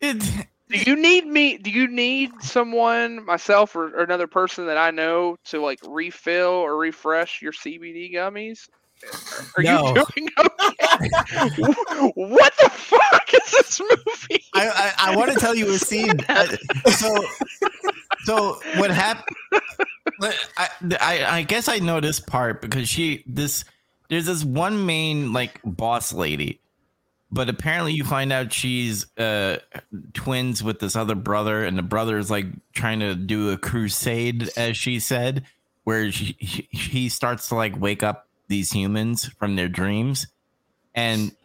it, 0.02 0.48
Do 0.70 0.80
you 0.80 0.96
need 0.98 1.26
me? 1.28 1.58
Do 1.58 1.72
you 1.72 1.88
need 1.88 2.44
someone, 2.44 3.26
myself, 3.26 3.76
or, 3.76 3.88
or 3.96 4.04
another 4.04 4.28
person 4.28 4.68
that 4.68 4.78
I 4.78 4.92
know 4.92 5.38
to 5.46 5.62
like 5.62 5.80
refill 5.84 6.50
or 6.50 6.78
refresh 6.78 7.42
your 7.42 7.54
CBD 7.54 8.14
gummies? 8.14 8.68
Are 9.58 9.64
No. 9.64 9.64
you 9.64 9.80
doing 9.80 10.30
okay? 10.40 11.12
what 12.16 12.54
the 12.62 12.70
fuck? 12.72 12.97
Is 13.46 13.52
this 13.52 13.80
movie? 13.80 14.44
I, 14.54 14.70
I, 14.70 15.12
I 15.12 15.16
want 15.16 15.32
to 15.32 15.40
tell 15.40 15.56
you 15.56 15.70
a 15.70 15.78
scene. 15.78 16.20
So, 16.90 17.24
so 18.24 18.60
what 18.78 18.90
happened? 18.92 19.36
I, 20.22 20.68
I 21.00 21.26
I 21.38 21.42
guess 21.44 21.68
I 21.68 21.80
know 21.80 22.00
this 22.00 22.20
part 22.20 22.62
because 22.62 22.90
she 22.90 23.24
this 23.28 23.66
there's 24.10 24.26
this 24.26 24.44
one 24.44 24.86
main 24.86 25.34
like 25.34 25.60
boss 25.64 26.14
lady, 26.14 26.60
but 27.32 27.50
apparently 27.50 27.94
you 27.94 28.04
find 28.04 28.32
out 28.34 28.54
she's 28.54 29.06
uh 29.18 29.58
twins 30.14 30.64
with 30.64 30.80
this 30.80 30.96
other 30.96 31.16
brother, 31.16 31.64
and 31.64 31.78
the 31.78 31.84
brother 31.84 32.18
is 32.18 32.32
like 32.32 32.48
trying 32.74 33.00
to 33.00 33.16
do 33.16 33.52
a 33.52 33.58
crusade, 33.58 34.50
as 34.58 34.78
she 34.78 35.00
said, 35.00 35.46
where 35.84 36.12
she, 36.12 36.36
he, 36.40 36.68
he 36.72 37.10
starts 37.10 37.50
to 37.50 37.56
like 37.56 37.80
wake 37.80 38.04
up 38.04 38.28
these 38.48 38.72
humans 38.72 39.26
from 39.26 39.56
their 39.56 39.70
dreams, 39.70 40.28
and 40.96 41.36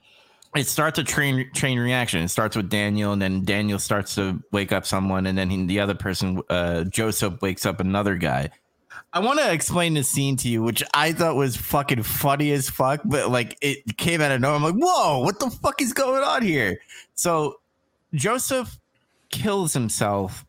it 0.55 0.67
starts 0.67 0.99
a 0.99 1.05
train 1.05 1.51
train 1.55 1.79
reaction. 1.79 2.23
It 2.23 2.29
starts 2.29 2.57
with 2.57 2.69
Daniel, 2.69 3.13
and 3.13 3.23
then 3.23 3.45
Daniel 3.45 3.79
starts 3.79 4.15
to 4.17 4.43
wake 4.53 4.73
up 4.73 4.87
someone, 4.87 5.27
and 5.27 5.37
then 5.37 5.51
he, 5.51 5.65
the 5.67 5.81
other 5.81 5.95
person, 5.95 6.43
uh, 6.51 6.85
Joseph, 6.85 7.41
wakes 7.41 7.65
up 7.65 7.81
another 7.81 8.17
guy. 8.17 8.51
I 9.15 9.21
want 9.21 9.39
to 9.41 9.53
explain 9.53 9.95
the 9.95 10.03
scene 10.03 10.37
to 10.39 10.49
you, 10.49 10.63
which 10.63 10.83
I 10.95 11.13
thought 11.13 11.37
was 11.37 11.57
fucking 11.57 12.03
funny 12.03 12.51
as 12.53 12.71
fuck, 12.71 13.01
but 13.05 13.31
like 13.31 13.59
it 13.61 13.99
came 13.99 14.21
out 14.21 14.33
of 14.33 14.41
nowhere. 14.41 14.57
I'm 14.57 14.63
like, 14.63 14.75
whoa, 14.75 15.19
what 15.19 15.39
the 15.39 15.51
fuck 15.51 15.83
is 15.83 15.93
going 15.93 16.23
on 16.23 16.43
here? 16.43 16.81
So 17.15 17.61
Joseph 18.15 18.79
kills 19.31 19.75
himself 19.75 20.47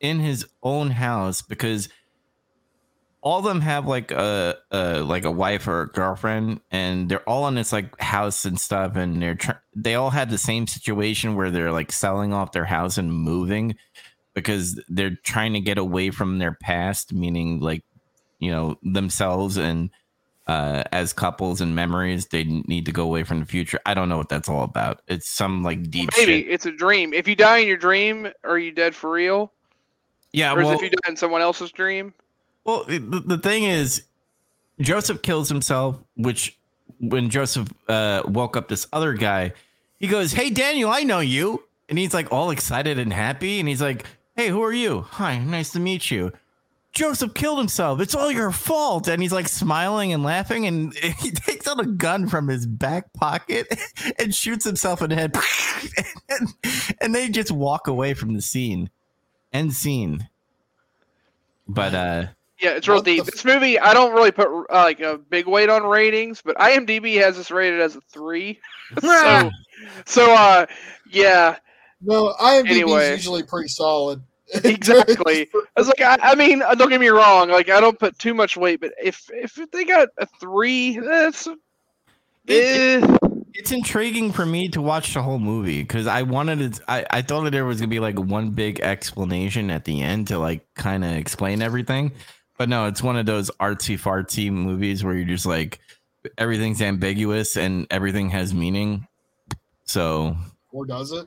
in 0.00 0.18
his 0.18 0.46
own 0.62 0.90
house 0.90 1.42
because 1.42 1.88
all 3.22 3.38
of 3.38 3.44
them 3.44 3.60
have 3.60 3.86
like 3.86 4.10
a, 4.10 4.56
a 4.70 5.00
like 5.00 5.24
a 5.24 5.30
wife 5.30 5.66
or 5.68 5.82
a 5.82 5.88
girlfriend 5.88 6.60
and 6.70 7.08
they're 7.08 7.28
all 7.28 7.46
in 7.48 7.54
this 7.54 7.72
like 7.72 7.98
house 8.00 8.44
and 8.44 8.58
stuff 8.60 8.96
and 8.96 9.22
they're 9.22 9.34
tr- 9.34 9.52
they 9.74 9.94
all 9.94 10.10
had 10.10 10.30
the 10.30 10.38
same 10.38 10.66
situation 10.66 11.34
where 11.34 11.50
they're 11.50 11.72
like 11.72 11.92
selling 11.92 12.32
off 12.32 12.52
their 12.52 12.64
house 12.64 12.96
and 12.98 13.12
moving 13.12 13.76
because 14.34 14.80
they're 14.88 15.16
trying 15.22 15.52
to 15.52 15.60
get 15.60 15.76
away 15.78 16.10
from 16.10 16.38
their 16.38 16.52
past 16.52 17.12
meaning 17.12 17.60
like 17.60 17.82
you 18.38 18.50
know 18.50 18.78
themselves 18.82 19.58
and 19.58 19.90
uh 20.46 20.82
as 20.90 21.12
couples 21.12 21.60
and 21.60 21.74
memories 21.76 22.26
they 22.28 22.44
need 22.44 22.86
to 22.86 22.92
go 22.92 23.02
away 23.04 23.22
from 23.22 23.40
the 23.40 23.46
future 23.46 23.78
i 23.84 23.92
don't 23.92 24.08
know 24.08 24.16
what 24.16 24.30
that's 24.30 24.48
all 24.48 24.62
about 24.64 25.02
it's 25.08 25.28
some 25.28 25.62
like 25.62 25.90
deep 25.90 26.08
Maybe 26.16 26.42
shit 26.42 26.50
it's 26.50 26.64
a 26.66 26.72
dream. 26.72 27.12
If 27.12 27.28
you 27.28 27.36
die 27.36 27.58
in 27.58 27.68
your 27.68 27.76
dream, 27.76 28.28
are 28.44 28.58
you 28.58 28.72
dead 28.72 28.94
for 28.94 29.10
real? 29.10 29.52
yeah 30.32 30.54
Or 30.54 30.56
well, 30.56 30.72
if 30.72 30.80
you 30.82 30.90
die 30.90 31.08
in 31.08 31.16
someone 31.16 31.42
else's 31.42 31.70
dream? 31.72 32.14
Well, 32.64 32.84
the, 32.84 32.98
the 32.98 33.38
thing 33.38 33.64
is, 33.64 34.04
Joseph 34.80 35.22
kills 35.22 35.48
himself, 35.48 35.96
which 36.16 36.58
when 36.98 37.30
Joseph 37.30 37.68
uh, 37.88 38.22
woke 38.26 38.56
up 38.56 38.68
this 38.68 38.86
other 38.92 39.14
guy, 39.14 39.52
he 39.98 40.06
goes, 40.06 40.32
Hey, 40.32 40.50
Daniel, 40.50 40.90
I 40.90 41.02
know 41.02 41.20
you. 41.20 41.64
And 41.88 41.98
he's 41.98 42.14
like 42.14 42.30
all 42.32 42.50
excited 42.50 42.98
and 42.98 43.12
happy. 43.12 43.60
And 43.60 43.68
he's 43.68 43.82
like, 43.82 44.06
Hey, 44.36 44.48
who 44.48 44.62
are 44.62 44.72
you? 44.72 45.02
Hi, 45.02 45.38
nice 45.38 45.72
to 45.72 45.80
meet 45.80 46.10
you. 46.10 46.32
Joseph 46.92 47.34
killed 47.34 47.58
himself. 47.58 48.00
It's 48.00 48.14
all 48.14 48.32
your 48.32 48.50
fault. 48.50 49.06
And 49.06 49.22
he's 49.22 49.32
like 49.32 49.48
smiling 49.48 50.12
and 50.12 50.22
laughing. 50.22 50.66
And 50.66 50.94
he 51.20 51.30
takes 51.30 51.68
out 51.68 51.80
a 51.80 51.86
gun 51.86 52.28
from 52.28 52.48
his 52.48 52.66
back 52.66 53.12
pocket 53.12 53.66
and 54.18 54.34
shoots 54.34 54.64
himself 54.64 55.02
in 55.02 55.10
the 55.10 55.16
head. 55.16 55.36
and, 56.28 56.48
and 57.00 57.14
they 57.14 57.28
just 57.28 57.50
walk 57.50 57.86
away 57.86 58.14
from 58.14 58.34
the 58.34 58.40
scene. 58.42 58.90
End 59.52 59.72
scene. 59.72 60.28
But, 61.68 61.94
uh, 61.94 62.26
Yeah, 62.60 62.70
it's 62.72 62.86
real 62.88 62.98
What 62.98 63.04
the 63.06 63.12
deep. 63.16 63.20
f- 63.22 63.26
This 63.32 63.44
movie, 63.44 63.78
I 63.78 63.94
don't 63.94 64.12
really 64.12 64.30
put 64.32 64.48
uh, 64.48 64.64
like 64.70 65.00
a 65.00 65.16
big 65.18 65.46
weight 65.46 65.68
on 65.70 65.82
ratings, 65.84 66.42
but 66.42 66.56
IMDb 66.56 67.18
has 67.20 67.36
this 67.36 67.50
rated 67.50 67.80
as 67.80 67.96
a 67.96 68.00
three. 68.02 68.60
so, 69.00 69.50
so 70.06 70.34
uh, 70.34 70.66
yeah, 71.10 71.56
No, 72.02 72.34
IMDb 72.40 72.68
Anyway. 72.70 73.04
is 73.06 73.18
usually 73.18 73.42
pretty 73.42 73.68
solid. 73.68 74.22
exactly. 74.64 75.48
I 75.54 75.80
was 75.80 75.86
like, 75.86 76.00
I, 76.00 76.18
I 76.20 76.34
mean, 76.34 76.60
uh, 76.62 76.74
don't 76.74 76.88
get 76.88 77.00
me 77.00 77.08
wrong. 77.08 77.48
Like, 77.50 77.70
I 77.70 77.80
don't 77.80 77.98
put 77.98 78.18
too 78.18 78.34
much 78.34 78.56
weight, 78.56 78.80
but 78.80 78.92
if 79.02 79.30
if 79.32 79.56
they 79.70 79.84
got 79.84 80.08
a 80.18 80.26
three, 80.40 80.98
that's 80.98 81.46
It- 82.46 83.02
eh. 83.02 83.16
it's 83.54 83.70
intriguing 83.72 84.32
for 84.32 84.44
me 84.44 84.68
to 84.70 84.82
watch 84.82 85.14
the 85.14 85.22
whole 85.22 85.38
movie 85.38 85.82
because 85.82 86.06
I 86.08 86.22
wanted 86.22 86.60
it. 86.60 86.80
I, 86.88 87.06
I 87.10 87.22
thought 87.22 87.44
that 87.44 87.50
there 87.50 87.64
was 87.64 87.78
gonna 87.78 87.88
be 87.88 88.00
like 88.00 88.18
one 88.18 88.50
big 88.50 88.80
explanation 88.80 89.70
at 89.70 89.84
the 89.84 90.02
end 90.02 90.26
to 90.28 90.38
like 90.38 90.66
kind 90.74 91.04
of 91.04 91.12
explain 91.12 91.62
everything, 91.62 92.10
but 92.60 92.68
no, 92.68 92.84
it's 92.84 93.02
one 93.02 93.16
of 93.16 93.24
those 93.24 93.50
artsy 93.52 93.98
fartsy 93.98 94.52
movies 94.52 95.02
where 95.02 95.14
you're 95.14 95.24
just 95.24 95.46
like 95.46 95.78
everything's 96.36 96.82
ambiguous 96.82 97.56
and 97.56 97.86
everything 97.90 98.28
has 98.28 98.52
meaning. 98.52 99.06
So, 99.86 100.36
Or 100.70 100.84
does 100.84 101.10
it? 101.12 101.26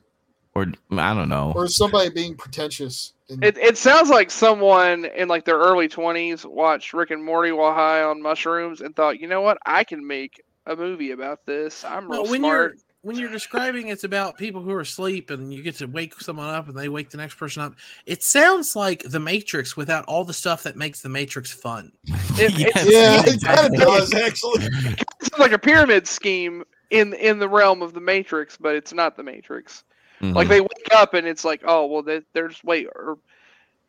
or 0.54 0.66
I 0.92 1.12
don't 1.12 1.28
know. 1.28 1.52
Or 1.56 1.64
is 1.64 1.74
somebody 1.76 2.08
being 2.10 2.36
pretentious? 2.36 3.14
And 3.28 3.44
It, 3.44 3.58
it 3.58 3.76
sounds 3.76 4.10
like 4.10 4.30
someone 4.30 5.06
in 5.06 5.26
like 5.26 5.44
their 5.44 5.58
early 5.58 5.88
20s 5.88 6.44
watched 6.44 6.92
Rick 6.94 7.10
and 7.10 7.24
Morty 7.24 7.50
while 7.50 7.74
high 7.74 8.04
on 8.04 8.22
mushrooms 8.22 8.80
and 8.80 8.94
thought, 8.94 9.18
you 9.18 9.26
know 9.26 9.40
what, 9.40 9.58
I 9.66 9.82
can 9.82 10.06
make 10.06 10.40
a 10.66 10.76
movie 10.76 11.10
about 11.10 11.44
this. 11.46 11.84
I'm 11.84 12.08
real 12.08 12.22
Well, 12.22 12.30
when 12.30 12.42
smart. 12.42 12.74
you're 12.76 12.83
when 13.04 13.16
you're 13.16 13.30
describing 13.30 13.88
it's 13.88 14.04
about 14.04 14.36
people 14.38 14.62
who 14.62 14.72
are 14.72 14.80
asleep 14.80 15.30
and 15.30 15.52
you 15.52 15.62
get 15.62 15.76
to 15.76 15.86
wake 15.86 16.18
someone 16.20 16.48
up 16.48 16.66
and 16.68 16.76
they 16.76 16.88
wake 16.88 17.10
the 17.10 17.16
next 17.18 17.34
person 17.36 17.62
up, 17.62 17.74
it 18.06 18.22
sounds 18.22 18.74
like 18.74 19.02
the 19.04 19.20
Matrix 19.20 19.76
without 19.76 20.04
all 20.06 20.24
the 20.24 20.32
stuff 20.32 20.62
that 20.64 20.74
makes 20.76 21.02
the 21.02 21.08
Matrix 21.08 21.52
fun. 21.52 21.92
It- 22.36 22.58
Yes, 22.58 22.86
yeah, 22.90 23.22
it 23.26 23.40
kind 23.42 23.74
of 23.74 23.80
does 23.80 24.12
actually. 24.14 24.66
It's 25.20 25.38
like 25.38 25.52
a 25.52 25.58
pyramid 25.58 26.06
scheme 26.06 26.64
in 26.90 27.12
in 27.14 27.38
the 27.38 27.48
realm 27.48 27.80
of 27.82 27.92
the 27.94 28.00
Matrix, 28.00 28.56
but 28.56 28.74
it's 28.74 28.92
not 28.92 29.16
the 29.16 29.22
Matrix. 29.22 29.84
Mhm. 30.20 30.34
Like 30.34 30.48
they 30.48 30.60
wake 30.60 30.88
up 30.94 31.14
and 31.14 31.26
it's 31.26 31.44
like, 31.44 31.62
oh 31.66 31.86
well, 31.86 32.02
they, 32.02 32.22
they're 32.32 32.48
just 32.48 32.64
wait, 32.64 32.86
or 32.94 33.18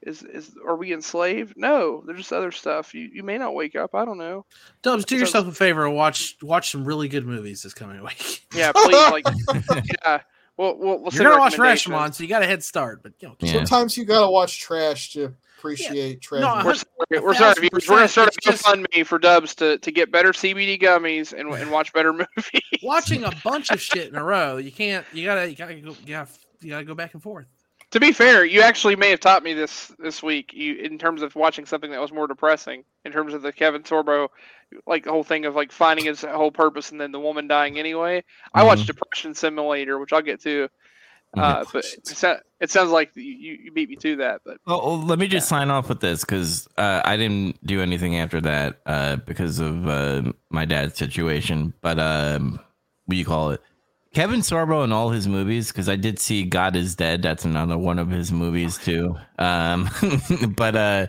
is 0.06 0.24
is 0.24 0.56
are 0.66 0.76
we 0.76 0.94
enslaved? 0.94 1.56
No, 1.58 2.04
there's 2.06 2.20
just 2.20 2.34
other 2.34 2.52
stuff. 2.52 2.94
You 2.94 3.10
you 3.14 3.24
may 3.24 3.38
not 3.38 3.54
wake 3.56 3.76
up. 3.76 3.96
I 3.96 4.06
don't 4.06 4.18
know. 4.18 4.46
Dubs, 4.82 5.06
do 5.06 5.18
yourself 5.18 5.48
a 5.48 5.52
favor 5.52 5.86
and 5.86 5.96
watch 5.96 6.38
watch 6.42 6.72
some 6.72 6.86
really 6.86 7.08
good 7.08 7.26
movies 7.26 7.64
this 7.64 7.74
coming 7.74 8.02
week. 8.04 8.46
Yeah, 8.54 8.72
please, 8.72 9.12
like 9.12 9.26
yeah. 10.04 10.22
Well, 10.58 10.78
we'll, 10.78 11.02
we'll 11.02 11.12
You're 11.12 11.24
gonna 11.26 11.40
watch. 11.40 11.58
Rashomon, 11.58 12.14
so 12.14 12.24
you 12.24 12.30
got 12.30 12.42
a 12.42 12.48
head 12.48 12.64
start. 12.64 13.04
But 13.04 13.14
you 13.20 13.28
know, 13.28 13.36
Yeah. 13.40 13.54
Sometimes 13.54 13.98
you 13.98 14.06
gotta 14.06 14.30
watch 14.32 14.60
trash 14.62 15.12
to 15.14 15.34
appreciate 15.58 16.22
trash. 16.22 16.42
No, 16.42 16.62
We're 16.64 16.76
sorry, 16.76 16.86
we're 17.12 17.34
sorry, 17.34 17.36
thousand 17.36 17.62
viewers. 17.62 17.90
We're 17.90 17.96
gonna 17.98 18.08
start 18.08 18.30
a 18.30 18.32
percent, 18.32 18.56
it's 18.56 18.64
just- 18.64 18.66
GoFundMe 18.66 19.06
for 19.06 19.20
Dubs 19.20 19.56
to, 19.56 19.78
to 19.80 19.92
get 19.92 20.12
better 20.12 20.32
CBD 20.32 20.82
gummies 20.82 21.34
and, 21.38 21.50
and 21.54 21.72
watch 21.72 21.92
better 21.92 22.14
movies. 22.14 22.62
watching 22.84 23.24
a 23.26 23.32
bunch 23.44 23.70
of 23.72 23.82
shit 23.82 24.08
in 24.08 24.16
a 24.16 24.24
row, 24.24 24.56
you 24.58 24.72
can't. 24.72 25.06
You 25.12 25.26
gotta. 25.26 25.50
You 25.50 25.56
gotta 25.58 25.76
go. 25.76 25.90
You 26.06 26.14
gotta, 26.14 26.30
you 26.62 26.70
gotta 26.70 26.86
go 26.86 26.96
back 26.96 27.14
and 27.16 27.22
forth. 27.24 27.48
To 27.96 28.00
be 28.02 28.12
fair, 28.12 28.44
you 28.44 28.60
actually 28.62 28.98
may 28.98 29.10
have 29.10 29.22
taught 29.22 29.42
me 29.42 29.54
this 29.54 29.90
this 29.98 30.22
week. 30.22 30.52
You 30.54 30.76
in 30.76 30.98
terms 30.98 31.22
of 31.22 31.34
watching 31.34 31.66
something 31.66 31.92
that 31.92 32.02
was 32.02 32.12
more 32.12 32.28
depressing. 32.28 32.84
In 33.06 33.14
terms 33.14 33.34
of 33.34 33.42
the 33.42 33.54
Kevin 33.54 33.84
Sorbo, 33.84 34.28
like 34.86 35.06
the 35.06 35.12
whole 35.12 35.24
thing 35.24 35.46
of 35.46 35.56
like 35.56 35.72
finding 35.72 36.04
his 36.04 36.20
whole 36.20 36.52
purpose 36.52 36.92
and 36.92 37.00
then 37.00 37.14
the 37.14 37.22
woman 37.22 37.48
dying 37.48 37.80
anyway. 37.80 38.22
I 38.54 38.64
Mhm. 38.64 38.66
watched 38.66 38.88
Depression 38.88 39.34
Simulator, 39.34 39.98
which 39.98 40.12
I'll 40.12 40.22
get 40.22 40.42
to. 40.42 40.68
Uh, 41.38 41.64
but 41.72 41.86
it, 42.60 42.70
sounds 42.70 42.92
like 42.92 43.12
you, 43.16 43.24
you 43.64 43.72
beat 43.72 43.90
me 43.90 43.96
to 43.98 44.18
that. 44.18 44.42
But 44.46 44.58
Well, 44.68 44.82
well, 44.82 45.02
let 45.02 45.18
me 45.18 45.28
just 45.30 45.48
sign 45.48 45.70
off 45.70 45.88
with 45.88 46.02
this 46.02 46.26
because 46.26 46.68
uh, 46.78 47.02
I 47.06 47.16
didn't 47.16 47.66
do 47.66 47.82
anything 47.82 48.18
after 48.18 48.42
that 48.42 48.82
uh, 48.86 49.16
because 49.18 49.60
of 49.60 49.88
uh, 49.88 50.34
my 50.50 50.66
dad's 50.66 50.98
situation. 50.98 51.74
But 51.80 51.98
um, 52.00 52.60
what 53.06 53.14
do 53.14 53.18
you 53.18 53.26
call 53.26 53.52
it? 53.52 53.62
Kevin 54.16 54.40
Sorbo 54.40 54.86
in 54.86 54.94
all 54.94 55.10
his 55.10 55.28
movies 55.28 55.68
because 55.68 55.90
I 55.90 55.98
did 55.98 56.20
see 56.20 56.44
God 56.44 56.78
is 56.78 56.96
Dead. 56.96 57.22
That's 57.22 57.44
another 57.44 57.78
one 57.78 58.00
of 58.00 58.10
his 58.10 58.32
movies 58.32 58.78
too. 58.78 59.18
Um, 59.38 59.90
but 60.56 60.74
uh, 60.74 61.08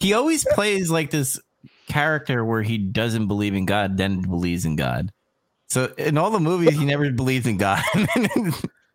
he 0.00 0.14
always 0.14 0.46
plays 0.54 0.90
like 0.90 1.10
this 1.10 1.38
character 1.86 2.46
where 2.46 2.62
he 2.62 2.78
doesn't 2.78 3.28
believe 3.28 3.52
in 3.52 3.66
God, 3.66 3.98
then 3.98 4.22
believes 4.22 4.64
in 4.64 4.74
God. 4.74 5.12
So 5.68 5.92
in 5.98 6.16
all 6.16 6.30
the 6.30 6.40
movies, 6.40 6.78
he 6.78 6.86
never 6.86 7.10
believes 7.10 7.46
in 7.46 7.58
God. 7.58 7.82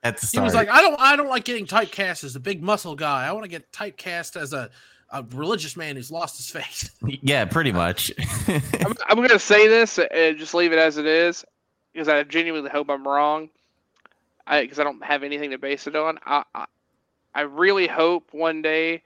At 0.03 0.17
the 0.17 0.25
start. 0.25 0.41
He 0.41 0.45
was 0.45 0.55
like, 0.55 0.69
I 0.69 0.81
don't. 0.81 0.99
I 0.99 1.15
don't 1.15 1.29
like 1.29 1.43
getting 1.43 1.67
typecast 1.67 2.23
as 2.23 2.35
a 2.35 2.39
big 2.39 2.63
muscle 2.63 2.95
guy. 2.95 3.27
I 3.27 3.31
want 3.33 3.43
to 3.43 3.49
get 3.49 3.71
typecast 3.71 4.41
as 4.41 4.53
a, 4.53 4.71
a 5.11 5.23
religious 5.35 5.77
man 5.77 5.95
who's 5.95 6.09
lost 6.09 6.37
his 6.37 6.49
faith. 6.49 6.89
yeah, 7.21 7.45
pretty 7.45 7.71
much. 7.71 8.11
I'm, 8.47 8.95
I'm 9.07 9.17
going 9.17 9.29
to 9.29 9.37
say 9.37 9.67
this 9.67 9.99
and 9.99 10.39
just 10.39 10.55
leave 10.55 10.73
it 10.73 10.79
as 10.79 10.97
it 10.97 11.05
is 11.05 11.45
because 11.93 12.07
I 12.07 12.23
genuinely 12.23 12.69
hope 12.69 12.89
I'm 12.89 13.07
wrong. 13.07 13.49
Because 14.49 14.79
I 14.79 14.83
don't 14.83 15.03
have 15.03 15.23
anything 15.23 15.51
to 15.51 15.57
base 15.57 15.87
it 15.87 15.95
on. 15.95 16.17
I, 16.25 16.43
I 16.53 16.65
I 17.33 17.41
really 17.41 17.87
hope 17.87 18.33
one 18.33 18.61
day 18.61 19.03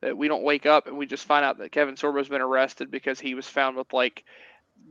that 0.00 0.16
we 0.16 0.28
don't 0.28 0.42
wake 0.42 0.66
up 0.66 0.86
and 0.86 0.96
we 0.96 1.06
just 1.06 1.24
find 1.24 1.44
out 1.44 1.58
that 1.58 1.72
Kevin 1.72 1.96
Sorbo's 1.96 2.28
been 2.28 2.40
arrested 2.40 2.90
because 2.90 3.20
he 3.20 3.34
was 3.34 3.46
found 3.46 3.76
with 3.76 3.92
like 3.92 4.24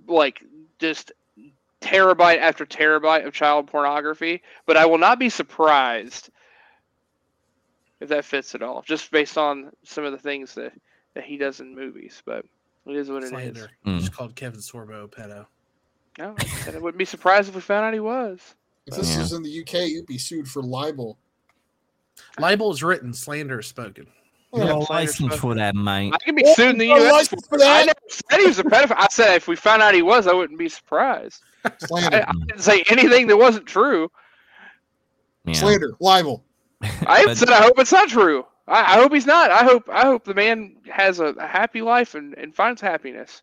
like 0.08 0.42
just 0.80 1.12
terabyte 1.82 2.40
after 2.40 2.66
terabyte 2.66 3.26
of 3.26 3.34
child 3.34 3.68
pornography. 3.68 4.42
But 4.66 4.78
I 4.78 4.86
will 4.86 4.98
not 4.98 5.20
be 5.20 5.30
surprised 5.30 6.30
if 8.00 8.10
that 8.10 8.26
fits 8.26 8.54
at 8.56 8.62
all, 8.62 8.84
just 8.84 9.12
based 9.12 9.38
on 9.38 9.72
some 9.84 10.04
of 10.04 10.12
the 10.12 10.18
things 10.18 10.54
that 10.56 10.74
that 11.14 11.24
he 11.24 11.38
does 11.38 11.60
in 11.60 11.76
movies. 11.76 12.22
But 12.26 12.46
it 12.86 12.96
is 12.96 13.10
what 13.10 13.24
it 13.24 13.26
is. 13.26 13.30
Slander. 13.30 13.72
Mm. 13.86 14.00
Just 14.00 14.14
called 14.14 14.36
Kevin 14.36 14.60
Sorbo 14.60 15.06
a 15.06 15.08
pedo. 15.08 15.46
No, 16.18 16.36
and 16.66 16.76
I 16.76 16.80
wouldn't 16.80 16.98
be 16.98 17.06
surprised 17.06 17.50
if 17.50 17.56
we 17.56 17.62
found 17.62 17.86
out 17.86 17.94
he 17.94 18.00
was. 18.00 18.40
If 18.88 18.96
this 18.96 19.12
Yeah. 19.14 19.20
was 19.20 19.34
in 19.34 19.44
the 19.44 19.50
UK, 19.62 19.86
you'd 19.88 20.08
be 20.08 20.18
sued 20.18 20.48
for 20.50 20.62
libel. 20.64 21.18
Libel 22.40 22.72
is 22.72 22.82
written, 22.84 23.14
slander 23.14 23.60
is 23.60 23.68
spoken. 23.68 24.08
No 24.54 24.66
Yeah, 24.66 24.74
license 24.90 25.36
for 25.36 25.54
that, 25.56 25.76
mate. 25.76 26.14
I 26.14 26.18
could 26.20 26.36
be 26.36 26.46
sued 26.54 26.70
in 26.72 26.78
the 26.78 26.88
No 26.88 26.98
U.S. 26.98 27.28
for 27.28 27.36
for 27.50 27.62
I 27.64 27.84
never 27.84 28.00
said 28.10 28.40
he 28.40 28.48
was 28.48 28.58
a 28.60 28.64
pedophile. 28.64 28.96
I 28.98 29.08
said 29.12 29.36
if 29.36 29.48
we 29.48 29.56
found 29.56 29.82
out 29.84 29.94
he 29.94 30.02
was, 30.02 30.26
I 30.26 30.34
wouldn't 30.34 30.58
be 30.58 30.70
surprised. 30.70 31.42
I, 31.66 31.72
Slander, 31.80 32.26
I 32.28 32.32
didn't 32.48 32.62
say 32.62 32.84
anything 32.90 33.28
that 33.28 33.38
wasn't 33.38 33.66
true. 33.68 34.10
Yeah. 35.46 35.54
slander, 35.54 35.94
libel. 36.00 36.44
I 36.82 37.26
But- 37.26 37.38
said 37.38 37.50
I 37.50 37.62
hope 37.62 37.78
it's 37.78 37.92
not 37.92 38.10
true. 38.10 38.46
I, 38.68 38.96
I 38.96 39.02
hope 39.02 39.14
he's 39.14 39.26
not. 39.26 39.52
I 39.52 39.64
hope 39.64 39.88
I 39.90 40.02
hope 40.04 40.24
the 40.24 40.34
man 40.34 40.78
has 40.90 41.20
a, 41.20 41.28
a 41.28 41.48
happy 41.48 41.82
life 41.82 42.16
and, 42.16 42.34
and 42.38 42.56
finds 42.56 42.82
happiness. 42.82 43.42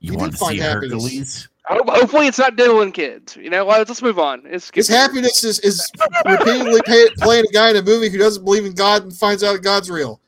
You 0.00 0.12
He 0.12 0.16
want 0.16 0.32
did 0.32 0.38
to 0.38 0.44
see 0.44 0.44
find 0.46 0.58
happiness. 0.60 0.92
Hercules? 0.92 1.48
I 1.66 1.74
hope, 1.74 1.88
hopefully 1.88 2.26
it's 2.26 2.38
not 2.38 2.56
diddling 2.56 2.92
kids. 2.92 3.36
You 3.36 3.48
know, 3.48 3.64
let's, 3.64 3.88
let's 3.88 4.02
move 4.02 4.18
on. 4.18 4.42
It's 4.44 4.70
His 4.74 4.88
happiness 4.88 5.44
is, 5.44 5.60
is 5.60 5.90
repeatedly 6.26 6.80
pay, 6.84 7.08
playing 7.20 7.44
a 7.48 7.52
guy 7.52 7.70
in 7.70 7.76
a 7.76 7.82
movie 7.82 8.10
who 8.10 8.18
doesn't 8.18 8.44
believe 8.44 8.66
in 8.66 8.74
God 8.74 9.04
and 9.04 9.12
finds 9.12 9.42
out 9.42 9.62
God's 9.62 9.90
real. 9.90 10.20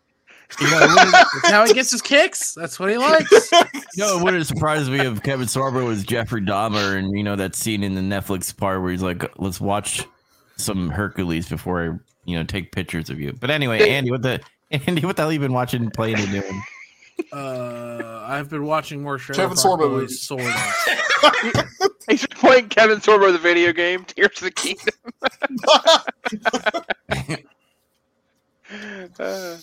You 0.61 0.71
know, 0.71 0.79
That's 0.79 1.51
how 1.51 1.67
he 1.67 1.75
gets 1.75 1.91
his 1.91 2.01
kicks. 2.01 2.55
That's 2.55 2.79
what 2.79 2.89
he 2.89 2.97
likes. 2.97 3.51
you 3.53 3.59
know, 3.99 4.19
it 4.19 4.23
wouldn't 4.23 4.47
surprise 4.47 4.89
me 4.89 5.01
if 5.01 5.23
Kevin 5.23 5.47
Sorbo 5.47 5.87
was 5.87 6.05
Jeffrey 6.05 6.41
Dahmer, 6.41 6.97
and 6.97 7.17
you 7.17 7.25
know 7.25 7.37
that 7.37 7.57
scene 7.57 7.83
in 7.83 7.95
the 7.95 8.01
Netflix 8.01 8.57
part 8.57 8.81
where 8.81 8.93
he's 8.93 9.03
like, 9.03 9.25
"Let's 9.39 9.61
watch 9.61 10.07
some 10.57 10.89
Hercules 10.89 11.49
before 11.49 11.83
I, 11.83 11.87
you 12.25 12.37
know, 12.37 12.45
take 12.45 12.71
pictures 12.71 13.11
of 13.11 13.21
you." 13.21 13.33
But 13.33 13.51
anyway, 13.51 13.91
Andy, 13.91 14.13
what 14.13 14.23
the 14.23 14.41
Andy, 14.71 15.05
what 15.05 15.17
the 15.17 15.23
hell 15.23 15.33
you 15.33 15.41
been 15.41 15.53
watching, 15.53 15.91
playing, 15.91 16.21
and 16.21 16.31
doing? 16.31 16.63
Uh, 17.33 18.25
I've 18.27 18.49
been 18.51 18.65
watching 18.65 19.03
more 19.03 19.19
Trailer 19.19 19.43
Kevin 19.43 19.57
Park 19.57 19.81
Sorbo 19.81 19.91
movies. 19.91 20.21
sort 20.23 20.43
of. 20.43 21.69
He's 22.09 22.27
playing 22.27 22.69
Kevin 22.69 22.99
Sorbo 22.99 23.33
the 23.33 23.39
video 23.39 23.73
game, 23.73 24.05
Tears 24.05 24.39
of 24.39 24.45
the 24.45 24.51
Kingdom. 24.51 24.95
Uh, 29.19 29.57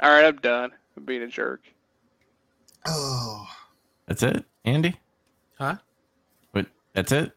all 0.00 0.10
right, 0.10 0.24
I'm 0.24 0.36
done. 0.36 0.70
I'm 0.96 1.04
being 1.04 1.22
a 1.22 1.26
jerk. 1.26 1.62
oh, 2.86 3.46
That's 4.06 4.22
it, 4.22 4.44
Andy. 4.64 4.94
Huh? 5.58 5.76
But 6.52 6.66
that's 6.92 7.12
it. 7.12 7.32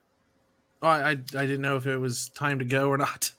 Oh, 0.82 0.88
I, 0.88 1.00
I 1.00 1.10
I 1.12 1.14
didn't 1.16 1.62
know 1.62 1.78
if 1.78 1.88
it 1.88 1.98
was 1.98 2.30
time 2.30 2.60
to 2.60 2.66
go 2.66 2.90
or 2.90 2.98
not. 2.98 3.32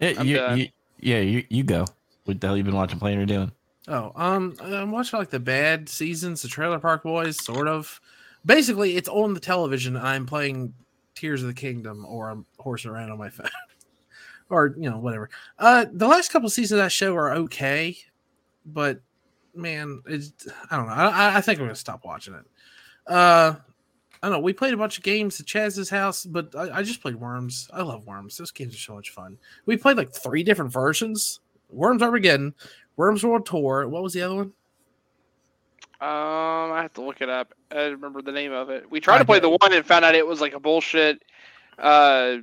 Yeah, 0.00 0.14
I'm 0.18 0.26
you, 0.26 0.36
done. 0.36 0.58
you, 0.58 0.68
yeah, 1.00 1.20
you, 1.20 1.44
you 1.48 1.62
go. 1.64 1.84
What 2.24 2.40
the 2.40 2.46
hell 2.46 2.56
you 2.56 2.64
been 2.64 2.74
watching, 2.74 2.98
playing, 2.98 3.18
or 3.18 3.26
doing? 3.26 3.50
Oh, 3.88 4.12
um, 4.16 4.56
I'm 4.60 4.90
watching 4.90 5.18
like 5.18 5.30
the 5.30 5.40
bad 5.40 5.88
seasons, 5.88 6.42
the 6.42 6.48
Trailer 6.48 6.78
Park 6.80 7.04
Boys, 7.04 7.42
sort 7.42 7.68
of. 7.68 8.00
Basically, 8.44 8.96
it's 8.96 9.08
on 9.08 9.34
the 9.34 9.40
television. 9.40 9.96
I'm 9.96 10.26
playing 10.26 10.74
Tears 11.14 11.42
of 11.42 11.48
the 11.48 11.54
Kingdom, 11.54 12.04
or 12.04 12.30
I'm 12.30 12.46
horsing 12.58 12.90
around 12.90 13.10
on 13.10 13.18
my 13.18 13.28
phone, 13.30 13.48
or 14.50 14.74
you 14.76 14.90
know 14.90 14.98
whatever. 14.98 15.30
Uh, 15.58 15.86
the 15.92 16.08
last 16.08 16.32
couple 16.32 16.48
seasons 16.50 16.72
of 16.72 16.84
that 16.84 16.92
show 16.92 17.14
are 17.14 17.32
okay, 17.34 17.96
but 18.64 19.00
man, 19.54 20.02
it's 20.06 20.32
I 20.70 20.76
don't 20.76 20.86
know. 20.86 20.94
I, 20.94 21.36
I 21.36 21.40
think 21.40 21.60
I'm 21.60 21.66
gonna 21.66 21.76
stop 21.76 22.04
watching 22.04 22.34
it. 22.34 22.44
Uh, 23.06 23.54
I 24.22 24.28
don't 24.28 24.38
know. 24.38 24.42
We 24.42 24.52
played 24.52 24.74
a 24.74 24.78
bunch 24.78 24.98
of 24.98 25.04
games 25.04 25.38
at 25.38 25.46
Chaz's 25.46 25.90
house, 25.90 26.24
but 26.24 26.54
I, 26.56 26.78
I 26.78 26.82
just 26.82 27.00
played 27.02 27.16
Worms. 27.16 27.68
I 27.72 27.82
love 27.82 28.06
Worms. 28.06 28.36
Those 28.36 28.50
games 28.50 28.74
are 28.74 28.78
so 28.78 28.94
much 28.94 29.10
fun. 29.10 29.38
We 29.66 29.76
played 29.76 29.96
like 29.96 30.12
three 30.12 30.42
different 30.42 30.72
versions. 30.72 31.40
Worms 31.68 32.02
Armageddon, 32.02 32.54
Worms 32.96 33.24
World 33.24 33.46
Tour. 33.46 33.86
What 33.88 34.02
was 34.02 34.12
the 34.12 34.22
other 34.22 34.34
one? 34.34 34.52
Um, 35.98 36.72
I 36.72 36.80
have 36.82 36.92
to 36.94 37.02
look 37.02 37.20
it 37.20 37.28
up. 37.28 37.54
I 37.70 37.74
don't 37.74 37.92
remember 37.92 38.20
the 38.22 38.32
name 38.32 38.52
of 38.52 38.68
it. 38.70 38.90
We 38.90 39.00
tried 39.00 39.16
I 39.16 39.18
to 39.20 39.24
play 39.24 39.40
the 39.40 39.48
one 39.48 39.72
and 39.72 39.84
found 39.84 40.04
out 40.04 40.14
it 40.14 40.26
was 40.26 40.40
like 40.40 40.52
a 40.54 40.60
bullshit. 40.60 41.22
Uh, 41.78 42.36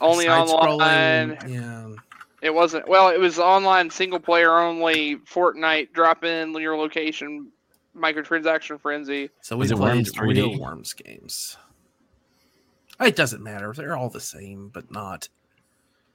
only 0.00 0.28
online. 0.28 1.38
Side-scrolling, 1.38 1.48
Yeah. 1.50 1.94
It 2.42 2.54
wasn't. 2.54 2.88
Well, 2.88 3.08
it 3.10 3.18
was 3.20 3.38
online, 3.38 3.90
single 3.90 4.18
player 4.18 4.58
only. 4.58 5.16
Fortnite, 5.16 5.92
drop 5.92 6.24
in 6.24 6.54
your 6.54 6.76
location, 6.76 7.52
microtransaction 7.96 8.80
frenzy. 8.80 9.28
So 9.42 9.56
we 9.56 9.60
Was 9.60 9.72
played 9.72 9.80
Worms 9.96 10.12
3D? 10.12 10.26
real 10.34 10.58
Worms 10.58 10.92
games. 10.94 11.58
It 12.98 13.14
doesn't 13.14 13.42
matter. 13.42 13.72
They're 13.74 13.96
all 13.96 14.08
the 14.08 14.20
same, 14.20 14.70
but 14.72 14.90
not. 14.90 15.28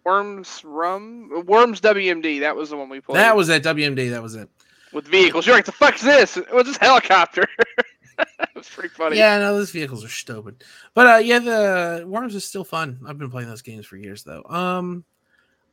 Worms 0.05 0.61
Rum, 0.63 1.43
Worms 1.45 1.81
WMD. 1.81 2.39
That 2.41 2.55
was 2.55 2.69
the 2.69 2.77
one 2.77 2.89
we 2.89 3.01
played. 3.01 3.17
That 3.17 3.35
was 3.35 3.47
that 3.47 3.63
WMD. 3.63 4.11
That 4.11 4.21
was 4.21 4.35
it. 4.35 4.49
with 4.93 5.07
vehicles. 5.07 5.45
You're 5.47 5.55
like, 5.55 5.65
the 5.65 5.71
fuck's 5.71 6.01
this? 6.01 6.37
It 6.37 6.53
was 6.53 6.65
this 6.65 6.77
helicopter. 6.77 7.47
it 8.19 8.49
was 8.55 8.69
pretty 8.69 8.89
funny. 8.89 9.17
Yeah, 9.17 9.39
no, 9.39 9.55
those 9.57 9.71
vehicles 9.71 10.05
are 10.05 10.09
stupid. 10.09 10.63
But 10.93 11.07
uh 11.07 11.17
yeah, 11.17 11.39
the 11.39 12.05
Worms 12.07 12.35
is 12.35 12.45
still 12.45 12.63
fun. 12.63 12.99
I've 13.07 13.17
been 13.17 13.31
playing 13.31 13.49
those 13.49 13.61
games 13.61 13.85
for 13.85 13.97
years 13.97 14.23
though. 14.23 14.43
Um 14.43 15.03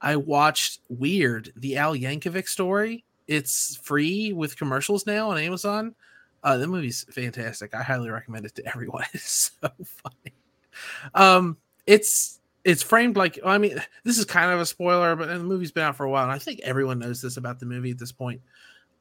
I 0.01 0.17
watched 0.17 0.81
Weird, 0.89 1.53
the 1.57 1.77
Al 1.77 1.95
Yankovic 1.95 2.49
story. 2.49 3.05
It's 3.29 3.77
free 3.77 4.33
with 4.33 4.57
commercials 4.57 5.07
now 5.07 5.31
on 5.31 5.39
Amazon. 5.39 5.95
Uh 6.43 6.57
the 6.57 6.67
movie's 6.67 7.05
fantastic. 7.11 7.75
I 7.75 7.83
highly 7.83 8.11
recommend 8.11 8.47
it 8.47 8.55
to 8.57 8.67
everyone. 8.67 9.05
It's 9.13 9.53
so 9.61 9.69
funny. 9.85 10.35
Um 11.15 11.59
it's 11.87 12.41
it's 12.65 12.83
framed 12.83 13.17
like 13.17 13.39
I 13.45 13.59
mean 13.59 13.83
this 14.05 14.19
is 14.19 14.25
kind 14.25 14.53
of 14.53 14.61
a 14.61 14.67
spoiler, 14.67 15.17
but 15.17 15.29
the 15.29 15.39
movie's 15.39 15.73
been 15.73 15.85
out 15.85 15.97
for 15.97 16.05
a 16.05 16.11
while, 16.11 16.25
and 16.25 16.33
I 16.33 16.39
think 16.39 16.61
everyone 16.61 16.99
knows 16.99 17.21
this 17.21 17.37
about 17.37 17.61
the 17.61 17.67
movie 17.67 17.91
at 17.91 17.99
this 17.99 18.13
point. 18.13 18.41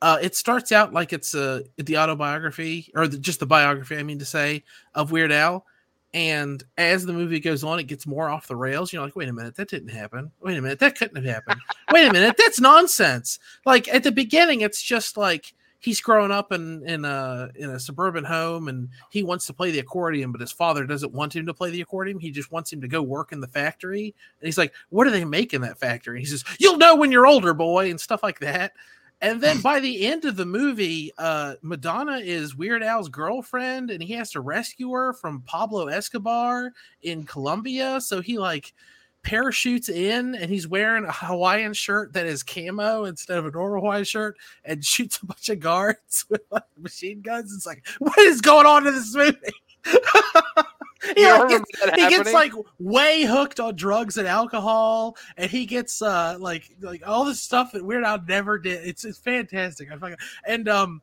Uh, 0.02 0.18
it 0.22 0.36
starts 0.36 0.72
out 0.72 0.94
like 0.94 1.14
it's 1.14 1.36
a 1.36 1.64
the 1.78 1.98
autobiography 1.98 2.92
or 2.96 3.08
the, 3.08 3.18
just 3.18 3.40
the 3.40 3.46
biography, 3.46 3.98
I 3.98 4.04
mean 4.04 4.20
to 4.20 4.26
say, 4.26 4.64
of 4.96 5.12
Weird 5.12 5.32
Al. 5.32 5.66
And 6.14 6.62
as 6.78 7.06
the 7.06 7.14
movie 7.14 7.40
goes 7.40 7.64
on, 7.64 7.80
it 7.80 7.84
gets 7.84 8.06
more 8.06 8.30
off 8.30 8.48
the 8.48 8.56
rails. 8.56 8.92
You're 8.92 9.02
like, 9.02 9.16
wait 9.16 9.30
a 9.30 9.34
minute, 9.34 9.56
that 9.56 9.70
didn't 9.70 9.90
happen. 9.90 10.30
Wait 10.42 10.58
a 10.58 10.62
minute, 10.62 10.80
that 10.80 10.98
couldn't 10.98 11.24
have 11.24 11.34
happened. 11.34 11.62
wait 11.92 12.08
a 12.08 12.12
minute, 12.12 12.36
that's 12.38 12.60
nonsense. 12.60 13.40
Like 13.66 13.88
at 13.88 14.04
the 14.04 14.12
beginning, 14.12 14.62
it's 14.62 14.82
just 14.82 15.16
like 15.16 15.54
he's 15.82 16.00
growing 16.00 16.32
up 16.32 16.52
in 16.52 16.88
in 16.88 17.04
a 17.04 17.50
in 17.56 17.72
a 17.72 17.80
suburban 17.80 18.24
home 18.24 18.68
and 18.70 18.88
he 19.10 19.24
wants 19.24 19.46
to 19.48 19.54
play 19.54 19.72
the 19.72 19.80
accordion, 19.80 20.32
but 20.32 20.40
his 20.40 20.52
father 20.52 20.86
doesn't 20.86 21.12
want 21.12 21.36
him 21.36 21.46
to 21.48 21.54
play 21.54 21.72
the 21.72 21.82
accordion. 21.82 22.20
He 22.20 22.32
just 22.32 22.52
wants 22.52 22.72
him 22.72 22.80
to 22.82 22.88
go 22.88 23.02
work 23.02 23.34
in 23.34 23.42
the 23.42 23.48
factory. 23.48 24.16
And 24.40 24.48
he's 24.48 24.58
like, 24.58 24.74
What 24.90 25.04
do 25.04 25.10
they 25.10 25.26
make 25.26 25.54
in 25.54 25.62
that 25.62 25.80
factory? 25.80 26.18
And 26.18 26.26
he 26.26 26.32
says, 26.32 26.46
You'll 26.60 26.78
know 26.78 26.96
when 26.96 27.12
you're 27.12 27.28
older, 27.28 27.54
boy, 27.54 27.90
and 27.90 28.00
stuff 28.00 28.24
like 28.24 28.40
that. 28.40 28.74
And 29.22 29.42
then 29.42 29.62
by 29.62 29.80
the 29.80 30.06
end 30.08 30.26
of 30.26 30.36
the 30.36 30.46
movie, 30.46 31.12
uh, 31.18 31.56
Madonna 31.62 32.18
is 32.18 32.56
Weird 32.56 32.84
Al's 32.84 33.10
girlfriend, 33.10 33.90
and 33.90 34.02
he 34.02 34.14
has 34.14 34.32
to 34.32 34.42
rescue 34.42 34.92
her 34.92 35.14
from 35.14 35.42
Pablo 35.42 35.88
Escobar 35.88 36.72
in 37.02 37.24
Colombia. 37.26 38.00
So 38.02 38.22
he 38.22 38.38
like 38.38 38.74
parachutes 39.24 39.90
in, 39.90 40.36
and 40.36 40.50
he's 40.50 40.68
wearing 40.68 41.06
a 41.06 41.12
Hawaiian 41.12 41.74
shirt 41.74 42.14
that 42.14 42.26
is 42.26 42.44
camo 42.44 43.06
instead 43.06 43.38
of 43.38 43.46
a 43.46 43.52
normal 43.52 43.82
Hawaiian 43.82 44.04
shirt, 44.04 44.38
and 44.64 44.84
shoots 44.92 45.20
a 45.22 45.26
bunch 45.26 45.50
of 45.50 45.60
guards 45.60 46.26
with 46.30 46.42
like 46.52 46.64
machine 46.80 47.22
guns. 47.22 47.54
It's 47.54 47.66
like, 47.66 47.86
what 48.00 48.18
is 48.20 48.42
going 48.42 48.66
on 48.66 48.88
in 48.88 48.94
this 48.94 49.16
movie? 49.16 49.38
he, 51.16 51.16
gets, 51.16 51.66
he 51.96 52.10
gets 52.10 52.34
like 52.34 52.54
way 52.80 53.24
hooked 53.24 53.60
on 53.60 53.76
drugs 53.76 54.18
and 54.18 54.28
alcohol, 54.28 55.18
and 55.38 55.50
he 55.50 55.66
gets 55.66 56.02
uh 56.02 56.38
like 56.40 56.70
like 56.82 57.02
all 57.08 57.26
this 57.26 57.42
stuff 57.42 57.72
that 57.72 57.84
Weird 57.84 58.04
Al 58.04 58.22
never 58.28 58.60
did. 58.60 58.86
It's 58.86 59.06
it's 59.06 59.18
fantastic. 59.18 59.92
I 59.92 59.98
fucking 59.98 60.18
and 60.46 60.70
um 60.70 61.02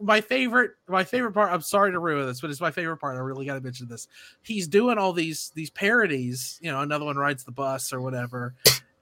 my 0.00 0.20
favorite 0.20 0.72
my 0.88 1.04
favorite 1.04 1.32
part. 1.32 1.52
I'm 1.52 1.60
sorry 1.60 1.92
to 1.92 1.98
ruin 1.98 2.26
this, 2.26 2.40
but 2.40 2.50
it's 2.50 2.60
my 2.60 2.70
favorite 2.70 2.98
part. 2.98 3.16
I 3.16 3.20
really 3.20 3.46
got 3.46 3.54
to 3.54 3.60
mention 3.60 3.88
this. 3.88 4.08
He's 4.42 4.68
doing 4.68 4.98
all 4.98 5.12
these 5.12 5.52
these 5.54 5.70
parodies. 5.70 6.58
You 6.62 6.72
know, 6.72 6.80
another 6.80 7.04
one 7.04 7.16
rides 7.16 7.44
the 7.44 7.52
bus 7.52 7.92
or 7.92 8.00
whatever, 8.00 8.54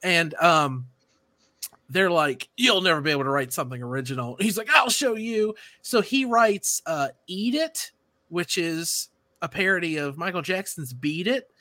and 0.02 0.34
um. 0.34 0.86
They're 1.90 2.10
like, 2.10 2.48
you'll 2.56 2.80
never 2.80 3.02
be 3.02 3.10
able 3.10 3.24
to 3.24 3.28
write 3.28 3.52
something 3.52 3.82
original. 3.82 4.38
He's 4.40 4.56
like, 4.56 4.70
I'll 4.70 4.88
show 4.88 5.14
you. 5.14 5.54
So 5.82 6.00
he 6.00 6.24
writes 6.24 6.80
uh 6.86 7.08
Eat 7.26 7.54
It, 7.54 7.92
which 8.30 8.56
is 8.56 9.10
a 9.42 9.48
parody 9.48 9.98
of 9.98 10.16
Michael 10.16 10.40
Jackson's 10.40 10.94
Beat 10.94 11.26
It, 11.26 11.51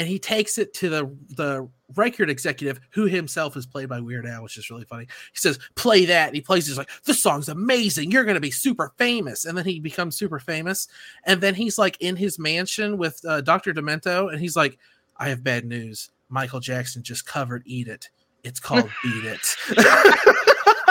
and 0.00 0.08
he 0.08 0.18
takes 0.18 0.56
it 0.56 0.72
to 0.72 0.88
the 0.88 1.14
the 1.36 1.68
record 1.94 2.30
executive 2.30 2.80
who 2.88 3.04
himself 3.04 3.54
is 3.54 3.66
played 3.66 3.90
by 3.90 4.00
Weird 4.00 4.24
Al, 4.24 4.42
which 4.42 4.56
is 4.56 4.70
really 4.70 4.86
funny. 4.86 5.06
He 5.30 5.36
says, 5.38 5.58
"Play 5.74 6.06
that." 6.06 6.28
And 6.28 6.34
he 6.34 6.40
plays. 6.40 6.66
He's 6.66 6.78
like, 6.78 6.88
"This 7.04 7.22
song's 7.22 7.50
amazing. 7.50 8.10
You're 8.10 8.24
going 8.24 8.34
to 8.34 8.40
be 8.40 8.50
super 8.50 8.94
famous." 8.96 9.44
And 9.44 9.58
then 9.58 9.66
he 9.66 9.78
becomes 9.78 10.16
super 10.16 10.38
famous. 10.38 10.88
And 11.24 11.42
then 11.42 11.54
he's 11.54 11.76
like 11.76 11.98
in 12.00 12.16
his 12.16 12.38
mansion 12.38 12.96
with 12.96 13.22
uh, 13.28 13.42
Dr. 13.42 13.74
Demento, 13.74 14.32
and 14.32 14.40
he's 14.40 14.56
like, 14.56 14.78
"I 15.18 15.28
have 15.28 15.44
bad 15.44 15.66
news. 15.66 16.08
Michael 16.30 16.60
Jackson 16.60 17.02
just 17.02 17.26
covered 17.26 17.62
Eat 17.66 17.86
It. 17.86 18.08
It's 18.42 18.58
called 18.58 18.88
Beat 19.02 19.24
It." 19.26 19.54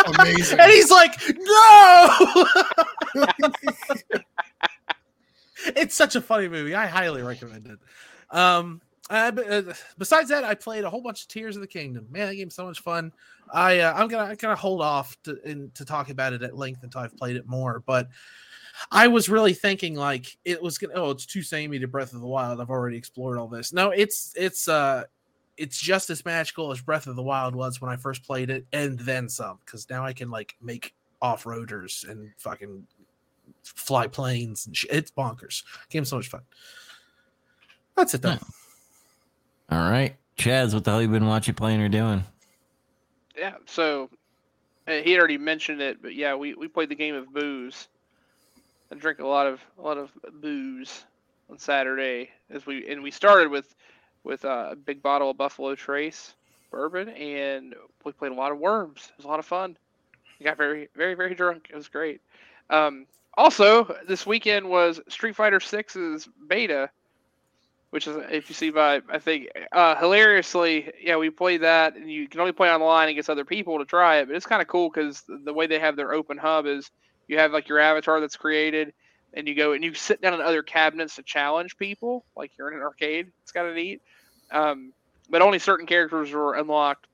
amazing. 0.05 0.59
and 0.59 0.71
he's 0.71 0.91
like, 0.91 1.19
"No." 1.35 2.45
it's 5.75 5.95
such 5.95 6.15
a 6.15 6.21
funny 6.21 6.47
movie. 6.47 6.75
I 6.75 6.85
highly 6.85 7.23
recommend 7.23 7.65
it. 7.65 7.79
Um, 8.29 8.81
uh, 9.09 9.31
uh, 9.49 9.73
besides 9.97 10.29
that, 10.29 10.43
I 10.43 10.53
played 10.53 10.83
a 10.83 10.89
whole 10.89 11.01
bunch 11.01 11.23
of 11.23 11.27
Tears 11.29 11.55
of 11.55 11.61
the 11.61 11.67
Kingdom. 11.67 12.07
Man, 12.11 12.27
that 12.27 12.35
game's 12.35 12.55
so 12.55 12.65
much 12.65 12.79
fun. 12.81 13.11
I 13.51 13.79
uh, 13.79 13.93
I'm 13.93 14.07
gonna 14.07 14.25
I'm 14.25 14.35
gonna 14.35 14.55
hold 14.55 14.81
off 14.81 15.17
to 15.23 15.41
in, 15.49 15.71
to 15.75 15.85
talk 15.85 16.09
about 16.09 16.33
it 16.33 16.43
at 16.43 16.55
length 16.55 16.83
until 16.83 17.01
I've 17.01 17.17
played 17.17 17.35
it 17.35 17.47
more. 17.47 17.81
But 17.85 18.09
I 18.91 19.07
was 19.07 19.27
really 19.27 19.53
thinking 19.53 19.95
like 19.95 20.37
it 20.45 20.61
was 20.61 20.77
gonna. 20.77 20.93
Oh, 20.95 21.09
it's 21.09 21.25
too 21.25 21.41
samey 21.41 21.79
to 21.79 21.87
Breath 21.87 22.13
of 22.13 22.21
the 22.21 22.27
Wild. 22.27 22.61
I've 22.61 22.69
already 22.69 22.97
explored 22.97 23.37
all 23.37 23.47
this. 23.47 23.73
No, 23.73 23.89
it's 23.89 24.33
it's 24.35 24.67
uh, 24.67 25.05
it's 25.57 25.79
just 25.79 26.11
as 26.11 26.23
magical 26.23 26.71
as 26.71 26.79
Breath 26.79 27.07
of 27.07 27.15
the 27.15 27.23
Wild 27.23 27.55
was 27.55 27.81
when 27.81 27.91
I 27.91 27.95
first 27.95 28.23
played 28.23 28.51
it, 28.51 28.65
and 28.71 28.99
then 28.99 29.27
some. 29.27 29.57
Because 29.65 29.89
now 29.89 30.05
I 30.05 30.13
can 30.13 30.29
like 30.29 30.55
make 30.61 30.93
off 31.21 31.45
roaders 31.45 32.07
and 32.07 32.31
fucking 32.37 32.85
fly 33.63 34.07
planes 34.07 34.67
and 34.67 34.77
shit. 34.77 34.91
It's 34.91 35.11
bonkers. 35.11 35.63
Game's 35.89 36.09
so 36.09 36.17
much 36.17 36.29
fun. 36.29 36.41
That's 37.95 38.13
it 38.13 38.21
though. 38.21 38.37
All 39.71 39.89
right, 39.89 40.15
Chaz, 40.37 40.73
what 40.73 40.83
the 40.83 40.91
hell 40.91 41.01
you 41.01 41.07
been 41.07 41.27
watching, 41.27 41.53
playing, 41.53 41.81
or 41.81 41.89
doing? 41.89 42.23
Yeah, 43.37 43.55
so 43.65 44.09
uh, 44.87 44.93
he 45.03 45.17
already 45.17 45.37
mentioned 45.37 45.81
it, 45.81 46.01
but 46.01 46.15
yeah, 46.15 46.35
we, 46.35 46.55
we 46.55 46.67
played 46.67 46.89
the 46.89 46.95
game 46.95 47.15
of 47.15 47.31
booze. 47.31 47.87
I 48.91 48.95
drink 48.95 49.19
a 49.19 49.27
lot 49.27 49.45
of 49.45 49.61
a 49.77 49.81
lot 49.81 49.97
of 49.97 50.11
booze 50.41 51.05
on 51.49 51.59
Saturday 51.59 52.31
as 52.49 52.65
we 52.65 52.89
and 52.89 53.03
we 53.03 53.11
started 53.11 53.49
with 53.49 53.75
with 54.23 54.43
uh, 54.45 54.69
a 54.71 54.75
big 54.75 55.03
bottle 55.03 55.29
of 55.29 55.37
Buffalo 55.37 55.75
Trace 55.75 56.33
bourbon 56.71 57.09
and 57.09 57.75
we 58.03 58.11
played 58.11 58.31
a 58.31 58.35
lot 58.35 58.51
of 58.51 58.57
worms. 58.57 59.09
It 59.11 59.17
was 59.17 59.25
a 59.25 59.29
lot 59.29 59.39
of 59.39 59.45
fun. 59.45 59.77
We 60.39 60.45
got 60.45 60.57
very 60.57 60.89
very 60.95 61.13
very 61.13 61.35
drunk. 61.35 61.67
It 61.69 61.75
was 61.75 61.87
great. 61.87 62.21
Um, 62.71 63.05
also, 63.35 63.95
this 64.07 64.25
weekend 64.25 64.67
was 64.67 64.99
Street 65.07 65.35
Fighter 65.35 65.59
6's 65.59 66.27
beta, 66.47 66.89
which 67.89 68.07
is 68.07 68.17
if 68.29 68.49
you 68.49 68.55
see 68.55 68.69
by 68.69 69.01
I 69.09 69.19
think 69.19 69.49
uh, 69.71 69.95
hilariously, 69.95 70.91
yeah, 71.01 71.17
we 71.17 71.29
played 71.29 71.61
that, 71.61 71.95
and 71.95 72.11
you 72.11 72.27
can 72.27 72.39
only 72.39 72.51
play 72.51 72.69
online 72.69 73.09
against 73.09 73.29
other 73.29 73.45
people 73.45 73.79
to 73.79 73.85
try 73.85 74.17
it. 74.17 74.27
But 74.27 74.35
it's 74.35 74.45
kind 74.45 74.61
of 74.61 74.67
cool 74.67 74.89
because 74.89 75.23
the 75.27 75.53
way 75.53 75.67
they 75.67 75.79
have 75.79 75.95
their 75.95 76.13
open 76.13 76.37
hub 76.37 76.65
is 76.65 76.91
you 77.27 77.37
have 77.37 77.51
like 77.51 77.67
your 77.67 77.79
avatar 77.79 78.19
that's 78.19 78.35
created, 78.35 78.93
and 79.33 79.47
you 79.47 79.55
go 79.55 79.73
and 79.73 79.83
you 79.83 79.93
sit 79.93 80.21
down 80.21 80.33
in 80.33 80.41
other 80.41 80.63
cabinets 80.63 81.15
to 81.15 81.23
challenge 81.23 81.77
people, 81.77 82.25
like 82.35 82.51
you're 82.57 82.69
in 82.69 82.77
an 82.77 82.83
arcade. 82.83 83.31
It's 83.43 83.51
kind 83.51 83.67
of 83.67 83.75
neat. 83.75 84.01
Um, 84.51 84.93
but 85.29 85.41
only 85.41 85.59
certain 85.59 85.85
characters 85.85 86.31
were 86.31 86.55
unlocked. 86.55 87.07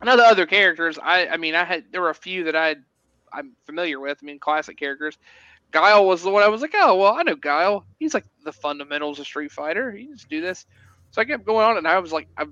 And 0.00 0.08
of 0.08 0.16
the 0.16 0.24
other 0.24 0.46
characters, 0.46 0.98
I 1.00 1.28
I 1.28 1.36
mean, 1.36 1.54
I 1.54 1.64
had 1.64 1.84
there 1.92 2.00
were 2.00 2.10
a 2.10 2.14
few 2.14 2.44
that 2.44 2.56
I 2.56 2.76
I'm 3.32 3.52
familiar 3.64 4.00
with. 4.00 4.18
I 4.22 4.26
mean, 4.26 4.38
classic 4.38 4.76
characters. 4.76 5.16
Guile 5.70 6.06
was 6.06 6.22
the 6.22 6.30
one 6.30 6.42
I 6.42 6.48
was 6.48 6.60
like, 6.60 6.74
oh 6.74 6.96
well, 6.96 7.14
I 7.14 7.22
know 7.22 7.36
Guile. 7.36 7.84
He's 7.98 8.14
like 8.14 8.24
the 8.44 8.52
fundamentals 8.52 9.18
of 9.18 9.26
Street 9.26 9.52
Fighter. 9.52 9.92
He 9.92 10.06
just 10.06 10.28
do 10.28 10.40
this. 10.40 10.66
So 11.10 11.20
I 11.20 11.24
kept 11.24 11.44
going 11.44 11.66
on, 11.66 11.76
and 11.76 11.88
I 11.88 11.98
was 11.98 12.12
like, 12.12 12.28
I, 12.36 12.46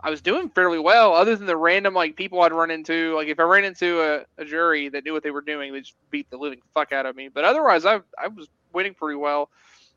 I 0.00 0.10
was 0.10 0.20
doing 0.20 0.50
fairly 0.50 0.78
well, 0.78 1.14
other 1.14 1.36
than 1.36 1.46
the 1.46 1.56
random 1.56 1.94
like 1.94 2.16
people 2.16 2.40
I'd 2.42 2.52
run 2.52 2.70
into. 2.70 3.14
Like 3.14 3.28
if 3.28 3.40
I 3.40 3.44
ran 3.44 3.64
into 3.64 4.00
a, 4.00 4.42
a 4.42 4.44
Juri 4.44 4.88
that 4.90 5.04
knew 5.04 5.12
what 5.12 5.22
they 5.22 5.30
were 5.30 5.40
doing, 5.40 5.72
they 5.72 5.80
just 5.80 5.94
beat 6.10 6.28
the 6.30 6.36
living 6.36 6.60
fuck 6.74 6.92
out 6.92 7.06
of 7.06 7.16
me. 7.16 7.28
But 7.28 7.44
otherwise, 7.44 7.84
I 7.84 8.00
I 8.18 8.28
was 8.28 8.48
winning 8.72 8.94
pretty 8.94 9.16
well. 9.16 9.50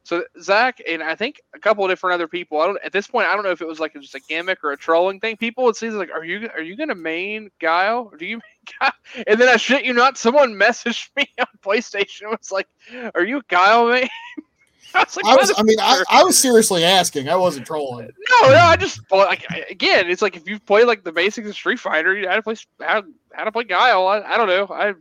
So 0.05 0.23
Zac 0.39 0.79
and 0.87 1.01
I 1.01 1.15
think 1.15 1.41
a 1.55 1.59
couple 1.59 1.83
of 1.83 1.89
different 1.89 2.13
other 2.13 2.27
people. 2.27 2.61
I 2.61 2.67
don't 2.67 2.77
at 2.85 2.91
this 2.91 3.07
point. 3.07 3.27
I 3.27 3.33
don't 3.33 3.43
know 3.43 3.49
if 3.49 3.59
it 3.59 3.67
was 3.67 3.79
like 3.79 3.93
just 3.93 4.13
a 4.13 4.19
gimmick 4.19 4.63
or 4.63 4.71
a 4.71 4.77
trolling 4.77 5.19
thing. 5.19 5.35
People 5.35 5.63
would 5.63 5.75
say 5.75 5.89
like, 5.89 6.11
"Are 6.11 6.23
you 6.23 6.47
are 6.53 6.61
you 6.61 6.75
gonna 6.75 6.93
main 6.93 7.49
Guile? 7.59 8.09
Or 8.11 8.15
do 8.15 8.27
you 8.27 8.35
main 8.35 8.77
Guile?" 8.79 9.23
And 9.25 9.41
then 9.41 9.49
I 9.49 9.57
shit 9.57 9.83
you 9.83 9.93
not, 9.93 10.19
someone 10.19 10.53
messaged 10.53 11.09
me 11.15 11.27
on 11.39 11.47
PlayStation. 11.65 12.29
Was 12.29 12.51
like, 12.51 12.67
"Are 13.15 13.23
you 13.23 13.41
Guile 13.47 13.87
main?" 13.87 14.07
I 14.93 14.99
was, 14.99 15.17
like, 15.17 15.25
I, 15.25 15.35
was 15.35 15.53
I 15.57 15.63
mean, 15.63 15.79
I, 15.81 16.03
I, 16.09 16.23
was 16.23 16.37
seriously 16.37 16.85
asking. 16.85 17.27
I 17.27 17.35
wasn't 17.35 17.65
trolling. 17.65 18.11
No, 18.29 18.49
no, 18.49 18.57
I 18.57 18.77
just 18.77 19.01
like 19.11 19.43
again. 19.69 20.07
It's 20.07 20.21
like 20.21 20.37
if 20.37 20.47
you 20.47 20.59
play 20.59 20.85
like 20.85 21.03
the 21.03 21.11
basics 21.11 21.49
of 21.49 21.55
Street 21.55 21.79
Fighter, 21.79 22.15
you 22.15 22.21
know 22.21 22.29
how 22.29 22.35
to 22.35 22.43
play 22.43 22.55
how, 22.79 23.03
how 23.33 23.43
to 23.43 23.51
play 23.51 23.63
Guile. 23.63 24.07
I, 24.07 24.21
I 24.21 24.37
don't 24.37 24.47
know. 24.47 24.67
I 24.73 24.93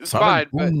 it's 0.00 0.10
fine, 0.10 0.48
but 0.52 0.72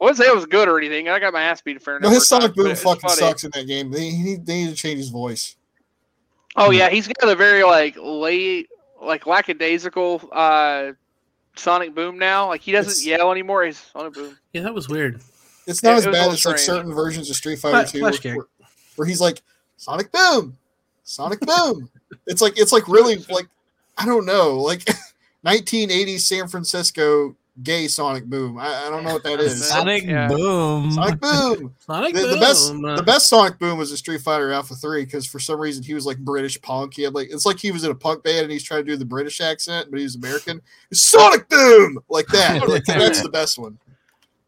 I 0.00 0.04
wouldn't 0.04 0.18
say 0.18 0.26
it 0.26 0.34
was 0.34 0.44
good 0.46 0.68
or 0.68 0.78
anything. 0.78 1.08
I 1.08 1.18
got 1.18 1.32
my 1.32 1.42
ass 1.42 1.62
beat 1.62 1.78
a 1.78 1.80
fair 1.80 1.98
No, 1.98 2.10
his 2.10 2.28
Sonic 2.28 2.54
Boom 2.54 2.74
fucking 2.74 3.08
sucks 3.08 3.44
in 3.44 3.50
that 3.54 3.66
game. 3.66 3.90
They, 3.90 4.10
he, 4.10 4.36
they 4.36 4.64
need 4.64 4.70
to 4.70 4.74
change 4.74 4.98
his 4.98 5.08
voice. 5.08 5.56
Oh 6.54 6.70
yeah, 6.70 6.90
he's 6.90 7.08
got 7.08 7.30
a 7.30 7.34
very 7.34 7.64
like 7.64 7.96
late, 7.98 8.68
like 9.00 9.26
lackadaisical 9.26 10.28
uh, 10.32 10.92
Sonic 11.54 11.94
Boom 11.94 12.18
now. 12.18 12.48
Like 12.48 12.60
he 12.60 12.72
doesn't 12.72 12.90
it's, 12.90 13.06
yell 13.06 13.32
anymore. 13.32 13.64
He's 13.64 13.78
Sonic 13.78 14.14
Boom. 14.14 14.36
Yeah, 14.52 14.62
that 14.62 14.74
was 14.74 14.88
weird. 14.88 15.20
It's 15.66 15.82
not 15.82 15.94
it, 15.94 15.98
as 15.98 16.06
bad 16.06 16.30
as 16.30 16.44
like 16.44 16.58
certain 16.58 16.94
versions 16.94 17.28
of 17.30 17.36
Street 17.36 17.58
Fighter 17.58 17.90
Two, 17.90 18.02
where, 18.02 18.12
where, 18.12 18.46
where 18.96 19.08
he's 19.08 19.20
like 19.20 19.42
Sonic 19.76 20.12
Boom, 20.12 20.56
Sonic 21.04 21.40
Boom. 21.40 21.88
it's 22.26 22.42
like 22.42 22.58
it's 22.58 22.72
like 22.72 22.86
really 22.88 23.16
like 23.30 23.48
I 23.96 24.04
don't 24.04 24.26
know, 24.26 24.58
like 24.58 24.84
1980s 25.46 26.20
San 26.20 26.48
Francisco 26.48 27.34
gay 27.62 27.88
Sonic 27.88 28.24
Boom. 28.26 28.58
I, 28.58 28.86
I, 28.86 28.90
don't 28.90 29.04
know 29.04 29.14
what 29.14 29.22
that 29.24 29.40
is. 29.40 29.68
Sonic 29.68 30.04
yeah. 30.04 30.28
Boom. 30.28 30.90
Sonic 30.92 31.20
Boom. 31.20 31.74
Sonic 31.78 32.14
the, 32.14 32.20
Boom. 32.20 32.30
The 32.30 32.36
best, 32.36 32.72
the 32.72 33.02
best 33.04 33.26
Sonic 33.28 33.58
Boom 33.58 33.78
was 33.78 33.92
a 33.92 33.96
Street 33.96 34.20
Fighter 34.20 34.52
Alpha 34.52 34.74
Three 34.74 35.04
because 35.04 35.26
for 35.26 35.38
some 35.38 35.58
reason 35.58 35.82
he 35.82 35.94
was 35.94 36.06
like 36.06 36.18
British 36.18 36.60
punk. 36.60 36.94
He 36.94 37.02
had 37.02 37.14
like 37.14 37.28
it's 37.30 37.46
like 37.46 37.58
he 37.58 37.70
was 37.70 37.84
in 37.84 37.90
a 37.90 37.94
punk 37.94 38.24
band 38.24 38.44
and 38.44 38.52
he's 38.52 38.64
trying 38.64 38.84
to 38.84 38.90
do 38.90 38.96
the 38.96 39.04
British 39.04 39.40
accent, 39.40 39.90
but 39.90 40.00
he's 40.00 40.16
American. 40.16 40.60
Sonic 40.92 41.48
Boom 41.48 41.98
like 42.08 42.26
that. 42.28 42.68
like, 42.68 42.84
that's 42.84 43.22
the 43.22 43.28
best 43.28 43.58
one. 43.58 43.78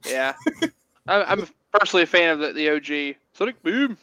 Yeah, 0.07 0.35
I'm 1.09 1.47
personally 1.73 2.05
a 2.05 2.07
fan 2.07 2.31
of 2.31 2.39
the, 2.39 2.53
the 2.53 2.71
OG 2.71 3.17
Sonic 3.33 3.63
Boom. 3.63 3.97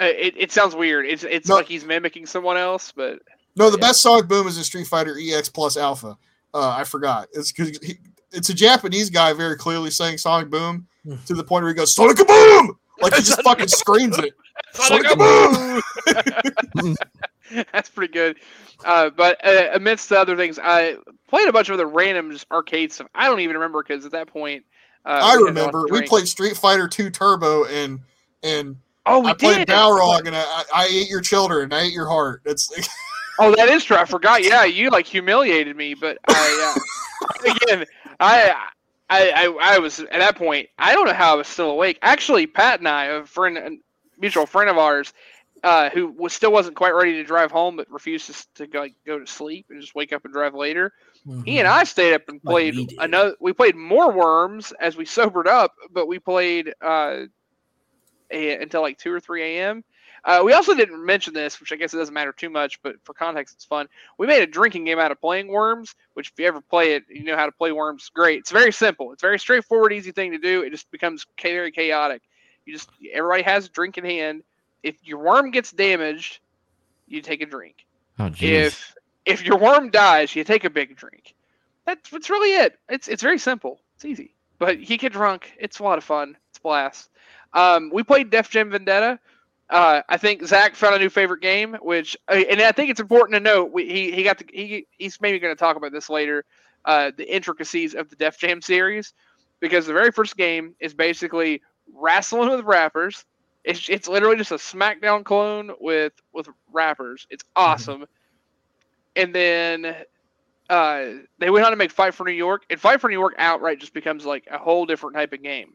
Uh, 0.00 0.04
it, 0.04 0.34
it 0.36 0.52
sounds 0.52 0.74
weird. 0.74 1.06
It's 1.06 1.24
it's 1.24 1.48
no, 1.48 1.56
like 1.56 1.66
he's 1.66 1.84
mimicking 1.84 2.26
someone 2.26 2.56
else, 2.56 2.92
but 2.92 3.20
no, 3.56 3.70
the 3.70 3.78
yeah. 3.78 3.88
best 3.88 4.02
Sonic 4.02 4.28
Boom 4.28 4.46
is 4.46 4.56
a 4.56 4.64
Street 4.64 4.86
Fighter 4.86 5.16
EX 5.20 5.48
Plus 5.48 5.76
Alpha. 5.76 6.16
Uh, 6.54 6.68
I 6.70 6.84
forgot. 6.84 7.28
It's 7.32 7.50
because 7.50 7.78
it's 8.32 8.48
a 8.48 8.54
Japanese 8.54 9.10
guy 9.10 9.32
very 9.32 9.56
clearly 9.56 9.90
saying 9.90 10.18
Sonic 10.18 10.50
Boom 10.50 10.86
hmm. 11.04 11.16
to 11.26 11.34
the 11.34 11.44
point 11.44 11.62
where 11.62 11.70
he 11.70 11.74
goes 11.74 11.94
Sonic 11.94 12.16
Boom, 12.26 12.78
like 13.00 13.14
he 13.14 13.22
just 13.22 13.42
fucking 13.42 13.68
screams 13.68 14.18
it. 14.18 14.34
Sonic 14.72 15.18
Boom. 15.18 16.96
That's 17.72 17.90
pretty 17.90 18.12
good. 18.12 18.38
Uh, 18.84 19.10
but 19.10 19.44
uh, 19.46 19.70
amidst 19.74 20.08
the 20.08 20.18
other 20.18 20.36
things, 20.36 20.58
I 20.62 20.96
played 21.28 21.48
a 21.48 21.52
bunch 21.52 21.68
of 21.68 21.78
the 21.78 21.86
random 21.86 22.36
arcade 22.50 22.92
stuff. 22.92 23.08
I 23.14 23.28
don't 23.28 23.40
even 23.40 23.54
remember 23.54 23.82
because 23.82 24.04
at 24.04 24.12
that 24.12 24.26
point, 24.26 24.64
uh, 25.04 25.20
I 25.22 25.34
remember 25.34 25.86
we 25.90 26.02
played 26.02 26.28
Street 26.28 26.56
Fighter 26.56 26.88
Two 26.88 27.10
Turbo 27.10 27.64
and 27.64 28.00
and 28.42 28.76
oh, 29.06 29.20
we 29.20 29.30
I 29.30 29.34
played 29.34 29.66
Balrog 29.66 30.26
and 30.26 30.34
I, 30.36 30.62
I 30.74 30.88
ate 30.90 31.08
your 31.08 31.20
children, 31.20 31.72
I 31.72 31.82
ate 31.82 31.92
your 31.92 32.08
heart. 32.08 32.42
It's 32.44 32.72
oh, 33.38 33.54
that 33.56 33.68
is 33.68 33.84
true. 33.84 33.96
I 33.96 34.04
forgot. 34.04 34.44
Yeah, 34.44 34.64
you 34.64 34.90
like 34.90 35.06
humiliated 35.06 35.76
me, 35.76 35.94
but 35.94 36.18
I 36.28 36.74
uh, 36.76 37.50
again 37.52 37.86
I, 38.22 38.54
I, 39.10 39.30
I, 39.30 39.74
I 39.74 39.78
was 39.78 40.00
at 40.00 40.10
that 40.10 40.36
point. 40.36 40.68
I 40.78 40.94
don't 40.94 41.06
know 41.06 41.12
how 41.12 41.34
I 41.34 41.36
was 41.36 41.48
still 41.48 41.70
awake. 41.70 41.98
Actually, 42.02 42.46
Pat 42.46 42.78
and 42.78 42.88
I, 42.88 43.04
a 43.06 43.24
friend, 43.24 43.58
a 43.58 43.70
mutual 44.18 44.46
friend 44.46 44.70
of 44.70 44.78
ours, 44.78 45.12
uh, 45.62 45.90
who 45.90 46.08
was 46.08 46.32
still 46.32 46.52
wasn't 46.52 46.76
quite 46.76 46.94
ready 46.94 47.12
to 47.14 47.24
drive 47.24 47.50
home, 47.50 47.76
but 47.76 47.90
refused 47.90 48.26
to, 48.56 48.66
to 48.66 48.78
like 48.78 48.94
go 49.06 49.18
to 49.18 49.26
sleep 49.26 49.66
and 49.70 49.80
just 49.80 49.94
wake 49.94 50.12
up 50.12 50.24
and 50.24 50.32
drive 50.32 50.54
later. 50.54 50.92
Mm-hmm. 51.26 51.42
He 51.42 51.58
and 51.58 51.68
I 51.68 51.84
stayed 51.84 52.14
up 52.14 52.28
and 52.28 52.42
played 52.42 52.74
like 52.74 52.90
another. 52.98 53.36
We 53.40 53.52
played 53.52 53.76
more 53.76 54.10
worms 54.10 54.72
as 54.80 54.96
we 54.96 55.04
sobered 55.04 55.46
up, 55.46 55.74
but 55.92 56.08
we 56.08 56.18
played 56.18 56.74
uh, 56.80 57.24
a, 58.30 58.56
until 58.56 58.82
like 58.82 58.98
two 58.98 59.12
or 59.12 59.20
three 59.20 59.42
a.m. 59.42 59.84
Uh, 60.24 60.42
we 60.44 60.52
also 60.52 60.74
didn't 60.74 61.04
mention 61.04 61.34
this, 61.34 61.58
which 61.58 61.72
I 61.72 61.76
guess 61.76 61.92
it 61.92 61.96
doesn't 61.96 62.14
matter 62.14 62.32
too 62.32 62.48
much, 62.50 62.80
but 62.82 62.96
for 63.04 63.12
context, 63.12 63.54
it's 63.56 63.64
fun. 63.64 63.88
We 64.18 64.26
made 64.28 64.42
a 64.42 64.46
drinking 64.46 64.84
game 64.84 65.00
out 65.00 65.10
of 65.10 65.20
playing 65.20 65.48
worms, 65.48 65.94
which 66.14 66.28
if 66.28 66.38
you 66.38 66.46
ever 66.46 66.60
play 66.60 66.94
it, 66.94 67.04
you 67.08 67.24
know 67.24 67.36
how 67.36 67.46
to 67.46 67.52
play 67.52 67.72
worms. 67.72 68.08
Great. 68.08 68.38
It's 68.38 68.52
very 68.52 68.72
simple. 68.72 69.12
It's 69.12 69.22
very 69.22 69.38
straightforward, 69.38 69.92
easy 69.92 70.12
thing 70.12 70.30
to 70.30 70.38
do. 70.38 70.62
It 70.62 70.70
just 70.70 70.90
becomes 70.92 71.26
very 71.40 71.72
chaotic. 71.72 72.22
You 72.64 72.72
just 72.72 72.88
everybody 73.12 73.42
has 73.42 73.66
a 73.66 73.68
drink 73.70 73.98
in 73.98 74.04
hand. 74.04 74.44
If 74.84 74.96
your 75.02 75.18
worm 75.18 75.50
gets 75.50 75.72
damaged, 75.72 76.38
you 77.08 77.20
take 77.20 77.42
a 77.42 77.46
drink. 77.46 77.84
Oh, 78.18 78.28
geez. 78.28 78.66
If 78.66 78.94
if 79.24 79.44
your 79.44 79.58
worm 79.58 79.90
dies, 79.90 80.34
you 80.34 80.44
take 80.44 80.64
a 80.64 80.70
big 80.70 80.96
drink. 80.96 81.34
That's 81.84 82.10
that's 82.10 82.30
really 82.30 82.54
it. 82.54 82.78
It's 82.88 83.08
it's 83.08 83.22
very 83.22 83.38
simple. 83.38 83.80
It's 83.96 84.04
easy. 84.04 84.34
But 84.60 84.88
you 84.88 84.98
get 84.98 85.12
drunk. 85.12 85.52
It's 85.58 85.80
a 85.80 85.82
lot 85.82 85.98
of 85.98 86.04
fun. 86.04 86.36
It's 86.50 86.60
blast. 86.60 87.10
Um, 87.52 87.90
we 87.92 88.04
played 88.04 88.30
Def 88.30 88.48
Jam 88.48 88.70
Vendetta. 88.70 89.18
Uh, 89.72 90.02
I 90.06 90.18
think 90.18 90.46
Zac 90.46 90.76
found 90.76 90.94
a 90.94 90.98
new 90.98 91.08
favorite 91.08 91.40
game, 91.40 91.78
which 91.80 92.14
uh, 92.28 92.34
and 92.50 92.60
I 92.60 92.72
think 92.72 92.90
it's 92.90 93.00
important 93.00 93.34
to 93.36 93.40
note. 93.40 93.72
We, 93.72 93.90
he 93.90 94.12
he 94.12 94.22
got 94.22 94.36
the 94.36 94.44
he 94.52 94.86
he's 94.98 95.18
maybe 95.18 95.38
going 95.38 95.54
to 95.54 95.58
talk 95.58 95.76
about 95.76 95.92
this 95.92 96.10
later. 96.10 96.44
Uh, 96.84 97.10
the 97.16 97.34
intricacies 97.34 97.94
of 97.94 98.10
the 98.10 98.16
Def 98.16 98.38
Jam 98.38 98.60
series, 98.60 99.14
because 99.60 99.86
the 99.86 99.94
very 99.94 100.10
first 100.10 100.36
game 100.36 100.74
is 100.78 100.92
basically 100.92 101.62
wrestling 101.94 102.50
with 102.50 102.66
rappers. 102.66 103.24
It's 103.64 103.88
it's 103.88 104.08
literally 104.08 104.36
just 104.36 104.50
a 104.50 104.56
SmackDown 104.56 105.24
clone 105.24 105.70
with 105.80 106.12
with 106.34 106.48
rappers. 106.70 107.26
It's 107.30 107.44
mm-hmm. 107.44 107.62
awesome. 107.62 108.06
And 109.16 109.34
then 109.34 109.96
uh, 110.68 111.04
they 111.38 111.48
went 111.48 111.64
on 111.64 111.72
to 111.72 111.76
make 111.76 111.92
Fight 111.92 112.12
for 112.12 112.24
New 112.24 112.32
York, 112.32 112.64
and 112.68 112.78
Fight 112.78 113.00
for 113.00 113.08
New 113.08 113.18
York 113.18 113.36
outright 113.38 113.80
just 113.80 113.94
becomes 113.94 114.26
like 114.26 114.46
a 114.50 114.58
whole 114.58 114.84
different 114.84 115.16
type 115.16 115.32
of 115.32 115.42
game 115.42 115.72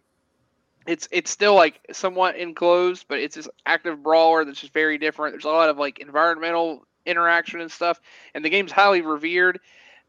it's 0.88 1.08
it's 1.12 1.30
still 1.30 1.54
like 1.54 1.80
somewhat 1.92 2.38
enclosed, 2.38 3.06
but 3.10 3.20
it's 3.20 3.36
this 3.36 3.50
active 3.66 4.02
brawler 4.02 4.46
that's 4.46 4.62
just 4.62 4.74
very 4.74 4.98
different. 4.98 5.34
There's 5.34 5.46
a 5.46 5.50
lot 5.50 5.70
of 5.70 5.78
like 5.78 6.00
environmental 6.00 6.88
interaction 7.06 7.62
and 7.62 7.72
stuff, 7.72 8.00
and 8.34 8.44
the 8.44 8.50
game's 8.50 8.72
highly 8.72 9.02
revered. 9.02 9.60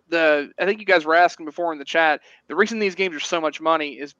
The 0.09 0.53
I 0.59 0.65
think 0.65 0.81
you 0.81 0.87
guys 0.87 1.05
were 1.05 1.17
asking 1.17 1.47
before 1.47 1.73
in 1.73 1.79
the 1.79 1.85
chat. 1.85 2.21
The 2.47 2.55
reason 2.55 2.79
these 2.79 2.95
games 2.95 3.17
are 3.17 3.21
so 3.21 3.41
much 3.41 3.61
money 3.61 3.95
is 3.95 4.15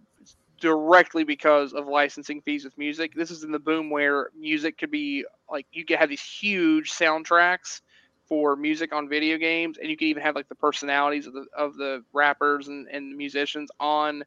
directly 0.61 1.23
because 1.23 1.73
of 1.73 1.87
licensing 1.87 2.43
fees 2.43 2.65
with 2.65 2.77
music. 2.77 3.15
This 3.15 3.31
is 3.31 3.45
in 3.45 3.53
the 3.53 3.61
boom 3.61 3.91
where 3.91 4.31
music 4.37 4.77
could 4.77 4.91
be 4.91 5.25
like 5.51 5.67
you 5.73 5.85
could 5.85 5.99
have 5.99 6.09
these 6.09 6.23
huge 6.23 6.91
soundtracks 6.91 7.81
for 8.29 8.57
music 8.57 8.93
on 8.93 9.09
video 9.09 9.39
games, 9.39 9.79
and 9.79 9.89
you 9.89 9.97
could 9.97 10.09
even 10.09 10.23
have 10.23 10.35
like 10.35 10.49
the 10.49 10.57
personalities 10.57 11.27
of 11.27 11.35
the 11.35 11.47
of 11.57 11.77
the 11.77 12.05
rappers 12.13 12.69
and, 12.69 12.89
and 12.89 13.17
musicians 13.17 13.71
on 13.79 14.25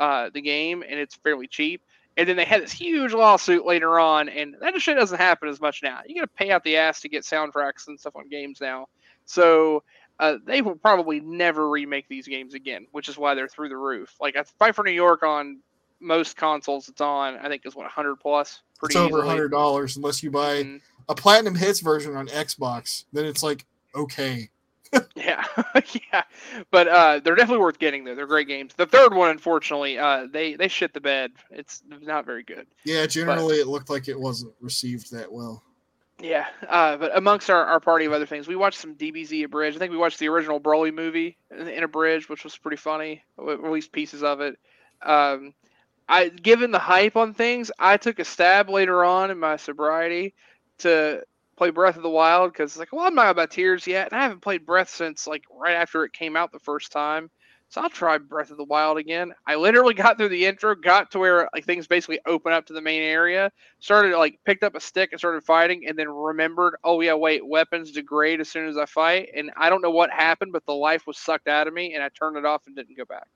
uh, 0.00 0.30
the 0.32 0.40
game, 0.40 0.82
and 0.82 0.98
it's 0.98 1.14
fairly 1.14 1.46
cheap. 1.46 1.82
And 2.16 2.28
then 2.28 2.36
they 2.36 2.44
had 2.44 2.62
this 2.62 2.72
huge 2.72 3.12
lawsuit 3.12 3.64
later 3.64 4.00
on, 4.00 4.28
and 4.28 4.56
that 4.60 4.78
shit 4.80 4.96
doesn't 4.96 5.18
happen 5.18 5.48
as 5.48 5.60
much 5.60 5.80
now. 5.82 6.00
You 6.04 6.16
got 6.16 6.22
to 6.22 6.44
pay 6.44 6.50
out 6.50 6.64
the 6.64 6.76
ass 6.76 7.00
to 7.02 7.08
get 7.08 7.22
soundtracks 7.22 7.86
and 7.86 7.98
stuff 7.98 8.16
on 8.16 8.28
games 8.28 8.60
now. 8.60 8.88
So 9.26 9.84
uh, 10.18 10.38
they 10.44 10.60
will 10.60 10.74
probably 10.74 11.20
never 11.20 11.68
remake 11.68 12.08
these 12.08 12.26
games 12.26 12.54
again, 12.54 12.86
which 12.90 13.08
is 13.08 13.16
why 13.16 13.34
they're 13.34 13.48
through 13.48 13.68
the 13.68 13.76
roof. 13.76 14.16
Like 14.20 14.36
Fight 14.58 14.74
for 14.74 14.84
New 14.84 14.90
York 14.90 15.22
on 15.22 15.60
most 16.00 16.36
consoles 16.36 16.88
it's 16.88 17.00
on, 17.00 17.36
I 17.36 17.48
think 17.48 17.64
is 17.64 17.76
what 17.76 17.84
100 17.84 18.16
plus. 18.16 18.62
Pretty 18.78 18.94
it's 18.94 18.96
over 18.96 19.22
hundred 19.22 19.50
dollars 19.50 19.96
unless 19.98 20.22
you 20.22 20.30
buy 20.30 20.62
mm-hmm. 20.62 20.76
a 21.08 21.14
platinum 21.14 21.54
hits 21.54 21.80
version 21.80 22.16
on 22.16 22.28
Xbox. 22.28 23.04
Then 23.12 23.26
it's 23.26 23.42
like 23.42 23.66
okay. 23.94 24.48
yeah, 25.14 25.44
yeah, 26.12 26.22
but 26.70 26.88
uh, 26.88 27.20
they're 27.20 27.36
definitely 27.36 27.62
worth 27.62 27.78
getting 27.78 28.04
there. 28.04 28.14
They're 28.14 28.26
great 28.26 28.48
games. 28.48 28.74
The 28.74 28.86
third 28.86 29.14
one, 29.14 29.30
unfortunately, 29.30 29.98
uh, 29.98 30.26
they 30.30 30.54
they 30.54 30.68
shit 30.68 30.92
the 30.92 31.00
bed. 31.00 31.32
It's 31.50 31.82
not 31.88 32.26
very 32.26 32.42
good. 32.42 32.66
Yeah, 32.84 33.06
generally 33.06 33.58
but, 33.58 33.60
it 33.60 33.66
looked 33.68 33.90
like 33.90 34.08
it 34.08 34.18
wasn't 34.18 34.52
received 34.60 35.12
that 35.12 35.30
well. 35.30 35.62
Yeah, 36.22 36.46
uh, 36.68 36.96
but 36.96 37.16
amongst 37.16 37.48
our, 37.48 37.64
our 37.64 37.80
party 37.80 38.04
of 38.04 38.12
other 38.12 38.26
things, 38.26 38.46
we 38.46 38.56
watched 38.56 38.78
some 38.78 38.94
DBZ 38.94 39.44
abridged. 39.44 39.76
I 39.76 39.78
think 39.78 39.92
we 39.92 39.96
watched 39.96 40.18
the 40.18 40.28
original 40.28 40.60
Broly 40.60 40.92
movie 40.92 41.38
in, 41.50 41.66
in 41.68 41.82
a 41.82 41.88
bridge, 41.88 42.28
which 42.28 42.44
was 42.44 42.56
pretty 42.58 42.76
funny. 42.76 43.22
At 43.38 43.62
least 43.62 43.92
pieces 43.92 44.22
of 44.22 44.40
it. 44.40 44.58
Um, 45.00 45.54
I, 46.08 46.28
given 46.28 46.72
the 46.72 46.78
hype 46.78 47.16
on 47.16 47.32
things, 47.32 47.70
I 47.78 47.96
took 47.96 48.18
a 48.18 48.24
stab 48.24 48.68
later 48.68 49.04
on 49.04 49.30
in 49.30 49.38
my 49.38 49.56
sobriety 49.56 50.34
to 50.78 51.22
play 51.60 51.68
Breath 51.68 51.98
of 51.98 52.02
the 52.02 52.08
Wild 52.08 52.54
because 52.54 52.70
it's 52.70 52.78
like, 52.78 52.90
well, 52.90 53.04
I'm 53.04 53.14
not 53.14 53.28
about 53.28 53.50
tears 53.50 53.86
yet, 53.86 54.10
and 54.10 54.18
I 54.18 54.22
haven't 54.22 54.40
played 54.40 54.64
Breath 54.64 54.88
since 54.88 55.26
like 55.26 55.44
right 55.52 55.74
after 55.74 56.06
it 56.06 56.14
came 56.14 56.34
out 56.34 56.52
the 56.52 56.58
first 56.58 56.90
time. 56.90 57.30
So 57.68 57.82
I'll 57.82 57.90
try 57.90 58.16
Breath 58.16 58.50
of 58.50 58.56
the 58.56 58.64
Wild 58.64 58.96
again. 58.96 59.34
I 59.46 59.56
literally 59.56 59.92
got 60.04 60.16
through 60.16 60.30
the 60.30 60.46
intro, 60.46 60.74
got 60.74 61.10
to 61.10 61.18
where 61.18 61.50
like 61.52 61.66
things 61.66 61.86
basically 61.86 62.18
open 62.24 62.54
up 62.54 62.64
to 62.66 62.72
the 62.72 62.80
main 62.80 63.02
area, 63.02 63.52
started 63.78 64.16
like 64.16 64.40
picked 64.46 64.64
up 64.64 64.74
a 64.74 64.80
stick 64.80 65.10
and 65.12 65.18
started 65.18 65.44
fighting, 65.44 65.86
and 65.86 65.98
then 65.98 66.08
remembered, 66.08 66.76
oh 66.82 67.02
yeah, 67.02 67.12
wait, 67.12 67.46
weapons 67.46 67.92
degrade 67.92 68.40
as 68.40 68.48
soon 68.48 68.66
as 68.66 68.78
I 68.78 68.86
fight, 68.86 69.28
and 69.36 69.50
I 69.54 69.68
don't 69.68 69.82
know 69.82 69.90
what 69.90 70.10
happened, 70.10 70.54
but 70.54 70.64
the 70.64 70.72
life 70.72 71.06
was 71.06 71.18
sucked 71.18 71.46
out 71.46 71.68
of 71.68 71.74
me, 71.74 71.92
and 71.92 72.02
I 72.02 72.08
turned 72.08 72.38
it 72.38 72.46
off 72.46 72.66
and 72.68 72.74
didn't 72.74 72.96
go 72.96 73.04
back. 73.04 73.28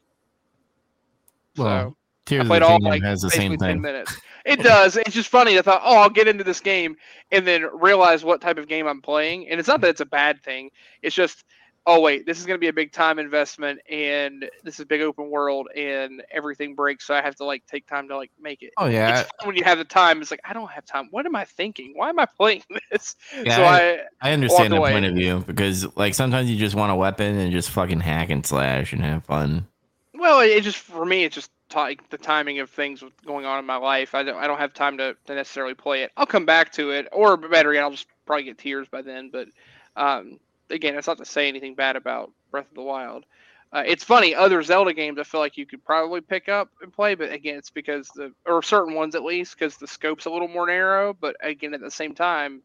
Well, 1.59 1.91
so 1.91 1.97
Tears 2.25 2.47
I 2.47 2.49
played 2.49 2.63
all 2.63 2.81
like 2.81 3.03
has 3.03 3.21
the 3.21 3.29
same 3.29 3.59
thing. 3.59 3.83
minutes. 3.83 4.17
It 4.45 4.63
does. 4.63 4.97
It's 4.97 5.15
just 5.15 5.29
funny. 5.29 5.59
I 5.59 5.63
thought, 5.63 5.83
oh, 5.85 5.99
I'll 5.99 6.11
get 6.11 6.29
into 6.29 6.45
this 6.45 6.61
game, 6.61 6.97
and 7.33 7.47
then 7.47 7.67
realize 7.73 8.25
what 8.25 8.41
type 8.41 8.59
of 8.59 8.69
game 8.69 8.87
I'm 8.87 9.01
playing. 9.01 9.49
And 9.49 9.59
it's 9.59 9.69
not 9.69 9.81
that 9.81 9.91
it's 9.91 10.01
a 10.01 10.07
bad 10.07 10.43
thing. 10.43 10.71
It's 11.03 11.15
just 11.15 11.45
oh 11.87 12.01
wait, 12.01 12.27
this 12.27 12.39
is 12.39 12.47
going 12.47 12.57
to 12.57 12.61
be 12.61 12.69
a 12.69 12.73
big 12.73 12.93
time 12.93 13.19
investment, 13.19 13.81
and 13.91 14.49
this 14.63 14.75
is 14.75 14.81
a 14.81 14.87
big 14.87 15.01
open 15.01 15.31
world, 15.31 15.69
and 15.77 16.23
everything 16.31 16.75
breaks, 16.75 17.07
so 17.07 17.15
I 17.15 17.23
have 17.23 17.35
to 17.37 17.45
like 17.45 17.65
take 17.67 17.87
time 17.87 18.09
to 18.09 18.17
like 18.17 18.31
make 18.41 18.63
it. 18.63 18.73
Oh 18.79 18.87
yeah. 18.87 19.25
when 19.45 19.57
you 19.57 19.65
have 19.65 19.79
the 19.79 19.85
time, 19.85 20.21
it's 20.21 20.31
like 20.31 20.41
I 20.45 20.53
don't 20.53 20.71
have 20.71 20.85
time. 20.85 21.09
What 21.11 21.27
am 21.27 21.37
I 21.37 21.45
thinking? 21.45 21.93
Why 21.95 22.09
am 22.09 22.19
I 22.19 22.27
playing 22.27 22.63
this? 22.91 23.17
Yeah, 23.43 23.57
so 23.57 23.65
I, 23.65 23.79
I, 23.79 24.31
I 24.31 24.33
understand 24.33 24.73
the 24.73 24.79
point 24.79 25.05
of 25.05 25.15
view 25.15 25.45
because 25.47 25.97
like 25.97 26.15
sometimes 26.15 26.51
you 26.51 26.57
just 26.57 26.75
want 26.75 26.93
a 26.93 26.97
weapon 26.97 27.37
and 27.37 27.53
just 27.53 27.71
fucking 27.71 28.01
hack 28.01 28.31
and 28.31 28.47
slash 28.47 28.93
and 28.93 29.03
have 29.03 29.25
fun. 29.25 29.67
Well, 30.15 30.41
it 30.41 30.63
just 30.63 30.79
for 30.79 31.05
me, 31.05 31.25
it's 31.25 31.35
just 31.35 31.51
t- 31.75 31.99
the 32.11 32.19
timing 32.19 32.61
of 32.61 32.71
things 32.71 33.03
going 33.27 33.47
on 33.47 33.59
in 33.59 33.67
my 33.67 33.77
life. 33.77 34.15
I 34.15 34.23
don't 34.23 34.37
I 34.37 34.47
don't 34.47 34.59
have 34.59 34.75
time 34.75 34.99
to, 34.99 35.17
to 35.27 35.35
necessarily 35.35 35.75
play 35.75 36.03
it. 36.03 36.13
I'll 36.17 36.27
come 36.27 36.47
back 36.47 36.73
to 36.73 36.91
it, 36.91 37.09
or 37.13 37.37
better 37.37 37.73
yet, 37.75 37.83
I'll 37.83 37.91
just 37.91 38.07
probably 38.27 38.45
get 38.45 38.59
tears 38.59 38.89
by 38.89 39.03
then. 39.03 39.31
But 39.31 39.49
um, 39.97 40.39
again, 40.71 40.95
that's 40.95 41.07
not 41.07 41.19
to 41.19 41.25
say 41.25 41.49
anything 41.49 41.75
bad 41.75 41.97
about 41.97 42.33
Breath 42.51 42.69
of 42.69 42.75
the 42.75 42.83
Wild. 42.83 43.25
Uh, 43.73 43.83
it's 43.87 44.05
funny, 44.05 44.37
other 44.37 44.63
Zelda 44.63 44.93
games 44.93 45.19
I 45.19 45.25
feel 45.25 45.41
like 45.41 45.57
you 45.57 45.67
could 45.67 45.85
probably 45.85 46.21
pick 46.21 46.49
up 46.49 46.71
and 46.81 46.93
play, 46.93 47.17
but 47.17 47.33
again, 47.33 47.57
it's 47.57 47.71
because 47.71 48.09
the 48.15 48.33
or 48.47 48.63
certain 48.63 48.95
ones 48.95 49.17
at 49.17 49.25
least 49.25 49.59
because 49.59 49.77
the 49.77 49.89
scope's 49.89 50.27
a 50.27 50.31
little 50.31 50.47
more 50.47 50.69
narrow. 50.69 51.13
But 51.13 51.35
again, 51.43 51.75
at 51.75 51.81
the 51.81 51.91
same 51.91 52.15
time, 52.15 52.63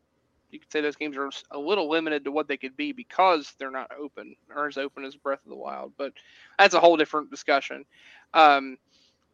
you 0.52 0.60
could 0.60 0.72
say 0.72 0.82
those 0.82 0.96
games 0.96 1.18
are 1.18 1.30
a 1.52 1.60
little 1.60 1.90
limited 1.90 2.26
to 2.26 2.32
what 2.32 2.48
they 2.48 2.58
could 2.58 2.78
be 2.78 2.92
because 2.92 3.54
they're 3.58 3.72
not 3.72 3.92
open 4.00 4.36
or 4.56 4.68
as 4.68 4.78
open 4.78 5.04
as 5.04 5.16
Breath 5.16 5.42
of 5.46 5.50
the 5.50 5.56
Wild. 5.56 5.94
But 5.98 6.14
that's 6.60 6.76
a 6.76 6.80
whole 6.80 6.98
different 6.98 7.32
discussion. 7.32 7.86
Um, 8.34 8.78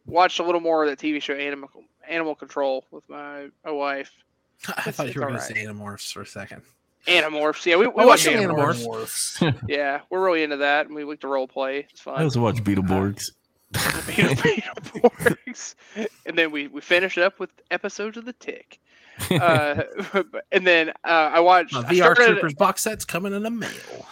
watched 0.06 0.38
a 0.38 0.42
little 0.42 0.60
more 0.60 0.84
of 0.84 0.90
that 0.90 0.98
TV 0.98 1.20
show 1.20 1.34
Animal 1.34 1.68
Animal 2.08 2.34
Control 2.34 2.84
with 2.90 3.08
my, 3.08 3.48
my 3.64 3.70
wife. 3.70 4.12
I 4.68 4.90
thought 4.90 5.08
you 5.08 5.20
were 5.20 5.26
going 5.26 5.34
right. 5.34 5.48
to 5.48 5.54
say 5.54 5.64
Animorphs 5.64 6.12
for 6.12 6.22
a 6.22 6.26
second. 6.26 6.62
Animorphs. 7.06 7.64
Yeah, 7.66 7.76
we, 7.76 7.86
we 7.86 8.04
watch 8.04 8.24
Animorphs. 8.24 9.38
Animorphs. 9.38 9.62
yeah, 9.68 10.00
we're 10.10 10.24
really 10.24 10.42
into 10.42 10.56
that, 10.58 10.86
and 10.86 10.94
we 10.94 11.04
like 11.04 11.20
to 11.20 11.28
role 11.28 11.46
play. 11.46 11.86
It's 11.90 12.00
fun. 12.00 12.14
I 12.16 12.24
also 12.24 12.40
watch 12.40 12.64
Beetleborgs. 12.64 13.30
Beetleborgs, 13.72 15.74
and 16.24 16.38
then 16.38 16.50
we 16.50 16.68
we 16.68 16.80
finish 16.80 17.18
up 17.18 17.38
with 17.38 17.50
episodes 17.70 18.16
of 18.16 18.24
The 18.24 18.32
Tick. 18.34 18.80
Uh, 19.30 19.82
and 20.52 20.66
then 20.66 20.90
uh, 21.04 21.30
I 21.32 21.40
watched 21.40 21.74
uh, 21.74 21.82
VR 21.84 22.14
started, 22.14 22.26
Troopers 22.26 22.54
box 22.54 22.82
sets 22.82 23.04
coming 23.04 23.34
in 23.34 23.42
the 23.42 23.50
mail. 23.50 24.06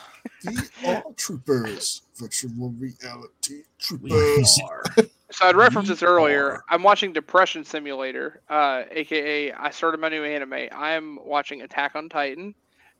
VR 0.44 1.16
Troopers, 1.16 2.02
virtual 2.16 2.74
reality 2.78 3.62
troopers. 3.78 4.60
So 5.34 5.46
I'd 5.46 5.56
referenced 5.56 5.88
this 5.90 6.04
earlier. 6.04 6.62
I'm 6.68 6.84
watching 6.84 7.12
Depression 7.12 7.64
Simulator, 7.64 8.40
uh, 8.48 8.84
aka 8.88 9.50
I 9.52 9.70
started 9.70 10.00
my 10.00 10.08
new 10.08 10.22
anime. 10.22 10.68
I'm 10.70 11.18
watching 11.24 11.62
Attack 11.62 11.96
on 11.96 12.08
Titan. 12.08 12.54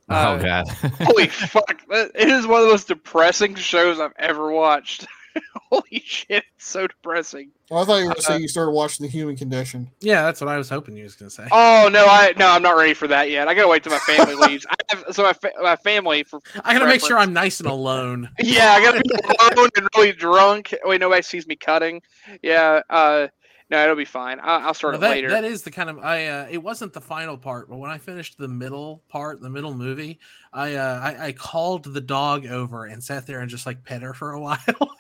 Oh, 0.08 0.14
uh, 0.14 0.36
oh 0.36 0.42
god! 0.42 0.68
holy 1.02 1.26
fuck! 1.28 1.80
It 1.88 2.28
is 2.28 2.44
one 2.44 2.60
of 2.60 2.66
the 2.66 2.72
most 2.72 2.88
depressing 2.88 3.54
shows 3.54 4.00
I've 4.00 4.12
ever 4.18 4.50
watched. 4.50 5.06
holy 5.70 6.02
shit! 6.04 6.44
It's 6.56 6.66
so 6.66 6.86
depressing. 6.86 7.50
Well, 7.70 7.82
I 7.82 7.86
thought 7.86 7.96
you 7.96 8.04
were 8.04 8.14
going 8.14 8.18
uh, 8.18 8.28
saying 8.28 8.42
you 8.42 8.48
started 8.48 8.70
watching 8.72 9.04
The 9.04 9.10
Human 9.10 9.36
Condition. 9.36 9.90
Yeah, 10.00 10.22
that's 10.22 10.40
what 10.40 10.48
I 10.48 10.56
was 10.56 10.68
hoping 10.68 10.96
you 10.96 11.04
was 11.04 11.16
going 11.16 11.28
to 11.28 11.34
say. 11.34 11.48
Oh 11.50 11.88
no, 11.92 12.06
I 12.06 12.32
no, 12.36 12.48
I'm 12.48 12.62
not 12.62 12.76
ready 12.76 12.94
for 12.94 13.08
that 13.08 13.30
yet. 13.30 13.48
I 13.48 13.54
gotta 13.54 13.68
wait 13.68 13.82
till 13.82 13.92
my 13.92 13.98
family 14.00 14.34
leaves. 14.48 14.66
I 14.68 14.74
have, 14.90 15.04
so 15.10 15.22
my 15.22 15.32
fa- 15.32 15.52
my 15.62 15.76
family 15.76 16.22
for. 16.24 16.40
I 16.64 16.72
gotta 16.74 16.86
make 16.86 17.04
sure 17.04 17.18
I'm 17.18 17.32
nice 17.32 17.60
and 17.60 17.68
alone. 17.68 18.28
yeah, 18.40 18.72
I 18.72 18.82
gotta 18.82 19.00
be 19.00 19.10
alone 19.56 19.68
and 19.76 19.88
really 19.96 20.12
drunk. 20.12 20.74
Wait, 20.84 21.00
nobody 21.00 21.22
sees 21.22 21.46
me 21.46 21.56
cutting. 21.56 22.02
Yeah. 22.42 22.80
uh 22.90 23.28
no, 23.70 23.82
it'll 23.82 23.96
be 23.96 24.04
fine. 24.04 24.40
I'll, 24.42 24.68
I'll 24.68 24.74
start 24.74 24.92
well, 24.92 25.00
that, 25.00 25.10
later. 25.10 25.30
That 25.30 25.44
is 25.44 25.62
the 25.62 25.70
kind 25.70 25.88
of 25.88 25.98
I. 25.98 26.26
Uh, 26.26 26.46
it 26.50 26.58
wasn't 26.58 26.92
the 26.92 27.00
final 27.00 27.38
part, 27.38 27.70
but 27.70 27.78
when 27.78 27.90
I 27.90 27.96
finished 27.96 28.36
the 28.36 28.48
middle 28.48 29.02
part, 29.08 29.40
the 29.40 29.48
middle 29.48 29.72
movie, 29.72 30.20
I, 30.52 30.74
uh, 30.74 31.00
I 31.00 31.26
I 31.26 31.32
called 31.32 31.84
the 31.84 32.00
dog 32.00 32.46
over 32.46 32.84
and 32.84 33.02
sat 33.02 33.26
there 33.26 33.40
and 33.40 33.48
just 33.48 33.64
like 33.64 33.82
pet 33.82 34.02
her 34.02 34.12
for 34.12 34.32
a 34.32 34.40
while 34.40 34.58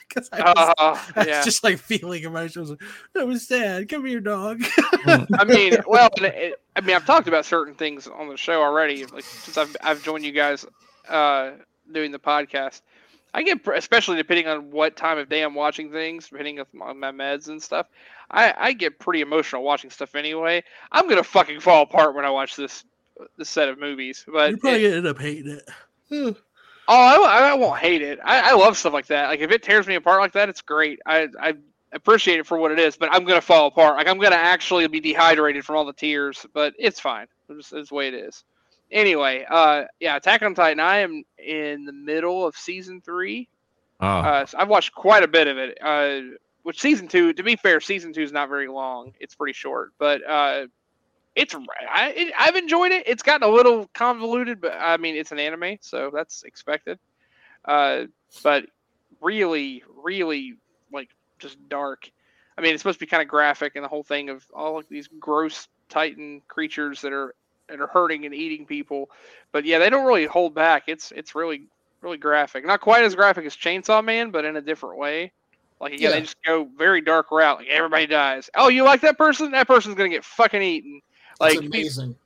because 0.08 0.30
I, 0.32 0.40
was, 0.40 0.74
uh, 0.78 1.12
I 1.14 1.26
was 1.26 1.44
just 1.44 1.62
like 1.62 1.78
feeling 1.78 2.22
emotions. 2.22 2.72
That 3.12 3.26
was 3.26 3.46
sad. 3.46 3.88
Come 3.90 4.06
here, 4.06 4.20
dog. 4.20 4.62
I 5.06 5.44
mean, 5.46 5.76
well, 5.86 6.08
it, 6.16 6.60
I 6.74 6.80
mean, 6.80 6.96
I've 6.96 7.06
talked 7.06 7.28
about 7.28 7.44
certain 7.44 7.74
things 7.74 8.08
on 8.08 8.28
the 8.28 8.36
show 8.38 8.62
already, 8.62 9.04
like 9.04 9.24
since 9.24 9.58
I've 9.58 9.76
I've 9.82 10.02
joined 10.02 10.24
you 10.24 10.32
guys 10.32 10.64
uh, 11.08 11.52
doing 11.92 12.12
the 12.12 12.18
podcast. 12.18 12.80
I 13.34 13.42
get, 13.42 13.66
especially 13.66 14.16
depending 14.16 14.46
on 14.46 14.70
what 14.70 14.96
time 14.96 15.18
of 15.18 15.28
day 15.28 15.42
I'm 15.42 15.54
watching 15.54 15.90
things, 15.90 16.28
depending 16.28 16.60
on 16.60 17.00
my 17.00 17.10
meds 17.10 17.48
and 17.48 17.60
stuff. 17.60 17.88
I, 18.30 18.54
I 18.56 18.72
get 18.72 18.98
pretty 18.98 19.20
emotional 19.20 19.62
watching 19.62 19.90
stuff 19.90 20.14
anyway. 20.14 20.62
I'm 20.90 21.08
gonna 21.08 21.24
fucking 21.24 21.60
fall 21.60 21.82
apart 21.82 22.14
when 22.14 22.24
I 22.24 22.30
watch 22.30 22.56
this 22.56 22.84
this 23.36 23.48
set 23.48 23.68
of 23.68 23.78
movies. 23.78 24.24
But 24.30 24.50
you 24.52 24.56
probably 24.56 24.84
it, 24.84 24.94
end 24.94 25.06
up 25.06 25.18
hating 25.18 25.60
it. 25.60 25.70
oh, 26.88 27.24
I, 27.24 27.50
I 27.50 27.54
won't 27.54 27.78
hate 27.78 28.02
it. 28.02 28.18
I, 28.24 28.50
I 28.50 28.54
love 28.54 28.76
stuff 28.76 28.92
like 28.92 29.06
that. 29.06 29.28
Like 29.28 29.40
if 29.40 29.50
it 29.50 29.62
tears 29.62 29.86
me 29.86 29.94
apart 29.94 30.20
like 30.20 30.32
that, 30.32 30.48
it's 30.48 30.62
great. 30.62 31.00
I 31.06 31.28
I 31.40 31.54
appreciate 31.92 32.40
it 32.40 32.46
for 32.46 32.58
what 32.58 32.72
it 32.72 32.78
is. 32.78 32.96
But 32.96 33.10
I'm 33.12 33.24
gonna 33.24 33.40
fall 33.40 33.66
apart. 33.68 33.96
Like 33.96 34.08
I'm 34.08 34.18
gonna 34.18 34.36
actually 34.36 34.86
be 34.88 35.00
dehydrated 35.00 35.64
from 35.64 35.76
all 35.76 35.84
the 35.84 35.92
tears. 35.92 36.46
But 36.52 36.74
it's 36.78 37.00
fine. 37.00 37.26
It's, 37.48 37.72
it's 37.72 37.90
the 37.90 37.94
way 37.94 38.08
it 38.08 38.14
is. 38.14 38.44
Anyway, 38.90 39.44
uh, 39.50 39.84
yeah, 39.98 40.16
Attack 40.16 40.42
on 40.42 40.54
Titan. 40.54 40.78
I 40.78 40.98
am 40.98 41.24
in 41.38 41.84
the 41.84 41.92
middle 41.92 42.46
of 42.46 42.56
season 42.56 43.00
three. 43.00 43.48
Oh. 44.00 44.06
Uh, 44.06 44.46
so 44.46 44.58
I've 44.58 44.68
watched 44.68 44.94
quite 44.94 45.22
a 45.22 45.28
bit 45.28 45.48
of 45.48 45.58
it. 45.58 45.78
Uh, 45.82 46.36
which 46.64 46.80
season 46.80 47.08
two, 47.08 47.32
to 47.34 47.42
be 47.42 47.56
fair, 47.56 47.80
season 47.80 48.12
two 48.12 48.22
is 48.22 48.32
not 48.32 48.48
very 48.48 48.68
long. 48.68 49.12
It's 49.20 49.34
pretty 49.34 49.52
short, 49.52 49.92
but 49.98 50.28
uh, 50.28 50.66
it's 51.36 51.54
I 51.54 52.12
it, 52.16 52.32
I've 52.36 52.56
enjoyed 52.56 52.90
it. 52.90 53.04
It's 53.06 53.22
gotten 53.22 53.46
a 53.46 53.52
little 53.52 53.88
convoluted, 53.94 54.60
but 54.60 54.72
I 54.78 54.96
mean 54.96 55.14
it's 55.14 55.30
an 55.30 55.38
anime, 55.38 55.76
so 55.80 56.10
that's 56.12 56.42
expected. 56.42 56.98
Uh, 57.64 58.04
but 58.42 58.64
really, 59.20 59.82
really 60.02 60.54
like 60.92 61.10
just 61.38 61.58
dark. 61.68 62.10
I 62.56 62.60
mean, 62.60 62.72
it's 62.72 62.82
supposed 62.82 62.98
to 62.98 63.06
be 63.06 63.10
kind 63.10 63.22
of 63.22 63.28
graphic, 63.28 63.72
and 63.74 63.84
the 63.84 63.88
whole 63.88 64.02
thing 64.02 64.30
of 64.30 64.44
all 64.54 64.78
of 64.78 64.88
these 64.88 65.08
gross 65.20 65.68
Titan 65.88 66.40
creatures 66.48 67.02
that 67.02 67.12
are 67.12 67.34
that 67.68 67.80
are 67.80 67.88
hurting 67.88 68.24
and 68.24 68.34
eating 68.34 68.64
people. 68.64 69.10
But 69.52 69.64
yeah, 69.64 69.78
they 69.78 69.90
don't 69.90 70.06
really 70.06 70.26
hold 70.26 70.54
back. 70.54 70.84
It's 70.86 71.12
it's 71.12 71.34
really 71.34 71.66
really 72.00 72.18
graphic. 72.18 72.64
Not 72.64 72.80
quite 72.80 73.04
as 73.04 73.14
graphic 73.14 73.44
as 73.44 73.54
Chainsaw 73.54 74.04
Man, 74.04 74.30
but 74.30 74.44
in 74.44 74.56
a 74.56 74.62
different 74.62 74.98
way. 74.98 75.32
Like 75.80 75.92
again, 75.94 76.10
Yeah. 76.10 76.16
they 76.16 76.20
just 76.22 76.36
go 76.44 76.68
very 76.78 77.00
dark 77.00 77.30
route. 77.30 77.58
Like 77.58 77.68
everybody 77.68 78.06
dies. 78.06 78.48
Oh, 78.54 78.68
you 78.68 78.84
like 78.84 79.00
that 79.02 79.18
person? 79.18 79.50
That 79.52 79.66
person's 79.66 79.94
gonna 79.96 80.08
get 80.08 80.24
fucking 80.24 80.62
eaten. 80.62 81.00
Like 81.40 81.56
It's 81.56 81.66
amazing. 81.66 82.16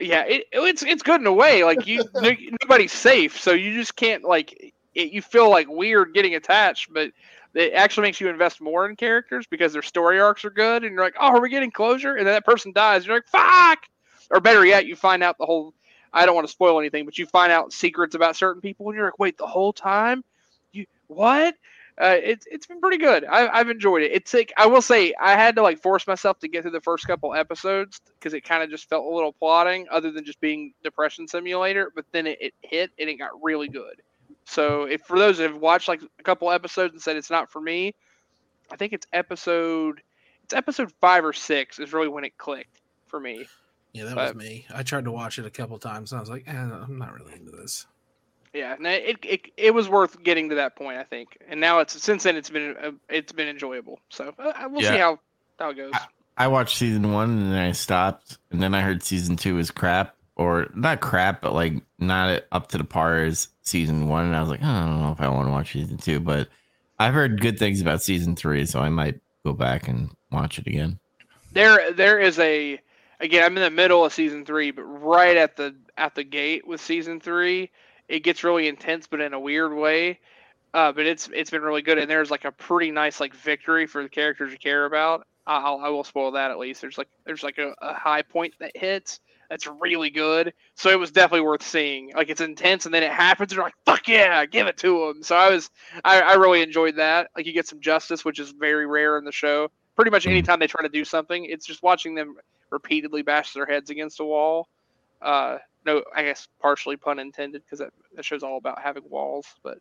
yeah, 0.00 0.24
it, 0.26 0.46
it's 0.52 0.82
it's 0.82 1.02
good 1.02 1.20
in 1.20 1.26
a 1.26 1.32
way. 1.32 1.64
Like 1.64 1.86
you, 1.86 2.04
nobody's 2.62 2.92
safe, 2.92 3.40
so 3.40 3.52
you 3.52 3.74
just 3.74 3.96
can't 3.96 4.24
like. 4.24 4.72
It, 4.94 5.12
you 5.12 5.22
feel 5.22 5.48
like 5.48 5.68
weird 5.68 6.12
getting 6.12 6.34
attached, 6.34 6.92
but 6.92 7.12
it 7.54 7.72
actually 7.72 8.02
makes 8.02 8.20
you 8.20 8.28
invest 8.28 8.60
more 8.60 8.86
in 8.88 8.96
characters 8.96 9.46
because 9.48 9.72
their 9.72 9.80
story 9.82 10.20
arcs 10.20 10.44
are 10.44 10.50
good, 10.50 10.84
and 10.84 10.92
you're 10.92 11.02
like, 11.04 11.14
oh, 11.18 11.28
are 11.28 11.40
we 11.40 11.48
getting 11.48 11.70
closure? 11.70 12.16
And 12.16 12.26
then 12.26 12.34
that 12.34 12.44
person 12.44 12.72
dies, 12.72 13.06
you're 13.06 13.16
like, 13.16 13.26
fuck. 13.28 13.78
Or 14.30 14.40
better 14.40 14.66
yet, 14.66 14.86
you 14.86 14.96
find 14.96 15.22
out 15.22 15.38
the 15.38 15.46
whole. 15.46 15.72
I 16.12 16.26
don't 16.26 16.34
want 16.34 16.46
to 16.46 16.52
spoil 16.52 16.78
anything, 16.78 17.06
but 17.06 17.16
you 17.16 17.24
find 17.24 17.50
out 17.50 17.72
secrets 17.72 18.14
about 18.14 18.36
certain 18.36 18.60
people, 18.60 18.86
and 18.88 18.96
you're 18.96 19.06
like, 19.06 19.18
wait, 19.18 19.38
the 19.38 19.46
whole 19.46 19.72
time, 19.72 20.22
you 20.72 20.84
what? 21.06 21.54
Uh, 22.00 22.16
it's 22.22 22.46
it's 22.50 22.66
been 22.66 22.80
pretty 22.80 22.96
good. 22.96 23.24
I, 23.24 23.48
I've 23.48 23.68
enjoyed 23.68 24.02
it. 24.02 24.12
It's 24.12 24.32
like 24.32 24.52
I 24.56 24.66
will 24.66 24.80
say 24.82 25.12
I 25.20 25.32
had 25.32 25.54
to 25.56 25.62
like 25.62 25.78
force 25.78 26.06
myself 26.06 26.38
to 26.40 26.48
get 26.48 26.62
through 26.62 26.70
the 26.70 26.80
first 26.80 27.06
couple 27.06 27.34
episodes 27.34 28.00
because 28.18 28.32
it 28.32 28.42
kind 28.42 28.62
of 28.62 28.70
just 28.70 28.88
felt 28.88 29.04
a 29.04 29.08
little 29.14 29.32
plotting, 29.32 29.86
other 29.90 30.10
than 30.10 30.24
just 30.24 30.40
being 30.40 30.72
depression 30.82 31.28
simulator. 31.28 31.92
But 31.94 32.06
then 32.12 32.26
it, 32.26 32.38
it 32.40 32.54
hit 32.62 32.90
and 32.98 33.10
it 33.10 33.16
got 33.16 33.30
really 33.42 33.68
good. 33.68 34.00
So 34.44 34.84
if 34.84 35.02
for 35.02 35.18
those 35.18 35.38
that 35.38 35.50
have 35.50 35.60
watched 35.60 35.86
like 35.86 36.00
a 36.18 36.22
couple 36.22 36.50
episodes 36.50 36.92
and 36.94 37.02
said 37.02 37.16
it's 37.16 37.30
not 37.30 37.50
for 37.52 37.60
me, 37.60 37.94
I 38.70 38.76
think 38.76 38.92
it's 38.94 39.06
episode 39.12 40.00
it's 40.44 40.54
episode 40.54 40.92
five 41.00 41.24
or 41.24 41.32
six 41.34 41.78
is 41.78 41.92
really 41.92 42.08
when 42.08 42.24
it 42.24 42.36
clicked 42.38 42.80
for 43.06 43.20
me. 43.20 43.46
Yeah, 43.92 44.04
that 44.06 44.14
But- 44.14 44.34
was 44.34 44.42
me. 44.44 44.64
I 44.74 44.82
tried 44.82 45.04
to 45.04 45.12
watch 45.12 45.38
it 45.38 45.44
a 45.44 45.50
couple 45.50 45.78
times 45.78 46.12
and 46.12 46.18
I 46.18 46.20
was 46.22 46.30
like, 46.30 46.44
eh, 46.48 46.52
I'm 46.52 46.98
not 46.98 47.12
really 47.12 47.34
into 47.34 47.50
this. 47.52 47.86
Yeah, 48.52 48.76
no, 48.78 48.90
it, 48.90 49.18
it 49.22 49.40
it 49.56 49.74
was 49.74 49.88
worth 49.88 50.22
getting 50.22 50.50
to 50.50 50.56
that 50.56 50.76
point, 50.76 50.98
I 50.98 51.04
think. 51.04 51.38
And 51.48 51.60
now 51.60 51.78
it's 51.78 52.02
since 52.02 52.24
then 52.24 52.36
it's 52.36 52.50
been 52.50 52.76
uh, 52.76 52.90
it's 53.08 53.32
been 53.32 53.48
enjoyable. 53.48 53.98
So 54.10 54.34
uh, 54.38 54.68
we'll 54.70 54.82
see 54.82 54.98
how 54.98 55.18
how 55.58 55.70
it 55.70 55.76
goes. 55.76 55.92
I 56.36 56.48
watched 56.48 56.76
season 56.76 57.12
one 57.12 57.30
and 57.30 57.52
then 57.52 57.58
I 57.58 57.72
stopped, 57.72 58.38
and 58.50 58.62
then 58.62 58.74
I 58.74 58.80
heard 58.82 59.02
season 59.02 59.36
two 59.36 59.54
was 59.54 59.70
crap, 59.70 60.14
or 60.36 60.68
not 60.74 61.00
crap, 61.00 61.40
but 61.42 61.54
like 61.54 61.74
not 61.98 62.42
up 62.52 62.68
to 62.68 62.78
the 62.78 62.84
par 62.84 63.20
as 63.24 63.48
season 63.62 64.08
one. 64.08 64.26
And 64.26 64.36
I 64.36 64.40
was 64.40 64.50
like, 64.50 64.60
"Oh, 64.62 64.66
I 64.68 64.80
don't 64.86 65.00
know 65.00 65.12
if 65.12 65.20
I 65.20 65.28
want 65.28 65.48
to 65.48 65.52
watch 65.52 65.72
season 65.72 65.96
two, 65.98 66.20
but 66.20 66.48
I've 66.98 67.14
heard 67.14 67.40
good 67.40 67.58
things 67.58 67.80
about 67.80 68.02
season 68.02 68.36
three, 68.36 68.66
so 68.66 68.80
I 68.80 68.88
might 68.90 69.18
go 69.44 69.52
back 69.54 69.88
and 69.88 70.10
watch 70.30 70.58
it 70.58 70.66
again. 70.66 70.98
there 71.52 71.92
there 71.92 72.18
is 72.18 72.38
a 72.38 72.80
again 73.20 73.44
i'm 73.44 73.56
in 73.56 73.62
the 73.62 73.70
middle 73.70 74.04
of 74.04 74.12
season 74.12 74.44
three 74.44 74.70
but 74.70 74.84
right 74.84 75.36
at 75.36 75.56
the 75.56 75.74
at 75.96 76.14
the 76.14 76.24
gate 76.24 76.66
with 76.66 76.80
season 76.80 77.20
three 77.20 77.70
it 78.12 78.22
gets 78.22 78.44
really 78.44 78.68
intense 78.68 79.06
but 79.06 79.20
in 79.20 79.32
a 79.32 79.40
weird 79.40 79.74
way. 79.74 80.20
Uh, 80.74 80.92
but 80.92 81.06
it's 81.06 81.28
it's 81.34 81.50
been 81.50 81.62
really 81.62 81.82
good 81.82 81.98
and 81.98 82.08
there's 82.10 82.30
like 82.30 82.44
a 82.44 82.52
pretty 82.52 82.90
nice 82.90 83.20
like 83.20 83.34
victory 83.34 83.86
for 83.86 84.02
the 84.02 84.08
characters 84.08 84.52
you 84.52 84.58
care 84.58 84.84
about. 84.86 85.26
I'll, 85.46 85.80
I 85.80 85.88
will 85.88 86.04
spoil 86.04 86.30
that 86.32 86.50
at 86.50 86.58
least. 86.58 86.80
There's 86.80 86.96
like 86.98 87.08
there's 87.26 87.42
like 87.42 87.58
a, 87.58 87.74
a 87.82 87.94
high 87.94 88.22
point 88.22 88.54
that 88.60 88.72
hits 88.76 89.20
that's 89.50 89.66
really 89.66 90.08
good. 90.08 90.54
So 90.76 90.88
it 90.90 90.98
was 90.98 91.10
definitely 91.10 91.46
worth 91.46 91.62
seeing. 91.62 92.12
Like 92.14 92.30
it's 92.30 92.40
intense 92.40 92.86
and 92.86 92.94
then 92.94 93.02
it 93.02 93.10
happens 93.12 93.50
and 93.52 93.56
you're 93.56 93.64
like 93.64 93.74
fuck 93.84 94.08
yeah 94.08 94.46
give 94.46 94.66
it 94.66 94.76
to 94.78 95.08
him 95.08 95.22
so 95.22 95.36
i 95.36 95.50
was 95.50 95.68
I, 96.04 96.20
I 96.20 96.34
really 96.34 96.62
enjoyed 96.62 96.96
that. 96.96 97.30
Like 97.36 97.46
you 97.46 97.52
get 97.52 97.66
some 97.66 97.80
justice 97.80 98.24
which 98.24 98.38
is 98.38 98.50
very 98.50 98.86
rare 98.86 99.18
in 99.18 99.24
the 99.24 99.32
show. 99.32 99.70
Pretty 99.96 100.10
much 100.10 100.24
Mhm. 100.24 100.30
anytime 100.30 100.58
they 100.58 100.66
try 100.68 100.82
to 100.82 100.88
do 100.88 101.04
something, 101.04 101.44
it's 101.44 101.66
just 101.66 101.82
watching 101.82 102.14
them 102.14 102.36
repeatedly 102.70 103.22
bash 103.22 103.52
their 103.52 103.66
heads 103.66 103.90
against 103.90 104.20
a 104.20 104.24
wall. 104.24 104.68
Uh, 105.20 105.58
no, 105.84 106.02
I 106.14 106.22
guess 106.22 106.48
partially 106.60 106.96
pun 106.96 107.18
intended 107.18 107.62
because 107.64 107.78
that, 107.80 107.90
that 108.14 108.24
show's 108.24 108.42
all 108.42 108.56
about 108.58 108.82
having 108.82 109.04
walls. 109.08 109.46
But 109.62 109.78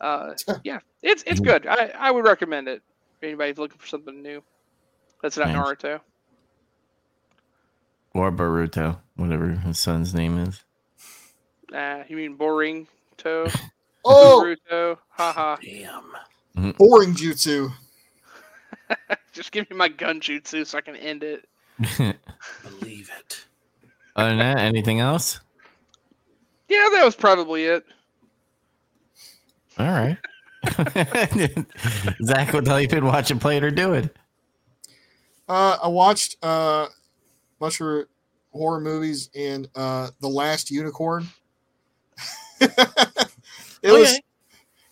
uh, 0.00 0.34
yeah, 0.64 0.80
it's 1.02 1.24
it's 1.26 1.40
Mhm. 1.40 1.44
good. 1.44 1.66
I, 1.66 1.92
I 1.98 2.10
would 2.10 2.24
recommend 2.24 2.68
it 2.68 2.82
if 3.16 3.22
anybody's 3.22 3.58
looking 3.58 3.78
for 3.78 3.86
something 3.86 4.22
new. 4.22 4.42
That's 5.22 5.36
not 5.36 5.52
Nice. 5.52 5.56
Naruto. 5.56 6.00
Or 8.14 8.30
Boruto, 8.30 8.98
whatever 9.16 9.50
his 9.50 9.78
son's 9.78 10.14
name 10.14 10.38
is. 10.38 10.62
Nah, 11.70 12.04
you 12.08 12.16
mean 12.16 12.34
boring 12.36 12.86
toe? 13.16 13.48
Oh, 14.06 14.54
Naruto. 14.70 14.98
Haha. 15.10 15.56
Damn. 15.62 16.74
boring 16.76 17.14
jutsu. 17.14 17.72
Just 19.32 19.50
give 19.50 19.68
me 19.70 19.76
my 19.76 19.88
gun 19.88 20.20
jutsu 20.20 20.66
so 20.66 20.76
I 20.76 20.82
can 20.82 20.94
end 20.96 21.22
it. 21.24 21.48
Other 24.16 24.30
than 24.30 24.38
that, 24.38 24.58
anything 24.58 25.00
else? 25.00 25.40
Yeah, 26.68 26.88
that 26.92 27.04
was 27.04 27.16
probably 27.16 27.64
it. 27.64 27.84
All 29.78 29.86
right. 29.86 30.18
Zac 32.24 32.52
what 32.54 32.64
tell 32.64 32.80
you 32.80 32.86
if 32.86 32.92
you'd 32.92 33.04
watch 33.04 33.30
it, 33.30 33.44
or 33.44 33.70
doing? 33.70 34.08
Uh, 35.48 35.76
I 35.82 35.88
watched 35.88 36.36
uh, 36.42 36.86
a 36.88 36.90
bunch 37.58 37.80
of 37.80 38.06
horror 38.52 38.80
movies 38.80 39.30
and 39.34 39.68
uh, 39.74 40.10
The 40.20 40.28
Last 40.28 40.70
Unicorn. 40.70 41.28
it 42.60 42.70
was 43.82 44.08
Okay. 44.08 44.20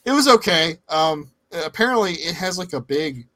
it 0.05 0.11
was 0.11 0.29
okay. 0.29 0.79
Um, 0.89 1.31
apparently, 1.53 2.15
it 2.15 2.35
has 2.35 2.59
like 2.59 2.73
a 2.73 2.81
big, 2.81 3.29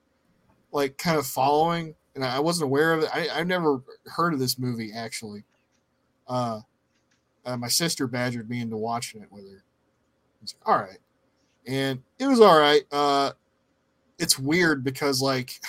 like 0.72 0.98
kind 0.98 1.16
of 1.16 1.26
following, 1.26 1.94
and 2.14 2.24
I 2.24 2.40
wasn't 2.40 2.64
aware 2.64 2.92
of 2.92 3.04
it. 3.04 3.10
I, 3.14 3.28
I've 3.32 3.46
never 3.46 3.82
heard 4.06 4.34
of 4.34 4.40
this 4.40 4.58
movie 4.58 4.92
actually. 4.94 5.44
Uh, 6.28 6.60
uh, 7.44 7.56
my 7.56 7.68
sister 7.68 8.06
badgered 8.06 8.50
me 8.50 8.60
into 8.60 8.76
watching 8.76 9.22
it 9.22 9.30
with 9.30 9.44
her. 9.50 9.62
It's 10.42 10.54
like, 10.54 10.68
all 10.68 10.82
right, 10.82 10.98
and 11.66 12.02
it 12.18 12.26
was 12.26 12.40
all 12.40 12.58
right. 12.58 12.82
Uh, 12.90 13.32
it's 14.18 14.38
weird 14.38 14.84
because 14.84 15.20
like 15.20 15.60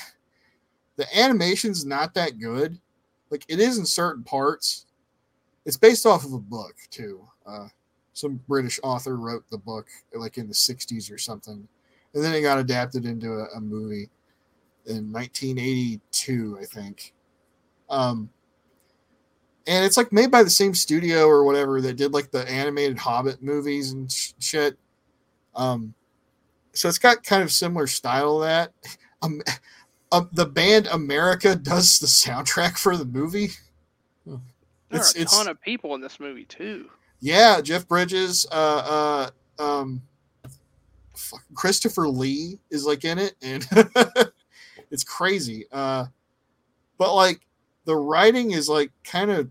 the 0.95 1.17
animation's 1.17 1.85
not 1.85 2.13
that 2.15 2.39
good. 2.39 2.79
Like 3.29 3.45
it 3.47 3.59
is 3.59 3.77
in 3.77 3.85
certain 3.85 4.23
parts. 4.23 4.85
It's 5.65 5.77
based 5.77 6.05
off 6.05 6.23
of 6.23 6.33
a 6.33 6.39
book 6.39 6.75
too. 6.89 7.27
Uh, 7.45 7.67
some 8.13 8.41
British 8.47 8.79
author 8.83 9.15
wrote 9.17 9.43
the 9.51 9.57
book 9.57 9.87
like 10.13 10.37
in 10.37 10.47
the 10.47 10.53
60s 10.53 11.11
or 11.11 11.17
something. 11.17 11.67
And 12.13 12.23
then 12.23 12.33
it 12.33 12.41
got 12.41 12.57
adapted 12.57 13.05
into 13.05 13.33
a, 13.33 13.45
a 13.55 13.59
movie 13.59 14.09
in 14.87 15.11
1982, 15.11 16.57
I 16.59 16.65
think. 16.65 17.13
Um, 17.89 18.29
and 19.67 19.85
it's 19.85 19.97
like 19.97 20.11
made 20.11 20.31
by 20.31 20.43
the 20.43 20.49
same 20.49 20.73
studio 20.73 21.25
or 21.27 21.43
whatever 21.43 21.81
that 21.81 21.97
did 21.97 22.13
like 22.13 22.31
the 22.31 22.49
animated 22.49 22.97
Hobbit 22.97 23.41
movies 23.43 23.91
and 23.91 24.11
sh- 24.11 24.31
shit. 24.39 24.77
Um, 25.55 25.93
so 26.73 26.87
it's 26.87 26.97
got 26.99 27.23
kind 27.23 27.43
of 27.43 27.51
similar 27.51 27.87
style 27.87 28.39
to 28.39 28.45
that. 28.45 28.71
Um, 29.23 29.41
um, 30.11 30.29
the 30.31 30.45
band 30.45 30.85
America 30.91 31.55
does 31.55 31.97
the 31.97 32.05
soundtrack 32.05 32.77
for 32.77 32.95
the 32.95 33.03
movie. 33.03 33.49
There 34.27 34.37
It's- 34.91 35.15
are 35.15 35.17
a 35.17 35.21
it's- 35.21 35.35
ton 35.35 35.47
of 35.47 35.59
people 35.59 35.95
in 35.95 36.01
this 36.01 36.19
movie 36.19 36.45
too. 36.45 36.87
Yeah, 37.19 37.59
Jeff 37.61 37.87
Bridges, 37.87 38.45
uh, 38.51 39.29
uh, 39.57 39.63
um, 39.63 40.03
Christopher 41.55 42.07
Lee 42.07 42.59
is 42.69 42.85
like 42.85 43.05
in 43.05 43.17
it, 43.17 43.33
and 43.41 43.67
it's 44.91 45.03
crazy. 45.03 45.65
Uh, 45.71 46.05
but 46.99 47.15
like 47.15 47.41
the 47.85 47.95
writing 47.95 48.51
is 48.51 48.69
like 48.69 48.91
kind 49.03 49.31
of 49.31 49.49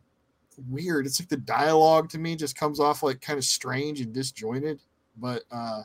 weird. 0.71 1.07
It's 1.07 1.21
like 1.21 1.29
the 1.29 1.37
dialogue 1.37 2.09
to 2.11 2.19
me 2.19 2.37
just 2.37 2.57
comes 2.57 2.81
off 2.81 3.03
like 3.03 3.21
kind 3.21 3.39
of 3.39 3.45
strange 3.45 4.01
and 4.01 4.13
disjointed. 4.13 4.81
But 5.19 5.43
uh, 5.51 5.83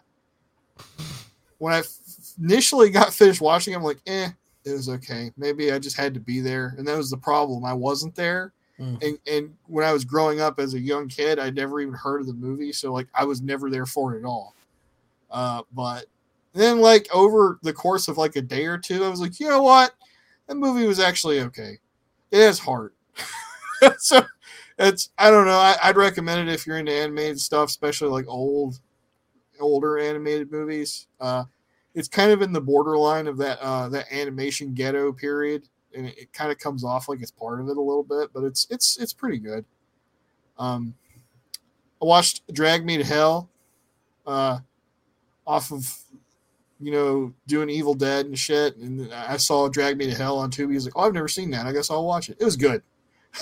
when 1.57 1.73
I 1.73 1.79
f- 1.79 1.97
initially 2.41 2.89
got 2.89 3.13
finished 3.13 3.41
watching, 3.41 3.75
I'm 3.75 3.83
like, 3.83 3.99
eh, 4.07 4.29
it 4.65 4.71
was 4.71 4.89
okay. 4.89 5.31
Maybe 5.37 5.71
I 5.71 5.79
just 5.79 5.97
had 5.97 6.13
to 6.13 6.19
be 6.19 6.39
there, 6.39 6.75
and 6.77 6.87
that 6.87 6.97
was 6.97 7.09
the 7.09 7.17
problem. 7.17 7.65
I 7.65 7.73
wasn't 7.73 8.15
there 8.15 8.53
Mm. 8.79 9.03
and 9.03 9.19
and 9.27 9.55
when 9.67 9.85
I 9.85 9.93
was 9.93 10.03
growing 10.03 10.41
up 10.41 10.59
as 10.59 10.73
a 10.73 10.79
young 10.79 11.07
kid, 11.07 11.37
I'd 11.37 11.53
never 11.53 11.81
even 11.81 11.93
heard 11.93 12.19
of 12.21 12.25
the 12.25 12.33
movie, 12.33 12.71
so 12.71 12.91
like 12.91 13.07
I 13.13 13.25
was 13.25 13.39
never 13.39 13.69
there 13.69 13.85
for 13.85 14.15
it 14.15 14.19
at 14.19 14.25
all. 14.25 14.55
Uh, 15.29 15.61
but 15.73 16.05
then 16.53 16.79
like 16.79 17.07
over 17.13 17.59
the 17.61 17.73
course 17.73 18.07
of 18.07 18.17
like 18.17 18.37
a 18.37 18.41
day 18.41 18.65
or 18.65 18.79
two, 18.79 19.03
I 19.03 19.09
was 19.09 19.21
like, 19.21 19.39
you 19.39 19.47
know 19.49 19.61
what, 19.61 19.93
that 20.47 20.55
movie 20.55 20.87
was 20.87 20.99
actually 20.99 21.41
okay. 21.41 21.77
It 22.31 22.41
has 22.41 22.57
heart. 22.57 22.95
so 23.99 24.25
it's 24.87 25.09
I 25.17 25.29
don't 25.31 25.45
know. 25.45 25.57
I, 25.57 25.75
I'd 25.83 25.97
recommend 25.97 26.47
it 26.47 26.53
if 26.53 26.65
you're 26.65 26.77
into 26.77 26.91
animated 26.91 27.39
stuff, 27.39 27.69
especially 27.69 28.09
like 28.09 28.27
old, 28.27 28.79
older 29.59 29.97
animated 29.97 30.51
movies. 30.51 31.07
Uh, 31.19 31.45
it's 31.93 32.07
kind 32.07 32.31
of 32.31 32.41
in 32.41 32.53
the 32.53 32.61
borderline 32.61 33.27
of 33.27 33.37
that 33.37 33.59
uh, 33.59 33.89
that 33.89 34.11
animation 34.11 34.73
ghetto 34.73 35.11
period 35.11 35.67
and 35.93 36.07
it, 36.07 36.17
it 36.17 36.33
kind 36.33 36.51
of 36.51 36.57
comes 36.57 36.83
off 36.83 37.09
like 37.09 37.21
it's 37.21 37.31
part 37.31 37.59
of 37.59 37.67
it 37.69 37.77
a 37.77 37.81
little 37.81 38.03
bit, 38.03 38.29
but 38.33 38.43
it's 38.43 38.67
it's 38.69 38.97
it's 38.97 39.13
pretty 39.13 39.37
good. 39.37 39.65
Um, 40.57 40.95
I 42.01 42.05
watched 42.05 42.51
Drag 42.53 42.85
Me 42.85 42.97
to 42.97 43.03
Hell, 43.03 43.49
uh, 44.25 44.59
off 45.45 45.71
of 45.71 45.97
you 46.79 46.91
know 46.91 47.33
doing 47.47 47.69
Evil 47.69 47.93
Dead 47.93 48.25
and 48.25 48.37
shit, 48.37 48.77
and 48.77 49.13
I 49.13 49.37
saw 49.37 49.67
Drag 49.69 49.97
Me 49.97 50.05
to 50.07 50.15
Hell 50.15 50.37
on 50.39 50.51
Tubi. 50.51 50.73
He's 50.73 50.85
like, 50.85 50.93
"Oh, 50.95 51.01
I've 51.01 51.13
never 51.13 51.27
seen 51.27 51.51
that. 51.51 51.65
I 51.65 51.71
guess 51.73 51.89
I'll 51.89 52.05
watch 52.05 52.29
it." 52.29 52.37
It 52.39 52.45
was 52.45 52.57
good. 52.57 52.83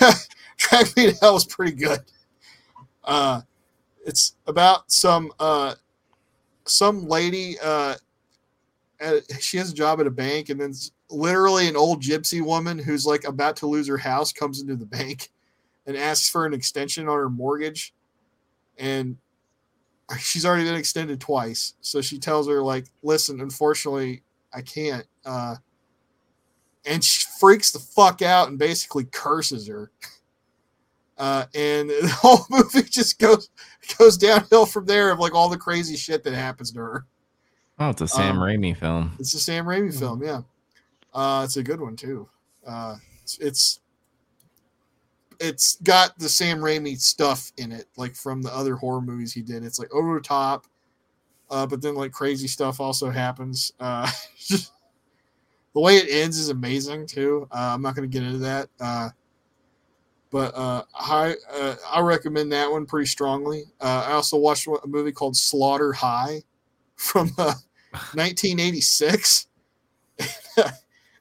Drag 0.60 0.96
Me 0.96 1.10
to 1.10 1.16
Hell 1.20 1.34
was 1.34 1.46
pretty 1.46 1.72
good. 1.72 2.00
Uh, 3.04 3.40
it's 4.04 4.36
about 4.46 4.90
some 4.90 5.32
uh, 5.40 5.74
some 6.66 7.06
lady 7.06 7.56
uh, 7.62 7.94
at, 9.00 9.22
she 9.40 9.56
has 9.56 9.72
a 9.72 9.74
job 9.74 10.00
at 10.00 10.06
a 10.06 10.10
bank, 10.10 10.50
and 10.50 10.60
then 10.60 10.72
literally 11.08 11.66
an 11.66 11.76
old 11.76 12.02
gypsy 12.02 12.42
woman 12.42 12.78
who's 12.78 13.06
like 13.06 13.24
about 13.24 13.56
to 13.56 13.66
lose 13.66 13.88
her 13.88 13.96
house 13.96 14.32
comes 14.32 14.60
into 14.60 14.76
the 14.76 14.86
bank 14.86 15.30
and 15.86 15.96
asks 15.96 16.28
for 16.28 16.46
an 16.46 16.54
extension 16.54 17.08
on 17.08 17.16
her 17.16 17.30
mortgage, 17.30 17.94
and 18.78 19.16
she's 20.18 20.44
already 20.44 20.64
been 20.64 20.74
extended 20.74 21.20
twice. 21.20 21.74
So 21.80 22.00
she 22.02 22.18
tells 22.18 22.48
her 22.48 22.62
like, 22.62 22.86
"Listen, 23.02 23.40
unfortunately, 23.40 24.22
I 24.52 24.60
can't." 24.60 25.06
Uh, 25.24 25.56
and 26.86 27.02
she 27.02 27.26
freaks 27.38 27.70
the 27.70 27.78
fuck 27.78 28.22
out 28.22 28.48
and 28.48 28.58
basically 28.58 29.04
curses 29.04 29.66
her. 29.66 29.90
Uh, 31.20 31.44
and 31.54 31.90
the 32.02 32.08
whole 32.08 32.46
movie 32.48 32.82
just 32.82 33.18
goes 33.18 33.50
goes 33.98 34.16
downhill 34.16 34.64
from 34.66 34.86
there 34.86 35.10
of 35.10 35.18
like 35.18 35.34
all 35.34 35.50
the 35.50 35.56
crazy 35.56 35.96
shit 35.96 36.24
that 36.24 36.32
happens 36.32 36.72
to 36.72 36.80
her. 36.80 37.06
Oh, 37.78 37.90
it's 37.90 38.00
a 38.00 38.08
Sam 38.08 38.38
Um, 38.38 38.42
Raimi 38.42 38.76
film. 38.76 39.12
It's 39.18 39.34
a 39.34 39.38
Sam 39.38 39.66
Raimi 39.66 39.96
film, 39.96 40.22
yeah. 40.22 40.42
Uh, 41.14 41.42
it's 41.44 41.56
a 41.56 41.62
good 41.62 41.80
one 41.80 41.96
too. 41.96 42.28
Uh, 42.66 42.96
it's, 43.22 43.38
it's 43.38 43.80
it's 45.40 45.76
got 45.82 46.18
the 46.18 46.28
Sam 46.28 46.58
Raimi 46.58 46.98
stuff 46.98 47.52
in 47.56 47.72
it, 47.72 47.86
like 47.96 48.14
from 48.14 48.42
the 48.42 48.54
other 48.54 48.76
horror 48.76 49.00
movies 49.00 49.32
he 49.32 49.42
did. 49.42 49.64
It's 49.64 49.78
like 49.78 49.92
over 49.92 50.14
the 50.14 50.20
top, 50.20 50.66
uh, 51.50 51.66
but 51.66 51.82
then 51.82 51.94
like 51.94 52.12
crazy 52.12 52.48
stuff 52.48 52.80
also 52.80 53.10
happens. 53.10 53.72
Uh, 53.78 54.10
just, 54.38 54.72
the 55.74 55.80
way 55.80 55.96
it 55.96 56.08
ends 56.10 56.38
is 56.38 56.48
amazing 56.48 57.06
too. 57.06 57.46
Uh, 57.50 57.72
I'm 57.74 57.82
not 57.82 57.94
going 57.94 58.08
to 58.08 58.12
get 58.12 58.26
into 58.26 58.38
that, 58.38 58.68
uh, 58.80 59.10
but 60.30 60.54
uh, 60.54 60.84
I 60.94 61.34
uh, 61.52 61.74
I 61.90 62.00
recommend 62.00 62.52
that 62.52 62.70
one 62.70 62.86
pretty 62.86 63.06
strongly. 63.06 63.64
Uh, 63.80 64.06
I 64.08 64.12
also 64.12 64.36
watched 64.36 64.66
a 64.66 64.86
movie 64.86 65.12
called 65.12 65.36
Slaughter 65.36 65.92
High 65.92 66.42
from 66.94 67.32
uh, 67.36 67.54
1986. 68.14 69.48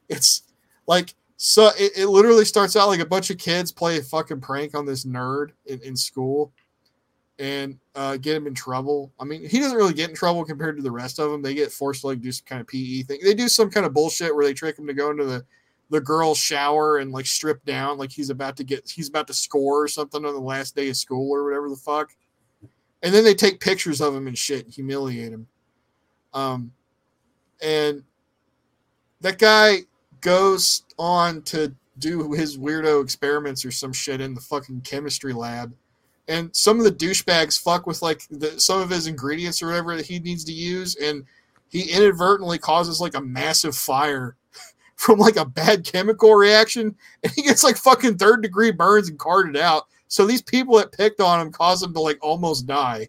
it's 0.09 0.43
like 0.87 1.15
so 1.37 1.71
it, 1.77 1.93
it 1.95 2.07
literally 2.07 2.45
starts 2.45 2.75
out 2.75 2.87
like 2.87 2.99
a 2.99 3.05
bunch 3.05 3.29
of 3.29 3.37
kids 3.37 3.71
play 3.71 3.97
a 3.97 4.03
fucking 4.03 4.41
prank 4.41 4.75
on 4.75 4.85
this 4.85 5.05
nerd 5.05 5.51
in, 5.65 5.81
in 5.81 5.95
school 5.95 6.51
and 7.39 7.79
uh, 7.95 8.17
get 8.17 8.35
him 8.35 8.45
in 8.45 8.53
trouble. 8.53 9.13
I 9.19 9.23
mean, 9.23 9.47
he 9.47 9.59
doesn't 9.59 9.77
really 9.77 9.93
get 9.93 10.09
in 10.09 10.15
trouble 10.15 10.43
compared 10.43 10.75
to 10.75 10.83
the 10.83 10.91
rest 10.91 11.19
of 11.19 11.31
them. 11.31 11.41
They 11.41 11.53
get 11.53 11.71
forced 11.71 12.01
to 12.01 12.07
like 12.07 12.21
do 12.21 12.31
some 12.33 12.45
kind 12.45 12.59
of 12.59 12.67
PE 12.67 13.03
thing. 13.03 13.19
They 13.23 13.33
do 13.33 13.47
some 13.47 13.71
kind 13.71 13.85
of 13.85 13.93
bullshit 13.93 14.35
where 14.35 14.45
they 14.45 14.53
trick 14.53 14.77
him 14.77 14.85
to 14.87 14.93
go 14.93 15.09
into 15.09 15.23
the 15.23 15.45
the 15.89 16.01
girl's 16.01 16.37
shower 16.37 16.97
and 16.97 17.11
like 17.11 17.25
strip 17.25 17.63
down 17.65 17.97
like 17.97 18.11
he's 18.11 18.29
about 18.29 18.55
to 18.57 18.63
get 18.63 18.89
he's 18.89 19.09
about 19.09 19.27
to 19.27 19.33
score 19.33 19.83
or 19.83 19.87
something 19.87 20.23
on 20.25 20.33
the 20.33 20.39
last 20.39 20.75
day 20.75 20.89
of 20.89 20.97
school 20.97 21.31
or 21.33 21.43
whatever 21.43 21.69
the 21.69 21.75
fuck. 21.75 22.15
And 23.01 23.13
then 23.13 23.23
they 23.23 23.33
take 23.33 23.59
pictures 23.59 24.01
of 24.01 24.13
him 24.13 24.27
and 24.27 24.37
shit 24.37 24.65
and 24.65 24.73
humiliate 24.73 25.31
him. 25.31 25.47
Um 26.33 26.71
and 27.61 28.03
that 29.21 29.37
guy 29.37 29.79
goes 30.21 30.83
on 30.97 31.41
to 31.43 31.73
do 31.97 32.31
his 32.31 32.57
weirdo 32.57 33.03
experiments 33.03 33.65
or 33.65 33.71
some 33.71 33.93
shit 33.93 34.21
in 34.21 34.33
the 34.33 34.41
fucking 34.41 34.81
chemistry 34.81 35.33
lab. 35.33 35.73
And 36.27 36.55
some 36.55 36.77
of 36.77 36.85
the 36.85 36.91
douchebags 36.91 37.59
fuck 37.59 37.87
with 37.87 38.01
like 38.01 38.21
the, 38.29 38.59
some 38.59 38.79
of 38.79 38.89
his 38.89 39.07
ingredients 39.07 39.61
or 39.61 39.67
whatever 39.67 39.95
that 39.95 40.05
he 40.05 40.19
needs 40.19 40.43
to 40.45 40.53
use, 40.53 40.95
and 40.95 41.25
he 41.69 41.91
inadvertently 41.91 42.59
causes 42.59 43.01
like 43.01 43.15
a 43.15 43.21
massive 43.21 43.75
fire 43.75 44.35
from 44.99 45.17
like 45.17 45.37
a 45.37 45.45
bad 45.45 45.85
chemical 45.85 46.35
reaction, 46.35 46.93
and 47.23 47.31
he 47.31 47.41
gets 47.41 47.63
like 47.63 47.77
fucking 47.77 48.17
third 48.17 48.43
degree 48.43 48.69
burns 48.69 49.07
and 49.07 49.17
carted 49.17 49.55
out. 49.55 49.85
So 50.09 50.25
these 50.25 50.41
people 50.41 50.75
that 50.77 50.91
picked 50.91 51.21
on 51.21 51.39
him 51.39 51.53
cause 51.53 51.81
him 51.81 51.93
to 51.93 52.01
like 52.01 52.17
almost 52.21 52.67
die. 52.67 53.07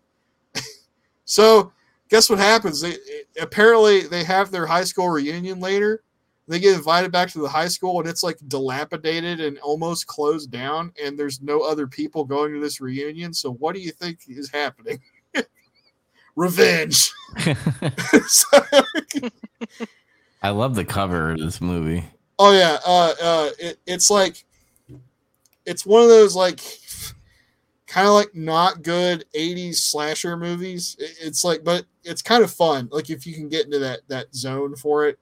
so 1.24 1.72
guess 2.08 2.30
what 2.30 2.38
happens? 2.38 2.80
They 2.80 2.92
eh, 2.92 3.42
apparently 3.42 4.02
they 4.02 4.22
have 4.22 4.52
their 4.52 4.66
high 4.66 4.84
school 4.84 5.08
reunion 5.08 5.58
later. 5.58 6.04
They 6.46 6.60
get 6.60 6.76
invited 6.76 7.10
back 7.10 7.28
to 7.30 7.40
the 7.40 7.48
high 7.48 7.66
school 7.66 7.98
and 7.98 8.08
it's 8.08 8.22
like 8.22 8.38
dilapidated 8.46 9.40
and 9.40 9.58
almost 9.58 10.06
closed 10.06 10.52
down, 10.52 10.92
and 11.02 11.18
there's 11.18 11.42
no 11.42 11.62
other 11.62 11.88
people 11.88 12.24
going 12.24 12.54
to 12.54 12.60
this 12.60 12.80
reunion. 12.80 13.34
So 13.34 13.54
what 13.54 13.74
do 13.74 13.80
you 13.80 13.90
think 13.90 14.20
is 14.28 14.48
happening? 14.48 15.00
Revenge. 16.36 17.10
So- 18.28 18.62
I 20.42 20.50
love 20.50 20.74
the 20.74 20.84
cover 20.84 21.32
of 21.32 21.38
this 21.38 21.60
movie. 21.60 22.04
Oh 22.38 22.52
yeah, 22.52 22.78
uh, 22.86 23.14
uh, 23.22 23.50
it, 23.58 23.78
it's 23.86 24.10
like 24.10 24.44
it's 25.66 25.84
one 25.84 26.02
of 26.02 26.08
those 26.08 26.34
like 26.34 26.60
kind 27.86 28.06
of 28.06 28.14
like 28.14 28.34
not 28.34 28.82
good 28.82 29.24
'80s 29.34 29.76
slasher 29.76 30.36
movies. 30.36 30.96
It- 30.98 31.16
it's 31.20 31.44
like, 31.44 31.62
but 31.64 31.84
it's 32.04 32.22
kind 32.22 32.42
of 32.42 32.50
fun. 32.50 32.88
Like 32.90 33.10
if 33.10 33.26
you 33.26 33.34
can 33.34 33.48
get 33.48 33.66
into 33.66 33.78
that 33.80 34.00
that 34.08 34.34
zone 34.34 34.76
for 34.76 35.06
it. 35.06 35.18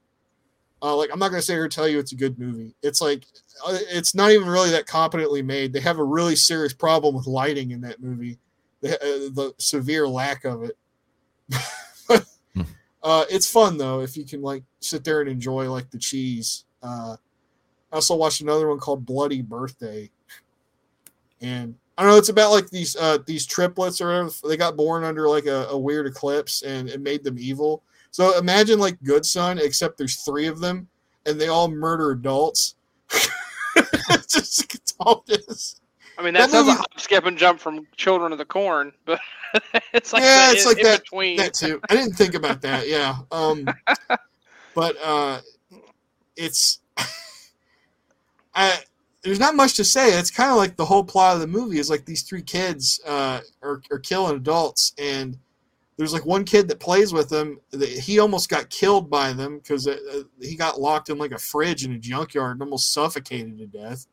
Uh, 0.80 0.94
like 0.94 1.10
I'm 1.12 1.18
not 1.18 1.30
gonna 1.30 1.42
say 1.42 1.54
or 1.56 1.68
tell 1.68 1.88
you 1.88 1.98
it's 1.98 2.12
a 2.12 2.16
good 2.16 2.38
movie. 2.38 2.72
It's 2.84 3.00
like 3.00 3.24
uh, 3.66 3.76
it's 3.90 4.14
not 4.14 4.30
even 4.30 4.46
really 4.46 4.70
that 4.70 4.86
competently 4.86 5.42
made. 5.42 5.72
They 5.72 5.80
have 5.80 5.98
a 5.98 6.04
really 6.04 6.36
serious 6.36 6.72
problem 6.72 7.16
with 7.16 7.26
lighting 7.26 7.72
in 7.72 7.80
that 7.80 8.00
movie, 8.00 8.38
the, 8.80 8.94
uh, 8.94 9.28
the 9.34 9.54
severe 9.58 10.06
lack 10.06 10.44
of 10.44 10.62
it. 10.62 10.78
Uh, 13.02 13.24
it's 13.30 13.50
fun 13.50 13.78
though 13.78 14.00
if 14.00 14.16
you 14.16 14.24
can 14.24 14.42
like 14.42 14.64
sit 14.80 15.04
there 15.04 15.20
and 15.20 15.30
enjoy 15.30 15.70
like 15.70 15.90
the 15.90 15.98
cheese. 15.98 16.64
Uh, 16.82 17.16
I 17.92 17.94
also 17.94 18.16
watched 18.16 18.40
another 18.40 18.68
one 18.68 18.78
called 18.78 19.06
Bloody 19.06 19.42
Birthday, 19.42 20.10
and 21.40 21.74
I 21.96 22.02
don't 22.02 22.12
know. 22.12 22.18
It's 22.18 22.28
about 22.28 22.50
like 22.50 22.70
these 22.70 22.96
uh, 22.96 23.18
these 23.26 23.46
triplets 23.46 24.00
or 24.00 24.06
whatever. 24.06 24.30
They 24.48 24.56
got 24.56 24.76
born 24.76 25.04
under 25.04 25.28
like 25.28 25.46
a, 25.46 25.66
a 25.70 25.78
weird 25.78 26.06
eclipse, 26.06 26.62
and 26.62 26.88
it 26.88 27.00
made 27.00 27.24
them 27.24 27.38
evil. 27.38 27.82
So 28.10 28.36
imagine 28.38 28.78
like 28.78 29.02
Good 29.02 29.24
Son, 29.24 29.58
except 29.58 29.98
there's 29.98 30.16
three 30.16 30.46
of 30.46 30.60
them, 30.60 30.88
and 31.26 31.40
they 31.40 31.48
all 31.48 31.68
murder 31.68 32.10
adults. 32.10 32.74
it's 34.10 34.32
just 34.34 34.96
all 35.00 35.24
it 35.28 35.44
is. 35.48 35.77
I 36.18 36.22
mean, 36.24 36.34
That 36.34 36.50
that, 36.50 36.50
sounds 36.50 36.68
a 36.68 36.74
hop, 36.74 36.98
skip, 37.00 37.26
and 37.26 37.38
jump 37.38 37.60
from 37.60 37.86
Children 37.96 38.32
of 38.32 38.38
the 38.38 38.44
Corn, 38.44 38.92
but 39.04 39.20
it's 39.92 40.12
like 40.12 40.22
Yeah, 40.22 40.48
the 40.48 40.52
it's 40.56 40.62
in, 40.64 40.68
like 40.68 40.78
in 40.78 40.84
that- 40.84 41.02
between. 41.02 41.36
that 41.36 41.54
too. 41.54 41.80
I 41.88 41.94
didn't 41.94 42.14
think 42.14 42.34
about 42.34 42.60
that. 42.62 42.88
Yeah. 42.88 43.16
Um, 43.30 43.66
but 44.74 44.96
uh, 45.02 45.40
it's 46.36 46.80
I, 48.54 48.78
there's 49.22 49.40
not 49.40 49.54
much 49.54 49.74
to 49.74 49.84
say. 49.84 50.18
It's 50.18 50.30
kind 50.30 50.50
of 50.50 50.56
like 50.56 50.76
the 50.76 50.84
whole 50.84 51.04
plot 51.04 51.34
of 51.34 51.40
the 51.40 51.46
movie 51.46 51.78
is 51.78 51.90
like 51.90 52.04
these 52.04 52.22
three 52.22 52.42
kids 52.42 53.00
uh, 53.06 53.40
are 53.62 53.80
are 53.90 53.98
killing 53.98 54.36
adults, 54.36 54.94
and 54.98 55.38
there's 55.96 56.12
like 56.12 56.24
one 56.26 56.44
kid 56.44 56.68
that 56.68 56.80
plays 56.80 57.12
with 57.12 57.28
them. 57.28 57.60
That 57.70 57.88
he 57.88 58.18
almost 58.18 58.48
got 58.48 58.70
killed 58.70 59.08
by 59.10 59.32
them 59.32 59.58
because 59.58 59.86
uh, 59.86 60.22
he 60.40 60.56
got 60.56 60.80
locked 60.80 61.10
in 61.10 61.18
like 61.18 61.32
a 61.32 61.38
fridge 61.38 61.84
in 61.84 61.92
a 61.92 61.98
junkyard 61.98 62.52
and 62.52 62.62
almost 62.62 62.92
suffocated 62.92 63.58
to 63.58 63.66
death. 63.66 64.06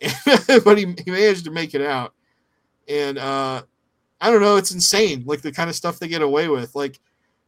but 0.64 0.78
he, 0.78 0.94
he 1.04 1.10
managed 1.10 1.44
to 1.44 1.50
make 1.50 1.74
it 1.74 1.82
out, 1.82 2.14
and 2.88 3.18
uh, 3.18 3.62
I 4.20 4.30
don't 4.30 4.40
know. 4.40 4.56
It's 4.56 4.72
insane, 4.72 5.24
like 5.26 5.42
the 5.42 5.52
kind 5.52 5.70
of 5.70 5.76
stuff 5.76 5.98
they 5.98 6.08
get 6.08 6.22
away 6.22 6.48
with. 6.48 6.74
Like 6.74 7.00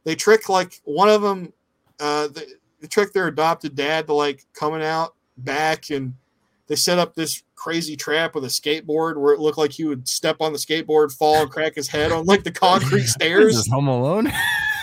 they 0.03 0.15
trick 0.15 0.49
like 0.49 0.81
one 0.83 1.09
of 1.09 1.21
them, 1.21 1.53
uh, 1.99 2.27
they, 2.27 2.45
they 2.81 2.87
trick 2.87 3.13
their 3.13 3.27
adopted 3.27 3.75
dad 3.75 4.07
to 4.07 4.13
like 4.13 4.45
coming 4.53 4.83
out 4.83 5.15
back, 5.37 5.89
and 5.89 6.13
they 6.67 6.75
set 6.75 6.99
up 6.99 7.15
this 7.15 7.43
crazy 7.55 7.95
trap 7.95 8.35
with 8.35 8.43
a 8.43 8.47
skateboard 8.47 9.17
where 9.17 9.33
it 9.33 9.39
looked 9.39 9.57
like 9.57 9.71
he 9.71 9.85
would 9.85 10.07
step 10.07 10.37
on 10.39 10.53
the 10.53 10.59
skateboard, 10.59 11.15
fall, 11.15 11.41
and 11.41 11.51
crack 11.51 11.75
his 11.75 11.87
head 11.87 12.11
on 12.11 12.25
like 12.25 12.43
the 12.43 12.51
concrete 12.51 13.05
stairs. 13.07 13.69
Home 13.69 13.87
Alone? 13.87 14.31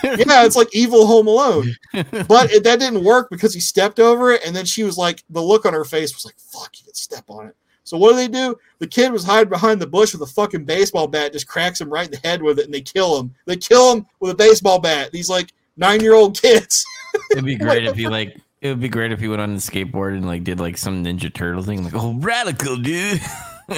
Yeah, 0.05 0.45
it's 0.45 0.57
like 0.57 0.75
evil 0.75 1.07
Home 1.07 1.27
Alone, 1.27 1.75
but 1.93 2.53
it, 2.53 2.65
that 2.65 2.81
didn't 2.81 3.05
work 3.05 3.29
because 3.31 3.55
he 3.55 3.61
stepped 3.61 3.99
over 3.99 4.33
it, 4.33 4.43
and 4.47 4.55
then 4.55 4.65
she 4.65 4.85
was 4.85 4.97
like, 4.97 5.25
the 5.31 5.43
look 5.43 5.67
on 5.67 5.73
her 5.73 5.85
face 5.85 6.15
was 6.15 6.25
like, 6.25 6.39
"Fuck, 6.39 6.79
you 6.79 6.85
could 6.85 6.97
step 6.97 7.25
on 7.29 7.47
it." 7.49 7.57
So 7.85 7.99
what 7.99 8.11
do 8.11 8.17
they 8.17 8.29
do? 8.29 8.57
The 8.79 8.87
kid 8.87 9.13
was 9.13 9.25
hiding 9.25 9.51
behind 9.51 9.81
the 9.81 9.87
bush 9.87 10.13
with 10.13 10.23
a 10.23 10.33
fucking 10.33 10.65
baseball 10.65 11.07
bat, 11.07 11.33
just 11.33 11.47
cracks 11.47 11.81
him 11.81 11.91
right 11.91 12.07
in 12.07 12.11
the 12.11 12.27
head 12.27 12.43
with 12.43 12.59
it, 12.59 12.65
and 12.65 12.73
they 12.73 12.81
kill 12.81 13.21
him. 13.21 13.35
They 13.45 13.57
kill 13.57 13.93
him 13.93 14.07
with 14.21 14.33
a 14.33 14.35
baseball 14.35 14.81
bat. 14.81 15.13
These 15.13 15.29
like 15.29 15.53
nine 15.77 16.01
year 16.01 16.15
old 16.15 16.41
kids. 16.41 16.85
It'd 17.31 17.45
be 17.45 17.57
great 17.57 17.85
if 17.85 17.97
he 17.97 18.09
like. 18.09 18.37
It 18.63 18.69
would 18.69 18.81
be 18.81 18.89
great 18.89 19.13
if 19.13 19.21
he 19.21 19.29
went 19.29 19.43
on 19.43 19.53
the 19.53 19.61
skateboard 19.61 20.15
and 20.17 20.27
like 20.27 20.43
did 20.43 20.59
like 20.59 20.79
some 20.79 21.05
Ninja 21.05 21.33
Turtle 21.33 21.63
thing, 21.63 21.85
like 21.85 21.95
oh 21.95 22.15
radical 22.15 22.77
dude. 22.77 23.21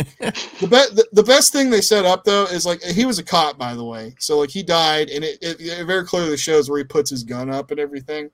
The, 0.61 0.67
be- 0.69 0.95
the, 0.97 1.07
the 1.13 1.23
best 1.23 1.53
thing 1.53 1.71
they 1.71 1.81
set 1.81 2.05
up 2.05 2.25
though 2.25 2.45
is 2.45 2.65
like 2.67 2.83
he 2.83 3.05
was 3.05 3.19
a 3.19 3.25
cop, 3.25 3.59
by 3.59 3.75
the 3.75 3.85
way. 3.85 4.15
So 4.19 4.39
like 4.39 4.51
he 4.51 4.63
died, 4.63 5.11
and 5.11 5.23
it, 5.25 5.39
it, 5.43 5.61
it 5.61 5.85
very 5.87 6.05
clearly 6.05 6.37
shows 6.37 6.69
where 6.69 6.79
he 6.79 6.85
puts 6.85 7.11
his 7.11 7.23
gun 7.25 7.51
up 7.51 7.71
and 7.71 7.79
everything. 7.79 8.31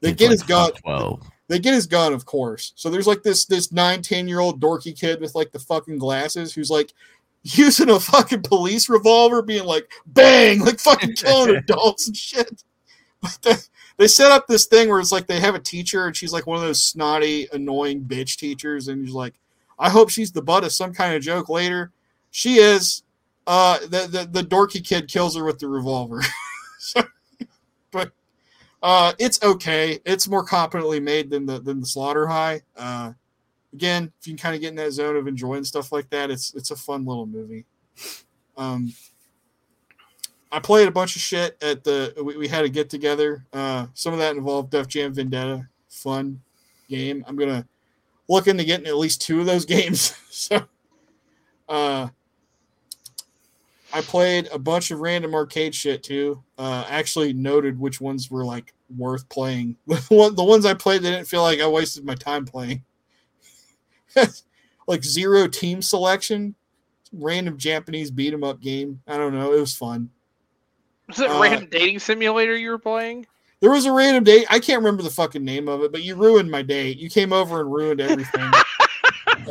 They 0.00 0.10
It's 0.10 0.18
get 0.18 0.24
like 0.26 0.32
his 0.32 0.42
gun. 0.42 0.72
Twelve. 0.72 1.22
they 1.48 1.58
get 1.58 1.74
his 1.74 1.86
gun, 1.86 2.12
of 2.12 2.24
course. 2.26 2.72
So 2.76 2.90
there's 2.90 3.06
like 3.06 3.22
this 3.22 3.44
this 3.44 3.70
nine, 3.72 4.02
10 4.02 4.26
year 4.28 4.40
old 4.40 4.60
dorky 4.60 4.98
kid 4.98 5.20
with 5.20 5.34
like 5.34 5.52
the 5.52 5.58
fucking 5.58 5.98
glasses 5.98 6.52
who's 6.54 6.70
like 6.70 6.92
using 7.42 7.90
a 7.90 8.00
fucking 8.00 8.42
police 8.42 8.88
revolver, 8.88 9.42
being 9.42 9.64
like 9.64 9.90
bang, 10.06 10.60
like 10.60 10.80
fucking 10.80 11.12
killing 11.16 11.54
adults 11.56 12.08
and 12.08 12.16
shit. 12.16 12.62
But 13.22 13.38
they, 13.42 13.54
they 13.98 14.08
set 14.08 14.32
up 14.32 14.46
this 14.46 14.66
thing 14.66 14.88
where 14.88 15.00
it's 15.00 15.12
like 15.12 15.26
they 15.26 15.40
have 15.40 15.54
a 15.54 15.60
teacher 15.60 16.06
and 16.06 16.16
she's 16.16 16.32
like 16.32 16.46
one 16.46 16.56
of 16.56 16.62
those 16.64 16.82
snotty, 16.82 17.48
annoying 17.52 18.02
bitch 18.04 18.36
teachers, 18.36 18.88
and 18.88 19.06
she's 19.06 19.14
like, 19.14 19.34
I 19.78 19.90
hope 19.90 20.10
she's 20.10 20.32
the 20.32 20.42
butt 20.42 20.64
of 20.64 20.72
some 20.72 20.92
kind 20.92 21.14
of 21.14 21.22
joke 21.22 21.48
later. 21.48 21.92
She 22.30 22.56
is. 22.56 23.02
Uh, 23.46 23.78
the, 23.80 24.08
the 24.10 24.28
the 24.30 24.42
dorky 24.42 24.84
kid 24.84 25.08
kills 25.08 25.36
her 25.36 25.44
with 25.44 25.58
the 25.58 25.68
revolver. 25.68 26.20
so, 26.78 27.02
but 27.92 28.12
Uh, 28.82 29.12
it's 29.18 29.42
okay. 29.42 29.98
It's 30.04 30.28
more 30.28 30.44
competently 30.44 31.00
made 31.00 31.30
than 31.30 31.46
the 31.46 31.60
than 31.60 31.80
the 31.80 31.86
Slaughter 31.86 32.26
High. 32.26 32.62
Uh, 32.76 33.12
again, 33.72 34.12
if 34.20 34.26
you 34.26 34.34
can 34.34 34.38
kind 34.42 34.54
of 34.54 34.60
get 34.60 34.68
in 34.70 34.76
that 34.76 34.92
zone 34.92 35.16
of 35.16 35.26
enjoying 35.26 35.64
stuff 35.64 35.92
like 35.92 36.10
that, 36.10 36.30
it's 36.30 36.54
it's 36.54 36.70
a 36.70 36.76
fun 36.76 37.04
little 37.04 37.26
movie. 37.26 37.64
Um, 38.56 38.92
I 40.52 40.60
played 40.60 40.88
a 40.88 40.92
bunch 40.92 41.16
of 41.16 41.22
shit 41.22 41.56
at 41.62 41.84
the. 41.84 42.14
We, 42.22 42.36
we 42.36 42.48
had 42.48 42.64
a 42.64 42.68
get 42.68 42.88
together. 42.90 43.44
Uh, 43.52 43.86
some 43.94 44.12
of 44.12 44.18
that 44.20 44.36
involved 44.36 44.70
Def 44.70 44.88
Jam 44.88 45.12
Vendetta. 45.12 45.68
Fun 45.88 46.40
game. 46.88 47.24
I'm 47.26 47.36
gonna 47.36 47.66
look 48.28 48.46
into 48.46 48.64
getting 48.64 48.86
at 48.86 48.96
least 48.96 49.22
two 49.22 49.40
of 49.40 49.46
those 49.46 49.64
games. 49.64 50.14
so, 50.30 50.62
uh, 51.68 52.08
I 53.92 54.00
played 54.02 54.48
a 54.52 54.58
bunch 54.58 54.90
of 54.90 55.00
random 55.00 55.34
arcade 55.34 55.74
shit 55.74 56.02
too. 56.02 56.42
Uh, 56.58 56.84
actually 56.88 57.32
noted 57.32 57.78
which 57.78 58.00
ones 58.00 58.30
were 58.30 58.44
like 58.44 58.74
worth 58.94 59.28
playing. 59.28 59.76
the 59.86 60.34
ones 60.36 60.66
I 60.66 60.74
played, 60.74 61.02
they 61.02 61.10
didn't 61.10 61.28
feel 61.28 61.42
like 61.42 61.60
I 61.60 61.66
wasted 61.66 62.04
my 62.04 62.14
time 62.14 62.44
playing. 62.44 62.84
like 64.86 65.04
zero 65.04 65.46
team 65.48 65.80
selection, 65.80 66.54
random 67.12 67.56
Japanese 67.56 68.10
beat 68.10 68.34
'em 68.34 68.44
up 68.44 68.60
game. 68.60 69.00
I 69.06 69.16
don't 69.16 69.32
know. 69.34 69.52
It 69.52 69.60
was 69.60 69.76
fun. 69.76 70.10
Was 71.08 71.20
it 71.20 71.30
a 71.30 71.34
Uh, 71.34 71.40
random 71.40 71.68
dating 71.70 72.00
simulator 72.00 72.56
you 72.56 72.70
were 72.70 72.78
playing? 72.78 73.26
There 73.60 73.70
was 73.70 73.86
a 73.86 73.92
random 73.92 74.24
date. 74.24 74.46
I 74.50 74.58
can't 74.58 74.78
remember 74.78 75.02
the 75.02 75.10
fucking 75.10 75.44
name 75.44 75.68
of 75.68 75.82
it, 75.82 75.92
but 75.92 76.02
you 76.02 76.14
ruined 76.14 76.50
my 76.50 76.62
date. 76.62 76.98
You 76.98 77.08
came 77.08 77.32
over 77.32 77.60
and 77.60 77.72
ruined 77.72 78.00
everything. 78.00 78.50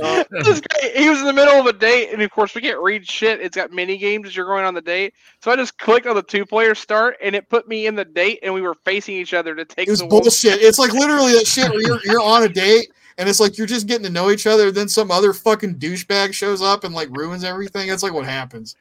Uh, 0.01 0.23
This 0.29 0.59
guy, 0.61 0.89
he 0.95 1.09
was 1.09 1.21
in 1.21 1.25
the 1.25 1.33
middle 1.33 1.59
of 1.59 1.65
a 1.67 1.73
date, 1.73 2.11
and 2.11 2.21
of 2.21 2.29
course 2.29 2.53
we 2.53 2.61
can't 2.61 2.81
read 2.81 3.09
shit. 3.09 3.39
It's 3.39 3.55
got 3.55 3.71
mini 3.71 3.97
games 3.97 4.27
as 4.27 4.35
you're 4.35 4.45
going 4.45 4.65
on 4.65 4.73
the 4.73 4.81
date. 4.81 5.13
So 5.41 5.51
I 5.51 5.55
just 5.55 5.77
clicked 5.77 6.05
on 6.05 6.15
the 6.15 6.21
two 6.21 6.45
player 6.45 6.75
start, 6.75 7.17
and 7.21 7.35
it 7.35 7.49
put 7.49 7.67
me 7.67 7.87
in 7.87 7.95
the 7.95 8.05
date, 8.05 8.39
and 8.43 8.53
we 8.53 8.61
were 8.61 8.73
facing 8.73 9.15
each 9.15 9.33
other 9.33 9.55
to 9.55 9.63
take 9.63 9.87
it 9.87 9.91
was 9.91 10.01
the 10.01 10.07
bullshit. 10.07 10.61
It's 10.61 10.79
like 10.79 10.93
literally 10.93 11.31
that 11.33 11.47
shit 11.47 11.69
where 11.71 11.81
you're, 11.81 11.99
you're 12.03 12.21
on 12.21 12.43
a 12.43 12.49
date 12.49 12.89
and 13.17 13.29
it's 13.29 13.39
like 13.39 13.57
you're 13.57 13.67
just 13.67 13.87
getting 13.87 14.03
to 14.03 14.09
know 14.09 14.29
each 14.29 14.47
other. 14.47 14.71
Then 14.71 14.89
some 14.89 15.11
other 15.11 15.33
fucking 15.33 15.75
douchebag 15.75 16.33
shows 16.33 16.61
up 16.61 16.83
and 16.83 16.93
like 16.93 17.09
ruins 17.15 17.43
everything. 17.43 17.89
It's 17.89 18.03
like 18.03 18.13
what 18.13 18.25
happens. 18.25 18.75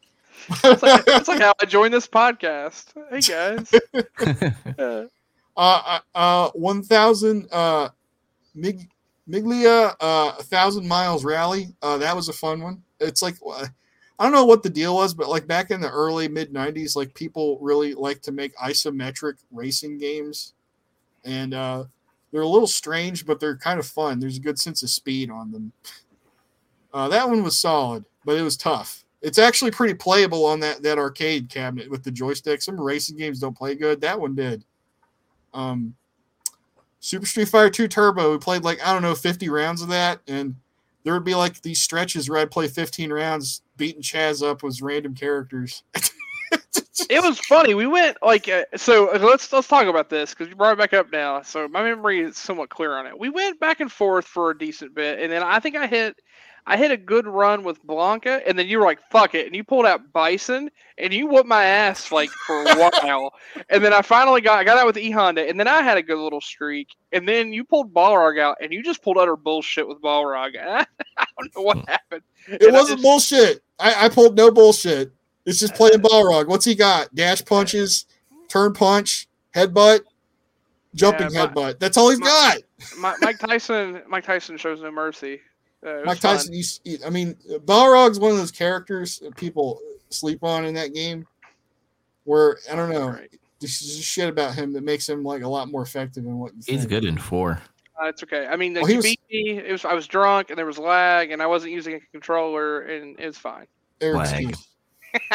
It's 0.49 0.83
like, 0.83 1.05
it's 1.07 1.29
like 1.29 1.41
how 1.41 1.55
I 1.63 1.65
joined 1.65 1.95
this 1.95 2.07
podcast. 2.07 2.87
Hey 3.11 3.21
guys. 3.21 3.73
Uh, 4.79 5.05
uh, 5.57 6.01
uh, 6.15 6.51
one 6.51 6.83
thousand 6.83 7.49
uh, 7.53 7.89
Mig, 8.55 8.89
Miglia, 9.29 9.95
uh, 10.01 10.33
thousand 10.43 10.87
miles 10.87 11.25
rally. 11.25 11.69
Uh, 11.83 11.99
that 11.99 12.15
was 12.15 12.29
a 12.29 12.33
fun 12.33 12.61
one. 12.63 12.83
It's 13.01 13.23
like 13.23 13.37
uh, 13.47 13.67
I 14.19 14.25
don't 14.25 14.33
know 14.33 14.45
what 14.45 14.63
the 14.63 14.71
deal 14.71 14.95
was, 14.95 15.15
but 15.15 15.29
like 15.29 15.47
back 15.47 15.71
in 15.71 15.81
the 15.81 15.91
early 15.91 16.29
mid 16.29 16.53
'90s, 16.53 16.97
like 16.97 17.15
people 17.15 17.59
really 17.61 17.95
like 17.95 18.21
to 18.23 18.33
make 18.33 18.57
isometric 18.57 19.35
racing 19.51 19.99
games, 19.99 20.55
and 21.25 21.55
uh, 21.55 21.85
they're 22.33 22.43
a 22.43 22.49
little 22.49 22.67
strange, 22.67 23.27
but 23.27 23.41
they're 23.41 23.57
kind 23.57 23.79
of 23.79 23.87
fun. 23.87 24.21
There's 24.21 24.37
a 24.39 24.41
good 24.41 24.59
sense 24.59 24.83
of 24.83 24.91
speed 24.91 25.31
on 25.31 25.53
them. 25.53 25.73
Uh, 26.93 27.09
that 27.09 27.29
one 27.29 27.43
was 27.43 27.59
solid, 27.59 28.05
but 28.25 28.37
it 28.37 28.43
was 28.43 28.57
tough. 28.57 29.05
It's 29.21 29.39
actually 29.39 29.71
pretty 29.71 29.95
playable 29.95 30.45
on 30.45 30.61
that 30.61 30.83
that 30.83 30.99
arcade 30.99 31.49
cabinet 31.49 31.91
with 31.91 32.05
the 32.05 32.11
joystick. 32.11 32.61
Some 32.61 32.81
racing 32.81 33.17
games 33.17 33.41
don't 33.41 33.57
play 33.57 33.75
good. 33.75 34.01
That 34.01 34.21
one 34.21 34.35
did. 34.35 34.65
Um, 35.55 35.95
Super 37.01 37.27
Street 37.27 37.49
Fighter 37.49 37.71
2 37.71 37.89
Turbo, 37.89 38.33
we 38.33 38.39
played 38.39 38.65
like, 38.65 38.85
I 38.87 38.93
don't 38.93 39.03
know, 39.03 39.15
50 39.15 39.49
rounds 39.51 39.83
of 39.83 39.89
that. 39.89 40.21
And 40.27 40.57
there 41.05 41.13
would 41.15 41.25
be 41.25 41.35
like 41.35 41.61
these 41.63 41.81
stretches 41.81 42.31
where 42.31 42.41
I'd 42.41 42.51
play 42.51 42.67
15 42.69 43.13
rounds 43.13 43.63
beating 43.77 44.03
Chaz 44.03 44.43
up 44.47 44.63
with 44.63 44.81
random 44.83 45.15
characters. 45.15 45.83
it 47.11 47.23
was 47.23 47.39
funny. 47.41 47.75
We 47.75 47.87
went 47.87 48.17
like 48.23 48.49
uh, 48.49 48.65
so. 48.77 49.15
uh, 49.15 49.19
Let's 49.19 49.53
let's 49.53 49.69
talk 49.69 49.87
about 49.87 50.09
this 50.09 50.31
because 50.31 50.49
you 50.49 50.57
brought 50.57 50.73
it 50.73 50.79
back 50.79 50.95
up 50.95 51.13
now. 51.13 51.43
So 51.43 51.69
my 51.69 51.83
memory 51.83 52.21
is 52.21 52.37
somewhat 52.37 52.71
clear 52.71 52.97
on 52.97 53.07
it. 53.07 53.19
We 53.19 53.29
went 53.29 53.61
back 53.61 53.81
and 53.81 53.93
forth 53.93 54.25
for 54.27 54.51
a 54.51 54.59
decent 54.59 54.95
bit, 54.95 55.21
and 55.21 55.31
then 55.31 55.43
I 55.43 55.61
think 55.61 55.77
I 55.77 55.87
hit 55.87 56.17
I 56.67 56.79
hit 56.79 56.91
a 56.91 56.97
good 56.97 57.27
run 57.27 57.63
with 57.63 57.85
Blanka, 57.87 58.41
and 58.47 58.59
then 58.59 58.67
you 58.67 58.79
were 58.79 58.87
like, 58.87 58.99
"Fuck 59.11 59.35
it," 59.35 59.47
and 59.47 59.55
you 59.55 59.63
pulled 59.63 59.85
out 59.85 60.13
Bison, 60.15 60.71
and 60.97 61.13
you 61.13 61.27
whooped 61.27 61.47
my 61.47 61.65
ass 61.65 62.11
like 62.11 62.31
for 62.47 62.63
a 62.63 62.75
while, 63.03 63.35
and 63.69 63.85
then 63.85 63.93
I 63.93 64.01
finally 64.01 64.41
got 64.41 64.59
I 64.59 64.65
got 64.65 64.79
out 64.79 64.87
with 64.87 64.97
E 64.97 65.11
Honda, 65.11 65.47
and 65.47 65.61
then 65.61 65.69
I 65.69 65.83
had 65.83 65.99
a 65.99 66.03
good 66.03 66.19
little 66.19 66.41
streak, 66.41 66.89
and 67.13 67.29
then 67.29 67.53
you 67.53 67.65
pulled 67.65 67.93
Balrog 67.93 68.41
out, 68.41 68.57
and 68.63 68.73
you 68.73 68.83
just 68.83 69.03
pulled 69.03 69.19
utter 69.19 69.37
bullshit 69.37 69.87
with 69.87 70.01
Balrog. 70.01 70.57
I, 70.59 70.87
I 71.19 71.25
don't 71.39 71.55
know 71.55 71.63
what 71.63 71.79
hmm. 71.79 71.85
happened. 71.91 72.23
it 72.49 72.63
And 72.63 72.73
wasn't 72.73 73.01
just- 73.01 73.03
bullshit. 73.03 73.63
I, 73.79 74.07
I 74.07 74.09
pulled 74.09 74.37
no 74.37 74.51
bullshit. 74.51 75.13
It's 75.45 75.59
just 75.61 75.75
playing 75.75 75.99
Balrog. 76.01 76.47
What's 76.47 76.65
he 76.65 76.75
got? 76.75 77.15
Dash 77.15 77.45
punches, 77.45 78.07
turn 78.49 78.73
punch, 78.73 79.29
headbutt, 79.55 80.01
jumping 80.95 81.29
Yeah, 81.31 81.45
my- 81.45 81.47
headbutt. 81.49 81.79
That's 81.79 81.99
all 81.99 82.09
he's 82.09 82.21
my- 82.21 82.27
got. 82.27 82.57
Mi- 82.99 83.27
Mike 83.27 83.39
Tyson, 83.39 84.01
Mike 84.09 84.25
Tyson 84.25 84.57
shows 84.57 84.81
no 84.81 84.91
mercy. 84.91 85.41
Uh, 85.85 86.01
Mike. 86.05 86.21
Tyson, 86.21 86.55
you, 86.55 86.65
you- 86.85 86.99
I 87.07 87.11
mean, 87.11 87.35
Balrog's 87.67 88.19
one 88.19 88.31
of 88.31 88.37
those 88.39 88.51
characters 88.51 89.23
people 89.37 89.81
sleep 90.11 90.43
on 90.43 90.65
in 90.65 90.75
that 90.75 90.95
game. 90.95 91.27
Where 92.25 92.57
I 92.73 92.75
don't 92.77 92.91
know, 92.91 93.09
Right. 93.09 93.31
there's 93.61 93.79
just 93.81 94.03
shit 94.03 94.29
about 94.31 94.55
him 94.55 94.73
that 94.73 94.83
makes 94.83 95.07
him 95.09 95.23
like 95.25 95.43
a 95.43 95.49
lot 95.49 95.69
more 95.69 95.83
effective 95.83 96.25
than 96.25 96.39
what 96.39 96.53
you 96.55 96.63
He's 96.67 96.79
think. 96.81 96.89
good 96.89 97.05
in 97.05 97.19
four. 97.19 97.61
Uh, 98.03 98.07
it's 98.07 98.23
okay. 98.23 98.47
I 98.47 98.57
mean, 98.57 98.73
Well, 98.75 98.83
like, 98.85 98.91
he 98.91 98.97
was- 98.97 99.05
beat 99.05 99.21
me. 99.31 99.51
It 99.59 99.71
was 99.73 99.85
I 99.85 99.93
was 99.93 100.07
drunk 100.07 100.49
and 100.51 100.59
there 100.59 100.65
was 100.67 100.79
lag 100.79 101.31
and 101.33 101.43
I 101.43 101.47
wasn't 101.47 101.73
using 101.73 101.95
a 101.97 102.01
controller 102.13 102.81
and 102.81 103.15
it's 103.21 103.37
fine. 103.37 103.67
Lag. 104.01 104.57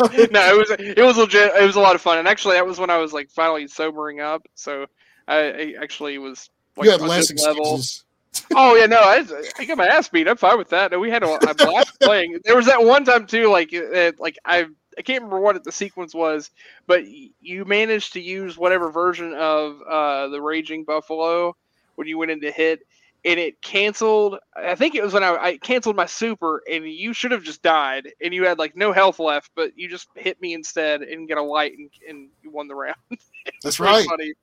it 0.00 0.56
was 0.56 0.70
it 0.78 0.98
was 1.04 1.16
legit. 1.16 1.52
It 1.54 1.66
was 1.66 1.76
a 1.76 1.80
lot 1.80 1.94
of 1.94 2.00
fun 2.00 2.18
and 2.18 2.26
actually 2.28 2.54
that 2.54 2.66
was 2.66 2.78
when 2.78 2.90
I 2.90 2.98
was 2.98 3.12
like 3.12 3.28
finally 3.30 3.66
sobering 3.66 4.20
up. 4.20 4.46
So 4.54 4.86
I, 5.28 5.36
I 5.36 5.74
actually 5.82 6.18
was 6.18 6.48
like 6.76 6.86
you 6.86 6.90
had 6.92 7.00
less 7.00 7.28
this 7.28 7.44
level. 7.44 7.62
excuses. 7.74 8.04
Oh 8.56 8.74
yeah, 8.74 8.86
no, 8.86 8.98
I, 8.98 9.24
I 9.58 9.64
got 9.64 9.78
my 9.78 9.86
ass 9.86 10.08
beat. 10.08 10.28
I'm 10.28 10.36
fine 10.36 10.58
with 10.58 10.68
that. 10.68 10.92
No, 10.92 10.98
we 10.98 11.10
had 11.10 11.22
a, 11.22 11.50
a 11.50 11.54
blast 11.54 11.98
playing. 12.00 12.38
There 12.44 12.56
was 12.56 12.66
that 12.66 12.82
one 12.82 13.04
time 13.04 13.26
too, 13.26 13.48
like 13.48 13.74
uh, 13.74 14.12
like 14.18 14.36
I 14.44 14.66
I 14.96 15.02
can't 15.02 15.22
remember 15.22 15.40
what 15.40 15.62
the 15.64 15.72
sequence 15.72 16.14
was, 16.14 16.50
but 16.86 17.04
you 17.06 17.64
managed 17.64 18.12
to 18.14 18.20
use 18.20 18.56
whatever 18.56 18.90
version 18.90 19.34
of 19.34 19.80
uh, 19.82 20.28
the 20.28 20.40
Raging 20.40 20.84
Buffalo 20.84 21.56
when 21.96 22.06
you 22.06 22.18
went 22.18 22.30
into 22.30 22.50
hit, 22.50 22.86
and 23.24 23.40
it 23.40 23.60
canceled. 23.62 24.38
I 24.54 24.74
think 24.74 24.94
it 24.94 25.02
was 25.02 25.14
when 25.14 25.24
I, 25.24 25.36
I 25.36 25.56
canceled 25.58 25.96
my 25.96 26.06
super, 26.06 26.62
and 26.70 26.88
you 26.88 27.12
should 27.12 27.32
have 27.32 27.42
just 27.42 27.62
died, 27.62 28.08
and 28.22 28.32
you 28.32 28.44
had 28.44 28.58
like 28.58 28.76
no 28.76 28.92
health 28.92 29.18
left, 29.18 29.50
but 29.54 29.76
you 29.76 29.88
just 29.88 30.08
hit 30.14 30.40
me 30.40 30.54
instead 30.54 31.02
and 31.02 31.26
get 31.26 31.38
a 31.38 31.42
light, 31.42 31.76
and, 31.76 31.90
and 32.08 32.28
you 32.42 32.50
won 32.50 32.68
the 32.68 32.74
round. 32.74 32.96
That's 33.62 33.80
right. 33.80 34.06
Funny. 34.06 34.34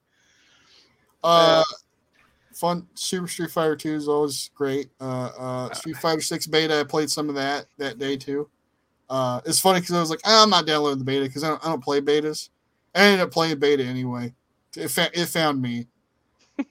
Uh, 1.23 1.63
fun. 2.61 2.87
Super 2.93 3.27
Street 3.27 3.51
Fighter 3.51 3.75
Two 3.75 3.95
is 3.95 4.07
always 4.07 4.51
great. 4.53 4.89
Uh, 5.01 5.31
uh, 5.37 5.73
Street 5.73 5.97
Fighter 5.97 6.21
Six 6.21 6.47
beta. 6.47 6.79
I 6.79 6.83
played 6.83 7.09
some 7.09 7.27
of 7.27 7.35
that 7.35 7.65
that 7.77 7.97
day 7.97 8.15
too. 8.15 8.47
Uh, 9.09 9.41
it's 9.45 9.59
funny 9.59 9.81
because 9.81 9.95
I 9.95 9.99
was 9.99 10.11
like, 10.11 10.21
"Ah, 10.23 10.43
I'm 10.43 10.49
not 10.49 10.67
downloading 10.67 10.99
the 10.99 11.03
beta 11.03 11.25
because 11.25 11.43
I 11.43 11.49
don't, 11.49 11.65
I 11.65 11.69
don't 11.69 11.83
play 11.83 11.99
betas. 11.99 12.49
I 12.95 13.01
ended 13.01 13.21
up 13.21 13.31
playing 13.31 13.59
beta 13.59 13.83
anyway. 13.83 14.33
It, 14.77 14.89
fa- 14.89 15.11
it 15.13 15.25
found 15.25 15.61
me. 15.61 15.87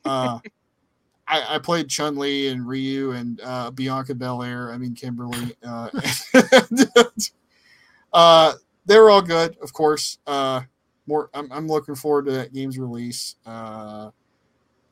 Uh, 0.05 0.39
I, 1.29 1.57
I 1.57 1.59
played 1.59 1.89
Chun 1.89 2.17
Li 2.17 2.49
and 2.49 2.67
Ryu 2.67 3.13
and 3.13 3.41
uh, 3.43 3.71
Bianca 3.73 4.15
Belair. 4.15 4.73
I 4.73 4.79
mean 4.79 4.95
Kimberly. 4.95 5.55
Uh, 5.63 5.91
uh, 8.13 8.55
they 8.87 8.99
were 8.99 9.11
all 9.11 9.23
good, 9.23 9.57
of 9.63 9.73
course. 9.73 10.19
Uh, 10.27 10.63
more. 11.07 11.31
I'm, 11.35 11.51
I'm 11.53 11.67
looking 11.67 11.95
forward 11.95 12.27
to 12.27 12.33
that 12.33 12.53
game's 12.53 12.79
release. 12.79 13.37
Uh, 13.45 14.11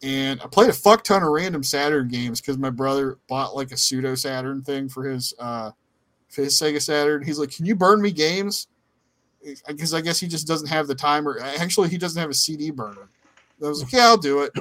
and 0.03 0.41
I 0.41 0.47
played 0.47 0.71
a 0.71 0.75
fuck 0.75 1.03
ton 1.03 1.23
of 1.23 1.31
random 1.31 1.63
Saturn 1.63 2.09
games 2.09 2.41
because 2.41 2.59
my 2.59 2.71
brother 2.71 3.19
bought 3.29 3.57
like 3.57 3.73
a 3.73 3.77
pseudo 3.77 4.15
Saturn 4.15 4.63
thing 4.63 4.89
for 4.89 5.05
his 5.05 5.35
uh 5.39 5.73
for 6.29 6.43
his 6.43 6.59
Sega 6.59 6.81
Saturn. 6.81 7.25
He's 7.25 7.39
like, 7.39 7.51
"Can 7.51 7.67
you 7.67 7.75
burn 7.75 8.01
me 8.01 8.13
games?" 8.13 8.69
Because 9.67 9.95
I 9.95 10.01
guess 10.01 10.21
he 10.21 10.29
just 10.29 10.47
doesn't 10.47 10.69
have 10.69 10.87
the 10.87 10.95
time, 10.95 11.27
or 11.27 11.41
Actually, 11.41 11.89
he 11.89 11.99
doesn't 11.99 12.21
have 12.21 12.31
a 12.31 12.35
CD 12.35 12.71
burner. 12.71 13.09
I 13.63 13.69
was 13.69 13.83
like, 13.83 13.93
"Yeah, 13.93 14.07
I'll 14.07 14.17
do 14.17 14.43
it." 14.43 14.53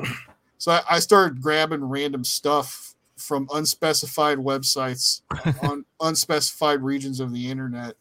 So 0.60 0.72
I, 0.72 0.82
I 0.90 1.00
started 1.00 1.40
grabbing 1.40 1.84
random 1.84 2.24
stuff 2.24 2.96
from 3.16 3.48
unspecified 3.54 4.40
websites 4.40 5.22
on 5.62 5.86
unspecified 6.02 6.82
regions 6.82 7.20
of 7.20 7.32
the 7.32 7.50
internet, 7.50 7.96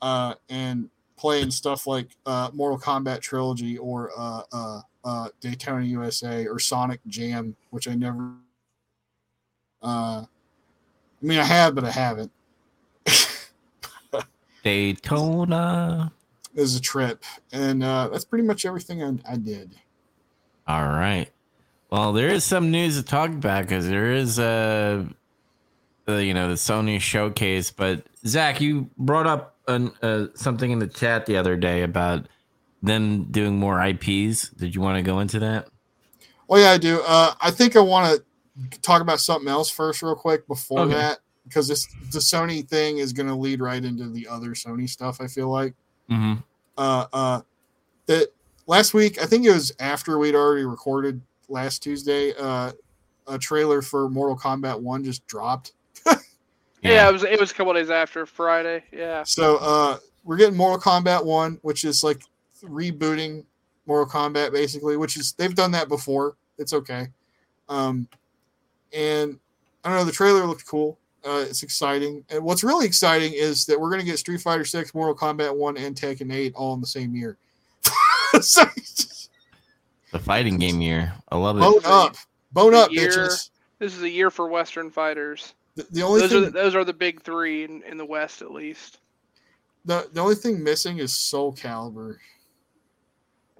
uh, 0.00 0.34
and 0.48 0.88
playing 1.16 1.50
stuff 1.50 1.86
like 1.86 2.16
uh, 2.24 2.50
Mortal 2.54 2.78
Kombat 2.78 3.20
Trilogy 3.20 3.76
or 3.76 4.10
uh, 4.16 4.80
uh, 5.08 5.28
Daytona 5.40 5.84
USA 5.84 6.46
or 6.46 6.58
Sonic 6.58 7.00
Jam, 7.06 7.56
which 7.70 7.88
I 7.88 7.94
never. 7.94 8.32
Uh, 9.82 10.24
I 10.24 10.26
mean, 11.22 11.38
I 11.38 11.44
have, 11.44 11.74
but 11.74 11.84
I 11.84 11.90
haven't. 11.90 12.30
Daytona. 14.62 16.12
Was 16.54 16.76
a 16.76 16.80
trip, 16.80 17.24
and 17.52 17.82
uh, 17.84 18.08
that's 18.08 18.24
pretty 18.24 18.44
much 18.44 18.66
everything 18.66 19.02
I, 19.02 19.32
I 19.32 19.36
did. 19.36 19.76
All 20.66 20.88
right. 20.88 21.30
Well, 21.90 22.12
there 22.12 22.28
is 22.28 22.44
some 22.44 22.70
news 22.70 22.96
to 22.96 23.02
talk 23.02 23.30
about 23.30 23.62
because 23.62 23.86
there 23.86 24.12
is 24.12 24.38
uh, 24.38 25.04
uh, 26.08 26.16
you 26.16 26.34
know, 26.34 26.48
the 26.48 26.54
Sony 26.54 27.00
showcase. 27.00 27.70
But 27.70 28.04
Zac, 28.26 28.60
you 28.60 28.90
brought 28.98 29.26
up 29.26 29.56
an, 29.68 29.92
uh, 30.02 30.26
something 30.34 30.70
in 30.70 30.80
the 30.80 30.86
chat 30.86 31.26
the 31.26 31.36
other 31.36 31.56
day 31.56 31.82
about 31.82 32.26
them 32.82 33.24
doing 33.24 33.58
more 33.58 33.84
IPs. 33.84 34.50
Did 34.50 34.74
you 34.74 34.80
want 34.80 34.96
to 34.96 35.02
go 35.02 35.20
into 35.20 35.38
that? 35.40 35.68
Oh 36.48 36.56
yeah, 36.56 36.70
I 36.70 36.78
do. 36.78 37.02
Uh, 37.06 37.34
I 37.40 37.50
think 37.50 37.76
I 37.76 37.80
want 37.80 38.22
to 38.70 38.78
talk 38.80 39.02
about 39.02 39.20
something 39.20 39.48
else 39.48 39.70
first, 39.70 40.02
real 40.02 40.14
quick, 40.14 40.46
before 40.46 40.80
Okay. 40.80 40.94
that, 40.94 41.18
because 41.44 41.68
this 41.68 41.86
the 42.12 42.18
Sony 42.18 42.66
thing 42.66 42.98
is 42.98 43.12
going 43.12 43.28
to 43.28 43.34
lead 43.34 43.60
right 43.60 43.84
into 43.84 44.08
the 44.08 44.26
other 44.28 44.50
Sony 44.50 44.88
stuff. 44.88 45.20
I 45.20 45.26
feel 45.26 45.48
like. 45.48 45.74
Mm-hmm. 46.10 46.40
Uh, 46.76 47.06
uh, 47.12 47.40
that 48.06 48.28
last 48.66 48.94
week, 48.94 49.20
I 49.20 49.26
think 49.26 49.44
it 49.44 49.52
was 49.52 49.72
after 49.80 50.18
we'd 50.18 50.34
already 50.34 50.64
recorded 50.64 51.20
last 51.48 51.82
Tuesday. 51.82 52.32
Uh, 52.38 52.72
a 53.26 53.38
trailer 53.38 53.82
for 53.82 54.08
Mortal 54.08 54.38
Kombat 54.38 54.80
One 54.80 55.04
just 55.04 55.26
dropped. 55.26 55.72
Yeah, 56.80 57.08
it 57.08 57.12
was 57.12 57.24
it 57.24 57.40
was 57.40 57.50
a 57.50 57.54
couple 57.54 57.74
days 57.74 57.90
after 57.90 58.24
Friday. 58.24 58.84
Yeah. 58.92 59.24
So 59.24 59.56
uh, 59.60 59.98
we're 60.22 60.36
getting 60.36 60.56
Mortal 60.56 60.80
Kombat 60.80 61.24
One, 61.24 61.58
which 61.62 61.84
is 61.84 62.04
like 62.04 62.22
rebooting 62.62 63.44
Mortal 63.86 64.06
Kombat 64.06 64.52
basically, 64.52 64.96
which 64.96 65.16
is 65.16 65.32
they've 65.32 65.54
done 65.54 65.70
that 65.72 65.88
before. 65.88 66.36
It's 66.58 66.72
okay. 66.72 67.08
Um, 67.68 68.08
and 68.92 69.38
I 69.84 69.88
don't 69.90 69.98
know. 69.98 70.04
The 70.04 70.12
trailer 70.12 70.44
looked 70.46 70.66
cool. 70.66 70.98
Uh, 71.24 71.44
it's 71.48 71.62
exciting. 71.62 72.24
And 72.30 72.42
what's 72.42 72.64
really 72.64 72.86
exciting 72.86 73.32
is 73.34 73.66
that 73.66 73.78
we're 73.78 73.90
going 73.90 74.00
to 74.00 74.06
get 74.06 74.18
Street 74.18 74.40
Fighter 74.40 74.64
Six, 74.64 74.94
Mortal 74.94 75.14
Kombat 75.14 75.54
One, 75.54 75.76
and 75.76 75.94
Tekken 75.96 76.32
Eight 76.32 76.54
all 76.54 76.74
in 76.74 76.80
the 76.80 76.86
same 76.86 77.14
year. 77.14 77.36
so, 78.40 78.64
The 80.12 80.18
fighting 80.18 80.58
game 80.58 80.80
year. 80.80 81.12
I 81.30 81.36
love 81.36 81.56
it. 81.58 81.60
bone 81.60 81.80
up, 81.84 82.16
bone 82.52 82.74
up, 82.74 82.90
Year- 82.90 83.10
bitches. 83.10 83.50
This 83.78 83.94
is 83.96 84.02
a 84.02 84.10
year 84.10 84.30
for 84.30 84.48
Western 84.48 84.90
fighters. 84.90 85.54
The, 85.76 85.86
the 85.92 86.02
only 86.02 86.20
Those 86.22 86.30
thing, 86.30 86.38
are 86.38 86.44
the, 86.46 86.50
those 86.50 86.74
are 86.74 86.84
the 86.84 86.92
big 86.92 87.22
three 87.22 87.62
in, 87.64 87.82
in 87.84 87.96
the 87.96 88.04
West, 88.04 88.42
at 88.42 88.50
least. 88.50 88.98
the, 89.84 90.08
the 90.12 90.20
only 90.20 90.34
thing 90.34 90.62
missing 90.64 90.98
is 90.98 91.12
Soul 91.14 91.52
Calibur. 91.52 92.16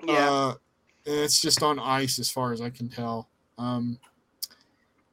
Yeah. 0.05 0.31
Uh, 0.31 0.55
it's 1.05 1.41
just 1.41 1.63
on 1.63 1.79
ice 1.79 2.19
as 2.19 2.31
far 2.31 2.53
as 2.53 2.61
I 2.61 2.71
can 2.71 2.89
tell. 2.89 3.29
Um, 3.57 3.99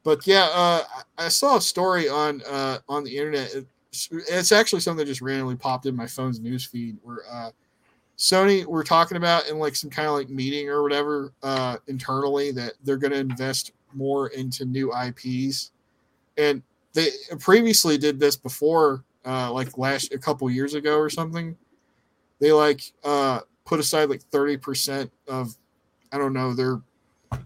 but 0.03 0.27
yeah, 0.27 0.49
uh, 0.53 0.83
I 1.17 1.29
saw 1.29 1.57
a 1.57 1.61
story 1.61 2.07
on 2.07 2.41
uh, 2.43 2.79
on 2.87 3.03
the 3.03 3.17
internet. 3.17 3.53
It's, 3.55 4.09
it's 4.11 4.51
actually 4.51 4.81
something 4.81 4.99
that 4.99 5.09
just 5.09 5.21
randomly 5.21 5.55
popped 5.55 5.85
in 5.85 5.95
my 5.95 6.05
phone's 6.05 6.39
news 6.39 6.65
feed 6.65 6.97
where 7.01 7.21
uh, 7.31 7.51
Sony 8.17 8.65
were 8.65 8.83
talking 8.83 9.17
about 9.17 9.47
in 9.49 9.57
like 9.57 9.75
some 9.75 9.89
kind 9.89 10.07
of 10.07 10.13
like 10.13 10.29
meeting 10.29 10.69
or 10.69 10.83
whatever 10.83 11.33
uh, 11.43 11.77
internally 11.87 12.51
that 12.51 12.73
they're 12.83 12.97
going 12.97 13.13
to 13.13 13.19
invest 13.19 13.71
more 13.93 14.27
into 14.29 14.65
new 14.65 14.93
IPs, 14.93 15.71
and 16.37 16.61
they 16.93 17.09
previously 17.39 17.97
did 17.97 18.19
this 18.19 18.35
before, 18.35 19.03
uh, 19.25 19.51
like 19.51 19.77
last 19.77 20.13
a 20.13 20.17
couple 20.17 20.49
years 20.49 20.75
ago 20.75 20.97
or 20.97 21.09
something. 21.09 21.55
They 22.39 22.51
like 22.51 22.81
uh, 23.03 23.41
put 23.65 23.79
aside 23.79 24.09
like 24.09 24.21
thirty 24.23 24.57
percent 24.57 25.11
of 25.27 25.55
I 26.11 26.17
don't 26.17 26.33
know 26.33 26.53
their 26.53 26.81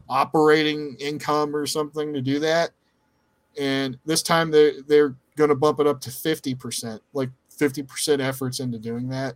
operating 0.08 0.96
income 1.00 1.56
or 1.56 1.66
something 1.66 2.14
to 2.14 2.22
do 2.22 2.40
that, 2.40 2.72
and 3.60 3.98
this 4.06 4.22
time 4.22 4.52
they 4.52 4.74
they're 4.88 5.16
going 5.36 5.50
to 5.50 5.56
bump 5.56 5.80
it 5.80 5.88
up 5.88 6.02
to 6.02 6.12
fifty 6.12 6.54
percent, 6.54 7.02
like 7.14 7.30
fifty 7.50 7.84
percent 7.84 8.22
efforts 8.22 8.60
into 8.60 8.78
doing 8.78 9.10
that. 9.10 9.36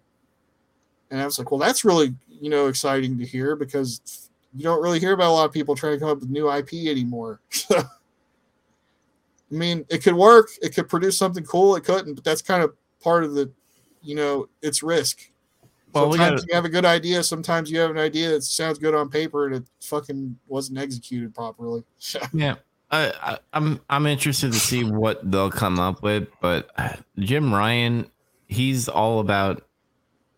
And 1.11 1.21
I 1.21 1.25
was 1.25 1.37
like, 1.37 1.51
well, 1.51 1.59
that's 1.59 1.85
really 1.85 2.13
you 2.27 2.49
know 2.49 2.67
exciting 2.67 3.17
to 3.17 3.25
hear 3.25 3.55
because 3.55 4.29
you 4.55 4.63
don't 4.63 4.81
really 4.81 4.99
hear 4.99 5.13
about 5.13 5.29
a 5.29 5.33
lot 5.33 5.45
of 5.45 5.51
people 5.51 5.75
trying 5.75 5.93
to 5.93 5.99
come 5.99 6.09
up 6.09 6.19
with 6.19 6.29
new 6.29 6.51
IP 6.51 6.73
anymore. 6.73 7.39
I 9.53 9.55
mean, 9.55 9.85
it 9.89 10.03
could 10.03 10.15
work. 10.15 10.49
It 10.61 10.73
could 10.73 10.89
produce 10.89 11.17
something 11.17 11.43
cool. 11.43 11.75
It 11.75 11.83
couldn't, 11.83 12.15
but 12.15 12.23
that's 12.23 12.41
kind 12.41 12.63
of 12.63 12.73
part 13.01 13.23
of 13.23 13.33
the, 13.33 13.51
you 14.01 14.15
know, 14.15 14.47
it's 14.61 14.81
risk. 14.81 15.29
Well, 15.93 16.09
we 16.09 16.17
sometimes 16.17 16.41
gotta- 16.41 16.47
you 16.49 16.55
have 16.55 16.65
a 16.65 16.69
good 16.69 16.85
idea. 16.85 17.23
Sometimes 17.23 17.69
you 17.71 17.79
have 17.79 17.91
an 17.91 17.97
idea 17.97 18.29
that 18.29 18.43
sounds 18.43 18.79
good 18.79 18.95
on 18.95 19.09
paper 19.09 19.45
and 19.45 19.55
it 19.55 19.63
fucking 19.81 20.37
wasn't 20.47 20.79
executed 20.79 21.33
properly. 21.35 21.83
Yeah, 22.33 22.55
I, 22.91 23.13
I, 23.21 23.37
I'm 23.53 23.79
I'm 23.89 24.05
interested 24.07 24.51
to 24.53 24.59
see 24.59 24.83
what 24.83 25.29
they'll 25.31 25.51
come 25.51 25.79
up 25.79 26.01
with. 26.03 26.27
But 26.41 26.69
uh, 26.77 26.95
Jim 27.19 27.53
Ryan, 27.53 28.09
he's 28.47 28.89
all 28.89 29.19
about, 29.19 29.63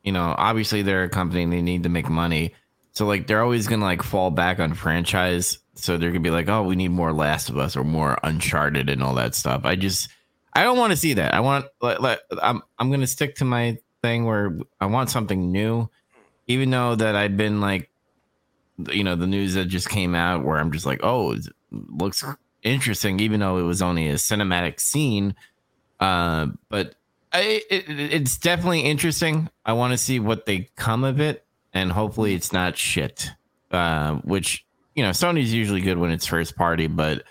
you 0.04 0.12
know, 0.12 0.36
obviously 0.38 0.82
they're 0.82 1.04
a 1.04 1.10
company 1.10 1.44
and 1.44 1.54
they 1.54 1.62
need 1.62 1.84
to 1.84 1.90
make 1.90 2.10
money, 2.10 2.54
so 2.92 3.06
like 3.06 3.28
they're 3.28 3.42
always 3.42 3.68
gonna 3.68 3.84
like 3.86 4.04
fall 4.04 4.32
back 4.32 4.60
on 4.60 4.74
franchise. 4.74 5.60
So 5.78 5.98
they're 5.98 6.12
gonna 6.12 6.22
be 6.22 6.30
like, 6.30 6.48
oh, 6.48 6.64
we 6.64 6.76
need 6.76 6.92
more 6.92 7.12
Last 7.12 7.50
of 7.50 7.58
Us 7.58 7.76
or 7.76 7.84
more 7.84 8.18
Uncharted 8.24 8.90
and 8.90 9.04
all 9.04 9.14
that 9.16 9.36
stuff. 9.36 9.62
I 9.66 9.76
just 9.76 10.10
I 10.54 10.64
don't 10.64 10.78
want 10.78 10.92
to 10.92 10.98
see 10.98 11.14
that. 11.16 11.34
I 11.34 11.42
want 11.42 11.66
like, 11.82 12.00
like 12.00 12.20
I'm 12.42 12.62
I'm 12.80 12.90
gonna 12.92 13.08
stick 13.08 13.36
to 13.36 13.46
my 13.46 13.78
thing 14.06 14.26
where 14.26 14.58
I 14.80 14.86
want 14.86 15.10
something 15.10 15.52
new, 15.52 15.90
even 16.48 16.70
though 16.70 16.96
that 16.96 17.16
I'd 17.16 17.38
been 17.38 17.60
like 17.62 17.90
you 18.92 19.04
know 19.04 19.16
the 19.16 19.26
news 19.28 19.54
that 19.56 19.66
just 19.66 19.90
came 19.90 20.14
out 20.16 20.44
where 20.44 20.58
I'm 20.58 20.72
just 20.72 20.86
like, 20.86 21.00
oh, 21.02 21.32
it 21.32 21.48
looks 21.72 22.24
interesting, 22.62 23.20
even 23.20 23.40
though 23.40 23.58
it 23.58 23.64
was 23.64 23.82
only 23.82 24.10
a 24.10 24.16
cinematic 24.16 24.80
scene. 24.80 25.34
Uh, 26.00 26.48
but 26.70 26.96
I, 27.34 27.62
it- 27.72 27.86
it's 27.90 28.38
definitely 28.38 28.82
interesting. 28.82 29.50
I 29.66 29.74
want 29.74 29.94
to 29.94 29.98
see 29.98 30.20
what 30.20 30.46
they 30.46 30.70
come 30.76 31.04
of 31.04 31.20
it, 31.20 31.46
and 31.74 31.92
hopefully 31.92 32.36
it's 32.36 32.52
not 32.54 32.78
shit. 32.78 33.32
Uh, 33.72 34.16
which 34.24 34.66
you 34.94 35.04
know, 35.04 35.10
Sony's 35.12 35.54
usually 35.54 35.82
good 35.82 35.98
when 35.98 36.12
it's 36.12 36.26
first 36.26 36.56
party, 36.56 36.88
but 36.88 37.24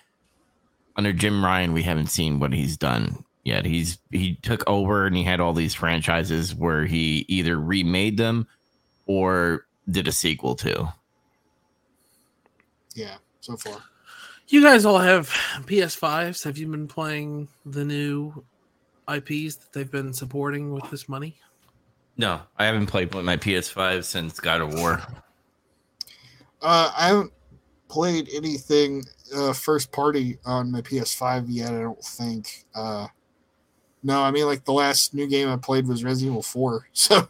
under 0.96 1.12
Jim 1.12 1.44
Ryan, 1.44 1.72
we 1.72 1.82
haven't 1.82 2.08
seen 2.08 2.40
what 2.40 2.52
he's 2.52 2.76
done 2.76 3.24
yet. 3.44 3.64
He's 3.64 3.98
he 4.10 4.36
took 4.36 4.64
over 4.66 5.06
and 5.06 5.16
he 5.16 5.22
had 5.22 5.40
all 5.40 5.52
these 5.52 5.74
franchises 5.74 6.54
where 6.54 6.86
he 6.86 7.24
either 7.28 7.58
remade 7.58 8.16
them 8.16 8.46
or 9.06 9.66
did 9.90 10.08
a 10.08 10.12
sequel 10.12 10.54
to. 10.56 10.92
yeah, 12.94 13.16
so 13.40 13.56
far. 13.56 13.82
You 14.48 14.62
guys 14.62 14.84
all 14.84 14.98
have 14.98 15.28
PS5s. 15.66 16.44
Have 16.44 16.58
you 16.58 16.66
been 16.66 16.86
playing 16.88 17.48
the 17.64 17.84
new 17.84 18.44
IPs 19.08 19.56
that 19.56 19.72
they've 19.72 19.90
been 19.90 20.12
supporting 20.12 20.72
with 20.72 20.90
this 20.90 21.08
money? 21.08 21.36
No, 22.16 22.40
I 22.58 22.66
haven't 22.66 22.86
played 22.86 23.14
with 23.14 23.24
my 23.24 23.36
PS5 23.36 24.04
since 24.04 24.38
God 24.38 24.60
of 24.60 24.74
War. 24.74 25.02
Uh, 26.62 26.92
I 26.96 27.08
haven't 27.08 27.32
played 27.88 28.28
anything 28.34 29.02
uh, 29.34 29.52
first 29.52 29.90
party 29.92 30.38
on 30.44 30.70
my 30.70 30.80
PS5 30.80 31.46
yet. 31.48 31.72
I 31.72 31.80
don't 31.80 32.04
think. 32.04 32.64
Uh, 32.74 33.08
no, 34.04 34.22
I 34.22 34.30
mean 34.30 34.46
like 34.46 34.64
the 34.64 34.72
last 34.72 35.14
new 35.14 35.26
game 35.26 35.48
I 35.48 35.56
played 35.56 35.88
was 35.88 36.04
Resident 36.04 36.32
Evil 36.32 36.42
4. 36.42 36.88
So 36.92 37.28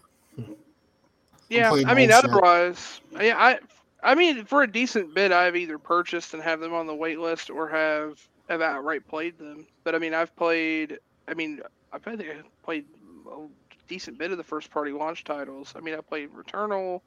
Yeah, 1.49 1.73
I 1.87 1.95
mean, 1.95 2.11
otherwise, 2.11 3.01
yeah, 3.13 3.37
I, 3.39 3.59
I 4.03 4.15
mean, 4.15 4.45
for 4.45 4.63
a 4.63 4.71
decent 4.71 5.15
bit, 5.15 5.31
I've 5.31 5.57
either 5.57 5.79
purchased 5.79 6.35
and 6.35 6.43
have 6.43 6.61
them 6.61 6.75
on 6.75 6.87
the 6.87 6.95
wait 6.95 7.19
list 7.21 7.49
or 7.49 7.69
have 7.69 8.21
have 8.49 8.61
outright 8.61 9.07
played 9.09 9.39
them. 9.39 9.67
But 9.85 9.95
I 9.95 9.99
mean, 9.99 10.15
I've 10.15 10.35
played. 10.37 10.99
I 11.29 11.35
mean, 11.35 11.61
I 11.93 11.99
think 11.99 12.21
I 12.21 12.43
played 12.65 12.85
a 13.31 13.47
decent 13.89 14.19
bit 14.19 14.33
of 14.33 14.37
the 14.37 14.45
first 14.45 14.71
party 14.71 14.93
launch 14.93 15.25
titles. 15.25 15.73
I 15.77 15.81
mean, 15.81 15.95
I 15.95 16.01
played 16.01 16.31
Returnal, 16.35 17.01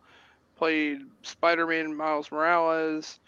played 0.58 1.02
Spider 1.24 1.68
Man 1.68 1.96
Miles 1.96 2.32
Morales, 2.32 3.20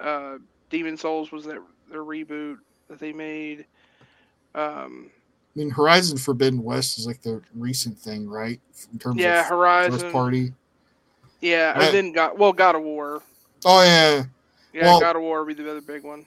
uh, 0.00 0.38
Demon 0.68 0.96
Souls 0.96 1.30
was 1.30 1.44
their 1.44 1.62
their 1.90 2.02
reboot 2.02 2.58
that 2.88 2.98
they 2.98 3.12
made. 3.12 3.66
Um, 4.54 5.10
I 5.54 5.58
mean, 5.58 5.70
Horizon 5.70 6.16
Forbidden 6.16 6.62
West 6.62 6.98
is 6.98 7.06
like 7.06 7.22
the 7.22 7.42
recent 7.54 7.98
thing, 7.98 8.28
right? 8.28 8.60
In 8.92 8.98
terms 8.98 9.20
yeah, 9.20 9.40
of 9.40 9.46
Horizon. 9.46 9.98
first 9.98 10.12
party. 10.12 10.52
Yeah, 11.40 11.72
Right. 11.72 11.82
and 11.86 11.94
then 11.94 12.12
got 12.12 12.38
well, 12.38 12.52
God 12.52 12.76
of 12.76 12.82
War. 12.82 13.22
Oh 13.64 13.82
yeah, 13.82 14.24
Yeah, 14.72 14.84
Well- 14.84 15.00
God 15.00 15.16
of 15.16 15.22
War 15.22 15.44
would 15.44 15.56
be 15.56 15.62
the 15.62 15.70
other 15.70 15.80
big 15.80 16.04
one. 16.04 16.26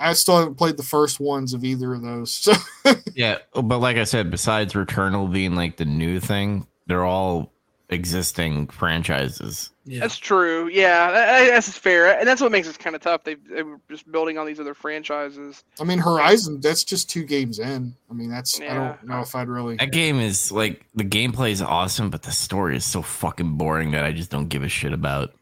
I 0.00 0.12
still 0.12 0.38
haven't 0.38 0.54
played 0.54 0.76
the 0.76 0.82
first 0.84 1.18
ones 1.18 1.54
of 1.54 1.64
either 1.64 1.92
of 1.94 2.02
those. 2.02 2.32
So 2.32 2.52
Yeah, 3.14 3.38
but 3.52 3.78
like 3.78 3.96
I 3.96 4.04
said, 4.04 4.30
besides 4.30 4.74
Returnal 4.74 5.32
being 5.32 5.54
like 5.56 5.76
the 5.76 5.84
new 5.86 6.20
thing, 6.20 6.66
they're 6.86 7.04
all 7.04 7.52
existing 7.90 8.66
franchises. 8.68 9.70
Yeah. 9.84 10.00
That's 10.00 10.18
true. 10.18 10.68
Yeah, 10.68 11.10
that- 11.10 11.26
that- 11.26 11.50
that's 11.52 11.76
fair, 11.78 12.18
and 12.18 12.28
that's 12.28 12.40
what 12.42 12.52
makes 12.52 12.68
it 12.68 12.78
kind 12.78 12.94
of 12.94 13.00
tough. 13.02 13.24
They 13.24 13.34
they 13.34 13.62
were 13.62 13.80
just 13.90 14.10
building 14.12 14.36
on 14.36 14.46
these 14.46 14.60
other 14.60 14.74
franchises. 14.74 15.64
I 15.80 15.84
mean, 15.84 15.98
Horizon. 15.98 16.60
That's 16.60 16.84
just 16.84 17.08
two 17.08 17.24
games 17.24 17.58
in. 17.58 17.94
I 18.10 18.14
mean, 18.14 18.28
that's 18.30 18.60
I 18.60 18.74
don't 18.74 19.04
know 19.04 19.20
if 19.20 19.34
I'd 19.34 19.48
really. 19.48 19.76
That 19.76 19.92
game 19.92 20.20
is 20.20 20.52
like 20.52 20.84
the 20.94 21.04
gameplay 21.04 21.50
is 21.52 21.62
awesome, 21.62 22.10
but 22.10 22.22
the 22.22 22.32
story 22.32 22.76
is 22.76 22.84
so 22.84 23.00
fucking 23.02 23.54
boring 23.56 23.92
that 23.92 24.04
I 24.04 24.12
just 24.12 24.30
don't 24.30 24.48
give 24.48 24.62
a 24.62 24.68
shit 24.68 24.92
about. 24.92 25.32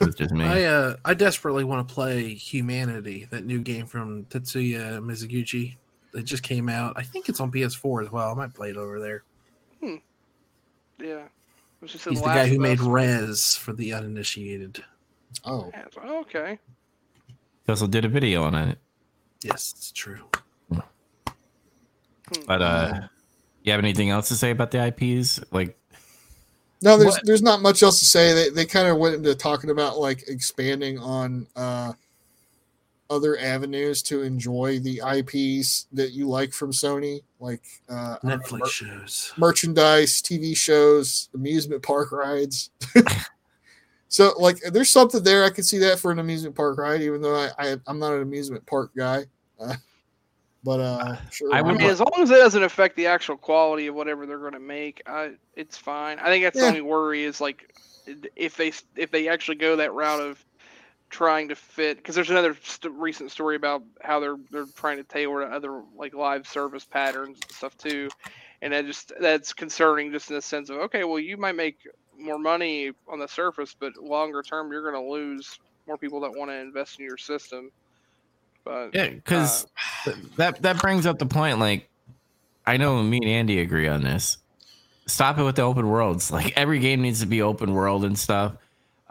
It's 0.00 0.14
just 0.16 0.32
me. 0.32 0.44
I 0.44 0.64
uh 0.64 0.96
I 1.04 1.14
desperately 1.14 1.64
want 1.64 1.88
to 1.88 1.92
play 1.94 2.34
Humanity, 2.34 3.26
that 3.30 3.44
new 3.44 3.60
game 3.60 3.86
from 3.86 4.24
Tetsuya 4.26 5.00
Mizuguchi. 5.00 5.76
It 6.14 6.24
just 6.24 6.42
came 6.42 6.68
out. 6.68 6.92
I 6.96 7.02
think 7.02 7.28
it's 7.28 7.40
on 7.40 7.50
PS4 7.50 8.04
as 8.04 8.12
well. 8.12 8.30
I 8.30 8.34
might 8.34 8.52
play 8.54 8.70
it 8.70 8.76
over 8.76 9.00
there. 9.00 9.22
Hmm. 9.80 9.96
Yeah, 11.00 11.14
it 11.14 11.20
was 11.20 11.24
just 11.24 11.41
He's 11.82 12.06
in 12.06 12.14
the 12.14 12.20
guy 12.20 12.46
who 12.48 12.58
made 12.58 12.78
Us. 12.80 12.86
Rez 12.86 13.56
for 13.56 13.72
the 13.72 13.92
uninitiated. 13.92 14.82
Oh, 15.44 15.70
Yeah, 15.72 15.82
it's 15.86 15.96
like, 15.96 16.06
oh, 16.08 16.20
okay. 16.20 16.58
He 17.28 17.70
also 17.70 17.86
did 17.86 18.04
a 18.04 18.08
video 18.08 18.42
on 18.44 18.54
it. 18.54 18.78
Yes, 19.42 19.72
it's 19.76 19.92
true. 19.92 20.20
But 22.46 22.62
uh 22.62 23.00
you 23.62 23.72
have 23.72 23.78
anything 23.78 24.10
else 24.10 24.28
to 24.28 24.34
say 24.36 24.50
about 24.50 24.70
the 24.70 24.78
IPs? 24.86 25.40
Like 25.50 25.78
No, 26.82 26.96
there's 26.96 27.14
What- 27.14 27.20
there's 27.24 27.42
not 27.42 27.60
much 27.60 27.82
else 27.82 27.98
to 27.98 28.04
say. 28.04 28.32
They 28.32 28.48
they 28.50 28.64
kind 28.64 28.88
of 28.88 28.96
went 28.98 29.16
into 29.16 29.34
talking 29.34 29.70
about 29.70 29.98
like 29.98 30.28
expanding 30.28 30.98
on 30.98 31.46
uh 31.56 31.92
other 33.10 33.38
avenues 33.38 34.02
to 34.02 34.22
enjoy 34.22 34.78
the 34.78 35.00
IPs 35.06 35.86
that 35.92 36.12
you 36.12 36.28
like 36.28 36.52
from 36.52 36.72
Sony, 36.72 37.20
like 37.40 37.62
uh 37.90 38.16
I 38.22 38.28
don't 38.28 38.30
know, 38.30 38.36
Netflix 38.38 38.58
mer- 38.60 38.66
shows. 38.68 39.32
merchandise, 39.36 40.22
TV 40.22 40.56
shows, 40.56 41.28
amusement 41.34 41.82
park 41.82 42.10
rides. 42.12 42.70
so 44.08 44.32
like 44.38 44.58
there's 44.72 44.90
something 44.90 45.22
there. 45.22 45.44
I 45.44 45.50
can 45.50 45.64
see 45.64 45.78
that 45.78 45.98
for 45.98 46.10
an 46.10 46.18
amusement 46.18 46.54
park 46.54 46.78
ride, 46.78 47.02
even 47.02 47.20
though 47.22 47.36
I, 47.36 47.50
I 47.58 47.76
I'm 47.86 47.98
not 47.98 48.14
an 48.14 48.22
amusement 48.22 48.64
park 48.66 48.90
guy. 48.96 49.24
Uh, 49.60 49.74
but 50.64 50.80
uh 50.80 51.16
sure. 51.30 51.52
I 51.54 51.58
I 51.58 51.62
would 51.62 51.78
mean, 51.78 51.90
as 51.90 52.00
long 52.00 52.12
as 52.22 52.30
it 52.30 52.36
doesn't 52.36 52.62
affect 52.62 52.96
the 52.96 53.06
actual 53.06 53.36
quality 53.36 53.88
of 53.88 53.94
whatever 53.94 54.26
they're 54.26 54.38
going 54.38 54.52
to 54.52 54.60
make, 54.60 55.02
I, 55.06 55.32
it's 55.56 55.76
fine. 55.76 56.18
I 56.18 56.26
think 56.26 56.44
that's 56.44 56.56
Yeah. 56.56 56.62
the 56.62 56.68
only 56.68 56.80
worry 56.82 57.24
is 57.24 57.40
like 57.40 57.74
if 58.36 58.56
they 58.56 58.72
if 58.96 59.10
they 59.10 59.28
actually 59.28 59.56
go 59.56 59.76
that 59.76 59.92
route 59.92 60.20
of 60.20 60.44
trying 61.12 61.48
to 61.48 61.54
fit 61.54 61.98
because 61.98 62.14
there's 62.14 62.30
another 62.30 62.56
st- 62.64 62.92
recent 62.94 63.30
story 63.30 63.54
about 63.54 63.82
how 64.00 64.18
they're 64.18 64.38
they're 64.50 64.66
trying 64.74 64.96
to 64.96 65.04
tailor 65.04 65.46
to 65.46 65.54
other 65.54 65.82
like 65.94 66.14
live 66.14 66.48
service 66.48 66.84
patterns 66.84 67.38
and 67.40 67.52
stuff 67.52 67.76
too, 67.76 68.08
and 68.62 68.72
that 68.72 68.86
just 68.86 69.12
that's 69.20 69.52
concerning 69.52 70.10
just 70.10 70.30
in 70.30 70.36
the 70.36 70.42
sense 70.42 70.70
of 70.70 70.78
okay, 70.78 71.04
well 71.04 71.20
you 71.20 71.36
might 71.36 71.54
make 71.54 71.76
more 72.18 72.38
money 72.38 72.92
on 73.06 73.18
the 73.18 73.28
surface, 73.28 73.76
but 73.78 73.96
longer 73.96 74.42
term 74.42 74.72
you're 74.72 74.90
going 74.90 75.00
to 75.00 75.10
lose 75.10 75.58
more 75.86 75.98
people 75.98 76.20
that 76.20 76.32
want 76.34 76.50
to 76.50 76.54
invest 76.54 76.98
in 76.98 77.04
your 77.04 77.18
system. 77.18 77.70
But 78.64 78.94
Yeah, 78.94 79.08
because 79.08 79.66
uh, 80.06 80.12
that 80.36 80.62
that 80.62 80.80
brings 80.80 81.04
up 81.04 81.18
the 81.18 81.26
point. 81.26 81.58
Like, 81.58 81.90
I 82.66 82.78
know 82.78 83.02
me 83.02 83.18
and 83.18 83.28
Andy 83.28 83.60
agree 83.60 83.86
on 83.86 84.02
this. 84.02 84.38
Stop 85.06 85.38
it 85.38 85.42
with 85.42 85.56
the 85.56 85.62
open 85.62 85.88
worlds. 85.88 86.30
Like 86.30 86.56
every 86.56 86.78
game 86.78 87.02
needs 87.02 87.20
to 87.20 87.26
be 87.26 87.42
open 87.42 87.74
world 87.74 88.04
and 88.04 88.18
stuff. 88.18 88.54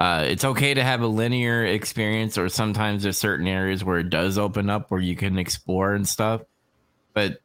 Uh, 0.02 0.24
it's 0.24 0.44
okay 0.44 0.74
to 0.74 0.84
have 0.84 1.02
a 1.02 1.08
linear 1.08 1.64
experience, 1.64 2.36
or 2.36 2.50
sometimes 2.50 3.04
there's 3.04 3.20
certain 3.20 3.48
areas 3.48 3.84
where 3.84 4.00
it 4.00 4.10
does 4.10 4.40
open 4.40 4.68
up 4.68 4.90
where 4.90 5.00
you 5.00 5.16
can 5.16 5.38
explore 5.38 5.94
and 5.94 6.08
stuff. 6.08 6.42
But 7.14 7.38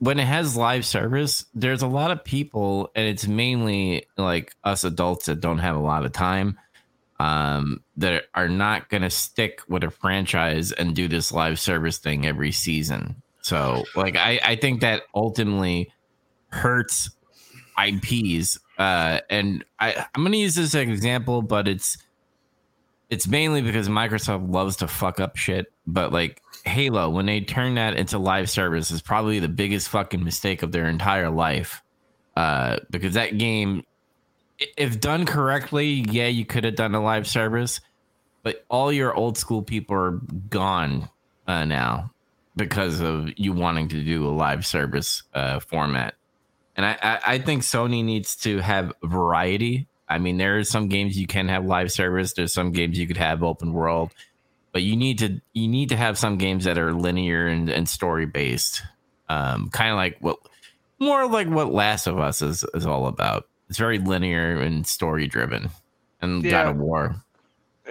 when 0.00 0.18
it 0.18 0.26
has 0.26 0.56
live 0.56 0.84
service, 0.84 1.44
there's 1.54 1.82
a 1.82 1.86
lot 1.86 2.10
of 2.10 2.24
people, 2.24 2.90
and 2.96 3.06
it's 3.06 3.28
mainly 3.28 4.06
like 4.16 4.52
us 4.64 4.82
adults 4.82 5.26
that 5.26 5.40
don't 5.40 5.60
have 5.60 5.76
a 5.76 5.80
lot 5.80 6.04
of 6.04 6.10
time 6.10 6.58
um, 7.20 7.84
that 7.98 8.24
are 8.34 8.48
not 8.48 8.88
going 8.88 9.04
to 9.04 9.10
stick 9.10 9.60
with 9.68 9.84
a 9.84 9.90
franchise 9.92 10.72
and 10.72 10.96
do 10.96 11.06
this 11.06 11.30
live 11.30 11.60
service 11.60 11.98
thing 11.98 12.26
every 12.26 12.50
season. 12.50 13.22
So, 13.42 13.84
like, 13.94 14.16
I, 14.16 14.40
I 14.44 14.56
think 14.56 14.80
that 14.80 15.02
ultimately 15.14 15.92
hurts 16.48 17.10
IPs. 17.78 18.58
Uh, 18.82 19.20
and 19.30 19.64
I, 19.78 20.06
I'm 20.12 20.22
going 20.22 20.32
to 20.32 20.38
use 20.38 20.56
this 20.56 20.74
as 20.74 20.74
an 20.74 20.90
example, 20.90 21.40
but 21.40 21.68
it's 21.68 21.98
it's 23.10 23.28
mainly 23.28 23.62
because 23.62 23.88
Microsoft 23.88 24.50
loves 24.50 24.76
to 24.78 24.88
fuck 24.88 25.20
up 25.20 25.36
shit. 25.36 25.72
But 25.86 26.12
like 26.12 26.42
Halo, 26.64 27.08
when 27.08 27.26
they 27.26 27.42
turn 27.42 27.76
that 27.76 27.94
into 27.94 28.18
live 28.18 28.50
service, 28.50 28.90
is 28.90 29.00
probably 29.00 29.38
the 29.38 29.48
biggest 29.48 29.88
fucking 29.88 30.24
mistake 30.24 30.64
of 30.64 30.72
their 30.72 30.88
entire 30.88 31.30
life. 31.30 31.80
Uh, 32.34 32.78
because 32.90 33.14
that 33.14 33.38
game 33.38 33.84
if 34.76 34.98
done 34.98 35.26
correctly, 35.26 36.04
yeah, 36.10 36.26
you 36.26 36.44
could 36.44 36.64
have 36.64 36.74
done 36.74 36.94
a 36.96 37.02
live 37.02 37.28
service, 37.28 37.80
but 38.42 38.64
all 38.68 38.92
your 38.92 39.14
old 39.14 39.38
school 39.38 39.62
people 39.62 39.94
are 39.94 40.20
gone 40.50 41.08
uh, 41.46 41.64
now 41.64 42.10
because 42.56 43.00
of 43.00 43.30
you 43.36 43.52
wanting 43.52 43.86
to 43.88 44.02
do 44.02 44.26
a 44.26 44.30
live 44.30 44.66
service 44.66 45.22
uh, 45.34 45.60
format. 45.60 46.14
And 46.76 46.86
I, 46.86 46.98
I, 47.02 47.20
I 47.34 47.38
think 47.38 47.62
Sony 47.62 48.04
needs 48.04 48.36
to 48.36 48.58
have 48.60 48.92
variety. 49.02 49.86
I 50.08 50.18
mean, 50.18 50.36
there 50.38 50.58
are 50.58 50.64
some 50.64 50.88
games 50.88 51.18
you 51.18 51.26
can 51.26 51.48
have 51.48 51.64
live 51.64 51.92
service. 51.92 52.32
There's 52.32 52.52
some 52.52 52.72
games 52.72 52.98
you 52.98 53.06
could 53.06 53.16
have 53.16 53.42
open 53.42 53.72
world, 53.72 54.12
but 54.72 54.82
you 54.82 54.96
need 54.96 55.18
to 55.18 55.40
you 55.52 55.68
need 55.68 55.90
to 55.90 55.96
have 55.96 56.18
some 56.18 56.36
games 56.38 56.64
that 56.64 56.78
are 56.78 56.92
linear 56.92 57.46
and, 57.46 57.68
and 57.68 57.88
story 57.88 58.26
based. 58.26 58.82
Um, 59.28 59.70
kind 59.70 59.90
of 59.90 59.96
like 59.96 60.18
what 60.20 60.38
more 60.98 61.26
like 61.26 61.48
what 61.48 61.72
Last 61.72 62.06
of 62.06 62.18
Us 62.18 62.42
is, 62.42 62.64
is 62.74 62.86
all 62.86 63.06
about. 63.06 63.46
It's 63.68 63.78
very 63.78 63.98
linear 63.98 64.60
and 64.60 64.86
story 64.86 65.26
driven. 65.26 65.70
And 66.20 66.42
God 66.42 66.50
Yeah. 66.50 66.70
of 66.70 66.76
War. 66.76 67.16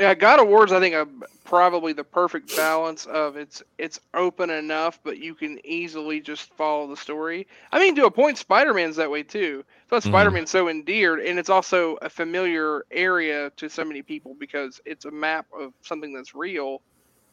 Yeah, 0.01 0.15
God 0.15 0.41
of 0.41 0.49
War's 0.49 0.73
I 0.73 0.81
think 0.81 0.95
a, 0.95 1.07
probably 1.45 1.93
the 1.93 2.03
perfect 2.05 2.55
balance 2.55 3.05
of 3.07 3.37
it's 3.37 3.63
it's 3.79 3.99
open 4.15 4.49
enough, 4.51 4.99
but 5.03 5.19
you 5.19 5.35
can 5.35 5.59
easily 5.65 6.21
just 6.21 6.55
follow 6.57 6.87
the 6.87 6.97
story. 6.97 7.47
I 7.71 7.79
mean, 7.79 7.95
to 7.97 8.07
a 8.07 8.11
point, 8.11 8.39
Spider 8.39 8.73
Man's 8.73 8.97
that 8.97 9.11
way 9.11 9.23
too. 9.23 9.65
But 9.89 10.03
Mhm. 10.03 10.03
Spider 10.03 10.31
Man's 10.31 10.51
so 10.51 10.69
endeared, 10.69 11.21
and 11.21 11.39
it's 11.39 11.49
also 11.49 11.97
a 12.01 12.09
familiar 12.09 12.85
area 12.91 13.51
to 13.57 13.69
so 13.69 13.85
many 13.85 14.03
people 14.03 14.35
because 14.39 14.81
it's 14.85 15.05
a 15.05 15.11
map 15.11 15.47
of 15.59 15.73
something 15.83 16.13
that's 16.13 16.35
real, 16.35 16.83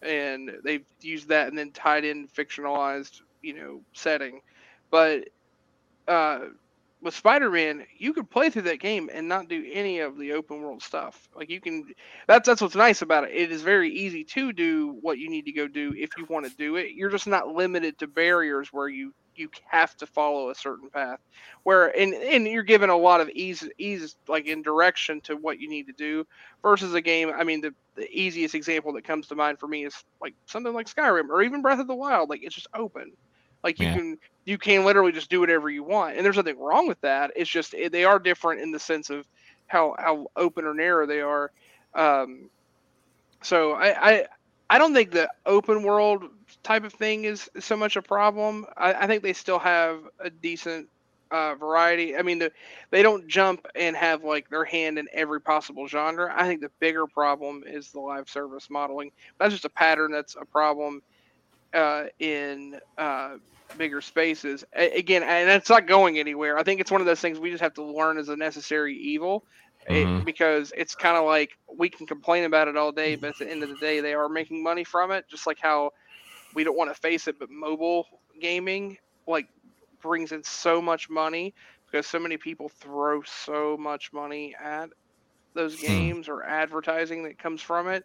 and 0.03 0.51
they've 0.65 0.87
used 1.03 1.29
that 1.31 1.49
and 1.49 1.59
then 1.59 1.73
tied 1.73 2.05
in 2.05 2.29
fictionalized, 2.29 3.21
you 3.43 3.55
know, 3.55 3.83
setting. 3.95 4.41
But 4.91 5.29
uh, 6.09 6.41
with 7.01 7.15
Spider-Man, 7.15 7.87
you 7.97 8.13
could 8.13 8.29
play 8.29 8.51
through 8.51 8.63
that 8.63 8.81
game 8.81 9.09
and 9.13 9.29
not 9.29 9.49
do 9.49 9.65
any 9.73 10.01
of 10.01 10.19
the 10.19 10.33
open 10.33 10.61
world 10.61 10.83
stuff. 10.83 11.29
Like 11.35 11.49
you 11.49 11.61
can, 11.61 11.87
that's 12.27 12.47
that's 12.47 12.61
what's 12.61 12.75
nice 12.75 13.03
about 13.03 13.25
it. 13.25 13.31
It 13.33 13.53
is 13.53 13.63
very 13.63 13.91
easy 13.91 14.25
to 14.25 14.53
do 14.53 14.99
what 15.01 15.19
you 15.19 15.31
need 15.31 15.45
to 15.45 15.53
go 15.53 15.69
do 15.69 15.95
if 15.97 16.11
you 16.19 16.27
want 16.29 16.47
to 16.47 16.57
do 16.57 16.77
it. 16.77 16.93
You're 16.93 17.11
just 17.11 17.27
not 17.27 17.49
limited 17.49 17.99
to 17.99 18.07
barriers 18.07 18.73
where 18.73 18.89
you 18.89 19.15
you 19.37 19.49
have 19.67 19.97
to 19.97 20.07
follow 20.07 20.51
a 20.51 20.55
certain 20.55 20.91
path. 20.91 21.21
Where 21.63 21.97
and 21.97 22.13
and 22.15 22.47
you're 22.47 22.65
given 22.65 22.91
a 22.91 22.97
lot 22.97 23.21
of 23.21 23.29
ease 23.31 23.69
ease 23.79 24.17
like 24.27 24.47
in 24.47 24.63
direction 24.63 25.21
to 25.23 25.37
what 25.37 25.61
you 25.61 25.69
need 25.69 25.87
to 25.87 25.93
do 25.93 26.27
versus 26.63 26.95
a 26.95 27.01
game. 27.01 27.31
I 27.35 27.45
mean, 27.45 27.61
the 27.61 27.75
the 27.95 28.09
easiest 28.11 28.55
example 28.55 28.93
that 28.95 29.05
comes 29.05 29.29
to 29.29 29.37
mind 29.37 29.61
for 29.61 29.69
me 29.69 29.85
is 29.85 29.95
like 30.21 30.35
something 30.47 30.73
like 30.73 30.93
Skyrim 30.93 31.29
or 31.29 31.43
even 31.43 31.63
Breath 31.63 31.81
of 31.81 31.87
the 31.87 31.95
Wild. 31.95 32.29
Like 32.29 32.43
it's 32.43 32.55
just 32.55 32.69
open. 32.75 33.13
Like 33.63 33.81
you 33.81 33.89
Yeah. 33.89 33.99
can 33.99 34.17
you 34.45 34.59
can 34.59 34.85
literally 34.85 35.13
just 35.13 35.31
do 35.31 35.41
whatever 35.41 35.69
you 35.71 35.83
want, 35.85 36.17
and 36.17 36.25
there's 36.25 36.37
nothing 36.37 36.59
wrong 36.59 36.87
with 36.89 37.01
that. 37.03 37.33
It's 37.37 37.51
just 37.51 37.75
eh, 37.75 37.89
they 37.89 38.05
are 38.05 38.19
different 38.19 38.61
in 38.63 38.71
the 38.73 38.79
sense 38.81 39.11
of 39.11 39.27
how 39.67 39.95
how 39.99 40.27
open 40.37 40.65
or 40.65 40.75
narrow 40.75 41.07
they 41.07 41.21
are. 41.21 41.51
Um, 41.95 42.51
so 43.43 43.73
I, 43.73 44.11
I 44.13 44.27
I 44.71 44.79
don't 44.79 44.95
think 44.95 45.11
the 45.13 45.29
open 45.47 45.83
world 45.83 46.25
type 46.63 46.85
of 46.85 46.93
thing 46.93 47.25
is 47.25 47.49
so 47.59 47.77
much 47.77 47.97
a 47.97 48.03
problem. 48.03 48.67
I, 48.77 48.95
I 48.95 49.07
think 49.07 49.23
they 49.23 49.33
still 49.33 49.59
have 49.59 50.01
a 50.21 50.31
decent 50.31 50.89
uh, 51.31 51.55
variety. 51.55 52.17
I 52.17 52.23
mean, 52.23 52.39
the, 52.39 52.51
they 52.91 53.03
don't 53.03 53.29
jump 53.29 53.67
and 53.75 53.97
have 53.97 54.25
like 54.25 54.49
their 54.49 54.65
hand 54.65 54.99
in 54.99 55.07
every 55.13 55.41
possible 55.41 55.87
genre. 55.89 56.33
I 56.35 56.47
think 56.47 56.61
the 56.61 56.71
bigger 56.81 57.07
problem 57.07 57.63
is 57.67 57.91
the 57.91 58.01
live 58.01 58.29
service 58.29 58.69
modeling. 58.71 59.11
That's 59.39 59.53
just 59.53 59.65
a 59.65 59.71
pattern. 59.71 60.11
That's 60.13 60.37
a 60.41 60.45
problem 60.47 61.01
uh, 61.75 62.05
in 62.19 62.79
uh, 62.97 63.37
bigger 63.77 64.01
spaces. 64.01 64.65
A- 64.77 64.99
again, 64.99 65.23
and 65.23 65.51
it's 65.51 65.71
not 65.71 65.87
going 65.87 66.19
anywhere. 66.19 66.59
I 66.59 66.63
think 66.63 66.81
it's 66.81 66.91
one 66.91 67.01
of 67.01 67.07
those 67.07 67.21
things 67.21 67.39
we 67.39 67.51
just 67.51 67.63
have 67.63 67.75
to 67.75 67.85
learn 67.85 68.19
as 68.19 68.29
a 68.29 68.37
necessary 68.37 68.97
evil. 68.97 69.45
It, 69.89 70.07
Mhm. 70.07 70.25
because 70.25 70.73
it's 70.77 70.95
kind 70.95 71.17
of 71.17 71.25
like 71.25 71.51
we 71.79 71.89
can 71.89 72.07
complain 72.07 72.45
about 72.45 72.69
it 72.69 72.77
all 72.77 72.93
day, 72.93 73.17
but 73.17 73.31
at 73.31 73.39
the 73.39 73.51
end 73.51 73.63
of 73.63 73.69
the 73.71 73.77
day, 73.77 74.01
they 74.01 74.15
are 74.15 74.29
making 74.29 74.63
money 74.63 74.85
from 74.85 75.13
it. 75.13 75.25
Just 75.31 75.47
like 75.47 75.59
how 75.61 75.93
we 76.55 76.65
don't 76.65 76.77
want 76.77 76.91
to 76.95 77.01
face 77.01 77.29
it, 77.29 77.39
but 77.39 77.51
mobile 77.51 78.07
gaming 78.41 78.99
like 79.27 79.47
brings 80.03 80.33
in 80.33 80.43
so 80.45 80.83
much 80.83 81.09
money 81.11 81.55
because 81.87 82.07
so 82.07 82.19
many 82.19 82.37
people 82.37 82.69
throw 82.69 83.23
so 83.23 83.77
much 83.79 84.13
money 84.13 84.55
at 84.63 84.91
those 85.55 85.77
Hmm. 85.77 85.83
games 85.83 86.29
or 86.29 86.43
advertising 86.43 87.23
that 87.25 87.39
comes 87.39 87.63
from 87.63 87.89
it, 87.89 88.05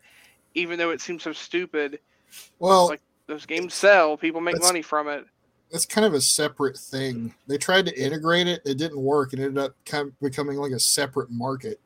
even 0.55 0.77
though 0.79 0.91
it 0.91 1.01
seems 1.01 1.23
so 1.23 1.33
stupid. 1.33 1.99
well, 2.59 2.87
like- 2.87 3.01
Those 3.27 3.45
games 3.45 3.73
sell, 3.73 4.17
people 4.17 4.41
make 4.41 4.55
That's- 4.55 4.69
money 4.69 4.81
from 4.81 5.07
it. 5.07 5.25
that's 5.71 5.85
kind 5.85 6.05
of 6.05 6.13
a 6.13 6.21
separate 6.21 6.77
thing. 6.77 7.33
They 7.47 7.57
tried 7.57 7.85
to 7.87 7.99
integrate 7.99 8.47
it, 8.47 8.61
it 8.65 8.77
didn't 8.77 8.99
work, 8.99 9.33
and 9.33 9.41
ended 9.41 9.57
up 9.63 9.75
kind 9.85 10.09
of 10.09 10.19
becoming 10.19 10.57
like 10.57 10.71
a 10.71 10.79
separate 10.79 11.31
market. 11.31 11.79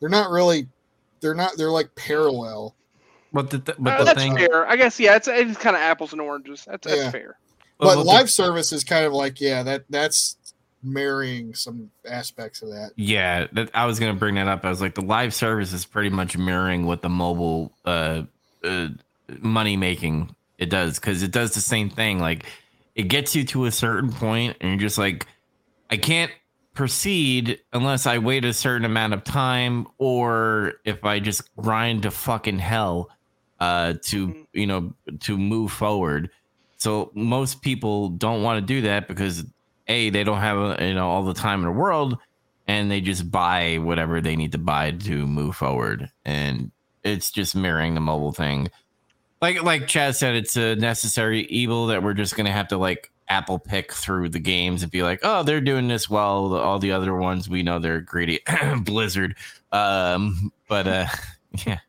They're 0.00 0.08
not 0.10 0.30
really, 0.30 0.68
they're 1.20 1.34
not, 1.34 1.56
they're 1.56 1.70
like 1.70 1.94
parallel. 1.94 2.74
But 3.32 3.48
the, 3.50 3.58
th- 3.60 3.78
but 3.78 3.94
Uh, 3.94 3.98
the 3.98 4.04
that's 4.04 4.18
thing, 4.20 4.36
fair. 4.36 4.66
I 4.68 4.76
guess 4.76 5.00
yeah, 5.00 5.16
it's 5.16 5.28
it's 5.28 5.56
kind 5.58 5.74
of 5.76 5.80
apples 5.80 6.12
and 6.12 6.20
oranges. 6.20 6.64
That's 6.66 6.86
that's 6.86 7.00
Yeah. 7.00 7.10
fair. 7.10 7.38
But 7.78 7.86
well, 7.86 7.96
the- 7.98 8.04
live 8.04 8.28
service 8.30 8.72
is 8.72 8.84
kind 8.84 9.06
of 9.06 9.12
like, 9.14 9.40
yeah, 9.40 9.62
that 9.62 9.84
that's 9.88 10.36
marrying 10.82 11.54
some 11.54 11.90
aspects 12.06 12.60
of 12.60 12.68
that. 12.70 12.90
Yeah, 12.96 13.46
that, 13.52 13.70
I 13.72 13.86
was 13.86 13.98
gonna 13.98 14.12
bring 14.14 14.34
that 14.34 14.48
up. 14.48 14.64
I 14.66 14.68
was 14.68 14.82
like, 14.82 14.94
the 14.94 15.00
live 15.04 15.32
service 15.32 15.72
is 15.72 15.86
pretty 15.86 16.10
much 16.10 16.36
mirroring 16.36 16.84
what 16.84 17.00
the 17.00 17.08
mobile 17.08 17.72
uh, 17.86 18.24
uh 18.62 18.88
money 19.40 19.76
making 19.76 20.34
it 20.58 20.70
does 20.70 20.98
because 20.98 21.22
it 21.22 21.30
does 21.30 21.54
the 21.54 21.60
same 21.60 21.90
thing. 21.90 22.18
Like, 22.18 22.46
it 22.94 23.04
gets 23.04 23.34
you 23.34 23.44
to 23.46 23.64
a 23.64 23.70
certain 23.70 24.12
point, 24.12 24.56
and 24.60 24.70
you're 24.70 24.88
just 24.88 24.98
like, 24.98 25.26
I 25.90 25.96
can't 25.96 26.30
proceed 26.74 27.60
unless 27.72 28.06
I 28.06 28.18
wait 28.18 28.44
a 28.44 28.52
certain 28.52 28.84
amount 28.84 29.14
of 29.14 29.24
time, 29.24 29.86
or 29.98 30.74
if 30.84 31.04
I 31.04 31.20
just 31.20 31.54
grind 31.56 32.02
to 32.02 32.10
fucking 32.10 32.58
hell 32.58 33.10
uh 33.60 33.94
to 34.02 34.46
you 34.52 34.66
know 34.66 34.92
to 35.20 35.38
move 35.38 35.70
forward. 35.70 36.30
So 36.78 37.12
most 37.14 37.62
people 37.62 38.08
don't 38.08 38.42
want 38.42 38.56
to 38.58 38.74
do 38.74 38.82
that 38.82 39.06
because 39.06 39.44
a 39.86 40.10
they 40.10 40.24
don't 40.24 40.40
have 40.40 40.58
uh, 40.58 40.84
you 40.84 40.94
know 40.94 41.08
all 41.08 41.24
the 41.24 41.34
time 41.34 41.60
in 41.60 41.66
the 41.66 41.72
world 41.72 42.18
and 42.66 42.90
they 42.90 43.00
just 43.00 43.30
buy 43.30 43.78
whatever 43.78 44.20
they 44.20 44.36
need 44.36 44.52
to 44.52 44.58
buy 44.58 44.92
to 44.92 45.26
move 45.26 45.56
forward. 45.56 46.10
And 46.24 46.70
it's 47.02 47.30
just 47.30 47.56
mirroring 47.56 47.94
the 47.94 48.00
mobile 48.00 48.32
thing. 48.32 48.68
Like 49.42 49.62
like 49.64 49.82
Chaz 49.82 50.14
said, 50.14 50.36
it's 50.36 50.56
a 50.56 50.76
necessary 50.76 51.42
evil 51.46 51.88
that 51.88 52.02
we're 52.02 52.14
just 52.14 52.36
gonna 52.36 52.52
have 52.52 52.68
to 52.68 52.78
like 52.78 53.10
apple 53.28 53.58
pick 53.58 53.92
through 53.92 54.28
the 54.28 54.38
games 54.38 54.82
and 54.82 54.92
be 54.92 55.02
like, 55.02 55.18
oh, 55.24 55.42
they're 55.42 55.60
doing 55.60 55.88
this 55.88 56.08
well. 56.08 56.54
All 56.54 56.78
the 56.78 56.92
other 56.92 57.16
ones 57.16 57.48
we 57.48 57.64
know 57.64 57.80
they're 57.80 58.00
greedy. 58.00 58.40
Blizzard. 58.84 59.34
Um, 59.72 60.52
but 60.68 60.86
uh, 60.86 61.06
yeah. 61.66 61.80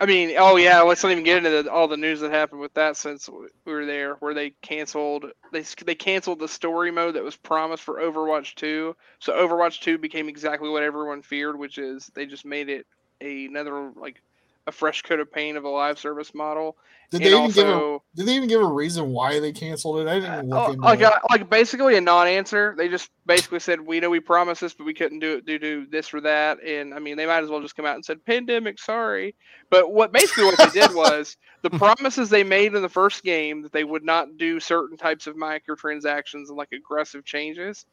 I 0.00 0.06
mean, 0.06 0.34
oh 0.38 0.56
yeah, 0.56 0.80
let's 0.80 1.02
not 1.02 1.12
even 1.12 1.22
get 1.22 1.36
into 1.36 1.50
the, 1.50 1.70
all 1.70 1.86
the 1.86 1.98
news 1.98 2.20
that 2.20 2.32
happened 2.32 2.60
with 2.60 2.72
that 2.74 2.96
since 2.96 3.28
we 3.28 3.72
were 3.72 3.84
there, 3.84 4.14
where 4.14 4.32
they 4.32 4.50
canceled 4.62 5.26
they 5.52 5.64
they 5.84 5.94
canceled 5.94 6.38
the 6.38 6.48
story 6.48 6.90
mode 6.90 7.14
that 7.14 7.22
was 7.22 7.36
promised 7.36 7.82
for 7.82 8.00
Overwatch 8.00 8.54
2. 8.54 8.96
So 9.18 9.34
Overwatch 9.34 9.80
2 9.80 9.98
became 9.98 10.30
exactly 10.30 10.70
what 10.70 10.82
everyone 10.82 11.20
feared, 11.20 11.58
which 11.58 11.76
is 11.76 12.10
they 12.14 12.24
just 12.24 12.46
made 12.46 12.70
it 12.70 12.86
another 13.20 13.90
like 13.96 14.22
a 14.66 14.72
fresh 14.72 15.02
coat 15.02 15.20
of 15.20 15.30
paint 15.32 15.56
of 15.56 15.64
a 15.64 15.68
live 15.68 15.98
service 15.98 16.34
model. 16.34 16.76
Did 17.10 17.22
And 17.22 17.24
they 17.24 17.38
even 17.38 17.50
give 17.52 17.68
a 17.68 17.98
Did 18.16 18.26
they 18.26 18.34
even 18.36 18.48
give 18.48 18.60
a 18.62 18.66
reason 18.66 19.10
why 19.10 19.38
they 19.38 19.52
canceled 19.52 19.98
it? 20.00 20.08
I 20.08 20.14
didn't 20.20 20.48
look 20.48 20.68
Oh, 20.68 20.72
into 20.72 20.82
like 20.82 21.00
it. 21.00 21.04
a, 21.04 21.20
like 21.30 21.50
basically 21.50 21.96
a 21.96 22.00
non-answer. 22.00 22.74
They 22.76 22.88
just 22.88 23.10
basically 23.26 23.60
said 23.60 23.80
we 23.80 24.00
know 24.00 24.10
we 24.10 24.20
promised 24.20 24.62
this, 24.62 24.74
but 24.74 24.84
we 24.84 24.94
couldn't 24.94 25.18
do 25.20 25.36
it 25.36 25.46
due 25.46 25.58
to 25.58 25.86
this 25.90 26.12
or 26.14 26.20
that. 26.22 26.62
And 26.64 26.94
I 26.94 26.98
mean, 26.98 27.16
they 27.16 27.26
might 27.26 27.44
as 27.44 27.50
well 27.50 27.60
just 27.60 27.76
come 27.76 27.86
out 27.86 27.94
and 27.94 28.04
said 28.04 28.24
pandemic, 28.24 28.78
sorry. 28.80 29.36
But 29.70 29.92
what 29.92 30.12
basically 30.12 30.44
what 30.44 30.58
they 30.58 30.70
did 30.70 30.94
was 30.94 31.36
the 31.62 31.70
promises 31.70 32.30
they 32.30 32.42
made 32.44 32.74
in 32.74 32.82
the 32.82 32.88
first 32.88 33.22
game 33.22 33.62
that 33.62 33.72
they 33.72 33.84
would 33.84 34.04
not 34.04 34.36
do 34.38 34.58
certain 34.58 34.96
types 34.96 35.26
of 35.26 35.36
microtransactions 35.36 36.48
and 36.48 36.56
like 36.56 36.72
aggressive 36.72 37.24
changes. 37.24 37.84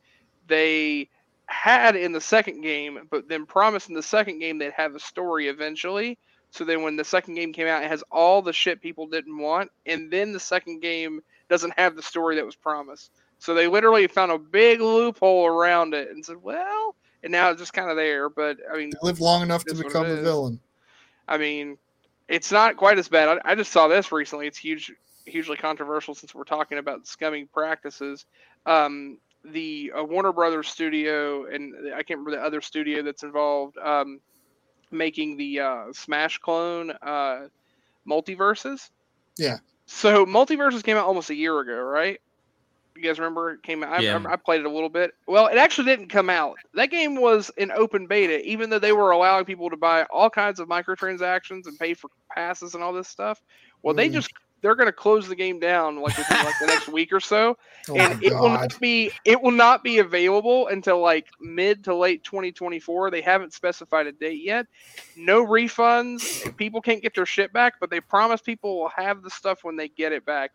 They 0.48 1.10
had 1.48 1.96
in 1.96 2.14
the 2.14 2.22
second 2.22 2.62
game, 2.62 3.08
but 3.12 3.28
then 3.28 3.46
promised 3.46 3.90
in 3.90 3.96
the 3.96 4.02
second 4.02 4.40
game 4.40 4.58
they'd 4.58 4.74
have 4.74 4.96
a 4.96 5.00
story 5.00 5.48
eventually. 5.48 6.18
So 6.52 6.66
then 6.66 6.84
when 6.84 6.98
the 6.98 7.04
second 7.04 7.36
game 7.36 7.54
came 7.54 7.68
out, 7.68 7.84
it 7.84 7.90
has 7.90 8.04
all 8.12 8.42
the 8.42 8.54
shit 8.54 8.82
people 8.82 9.08
didn't 9.08 9.38
want, 9.38 9.72
and 9.86 10.12
then 10.12 10.34
the 10.34 10.40
second 10.40 10.82
game 10.82 11.22
doesn't 11.50 11.78
have 11.78 11.96
the 11.96 12.02
story 12.02 12.36
that 12.36 12.46
was 12.46 12.56
promised. 12.56 13.12
So 13.40 13.54
they 13.54 13.68
literally 13.68 14.06
found 14.08 14.32
a 14.32 14.38
big 14.38 14.82
loophole 14.82 15.48
around 15.48 15.94
it 15.94 16.10
and 16.10 16.24
said, 16.24 16.38
well, 16.44 16.96
and 17.24 17.32
now 17.32 17.50
it's 17.50 17.60
just 17.60 17.74
kind 17.74 17.90
of 17.90 17.96
there. 17.96 18.30
But 18.30 18.58
I 18.72 18.78
mean, 18.78 18.92
They 18.92 19.08
lived 19.08 19.22
long 19.22 19.42
enough 19.42 19.64
to 19.66 19.76
become 19.76 20.06
a 20.06 20.22
villain. 20.22 20.60
I 21.28 21.38
mean, 21.38 21.78
it's 22.28 22.52
not 22.52 22.78
quite 22.78 23.00
as 23.00 23.08
bad. 23.08 23.40
I, 23.46 23.52
I 23.52 23.56
just 23.56 23.72
saw 23.72 23.88
this 23.88 24.12
recently. 24.12 24.48
It's 24.48 24.58
huge, 24.58 24.92
hugely 25.26 25.58
controversial 25.58 26.14
since 26.14 26.36
we're 26.36 26.44
talking 26.44 26.78
about 26.78 27.06
scumming 27.06 27.50
practices. 27.52 28.26
Um, 28.66 29.18
the 29.44 29.92
uh, 29.98 30.04
Warner 30.04 30.34
Brothers 30.34 30.68
studio 30.68 31.46
and 31.46 31.74
I 31.94 32.04
can't 32.04 32.20
remember 32.20 32.32
the 32.32 32.46
other 32.46 32.62
studio 32.62 33.02
that's 33.02 33.24
involved 33.24 33.78
um, 33.78 34.20
making 34.92 35.38
the 35.38 35.60
uh, 35.60 35.84
Smash 35.94 36.38
clone 36.40 36.92
uh, 37.02 37.48
MultiVersus. 38.08 38.90
Yeah. 39.38 39.58
So 39.86 40.26
MultiVersus 40.26 40.84
came 40.84 40.98
out 40.98 41.06
almost 41.06 41.30
a 41.30 41.36
year 41.36 41.60
ago, 41.60 41.80
right? 41.82 42.20
You 42.96 43.02
guys 43.04 43.20
remember 43.20 43.52
it 43.52 43.64
came 43.64 43.84
out? 43.84 43.94
I, 43.94 44.02
Yeah. 44.02 44.22
I, 44.26 44.34
I 44.34 44.36
played 44.36 44.62
it 44.62 44.66
a 44.66 44.70
little 44.70 44.90
bit. 44.90 45.14
Well, 45.28 45.48
it 45.48 45.58
actually 45.58 45.86
didn't 45.86 46.10
come 46.10 46.30
out. 46.30 46.58
That 46.74 46.92
game 46.92 47.16
was 47.16 47.50
in 47.58 47.72
open 47.72 48.06
beta, 48.08 48.42
even 48.46 48.70
though 48.70 48.80
they 48.80 48.92
were 48.92 49.12
allowing 49.12 49.46
people 49.46 49.70
to 49.70 49.78
buy 49.78 50.04
all 50.12 50.30
kinds 50.30 50.60
of 50.60 50.68
microtransactions 50.68 51.68
and 51.68 51.80
pay 51.80 51.94
for 51.94 52.10
passes 52.36 52.76
and 52.76 52.84
all 52.84 52.94
this 52.94 53.08
stuff. 53.08 53.42
Well, 53.82 53.94
they 53.96 54.10
Mm. 54.10 54.14
just 54.14 54.30
they're 54.62 54.76
going 54.76 54.88
to 54.88 54.94
close 54.94 55.28
the 55.28 55.36
game 55.36 55.60
down 55.60 56.02
like 56.02 56.18
within 56.18 56.46
like 56.46 56.60
the 56.60 56.68
next 56.68 56.88
week 56.94 57.12
or 57.12 57.20
so, 57.20 57.58
Oh 57.90 57.96
and 57.96 58.24
it 58.24 58.34
will 58.34 58.50
not 58.50 58.80
be 58.80 59.12
it 59.26 59.42
will 59.42 59.52
not 59.52 59.84
be 59.84 60.00
available 60.00 60.68
until 60.68 61.00
like 61.00 61.28
mid 61.40 61.84
to 61.86 61.96
late 61.96 62.24
2024. 62.24 63.12
They 63.12 63.22
haven't 63.22 63.54
specified 63.54 64.08
a 64.08 64.12
date 64.12 64.44
yet. 64.44 64.68
No 65.16 65.46
refunds. 65.46 66.56
People 66.58 66.82
can't 66.82 67.02
get 67.02 67.16
their 67.16 67.26
shit 67.26 67.52
back, 67.52 67.76
but 67.80 67.90
they 67.90 68.00
promise 68.00 68.42
people 68.42 68.80
will 68.80 68.90
have 68.90 69.24
the 69.24 69.30
stuff 69.30 69.64
when 69.64 69.76
they 69.76 69.88
get 69.88 70.12
it 70.12 70.26
back. 70.26 70.52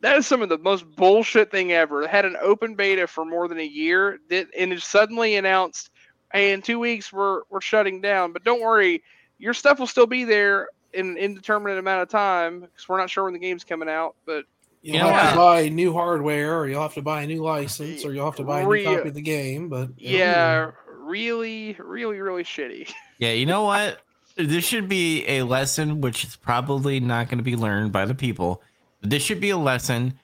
That 0.00 0.16
is 0.16 0.26
some 0.26 0.42
of 0.42 0.48
the 0.48 0.58
most 0.58 0.84
bullshit 0.96 1.50
thing 1.50 1.72
ever. 1.72 2.02
They 2.02 2.08
had 2.08 2.24
an 2.24 2.36
open 2.40 2.74
beta 2.74 3.06
for 3.06 3.24
more 3.24 3.48
than 3.48 3.58
a 3.58 3.66
year, 3.66 4.18
did, 4.28 4.48
and 4.58 4.72
it 4.72 4.80
suddenly 4.82 5.36
announced, 5.36 5.90
"Hey, 6.32 6.52
in 6.52 6.62
two 6.62 6.78
weeks 6.78 7.12
we're 7.12 7.42
we're 7.48 7.60
shutting 7.60 8.00
down." 8.00 8.32
But 8.32 8.42
don't 8.42 8.62
worry, 8.62 9.04
your 9.38 9.54
stuff 9.54 9.78
will 9.78 9.86
still 9.86 10.06
be 10.06 10.24
there 10.24 10.68
in 10.92 11.10
an 11.10 11.16
indeterminate 11.16 11.78
amount 11.78 12.02
of 12.02 12.08
time 12.08 12.60
because 12.60 12.88
we're 12.88 12.98
not 12.98 13.10
sure 13.10 13.24
when 13.24 13.32
the 13.32 13.38
game's 13.38 13.64
coming 13.64 13.88
out. 13.88 14.14
But 14.26 14.44
You'll 14.82 14.96
You 14.96 15.02
know 15.02 15.08
have 15.12 15.32
to 15.32 15.36
buy 15.36 15.68
new 15.68 15.92
hardware, 15.92 16.58
or 16.58 16.66
you'll 16.66 16.80
have 16.80 16.94
to 16.94 17.02
buy 17.02 17.22
a 17.22 17.26
new 17.26 17.42
license, 17.42 18.02
or 18.04 18.14
you'll 18.14 18.24
have 18.24 18.36
to 18.36 18.44
buy 18.44 18.60
a 18.60 18.62
new 18.64 18.70
Real- 18.70 18.96
copy 18.96 19.08
of 19.10 19.14
the 19.14 19.20
game. 19.20 19.68
But 19.68 19.90
yeah, 19.98 20.70
really, 20.88 21.76
really, 21.78 22.20
really 22.20 22.44
shitty. 22.44 22.90
Yeah, 23.18 23.32
you 23.32 23.44
know 23.44 23.64
what? 23.64 24.00
This 24.36 24.64
should 24.64 24.88
be 24.88 25.26
a 25.28 25.42
lesson, 25.42 26.00
which 26.00 26.24
is 26.24 26.36
probably 26.36 27.00
not 27.00 27.28
going 27.28 27.36
to 27.36 27.44
be 27.44 27.54
learned 27.56 27.92
by 27.92 28.06
the 28.06 28.14
people. 28.14 28.62
This 29.02 29.22
should 29.22 29.42
be 29.42 29.50
a 29.50 29.58
lesson 29.58 30.14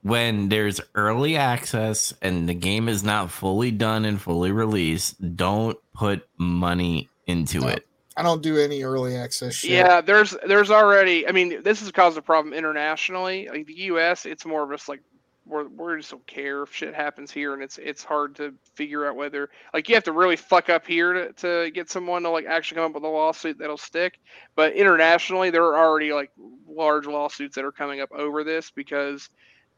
when 0.00 0.48
there's 0.48 0.80
early 0.94 1.36
access 1.36 2.14
and 2.22 2.48
the 2.48 2.54
game 2.54 2.88
is 2.88 3.04
not 3.04 3.30
fully 3.30 3.70
done 3.70 4.06
and 4.06 4.18
fully 4.18 4.50
released. 4.52 5.36
Don't 5.36 5.76
put 5.92 6.26
money 6.38 7.10
into 7.26 7.60
No. 7.60 7.68
it. 7.68 7.86
I 8.18 8.22
don't 8.22 8.42
do 8.42 8.56
any 8.58 8.82
early 8.82 9.16
access 9.16 9.54
shit. 9.54 9.70
Yeah, 9.70 10.00
there's 10.00 10.34
there's 10.44 10.72
already. 10.72 11.28
I 11.28 11.30
mean, 11.30 11.62
this 11.62 11.78
has 11.80 11.92
caused 11.92 12.18
a 12.18 12.22
problem 12.22 12.52
internationally. 12.52 13.48
Like 13.48 13.66
the 13.66 13.74
U.S., 13.74 14.26
it's 14.26 14.44
more 14.44 14.64
of 14.64 14.70
just 14.76 14.88
like 14.88 15.00
we're 15.46 15.68
we 15.68 15.98
just 15.98 16.10
don't 16.10 16.26
care 16.26 16.64
if 16.64 16.74
shit 16.74 16.94
happens 16.94 17.30
here, 17.30 17.54
and 17.54 17.62
it's 17.62 17.78
it's 17.78 18.02
hard 18.02 18.34
to 18.36 18.54
figure 18.74 19.06
out 19.06 19.14
whether 19.14 19.50
like 19.72 19.88
you 19.88 19.94
have 19.94 20.02
to 20.04 20.12
really 20.12 20.34
fuck 20.34 20.68
up 20.68 20.84
here 20.84 21.12
to, 21.12 21.32
to 21.34 21.70
get 21.70 21.90
someone 21.90 22.24
to 22.24 22.30
like 22.30 22.46
actually 22.46 22.76
come 22.76 22.86
up 22.86 22.94
with 22.94 23.04
a 23.04 23.08
lawsuit 23.08 23.56
that'll 23.58 23.76
stick. 23.78 24.18
But 24.56 24.72
internationally, 24.72 25.50
there 25.50 25.64
are 25.64 25.78
already 25.78 26.12
like 26.12 26.32
large 26.68 27.06
lawsuits 27.06 27.54
that 27.54 27.64
are 27.64 27.72
coming 27.72 28.00
up 28.00 28.10
over 28.10 28.42
this 28.42 28.72
because 28.72 29.30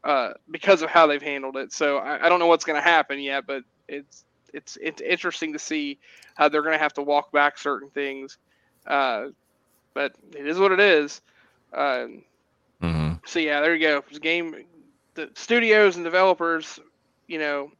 uh 0.03 0.31
because 0.49 0.81
of 0.81 0.89
how 0.89 1.05
they've 1.05 1.21
handled 1.21 1.57
it. 1.57 1.71
So 1.73 1.97
I, 1.97 2.25
I 2.25 2.29
don't 2.29 2.39
know 2.39 2.47
what's 2.47 2.65
going 2.65 2.81
to 2.81 2.89
happen 2.89 3.19
yet, 3.19 3.45
but 3.45 3.61
it's 3.87 4.25
it's 4.53 4.77
it's 4.81 5.01
interesting 5.01 5.53
to 5.53 5.59
see 5.59 5.99
how 6.35 6.49
they're 6.49 6.61
going 6.61 6.77
to 6.77 6.83
have 6.83 6.93
to 6.93 7.01
walk 7.01 7.31
back 7.31 7.57
certain 7.57 7.89
things. 7.89 8.37
Uh, 8.85 9.27
but 9.93 10.13
it 10.35 10.47
is 10.47 10.57
what 10.57 10.71
it 10.71 10.79
is. 10.79 11.21
Um, 11.73 12.23
hmm 12.81 13.13
so 13.25 13.39
yeah, 13.39 13.61
there 13.61 13.75
you 13.75 13.87
go. 13.87 14.03
It's 14.09 14.19
game, 14.19 14.55
the 15.13 15.29
studios 15.35 15.95
and 15.95 16.03
developers, 16.03 16.79
you 17.27 17.39
know, 17.39 17.71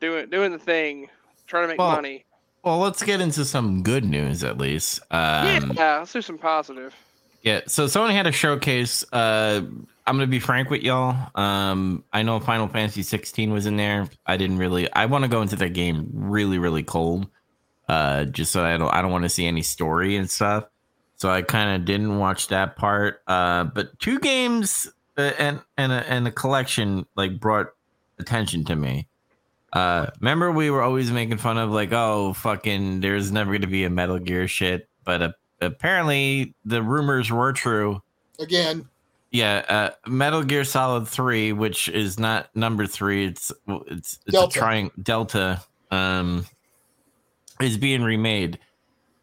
doing 0.00 0.28
doing 0.30 0.52
the 0.52 0.58
thing, 0.58 1.08
trying 1.46 1.64
to 1.64 1.68
make 1.68 1.78
Well, 1.78 1.92
money. 1.92 2.24
Well, 2.62 2.78
let's 2.78 3.02
get 3.02 3.20
into 3.20 3.44
some 3.44 3.82
good 3.82 4.04
news 4.04 4.44
at 4.44 4.58
least. 4.58 5.00
Um, 5.10 5.72
yeah, 5.76 5.98
let's 5.98 6.12
do 6.12 6.20
some 6.20 6.38
positive. 6.38 6.94
Yeah, 7.42 7.60
so 7.66 7.86
Sony 7.86 8.12
had 8.12 8.26
a 8.26 8.32
showcase. 8.32 9.04
Uh, 9.12 9.62
I'm 10.06 10.16
gonna 10.16 10.26
be 10.26 10.40
frank 10.40 10.70
with 10.70 10.82
y'all. 10.82 11.30
Um, 11.34 12.04
I 12.12 12.22
know 12.22 12.40
Final 12.40 12.68
Fantasy 12.68 13.02
16 13.02 13.52
was 13.52 13.66
in 13.66 13.76
there. 13.76 14.08
I 14.26 14.36
didn't 14.36 14.58
really. 14.58 14.92
I 14.92 15.06
want 15.06 15.24
to 15.24 15.28
go 15.28 15.42
into 15.42 15.56
that 15.56 15.70
game 15.70 16.08
really, 16.12 16.58
really 16.58 16.82
cold. 16.82 17.28
Uh, 17.88 18.24
just 18.24 18.52
so 18.52 18.64
I 18.64 18.76
don't. 18.76 18.92
I 18.92 19.02
don't 19.02 19.12
want 19.12 19.24
to 19.24 19.28
see 19.28 19.46
any 19.46 19.62
story 19.62 20.16
and 20.16 20.28
stuff. 20.28 20.64
So 21.16 21.30
I 21.30 21.42
kind 21.42 21.74
of 21.74 21.84
didn't 21.84 22.18
watch 22.18 22.48
that 22.48 22.76
part. 22.76 23.22
Uh, 23.26 23.64
but 23.64 23.98
two 23.98 24.18
games 24.18 24.88
uh, 25.16 25.32
and 25.38 25.60
and 25.76 25.92
a, 25.92 26.10
and 26.10 26.26
a 26.26 26.30
collection 26.30 27.06
like 27.16 27.38
brought 27.38 27.68
attention 28.18 28.64
to 28.66 28.76
me. 28.76 29.08
Uh, 29.72 30.06
remember 30.20 30.50
we 30.50 30.70
were 30.70 30.82
always 30.82 31.10
making 31.10 31.38
fun 31.38 31.58
of 31.58 31.70
like, 31.70 31.92
oh, 31.92 32.32
fucking, 32.32 33.00
there's 33.00 33.30
never 33.30 33.52
gonna 33.52 33.66
be 33.66 33.84
a 33.84 33.90
Metal 33.90 34.18
Gear 34.18 34.48
shit, 34.48 34.88
but 35.04 35.22
uh, 35.22 35.32
apparently 35.60 36.54
the 36.64 36.82
rumors 36.82 37.30
were 37.30 37.52
true. 37.52 38.02
Again, 38.38 38.88
Yeah, 39.30 39.64
uh, 39.68 40.08
Metal 40.08 40.42
Gear 40.42 40.64
Solid 40.64 41.08
Three, 41.08 41.52
which 41.52 41.88
is 41.88 42.18
not 42.18 42.54
number 42.54 42.86
three, 42.86 43.26
it's 43.26 43.52
it's 43.66 44.18
it's 44.26 44.32
Delta. 44.32 44.58
a 44.58 44.62
trying 44.62 44.90
Delta, 45.02 45.62
um, 45.90 46.46
is 47.60 47.76
being 47.76 48.02
remade, 48.02 48.58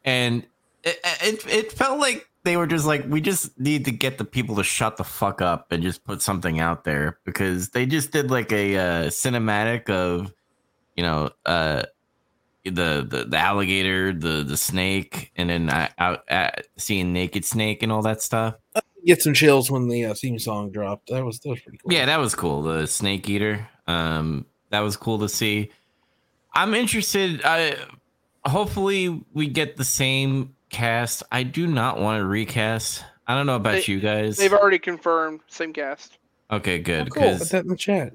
and 0.03 0.45
it, 0.83 0.99
it 1.21 1.47
it 1.47 1.71
felt 1.71 1.99
like 1.99 2.27
they 2.45 2.55
were 2.57 2.67
just 2.67 2.85
like, 2.85 3.03
we 3.07 3.19
just 3.19 3.59
need 3.59 3.85
to 3.85 3.91
get 3.91 4.19
the 4.19 4.23
people 4.23 4.55
to 4.55 4.63
shut 4.63 4.97
the 4.97 5.03
fuck 5.03 5.41
up 5.41 5.71
and 5.71 5.81
just 5.81 6.03
put 6.05 6.21
something 6.21 6.59
out 6.59 6.83
there 6.83 7.17
because 7.25 7.69
they 7.69 7.87
just 7.87 8.11
did 8.11 8.29
like 8.29 8.51
a 8.51 8.77
uh, 8.77 9.07
cinematic 9.07 9.89
of, 9.89 10.31
you 10.95 11.01
know, 11.01 11.31
uh, 11.47 11.83
the, 12.65 13.05
the 13.07 13.25
the 13.27 13.37
alligator, 13.37 14.11
the 14.13 14.43
the 14.43 14.57
snake, 14.57 15.31
and 15.35 15.49
then 15.49 15.69
out 15.69 16.23
uh, 16.29 16.51
seeing 16.77 17.13
naked 17.13 17.45
snake 17.45 17.83
and 17.83 17.91
all 17.91 18.01
that 18.01 18.21
stuff. 18.21 18.55
get 19.05 19.21
some 19.21 19.33
chills 19.33 19.69
when 19.71 19.87
the 19.87 20.05
uh, 20.05 20.13
theme 20.13 20.37
song 20.39 20.71
dropped. 20.71 21.09
That 21.09 21.23
was 21.23 21.39
that 21.39 21.49
was 21.49 21.59
pretty 21.61 21.77
cool. 21.77 21.93
Yeah, 21.93 22.05
that 22.05 22.19
was 22.19 22.35
cool. 22.35 22.61
The 22.63 22.85
snake 22.87 23.29
eater. 23.29 23.67
Um, 23.87 24.45
that 24.71 24.79
was 24.81 24.97
cool 24.97 25.19
to 25.19 25.29
see. 25.29 25.71
I'm 26.53 26.73
interested. 26.73 27.41
I 27.45 27.75
hopefully 28.45 29.23
we 29.33 29.47
get 29.47 29.77
the 29.77 29.83
same 29.83 30.55
cast. 30.69 31.23
I 31.31 31.43
do 31.43 31.67
not 31.67 31.99
want 31.99 32.19
to 32.19 32.25
recast. 32.25 33.03
I 33.27 33.35
don't 33.35 33.45
know 33.45 33.55
about 33.55 33.85
They- 33.85 33.93
you 33.93 33.99
guys. 33.99 34.37
They've 34.37 34.53
already 34.53 34.79
confirmed 34.79 35.41
same 35.47 35.73
cast. 35.73 36.17
Okay, 36.51 36.77
good. 36.79 37.07
Oh, 37.07 37.11
cool. 37.11 37.37
Put 37.39 37.49
that 37.49 37.63
in 37.63 37.69
the 37.69 37.75
chat. 37.75 38.13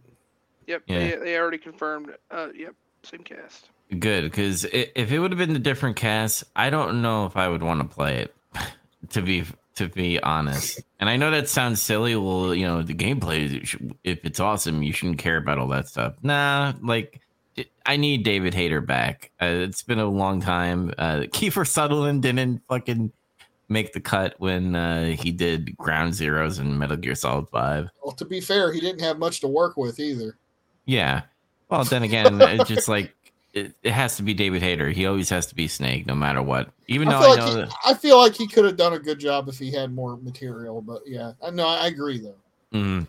Yep, 0.68 0.82
Yeah. 0.86 0.98
they, 0.98 1.16
they 1.16 1.36
already 1.38 1.58
confirmed. 1.58 2.14
Uh, 2.30 2.48
yep, 2.54 2.74
same 3.02 3.24
cast. 3.24 3.70
Good, 3.98 4.24
because 4.24 4.64
if 4.64 5.10
it 5.10 5.18
would 5.18 5.32
have 5.32 5.38
been 5.38 5.56
a 5.56 5.60
different 5.60 5.96
cast, 5.96 6.44
I 6.54 6.70
don't 6.70 7.02
know 7.02 7.26
if 7.26 7.36
I 7.36 7.48
would 7.48 7.62
want 7.62 7.80
to 7.80 7.94
play 7.94 8.18
it. 8.18 8.34
To 9.12 9.22
be 9.22 9.44
to 9.76 9.88
be 9.88 10.22
honest, 10.22 10.78
and 11.00 11.08
I 11.08 11.16
know 11.16 11.30
that 11.30 11.48
sounds 11.48 11.80
silly. 11.80 12.14
Well, 12.14 12.54
you 12.54 12.66
know, 12.66 12.82
the 12.82 12.94
gameplay, 12.94 13.94
if 14.04 14.24
it's 14.26 14.38
awesome, 14.38 14.82
you 14.82 14.92
shouldn't 14.92 15.18
care 15.18 15.38
about 15.38 15.58
all 15.58 15.68
that 15.68 15.88
stuff. 15.88 16.16
Nah, 16.22 16.74
like 16.82 17.22
I 17.86 17.96
need 17.96 18.22
David 18.22 18.54
Hayter 18.54 18.80
back. 18.80 19.30
Uh, 19.40 19.46
it's 19.46 19.82
been 19.82 19.98
a 19.98 20.08
long 20.08 20.40
time. 20.40 20.92
Uh, 20.98 21.20
Kiefer 21.32 21.66
Sutherland 21.66 22.22
didn't 22.22 22.62
fucking 22.68 23.10
make 23.68 23.92
the 23.92 24.00
cut 24.00 24.34
when 24.38 24.74
uh, 24.76 25.16
he 25.16 25.32
did 25.32 25.76
Ground 25.76 26.12
Zeroes 26.12 26.58
and 26.58 26.78
Metal 26.78 26.96
Gear 26.96 27.14
Solid 27.14 27.48
Five. 27.48 27.88
Well, 28.04 28.14
to 28.16 28.24
be 28.24 28.40
fair, 28.40 28.72
he 28.72 28.80
didn't 28.80 29.00
have 29.00 29.18
much 29.18 29.40
to 29.40 29.48
work 29.48 29.76
with 29.76 29.98
either. 29.98 30.36
Yeah. 30.84 31.22
Well, 31.68 31.84
then 31.84 32.02
again, 32.02 32.40
it's 32.40 32.68
just 32.68 32.88
like 32.88 33.14
it, 33.52 33.74
it, 33.82 33.92
has 33.92 34.16
to 34.16 34.22
be 34.22 34.34
David 34.34 34.62
Hayter. 34.62 34.90
He 34.90 35.06
always 35.06 35.28
has 35.30 35.46
to 35.46 35.54
be 35.54 35.68
Snake, 35.68 36.06
no 36.06 36.14
matter 36.14 36.42
what. 36.42 36.70
Even 36.86 37.08
I 37.08 37.10
though 37.12 37.18
I 37.18 37.28
like 37.28 37.38
know 37.38 37.46
he, 37.46 37.54
that... 37.54 37.72
I 37.84 37.94
feel 37.94 38.18
like 38.18 38.34
he 38.34 38.46
could 38.46 38.64
have 38.64 38.76
done 38.76 38.92
a 38.92 38.98
good 38.98 39.18
job 39.18 39.48
if 39.48 39.58
he 39.58 39.72
had 39.72 39.92
more 39.92 40.16
material. 40.16 40.80
But 40.80 41.02
yeah, 41.06 41.32
I 41.42 41.50
know 41.50 41.66
I 41.66 41.86
agree 41.86 42.18
though. 42.18 42.36
Mm. 42.72 43.06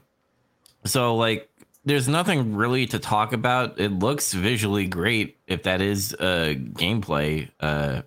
So 0.85 1.15
like, 1.15 1.49
there's 1.85 2.07
nothing 2.07 2.55
really 2.55 2.85
to 2.87 2.99
talk 2.99 3.33
about. 3.33 3.79
It 3.79 3.91
looks 3.91 4.33
visually 4.33 4.87
great. 4.87 5.37
If 5.47 5.63
that 5.63 5.81
is 5.81 6.13
uh 6.15 6.55
gameplay, 6.73 7.49
uh, 7.59 8.01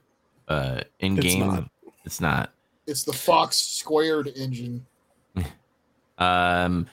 uh, 0.48 0.80
in 1.00 1.16
game, 1.16 1.52
it's, 1.52 1.96
it's 2.04 2.20
not. 2.20 2.52
It's 2.86 3.04
the 3.04 3.12
Fox 3.12 3.56
Squared 3.56 4.28
engine. 4.36 4.84
um, 6.18 6.86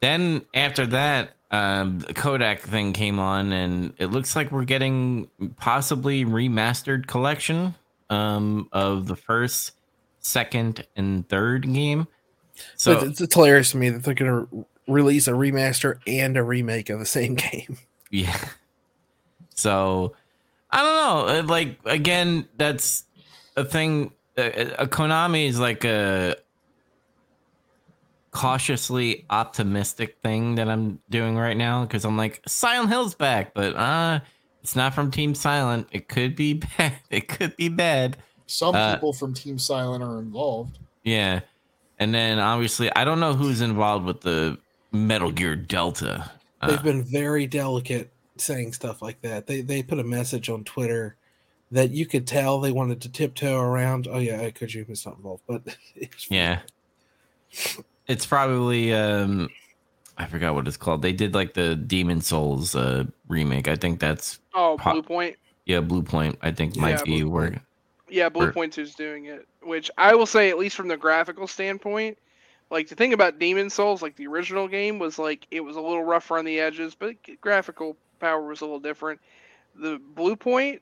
then 0.00 0.42
after 0.54 0.86
that, 0.88 1.32
um, 1.50 1.98
the 2.00 2.14
Kodak 2.14 2.60
thing 2.60 2.92
came 2.92 3.18
on, 3.18 3.52
and 3.52 3.92
it 3.98 4.06
looks 4.06 4.36
like 4.36 4.52
we're 4.52 4.64
getting 4.64 5.28
possibly 5.56 6.24
remastered 6.24 7.06
collection 7.06 7.74
um, 8.08 8.68
of 8.72 9.06
the 9.06 9.16
first, 9.16 9.72
second, 10.20 10.86
and 10.96 11.28
third 11.28 11.72
game. 11.72 12.06
So 12.76 13.00
it's, 13.00 13.20
it's 13.20 13.34
hilarious 13.34 13.72
to 13.72 13.78
me 13.78 13.88
that 13.90 14.04
they're 14.04 14.14
going 14.14 14.46
to 14.46 14.66
release 14.86 15.28
a 15.28 15.32
remaster 15.32 15.98
and 16.06 16.36
a 16.36 16.42
remake 16.42 16.90
of 16.90 16.98
the 16.98 17.06
same 17.06 17.34
game. 17.36 17.78
Yeah. 18.10 18.38
So 19.54 20.14
I 20.70 20.82
don't 20.82 21.46
know. 21.46 21.52
Like 21.52 21.78
again, 21.84 22.48
that's 22.56 23.04
a 23.56 23.64
thing. 23.64 24.12
A, 24.36 24.82
a 24.82 24.86
Konami 24.86 25.48
is 25.48 25.58
like 25.58 25.84
a 25.84 26.36
cautiously 28.30 29.26
optimistic 29.30 30.18
thing 30.22 30.54
that 30.54 30.68
I'm 30.68 31.00
doing 31.10 31.36
right 31.36 31.56
now 31.56 31.84
because 31.84 32.04
I'm 32.04 32.16
like 32.16 32.40
Silent 32.46 32.90
Hill's 32.90 33.14
back, 33.14 33.54
but 33.54 33.74
uh 33.76 34.20
it's 34.62 34.76
not 34.76 34.94
from 34.94 35.10
Team 35.10 35.34
Silent. 35.34 35.88
It 35.90 36.08
could 36.08 36.36
be 36.36 36.54
bad. 36.78 36.94
It 37.08 37.28
could 37.28 37.56
be 37.56 37.68
bad. 37.68 38.18
Some 38.46 38.74
uh, 38.74 38.94
people 38.94 39.12
from 39.12 39.34
Team 39.34 39.58
Silent 39.58 40.02
are 40.04 40.18
involved. 40.18 40.78
Yeah. 41.02 41.40
And 41.98 42.14
then 42.14 42.38
obviously 42.38 42.94
I 42.94 43.04
don't 43.04 43.20
know 43.20 43.34
who's 43.34 43.60
involved 43.60 44.04
with 44.04 44.20
the 44.20 44.58
Metal 44.92 45.30
Gear 45.30 45.56
Delta. 45.56 46.30
Uh, 46.60 46.68
They've 46.68 46.82
been 46.82 47.02
very 47.02 47.46
delicate 47.46 48.10
saying 48.36 48.72
stuff 48.72 49.02
like 49.02 49.20
that. 49.22 49.46
They 49.46 49.60
they 49.60 49.82
put 49.82 49.98
a 49.98 50.04
message 50.04 50.48
on 50.48 50.64
Twitter 50.64 51.16
that 51.70 51.90
you 51.90 52.06
could 52.06 52.26
tell 52.26 52.60
they 52.60 52.72
wanted 52.72 53.00
to 53.02 53.08
tiptoe 53.08 53.58
around. 53.58 54.08
Oh 54.10 54.18
yeah, 54.18 54.40
I 54.40 54.50
could 54.50 54.72
you 54.72 54.84
Kojima's 54.84 55.06
not 55.06 55.16
involved, 55.16 55.42
but 55.46 55.62
yeah. 56.28 56.60
It's 58.06 58.26
probably 58.26 58.92
um 58.92 59.48
I 60.18 60.26
forgot 60.26 60.54
what 60.54 60.68
it's 60.68 60.76
called. 60.76 61.02
They 61.02 61.12
did 61.12 61.34
like 61.34 61.54
the 61.54 61.76
Demon's 61.76 62.26
Souls 62.26 62.74
uh 62.74 63.04
remake. 63.28 63.68
I 63.68 63.76
think 63.76 64.00
that's 64.00 64.38
Oh, 64.54 64.76
Bluepoint. 64.80 65.36
Yeah, 65.66 65.80
Bluepoint. 65.80 66.36
I 66.42 66.50
think 66.50 66.76
yeah, 66.76 66.82
might 66.82 67.04
be 67.04 67.24
where 67.24 67.60
Yeah, 68.08 68.28
Bluepoint 68.28 68.78
is 68.78 68.94
doing 68.94 69.26
it, 69.26 69.46
which 69.62 69.90
I 69.96 70.14
will 70.14 70.26
say 70.26 70.50
at 70.50 70.58
least 70.58 70.76
from 70.76 70.88
the 70.88 70.96
graphical 70.96 71.46
standpoint, 71.46 72.18
like 72.70 72.88
the 72.88 72.94
thing 72.96 73.12
about 73.12 73.38
Demon's 73.38 73.74
Souls, 73.74 74.02
like 74.02 74.16
the 74.16 74.26
original 74.26 74.68
game 74.68 74.98
was 74.98 75.18
like 75.18 75.46
it 75.50 75.60
was 75.60 75.76
a 75.76 75.80
little 75.80 76.04
rougher 76.04 76.38
on 76.38 76.44
the 76.44 76.60
edges, 76.60 76.94
but 76.94 77.14
graphical 77.40 77.96
power 78.18 78.42
was 78.42 78.60
a 78.60 78.64
little 78.64 78.80
different. 78.80 79.20
The 79.76 80.00
Bluepoint 80.14 80.80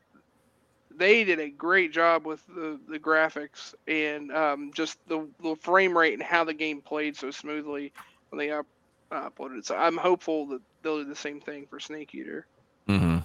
they 0.98 1.24
did 1.24 1.40
a 1.40 1.48
great 1.48 1.92
job 1.92 2.26
with 2.26 2.44
the, 2.48 2.78
the 2.88 2.98
graphics 2.98 3.74
and 3.86 4.32
um, 4.32 4.72
just 4.74 4.98
the, 5.08 5.26
the 5.42 5.56
frame 5.56 5.96
rate 5.96 6.14
and 6.14 6.22
how 6.22 6.44
the 6.44 6.52
game 6.52 6.80
played 6.80 7.16
so 7.16 7.30
smoothly 7.30 7.92
when 8.28 8.38
they 8.38 8.50
up, 8.50 8.66
uh, 9.10 9.30
uploaded 9.30 9.58
it. 9.58 9.66
So 9.66 9.76
I'm 9.76 9.96
hopeful 9.96 10.46
that 10.48 10.60
they'll 10.82 10.98
do 10.98 11.04
the 11.04 11.16
same 11.16 11.40
thing 11.40 11.66
for 11.70 11.80
Snake 11.80 12.14
Eater. 12.14 12.46
Mm-hmm. 12.88 13.18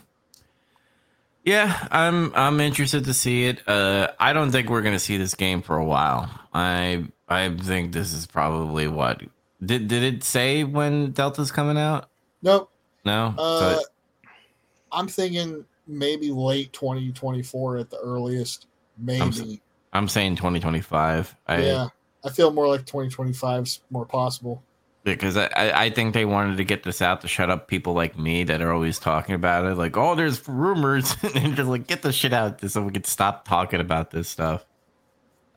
Yeah, 1.43 1.87
I'm 1.91 2.33
I'm 2.35 2.61
interested 2.61 3.03
to 3.05 3.13
see 3.13 3.47
it. 3.47 3.67
Uh, 3.67 4.11
I 4.17 4.31
don't 4.31 4.51
think 4.51 4.69
we're 4.69 4.81
gonna 4.81 4.97
see 4.97 5.17
this 5.17 5.35
game 5.35 5.61
for 5.61 5.75
a 5.75 5.83
while. 5.83 6.29
I 6.53 7.05
I 7.27 7.53
think 7.53 7.91
this 7.91 8.13
is 8.13 8.25
probably 8.25 8.87
what 8.87 9.21
did 9.63 9.89
did 9.89 10.03
it 10.03 10.23
say 10.23 10.63
when 10.63 11.11
Delta's 11.11 11.51
coming 11.51 11.77
out? 11.77 12.09
Nope. 12.41 12.71
No. 13.03 13.35
Uh, 13.37 13.75
so 13.75 13.83
I'm 14.93 15.09
thinking 15.09 15.65
maybe 15.87 16.31
late 16.31 16.73
2024 16.73 17.77
at 17.77 17.89
the 17.89 17.97
earliest. 17.97 18.67
Maybe. 18.97 19.21
I'm, 19.93 20.01
I'm 20.03 20.07
saying 20.07 20.35
2025. 20.37 21.35
I, 21.47 21.61
yeah, 21.61 21.87
I 22.23 22.29
feel 22.29 22.51
more 22.51 22.67
like 22.67 22.81
2025 22.81 23.63
is 23.63 23.79
more 23.89 24.05
possible. 24.05 24.63
Because 25.03 25.35
I, 25.35 25.49
I 25.55 25.89
think 25.89 26.13
they 26.13 26.23
wanted 26.23 26.55
to 26.57 26.63
get 26.63 26.83
this 26.83 27.01
out 27.01 27.21
to 27.21 27.27
shut 27.27 27.49
up 27.49 27.67
people 27.67 27.93
like 27.93 28.17
me 28.17 28.45
that 28.45 28.61
are 28.61 28.71
always 28.71 28.99
talking 28.99 29.35
about 29.35 29.65
it. 29.65 29.75
Like, 29.75 29.97
oh, 29.97 30.15
there's 30.15 30.47
rumors. 30.47 31.15
and 31.35 31.57
just 31.57 31.67
like, 31.67 31.87
get 31.87 32.03
the 32.03 32.13
shit 32.13 32.31
out 32.31 32.61
so 32.69 32.81
we 32.81 32.93
can 32.93 33.03
stop 33.03 33.45
talking 33.45 33.81
about 33.81 34.11
this 34.11 34.29
stuff. 34.29 34.65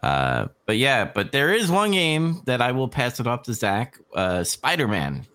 Uh, 0.03 0.49
but 0.67 0.77
yeah, 0.77 1.05
but 1.05 1.31
there 1.31 1.55
is 1.55 1.71
one 1.71 1.93
game 1.93 2.43
that 2.47 2.61
I 2.61 2.73
will 2.73 2.89
pass 2.89 3.21
it 3.21 3.27
off 3.29 3.45
to 3.45 3.55
Zac 3.55 3.99
uh, 4.15 4.43
Spider 4.43 4.89
Man. 4.89 5.27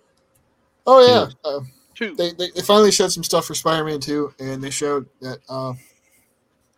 Oh, 0.85 1.05
yeah. 1.05 1.49
Uh, 1.49 1.61
they, 2.01 2.31
they, 2.31 2.49
they 2.55 2.61
finally 2.61 2.91
showed 2.91 3.11
some 3.11 3.23
stuff 3.23 3.45
for 3.45 3.55
Spider-Man 3.55 3.99
2, 3.99 4.33
and 4.39 4.63
they 4.63 4.69
showed 4.69 5.07
that 5.21 5.39
uh, 5.47 5.73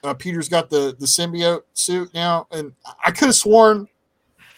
uh, 0.03 0.13
Peter's 0.13 0.49
got 0.49 0.69
the 0.69 0.95
the 0.99 1.05
symbiote 1.05 1.63
suit 1.73 2.13
now, 2.13 2.47
and 2.51 2.73
I 3.03 3.11
could 3.11 3.27
have 3.27 3.35
sworn 3.35 3.87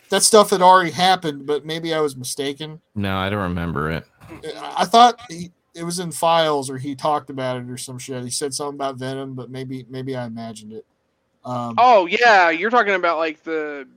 that 0.09 0.23
stuff 0.23 0.49
had 0.49 0.61
already 0.61 0.91
happened, 0.91 1.45
but 1.45 1.65
maybe 1.65 1.93
I 1.93 1.99
was 1.99 2.15
mistaken. 2.15 2.81
No, 2.95 3.17
I 3.17 3.29
don't 3.29 3.41
remember 3.41 3.91
it. 3.91 4.05
I 4.55 4.85
thought 4.85 5.19
he, 5.29 5.51
it 5.73 5.83
was 5.83 5.99
in 5.99 6.11
files, 6.11 6.69
or 6.69 6.77
he 6.77 6.95
talked 6.95 7.29
about 7.29 7.57
it, 7.57 7.69
or 7.69 7.77
some 7.77 7.99
shit. 7.99 8.23
He 8.23 8.29
said 8.29 8.53
something 8.53 8.75
about 8.75 8.95
Venom, 8.95 9.35
but 9.35 9.49
maybe 9.49 9.85
maybe 9.89 10.15
I 10.15 10.25
imagined 10.25 10.73
it. 10.73 10.85
Um, 11.43 11.75
oh 11.77 12.07
yeah, 12.07 12.49
you're 12.49 12.71
talking 12.71 12.95
about 12.95 13.17
like 13.17 13.43
the 13.43 13.87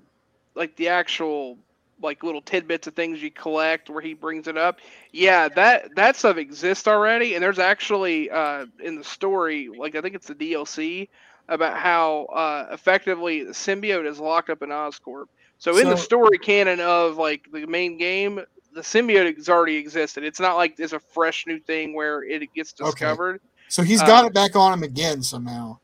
like 0.54 0.76
the 0.76 0.88
actual 0.88 1.56
like 2.00 2.22
little 2.22 2.42
tidbits 2.42 2.86
of 2.86 2.94
things 2.94 3.22
you 3.22 3.30
collect 3.30 3.90
where 3.90 4.02
he 4.02 4.14
brings 4.14 4.46
it 4.46 4.56
up. 4.56 4.78
Yeah, 5.12 5.48
that 5.48 5.94
that 5.96 6.16
stuff 6.16 6.36
exists 6.36 6.86
already, 6.86 7.34
and 7.34 7.42
there's 7.42 7.58
actually 7.58 8.30
uh, 8.30 8.66
in 8.82 8.96
the 8.96 9.04
story, 9.04 9.68
like 9.68 9.94
I 9.94 10.00
think 10.00 10.14
it's 10.14 10.28
the 10.28 10.34
DLC 10.34 11.08
about 11.48 11.78
how 11.78 12.26
uh, 12.26 12.68
effectively 12.72 13.44
the 13.44 13.52
symbiote 13.52 14.06
is 14.06 14.18
locked 14.18 14.50
up 14.50 14.62
in 14.62 14.68
Oscorp. 14.68 15.26
So, 15.58 15.72
so 15.72 15.78
in 15.78 15.88
the 15.88 15.96
story 15.96 16.38
canon 16.38 16.80
of 16.80 17.16
like 17.16 17.48
the 17.52 17.66
main 17.66 17.98
game, 17.98 18.40
the 18.74 18.80
symbiote 18.80 19.36
has 19.36 19.48
already 19.48 19.76
existed. 19.76 20.24
It's 20.24 20.40
not 20.40 20.56
like 20.56 20.78
it's 20.78 20.92
a 20.92 21.00
fresh 21.00 21.46
new 21.46 21.58
thing 21.58 21.94
where 21.94 22.22
it 22.22 22.52
gets 22.54 22.72
discovered. 22.72 23.36
Okay. 23.36 23.44
So 23.68 23.82
he's 23.82 24.00
got 24.00 24.24
uh, 24.24 24.28
it 24.28 24.34
back 24.34 24.56
on 24.56 24.72
him 24.72 24.82
again 24.82 25.22
somehow. 25.22 25.78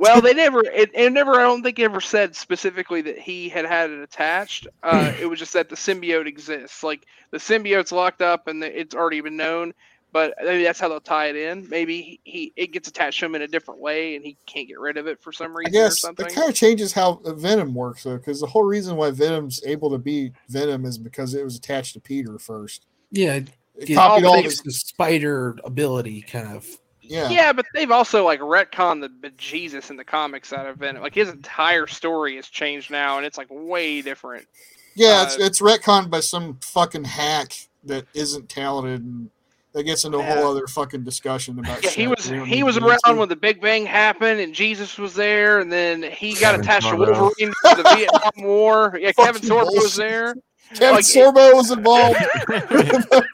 Well, 0.00 0.22
they 0.22 0.32
never. 0.32 0.64
It, 0.64 0.90
it, 0.94 1.12
never. 1.12 1.34
I 1.34 1.42
don't 1.42 1.62
think 1.62 1.78
ever 1.78 2.00
said 2.00 2.34
specifically 2.34 3.02
that 3.02 3.18
he 3.18 3.50
had 3.50 3.66
had 3.66 3.90
it 3.90 4.00
attached. 4.00 4.66
Uh, 4.82 5.12
it 5.20 5.26
was 5.26 5.38
just 5.38 5.52
that 5.52 5.68
the 5.68 5.76
symbiote 5.76 6.26
exists. 6.26 6.82
Like 6.82 7.04
the 7.32 7.36
symbiote's 7.36 7.92
locked 7.92 8.22
up, 8.22 8.48
and 8.48 8.62
the, 8.62 8.80
it's 8.80 8.94
already 8.94 9.20
been 9.20 9.36
known. 9.36 9.74
But 10.10 10.34
maybe 10.42 10.64
that's 10.64 10.80
how 10.80 10.88
they'll 10.88 11.00
tie 11.00 11.26
it 11.26 11.36
in. 11.36 11.68
Maybe 11.68 12.00
he, 12.00 12.20
he, 12.24 12.52
it 12.56 12.72
gets 12.72 12.88
attached 12.88 13.20
to 13.20 13.26
him 13.26 13.34
in 13.34 13.42
a 13.42 13.46
different 13.46 13.78
way, 13.78 14.16
and 14.16 14.24
he 14.24 14.38
can't 14.46 14.66
get 14.66 14.80
rid 14.80 14.96
of 14.96 15.06
it 15.06 15.22
for 15.22 15.32
some 15.32 15.54
reason. 15.54 15.76
I 15.76 15.84
guess 15.84 16.02
it 16.02 16.34
kind 16.34 16.48
of 16.48 16.54
changes 16.54 16.94
how 16.94 17.20
Venom 17.22 17.74
works, 17.74 18.04
though, 18.04 18.16
because 18.16 18.40
the 18.40 18.46
whole 18.46 18.64
reason 18.64 18.96
why 18.96 19.10
Venom's 19.10 19.60
able 19.66 19.90
to 19.90 19.98
be 19.98 20.32
Venom 20.48 20.86
is 20.86 20.96
because 20.96 21.34
it 21.34 21.44
was 21.44 21.56
attached 21.56 21.92
to 21.92 22.00
Peter 22.00 22.38
first. 22.38 22.86
Yeah, 23.12 23.40
it 23.76 23.94
copied 23.94 24.24
all 24.24 24.42
the 24.42 24.72
spider 24.72 25.58
ability, 25.62 26.22
kind 26.22 26.56
of 26.56 26.66
yeah. 27.10 27.28
Yeah, 27.28 27.52
but 27.52 27.66
they've 27.74 27.90
also 27.90 28.24
like 28.24 28.38
retconned 28.38 29.08
the 29.20 29.30
Jesus 29.30 29.90
in 29.90 29.96
the 29.96 30.04
comics 30.04 30.52
out 30.52 30.66
of 30.66 30.76
Venom. 30.76 31.02
Like 31.02 31.14
his 31.14 31.28
entire 31.28 31.88
story 31.88 32.36
has 32.36 32.48
changed 32.48 32.88
now, 32.88 33.16
and 33.16 33.26
it's 33.26 33.36
like 33.36 33.48
way 33.50 34.00
different. 34.00 34.46
Yeah, 34.94 35.18
uh, 35.20 35.24
it's 35.24 35.36
it's 35.36 35.60
retconned 35.60 36.08
by 36.08 36.20
some 36.20 36.58
fucking 36.62 37.04
hack 37.04 37.52
that 37.84 38.06
isn't 38.14 38.48
talented 38.48 39.02
and 39.02 39.28
that 39.72 39.84
gets 39.84 40.04
into 40.04 40.18
yeah. 40.18 40.34
a 40.34 40.36
whole 40.36 40.50
other 40.52 40.68
fucking 40.68 41.02
discussion 41.02 41.58
about. 41.58 41.82
Yeah, 41.82 41.90
he 41.90 42.06
was 42.06 42.28
he 42.28 42.62
was 42.62 42.76
around 42.78 43.16
when 43.16 43.28
the 43.28 43.36
Big 43.36 43.60
Bang 43.60 43.86
happened 43.86 44.38
and 44.38 44.54
Jesus 44.54 44.96
was 44.96 45.14
there, 45.14 45.58
and 45.58 45.70
then 45.70 46.04
he 46.04 46.34
got 46.34 46.52
Kevin 46.52 46.60
attached 46.60 46.86
Sorbo. 46.86 47.06
to 47.06 47.20
Wolverine 47.20 47.52
to 47.64 47.82
the 47.82 47.94
Vietnam 47.96 48.32
War. 48.46 48.98
Yeah, 49.00 49.10
Kevin 49.12 49.42
Sorbo 49.42 49.72
was 49.74 49.96
there. 49.96 50.34
Kevin 50.74 50.94
like, 50.96 51.04
Sorbo 51.04 51.54
was 51.54 51.70
involved. 51.76 52.18
but 52.46 53.24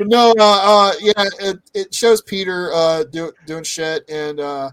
no, 0.00 0.30
uh, 0.38 0.60
uh, 0.62 0.92
yeah, 1.00 1.12
it, 1.40 1.58
it 1.74 1.94
shows 1.94 2.22
Peter 2.22 2.72
uh, 2.72 3.04
do, 3.04 3.32
doing 3.46 3.64
shit, 3.64 4.08
and 4.08 4.40
uh, 4.40 4.70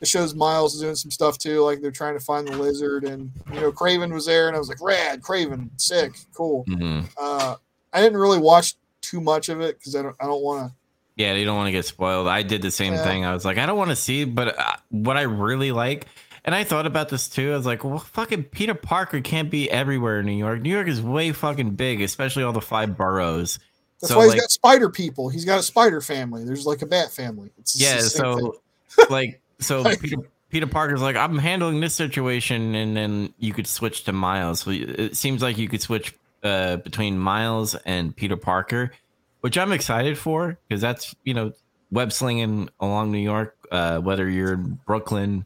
it 0.00 0.08
shows 0.08 0.34
Miles 0.34 0.80
doing 0.80 0.94
some 0.94 1.10
stuff 1.10 1.38
too. 1.38 1.60
Like 1.60 1.80
they're 1.80 1.90
trying 1.90 2.18
to 2.18 2.24
find 2.24 2.46
the 2.48 2.56
lizard, 2.56 3.04
and 3.04 3.30
you 3.52 3.60
know, 3.60 3.72
Kraven 3.72 4.12
was 4.12 4.26
there, 4.26 4.48
and 4.48 4.56
I 4.56 4.58
was 4.58 4.68
like, 4.68 4.80
rad, 4.82 5.22
Kraven, 5.22 5.70
sick, 5.76 6.12
cool. 6.34 6.64
Mhm. 6.68 7.08
Uh, 7.16 7.56
I 7.92 8.00
didn't 8.00 8.18
really 8.18 8.38
watch 8.38 8.74
too 9.00 9.20
much 9.20 9.48
of 9.48 9.60
it 9.60 9.78
because 9.78 9.94
I 9.96 10.02
don't, 10.02 10.16
I 10.20 10.24
don't 10.24 10.42
want 10.42 10.68
to. 10.68 10.74
Yeah, 11.16 11.32
you 11.34 11.46
don't 11.46 11.56
want 11.56 11.68
to 11.68 11.72
get 11.72 11.86
spoiled. 11.86 12.28
I 12.28 12.42
did 12.42 12.60
the 12.60 12.70
same 12.70 12.92
Yeah. 12.92 13.02
thing. 13.04 13.24
I 13.24 13.32
was 13.32 13.44
like, 13.46 13.56
I 13.56 13.64
don't 13.64 13.78
want 13.78 13.88
to 13.88 13.96
see, 13.96 14.24
but 14.24 14.58
uh, 14.58 14.72
what 14.90 15.16
I 15.16 15.22
really 15.22 15.72
like, 15.72 16.04
and 16.46 16.54
I 16.54 16.64
thought 16.64 16.86
about 16.86 17.08
this 17.10 17.28
too. 17.28 17.52
I 17.52 17.56
was 17.56 17.66
like, 17.66 17.84
well, 17.84 17.98
fucking 17.98 18.44
Peter 18.44 18.74
Parker 18.74 19.20
can't 19.20 19.50
be 19.50 19.70
everywhere 19.70 20.20
in 20.20 20.26
New 20.26 20.32
York. 20.32 20.60
New 20.62 20.70
York 20.70 20.88
is 20.88 21.02
way 21.02 21.32
fucking 21.32 21.70
big, 21.72 22.00
especially 22.00 22.42
all 22.44 22.52
the 22.52 22.60
five 22.60 22.96
boroughs. 22.96 23.58
That's 24.00 24.12
So, 24.12 24.18
why 24.18 24.24
he's 24.24 24.32
like- 24.34 24.40
got 24.42 24.50
spider 24.50 24.88
people. 24.90 25.28
He's 25.28 25.44
got 25.44 25.58
a 25.58 25.62
spider 25.62 26.00
family. 26.00 26.44
There's 26.44 26.64
like 26.66 26.82
a 26.82 26.86
bat 26.86 27.10
family. 27.10 27.50
It's 27.58 27.78
Yeah, 27.80 27.96
the 27.96 28.02
same 28.02 28.36
thing. 28.38 28.52
so 28.96 29.06
like, 29.10 29.40
so 29.58 29.82
Like- 29.82 30.00
Peter, 30.00 30.16
Peter 30.50 30.66
Parker's 30.66 31.02
like, 31.02 31.16
I'm 31.16 31.38
handling 31.38 31.80
this 31.80 31.94
situation, 31.94 32.74
and 32.74 32.96
then 32.96 33.34
you 33.38 33.52
could 33.52 33.66
switch 33.66 34.04
to 34.04 34.12
Miles. 34.12 34.60
So 34.60 34.70
it 34.70 35.16
seems 35.16 35.42
like 35.42 35.58
you 35.58 35.68
could 35.68 35.82
switch 35.82 36.14
uh, 36.44 36.76
between 36.76 37.18
Miles 37.18 37.74
and 37.84 38.14
Peter 38.14 38.36
Parker, 38.36 38.92
which 39.40 39.58
I'm 39.58 39.72
excited 39.72 40.16
for 40.16 40.56
because 40.68 40.80
that's 40.80 41.14
you 41.24 41.34
know 41.34 41.52
web 41.90 42.12
slinging 42.12 42.68
along 42.80 43.10
New 43.10 43.18
York, 43.18 43.56
uh, 43.72 43.98
whether 43.98 44.28
you're 44.30 44.52
in 44.54 44.78
Brooklyn, 44.86 45.44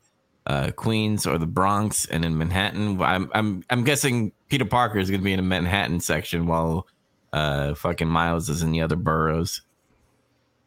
uh, 0.51 0.72
Queens, 0.72 1.28
or 1.28 1.39
the 1.39 1.47
Bronx, 1.47 2.06
and 2.06 2.24
in 2.24 2.36
Manhattan. 2.36 3.01
I'm 3.01 3.31
I'm 3.32 3.64
I'm 3.70 3.85
guessing 3.85 4.32
Peter 4.48 4.64
Parker 4.64 4.98
is 4.98 5.09
going 5.09 5.20
to 5.20 5.24
be 5.24 5.32
in 5.32 5.36
the 5.36 5.44
Manhattan 5.44 6.01
section 6.01 6.47
while 6.47 6.89
uh, 7.32 7.74
fucking 7.74 8.09
Miles 8.09 8.48
is 8.48 8.60
in 8.60 8.72
the 8.72 8.82
other 8.82 8.97
boroughs. 8.97 9.62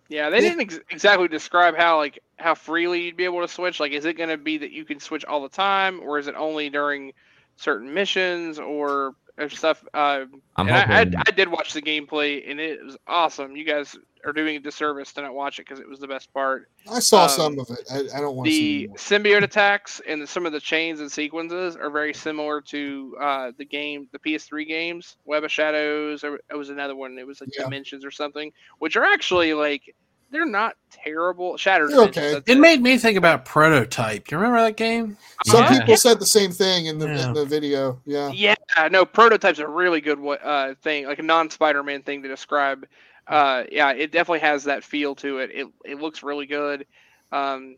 Yeah, 0.07 0.29
they 0.29 0.39
didn't 0.39 0.61
ex- 0.61 0.79
exactly 0.89 1.27
describe 1.27 1.75
how 1.75 1.97
like 1.97 2.19
how 2.37 2.55
freely 2.55 3.01
you'd 3.01 3.17
be 3.17 3.25
able 3.25 3.41
to 3.41 3.47
switch. 3.47 3.81
Like, 3.81 3.91
is 3.91 4.05
it 4.05 4.13
going 4.13 4.29
to 4.29 4.37
be 4.37 4.57
that 4.59 4.71
you 4.71 4.85
can 4.85 5.01
switch 5.01 5.25
all 5.25 5.41
the 5.41 5.49
time, 5.49 5.99
or 6.01 6.17
is 6.17 6.27
it 6.27 6.35
only 6.35 6.69
during 6.69 7.11
certain 7.57 7.93
missions 7.93 8.59
or, 8.59 9.15
or 9.37 9.49
stuff? 9.49 9.83
Uh, 9.93 10.25
I'm 10.55 10.67
and 10.67 10.71
I, 10.71 10.99
I. 11.01 11.23
I 11.27 11.31
did 11.31 11.49
watch 11.49 11.73
the 11.73 11.81
gameplay, 11.81 12.49
and 12.49 12.59
it 12.59 12.83
was 12.83 12.97
awesome. 13.07 13.55
You 13.55 13.65
guys 13.65 13.95
are 14.25 14.31
doing 14.31 14.55
a 14.55 14.59
disservice 14.59 15.11
to 15.13 15.21
not 15.21 15.33
watch 15.33 15.59
it 15.59 15.65
because 15.67 15.79
it 15.81 15.87
was 15.89 15.99
the 15.99 16.07
best 16.07 16.33
part. 16.33 16.69
I 16.89 16.99
saw 16.99 17.23
um, 17.23 17.29
some 17.29 17.59
of 17.59 17.69
it. 17.71 17.79
I, 17.91 18.17
I 18.17 18.21
don't 18.21 18.35
want 18.37 18.47
to 18.47 18.53
see 18.53 18.83
The 18.83 18.87
more. 18.87 18.95
symbiote 18.97 19.43
attacks 19.43 20.01
and 20.07 20.21
the, 20.21 20.27
some 20.27 20.45
of 20.45 20.53
the 20.53 20.61
chains 20.61 21.01
and 21.01 21.11
sequences 21.11 21.75
are 21.75 21.89
very 21.89 22.13
similar 22.13 22.61
to 22.61 23.17
uh, 23.19 23.51
the 23.57 23.65
game, 23.65 24.07
the 24.13 24.19
PS3 24.19 24.65
games, 24.65 25.17
Web 25.25 25.43
of 25.43 25.51
Shadows. 25.51 26.23
Or 26.23 26.35
it 26.49 26.55
was 26.55 26.69
another 26.69 26.95
one. 26.95 27.17
It 27.19 27.27
was 27.27 27.41
like 27.41 27.49
Yeah. 27.57 27.63
Dimensions 27.65 28.05
or 28.05 28.11
something, 28.11 28.53
which 28.79 28.95
are 28.95 29.03
actually 29.03 29.53
like 29.53 29.93
they're 30.33 30.45
not 30.47 30.75
terrible. 30.89 31.55
Shattered. 31.55 31.91
They're 31.91 32.01
okay. 32.01 32.33
that's 32.33 32.49
It 32.49 32.57
made 32.57 32.81
me 32.81 32.97
think 32.97 33.17
about 33.17 33.45
Prototype. 33.45 34.29
You 34.31 34.37
remember 34.37 34.59
that 34.61 34.75
game? 34.75 35.15
Some 35.45 35.63
Uh-huh. 35.63 35.79
people 35.79 35.95
said 35.95 36.19
the 36.19 36.25
same 36.25 36.51
thing 36.51 36.87
in 36.87 36.97
the 36.97 37.07
Yeah. 37.07 37.27
in 37.27 37.33
the 37.33 37.45
video. 37.45 38.01
Yeah. 38.03 38.31
Yeah, 38.31 38.55
no, 38.91 39.05
prototype's 39.05 39.59
a 39.59 39.67
really 39.67 40.01
good 40.01 40.19
uh, 40.43 40.73
thing, 40.81 41.05
like 41.05 41.19
a 41.19 41.23
non-Spider-Man 41.23 42.01
thing 42.01 42.23
to 42.23 42.27
describe. 42.27 42.85
Uh, 43.27 43.63
yeah, 43.71 43.91
it 43.91 44.11
definitely 44.11 44.39
has 44.39 44.63
that 44.65 44.83
feel 44.83 45.15
to 45.15 45.37
it. 45.37 45.51
It 45.53 45.67
it 45.85 46.01
looks 46.01 46.23
really 46.23 46.47
good, 46.47 46.85
um, 47.31 47.77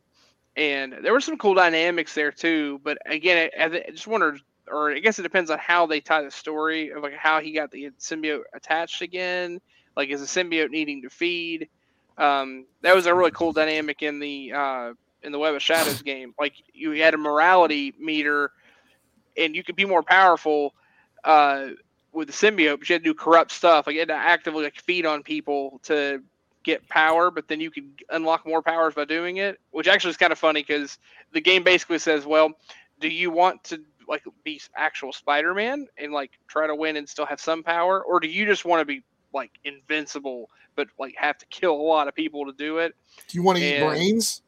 and 0.55 0.93
there 1.03 1.11
were 1.13 1.21
some 1.21 1.37
cool 1.37 1.53
dynamics 1.53 2.15
there 2.15 2.31
too. 2.31 2.79
But 2.83 2.97
again, 3.05 3.49
I, 3.59 3.65
I 3.65 3.91
just 3.91 4.07
wondered, 4.07 4.39
or 4.71 4.91
I 4.93 4.99
guess 4.99 5.19
it 5.19 5.23
depends 5.23 5.51
on 5.51 5.59
how 5.59 5.85
they 5.85 5.99
tie 5.99 6.23
the 6.23 6.31
story 6.31 6.89
of 6.91 7.03
like 7.03 7.13
how 7.13 7.41
he 7.41 7.51
got 7.51 7.69
the 7.69 7.91
symbiote 7.99 8.43
attached 8.55 9.01
again. 9.01 9.59
Like, 9.97 10.09
is 10.09 10.21
the 10.21 10.43
symbiote 10.43 10.71
needing 10.71 11.01
to 11.03 11.09
feed? 11.09 11.69
Um, 12.17 12.65
that 12.81 12.95
was 12.95 13.05
a 13.05 13.13
really 13.13 13.31
cool 13.31 13.51
dynamic 13.51 14.01
in 14.01 14.19
the 14.19 14.53
uh, 14.53 14.93
in 15.23 15.31
the 15.31 15.39
Web 15.39 15.55
of 15.55 15.61
Shadows 15.61 16.01
game. 16.01 16.33
Like, 16.39 16.53
you 16.73 16.91
had 16.91 17.13
a 17.13 17.17
morality 17.17 17.93
meter 17.99 18.51
and 19.37 19.55
you 19.55 19.63
could 19.63 19.75
be 19.75 19.85
more 19.85 20.03
powerful 20.03 20.73
uh, 21.23 21.69
with 22.11 22.27
the 22.27 22.33
symbiote, 22.33 22.79
but 22.79 22.89
you 22.89 22.93
had 22.93 23.03
to 23.03 23.09
do 23.09 23.13
corrupt 23.13 23.51
stuff. 23.51 23.87
Like 23.87 23.95
you 23.95 23.99
had 23.99 24.07
to 24.09 24.15
actively 24.15 24.63
like 24.63 24.79
feed 24.79 25.05
on 25.05 25.23
people 25.23 25.79
to 25.83 26.23
get 26.63 26.87
power, 26.89 27.29
but 27.29 27.47
then 27.47 27.59
you 27.59 27.69
could 27.69 27.89
unlock 28.09 28.45
more 28.45 28.61
powers 28.61 28.93
by 28.93 29.05
doing 29.05 29.37
it, 29.37 29.59
which 29.71 29.87
actually 29.87 30.11
is 30.11 30.17
kind 30.17 30.31
of 30.31 30.39
funny 30.39 30.61
because 30.61 30.97
the 31.33 31.41
game 31.41 31.63
basically 31.63 31.99
says, 31.99 32.25
well, 32.25 32.51
do 32.99 33.07
you 33.07 33.29
want 33.29 33.63
to 33.65 33.81
like 34.07 34.23
be 34.43 34.61
actual 34.75 35.11
Spider-Man 35.11 35.87
and 35.97 36.11
like 36.13 36.31
try 36.47 36.67
to 36.67 36.75
win 36.75 36.95
and 36.95 37.07
still 37.09 37.25
have 37.25 37.41
some 37.41 37.63
power, 37.63 38.03
or 38.03 38.19
do 38.19 38.27
you 38.27 38.45
just 38.45 38.65
want 38.65 38.81
to 38.81 38.85
be 38.85 39.03
like 39.35 39.51
invincible 39.63 40.49
but 40.75 40.87
like 40.99 41.15
have 41.17 41.37
to 41.37 41.45
kill 41.47 41.73
a 41.73 41.81
lot 41.81 42.07
of 42.07 42.15
people 42.15 42.45
to 42.45 42.53
do 42.53 42.79
it? 42.79 42.95
Do 43.27 43.37
you 43.37 43.43
want 43.43 43.59
to 43.59 43.63
eat 43.63 43.79
brains? 43.79 44.41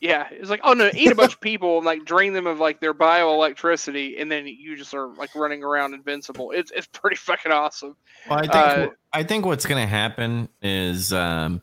Yeah, 0.00 0.28
it's 0.30 0.50
like, 0.50 0.60
oh 0.62 0.74
no, 0.74 0.90
eat 0.94 1.10
a 1.10 1.14
bunch 1.14 1.34
of 1.34 1.40
people 1.40 1.78
and 1.78 1.86
like 1.86 2.04
drain 2.04 2.34
them 2.34 2.46
of 2.46 2.60
like 2.60 2.80
their 2.80 2.92
bioelectricity, 2.92 4.20
and 4.20 4.30
then 4.30 4.46
you 4.46 4.76
just 4.76 4.92
are 4.94 5.08
like 5.14 5.34
running 5.34 5.64
around 5.64 5.94
invincible. 5.94 6.50
It's 6.50 6.70
it's 6.74 6.86
pretty 6.86 7.16
fucking 7.16 7.52
awesome. 7.52 7.96
Well, 8.28 8.38
I 8.38 8.42
think 8.42 8.54
Uh, 8.54 8.88
I 9.12 9.22
think 9.22 9.46
what's 9.46 9.64
gonna 9.64 9.86
happen 9.86 10.50
is, 10.60 11.14
um, 11.14 11.62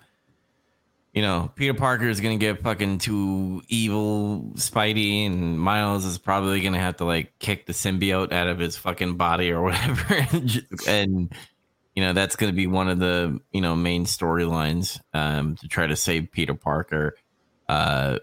you 1.14 1.22
know, 1.22 1.52
Peter 1.56 1.76
Parker 1.76 2.10
is 2.10 2.22
gonna 2.22 2.38
get 2.38 2.64
fucking 2.64 2.98
too 2.98 3.62
evil, 3.68 4.52
Spidey, 4.56 5.28
and 5.28 5.60
Miles 5.60 6.04
is 6.04 6.18
probably 6.18 6.62
gonna 6.62 6.80
have 6.80 6.98
to 6.98 7.06
like 7.06 7.38
kick 7.38 7.68
the 7.68 7.74
symbiote 7.74 8.34
out 8.34 8.48
of 8.48 8.58
his 8.58 8.76
fucking 8.78 9.16
body 9.16 9.52
or 9.52 9.62
whatever, 9.62 10.16
and, 10.32 10.66
and 10.88 11.36
you 11.96 12.04
know 12.04 12.14
that's 12.14 12.36
gonna 12.36 12.54
be 12.54 12.68
one 12.68 12.90
of 12.90 13.00
the 13.00 13.40
you 13.52 13.62
know 13.62 13.76
main 13.76 14.06
storylines 14.06 15.00
um, 15.14 15.56
to 15.58 15.68
try 15.68 15.88
to 15.88 15.96
save 15.96 16.32
Peter 16.32 16.54
Parker. 16.54 17.16
Uh, 17.70 18.20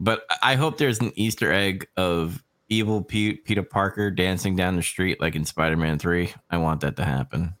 but 0.00 0.24
I 0.42 0.56
hope 0.56 0.78
there's 0.78 1.00
an 1.00 1.12
Easter 1.14 1.52
egg 1.52 1.86
of 1.96 2.42
evil 2.68 3.02
P- 3.02 3.34
Peter 3.34 3.62
Parker 3.62 4.10
dancing 4.10 4.56
down 4.56 4.76
the 4.76 4.82
street 4.82 5.20
like 5.20 5.34
in 5.36 5.44
Spider-Man 5.44 5.98
Three. 5.98 6.32
I 6.50 6.56
want 6.58 6.80
that 6.80 6.96
to 6.96 7.04
happen. 7.04 7.54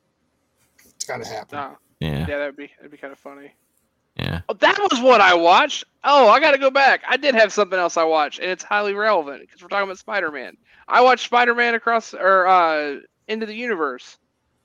It's 0.84 1.04
got 1.04 1.22
to 1.22 1.28
happen. 1.28 1.58
Uh, 1.58 1.74
Yeah, 2.00 2.26
yeah, 2.28 2.38
that'd 2.38 2.56
be 2.56 2.70
that'd 2.78 2.90
be 2.90 2.96
kind 2.96 3.12
of 3.12 3.18
funny. 3.18 3.52
yeah. 4.16 4.40
Oh, 4.48 4.54
that 4.54 4.78
was 4.90 5.00
what 5.00 5.20
I 5.20 5.34
watched. 5.34 5.84
Oh, 6.04 6.28
I 6.28 6.40
got 6.40 6.52
to 6.52 6.58
go 6.58 6.70
back. 6.70 7.02
I 7.08 7.16
did 7.16 7.34
have 7.34 7.52
something 7.52 7.78
else 7.78 7.96
I 7.96 8.04
watched, 8.04 8.40
and 8.40 8.50
it's 8.50 8.64
highly 8.64 8.94
relevant 8.94 9.42
because 9.42 9.62
we're 9.62 9.68
talking 9.68 9.84
about 9.84 9.98
Spider-Man. 9.98 10.56
I 10.88 11.00
watched 11.02 11.24
Spider-Man 11.26 11.74
across 11.74 12.12
or 12.12 12.46
uh, 12.46 12.96
into 13.28 13.46
the 13.46 13.54
universe, 13.54 14.18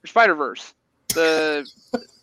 or 0.04 0.08
Spider-Verse. 0.08 0.74
The 1.14 1.68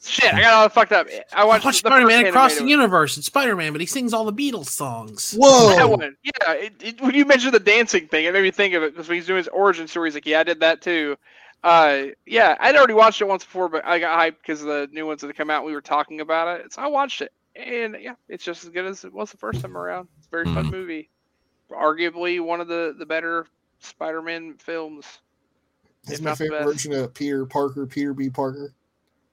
shit, 0.02 0.32
I 0.35 0.40
got 0.40 0.52
all 0.55 0.69
fucked 0.69 0.93
up. 0.93 1.09
I 1.32 1.44
watched, 1.44 1.65
Watch 1.65 1.82
the 1.82 1.89
Spider 1.89 2.06
Man 2.06 2.27
across 2.27 2.56
the 2.59 2.65
universe. 2.66 3.16
and 3.16 3.24
Spider 3.24 3.56
Man, 3.56 3.73
but 3.73 3.81
he 3.81 3.86
sings 3.86 4.12
all 4.12 4.24
the 4.24 4.32
Beatles 4.32 4.66
songs. 4.66 5.31
That 5.32 5.39
Whoa! 5.40 5.89
one, 5.89 6.16
yeah. 6.23 6.52
It, 6.52 6.73
it, 6.82 7.01
when 7.01 7.15
you 7.15 7.24
mentioned 7.24 7.55
the 7.55 7.61
dancing 7.61 8.06
thing, 8.06 8.24
it 8.27 8.32
made 8.32 8.43
me 8.43 8.51
think 8.51 8.74
of 8.74 8.82
it 8.82 8.93
because 8.93 9.09
when 9.09 9.16
he's 9.16 9.27
doing 9.27 9.39
his 9.39 9.48
origin 9.48 9.89
story, 9.89 10.09
he's 10.09 10.15
like, 10.15 10.27
"Yeah, 10.27 10.40
I 10.40 10.44
did 10.44 10.61
that 10.61 10.81
too." 10.82 11.16
Uh, 11.65 12.09
yeah, 12.27 12.56
I'd 12.61 12.77
already 12.77 12.93
watched 12.93 13.23
it 13.23 13.27
once 13.27 13.43
before, 13.43 13.70
but 13.70 13.85
I 13.86 13.98
got 13.98 14.19
hyped 14.19 14.36
because 14.43 14.61
the 14.61 14.86
new 14.93 15.06
ones 15.06 15.23
that 15.23 15.35
come 15.36 15.48
out. 15.51 15.65
We 15.65 15.73
were 15.73 15.81
talking 15.81 16.20
about 16.20 16.61
it, 16.61 16.73
so 16.74 16.82
I 16.82 16.86
watched 16.89 17.23
it, 17.23 17.32
and 17.56 17.97
yeah, 18.01 18.15
it's 18.28 18.44
just 18.44 18.65
as 18.65 18.70
good 18.70 18.85
as 18.85 19.05
it 19.05 19.12
was 19.15 19.31
the 19.31 19.39
first 19.39 19.62
time 19.62 19.77
around. 19.77 20.09
It's 20.19 20.27
a 20.27 20.31
very 20.31 20.44
fun 20.44 20.66
Mhm. 20.66 20.70
movie, 20.73 21.09
arguably 21.70 22.40
one 22.44 22.61
of 22.61 22.69
the 22.69 22.94
the 22.98 23.06
better 23.06 23.47
Spider-Man 23.81 24.56
films. 24.59 25.06
That's 26.07 26.21
my 26.21 26.35
favorite 26.35 26.59
best. 26.59 26.67
version 26.73 26.93
of 26.93 27.15
Peter 27.15 27.47
Parker, 27.47 27.87
Peter 27.87 28.13
B. 28.15 28.31
Parker. 28.31 28.73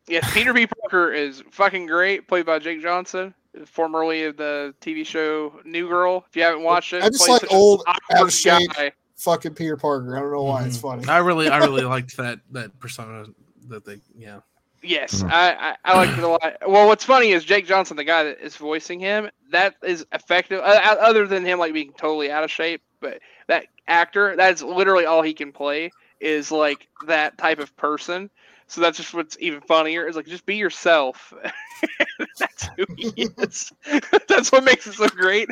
Yes, 0.08 0.30
Peter 0.34 0.54
B. 0.54 0.68
Parker 0.68 1.14
is 1.14 1.44
fucking 1.52 1.86
great, 1.86 2.28
played 2.28 2.46
by 2.46 2.60
Jake 2.60 2.82
Johnson, 2.82 3.34
formerly 3.66 4.24
of 4.24 4.38
the 4.38 4.74
TV 4.82 5.06
show 5.06 5.60
New 5.64 5.88
Girl. 5.88 6.26
If 6.30 6.36
you 6.36 6.44
haven't 6.44 6.64
watched 6.64 6.94
it, 6.94 7.04
I 7.04 7.10
just 7.10 7.28
like 7.28 7.44
an 7.44 7.50
old, 7.52 7.84
out 7.88 7.98
awkward 8.12 8.28
of 8.28 8.34
shape. 8.34 8.70
guy. 8.74 8.92
Fucking 9.18 9.54
Peter 9.54 9.78
Parker. 9.78 10.18
I 10.18 10.20
don't 10.22 10.32
know 10.32 10.44
why. 10.44 10.66
It's 10.66 10.78
Mhm. 10.78 10.82
funny. 10.82 11.08
I 11.08 11.20
really, 11.20 11.48
I 11.50 11.58
really 11.60 11.84
liked 11.84 12.18
that 12.18 12.40
that 12.52 12.78
persona 12.80 13.26
that 13.68 13.86
they, 13.86 14.00
yeah. 14.18 14.40
Yes, 14.84 15.22
Mhm. 15.22 15.30
I, 15.32 15.52
I, 15.54 15.76
I 15.86 15.96
like 15.96 16.10
it 16.10 16.24
a 16.24 16.28
lot. 16.28 16.42
Well, 16.68 16.88
what's 16.88 17.06
funny 17.06 17.32
is 17.34 17.44
Jake 17.44 17.68
Johnson, 17.68 17.96
the 17.98 18.04
guy 18.04 18.24
that 18.24 18.40
is 18.44 18.56
voicing 18.56 19.00
him, 19.00 19.30
that 19.52 19.76
is 19.84 20.04
effective. 20.12 20.60
Uh, 20.60 20.80
uh, 20.84 20.96
other 21.00 21.28
than 21.28 21.46
him 21.46 21.60
like 21.60 21.72
being 21.72 21.94
totally 21.94 22.32
out 22.32 22.44
of 22.44 22.50
shape, 22.50 22.82
but 23.00 23.20
that 23.48 23.68
actor, 23.88 24.36
that's 24.36 24.64
literally 24.64 25.06
all 25.06 25.22
he 25.22 25.36
can 25.36 25.52
play 25.52 25.92
is 26.22 26.52
like 26.52 26.88
that 27.08 27.38
type 27.38 27.60
of 27.60 27.76
person. 27.78 28.30
So 28.68 28.80
that's 28.80 28.98
just 28.98 29.14
what's 29.14 29.36
even 29.40 29.60
funnier. 29.62 30.08
Is 30.08 30.16
like 30.16 30.28
just 30.28 30.46
be 30.46 30.56
yourself. 30.56 31.34
that's 32.40 32.70
who 32.78 32.86
he 32.96 33.28
is. 33.38 33.74
that's 34.28 34.52
what 34.52 34.64
makes 34.64 34.88
it 34.88 34.94
so 34.94 35.08
great. 35.08 35.50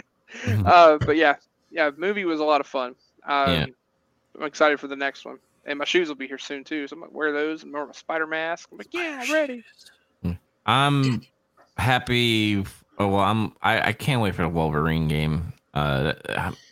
Uh, 0.66 0.98
but 1.00 1.18
yeah, 1.18 1.36
yeah, 1.72 1.92
movie 1.98 2.24
was 2.26 2.40
a 2.40 2.46
lot 2.46 2.62
of 2.62 2.68
fun. 2.68 2.96
Um, 3.26 3.50
Yeah. 3.52 3.66
I'm 4.38 4.46
excited 4.46 4.80
for 4.80 4.88
the 4.88 4.96
next 4.96 5.26
one, 5.26 5.38
and 5.66 5.78
my 5.78 5.86
shoes 5.86 6.08
will 6.08 6.16
be 6.16 6.28
here 6.28 6.38
soon 6.38 6.64
too. 6.64 6.88
So 6.88 6.96
I'm 6.96 7.02
gonna 7.02 7.12
wear 7.12 7.34
those 7.34 7.64
and 7.64 7.74
wear 7.74 7.86
my 7.86 7.92
spider 7.92 8.28
mask. 8.28 8.70
I'm 8.72 8.78
like, 8.78 8.94
yeah, 8.94 9.20
I'm 9.22 9.34
ready. 9.34 9.64
I'm 10.66 11.22
happy. 11.78 12.64
Oh 13.00 13.08
well, 13.08 13.20
I'm. 13.20 13.54
I, 13.62 13.90
I 13.90 13.94
can't 13.94 14.22
wait 14.22 14.36
for 14.36 14.44
the 14.44 14.50
Wolverine 14.50 15.08
game. 15.08 15.52
Uh, 15.74 16.14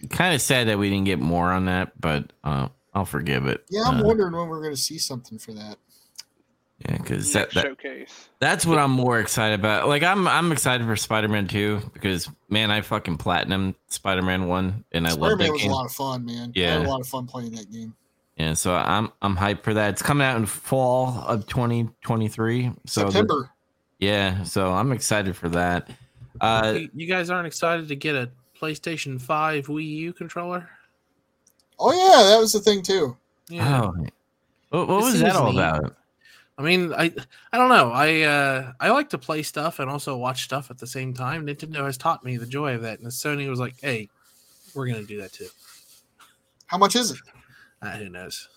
kind 0.10 0.34
of 0.34 0.42
sad 0.42 0.68
that 0.68 0.78
we 0.78 0.90
didn't 0.90 1.06
get 1.06 1.20
more 1.20 1.52
on 1.52 1.66
that, 1.66 2.00
but 2.00 2.32
uh, 2.44 2.68
I'll 2.98 3.06
forgive 3.06 3.46
it. 3.46 3.64
Yeah, 3.70 3.84
I'm 3.86 4.02
Uh, 4.02 4.04
wondering 4.06 4.34
when 4.36 4.48
we're 4.50 4.62
going 4.62 4.74
to 4.76 4.82
see 4.82 4.98
something 4.98 5.38
for 5.38 5.54
that. 5.54 5.78
Yeah, 6.88 6.98
because 6.98 7.32
that, 7.34 7.52
that 7.54 7.64
showcase. 7.64 8.30
that's 8.40 8.66
what 8.66 8.78
I'm 8.78 8.92
more 8.92 9.20
excited 9.20 9.60
about. 9.60 9.88
Like 9.88 10.04
I'm 10.04 10.28
I'm 10.28 10.52
excited 10.52 10.86
for 10.86 10.96
Spider-Man 10.96 11.48
2 11.48 11.90
because 11.94 12.30
man, 12.50 12.70
I 12.70 12.82
fucking 12.82 13.18
platinum 13.18 13.76
Spider-Man 13.88 14.48
1 14.48 14.86
and 14.92 15.08
I 15.08 15.10
love 15.12 15.18
Spider-Man 15.18 15.38
that 15.48 15.54
was 15.54 15.62
game. 15.64 15.72
a 15.72 15.74
lot 15.76 15.86
of 15.88 15.92
fun, 15.92 16.26
man. 16.26 16.50
I 16.56 16.60
Yeah. 16.60 16.74
had 16.78 16.86
a 16.86 16.90
lot 16.90 17.02
of 17.02 17.08
fun 17.08 17.26
playing 17.26 17.52
that 17.56 17.72
game. 17.72 17.96
Yeah, 18.38 18.54
so 18.54 18.76
I'm 18.76 19.12
I'm 19.24 19.36
hyped 19.36 19.64
for 19.64 19.74
that. 19.74 19.90
It's 19.90 20.04
coming 20.04 20.26
out 20.28 20.38
in 20.38 20.46
fall 20.46 21.20
of 21.28 21.48
2023. 21.48 22.72
So 22.86 23.06
the- 23.06 23.12
September. 23.12 23.50
yeah, 24.00 24.44
so 24.44 24.72
I'm 24.72 24.92
excited 24.92 25.36
for 25.36 25.50
that. 25.50 25.90
Uh 26.40 26.76
you, 26.78 26.90
you 26.94 27.08
guys 27.08 27.32
aren't 27.32 27.48
excited 27.48 27.88
to 27.88 27.96
get 27.96 28.14
a 28.16 28.30
PlayStation 28.62 29.20
5 29.20 29.66
Wii 29.68 29.88
U 29.98 30.14
controller? 30.14 30.70
Oh 31.80 31.92
yeah, 31.92 32.30
that 32.30 32.40
was 32.40 32.54
the 32.54 32.60
thing 32.60 32.82
too. 32.82 33.16
Yeah. 33.50 33.84
oh. 33.84 34.06
What, 34.70 34.88
what 34.88 35.04
was 35.04 35.20
that 35.22 35.36
all 35.36 35.52
neat. 35.52 35.60
about? 35.60 35.96
I 36.58 36.64
mean, 36.64 36.92
I 36.94 37.14
I 37.54 37.58
don't 37.58 37.70
know. 37.70 37.92
I 37.92 38.22
uh 38.22 38.72
I 38.80 38.90
like 38.90 39.10
to 39.10 39.18
play 39.18 39.44
stuff 39.44 39.80
and 39.80 39.90
also 39.90 40.18
watch 40.18 40.44
stuff 40.44 40.72
at 40.72 40.80
the 40.80 40.88
same 40.88 41.14
time. 41.14 41.46
Nintendo 41.46 41.86
has 41.86 41.98
taught 41.98 42.26
me 42.26 42.38
the 42.38 42.48
joy 42.48 42.74
of 42.76 42.82
that, 42.82 43.00
and 43.00 43.08
Sony 43.10 43.48
was 43.50 43.60
like, 43.60 43.76
"Hey, 43.80 44.10
we're 44.74 44.88
gonna 44.88 45.04
do 45.04 45.22
that 45.22 45.34
too." 45.34 45.48
How 46.66 46.78
much 46.78 46.96
is 46.96 47.12
it? 47.12 47.20
Uh, 47.82 47.92
who 47.92 48.10
knows? 48.10 48.50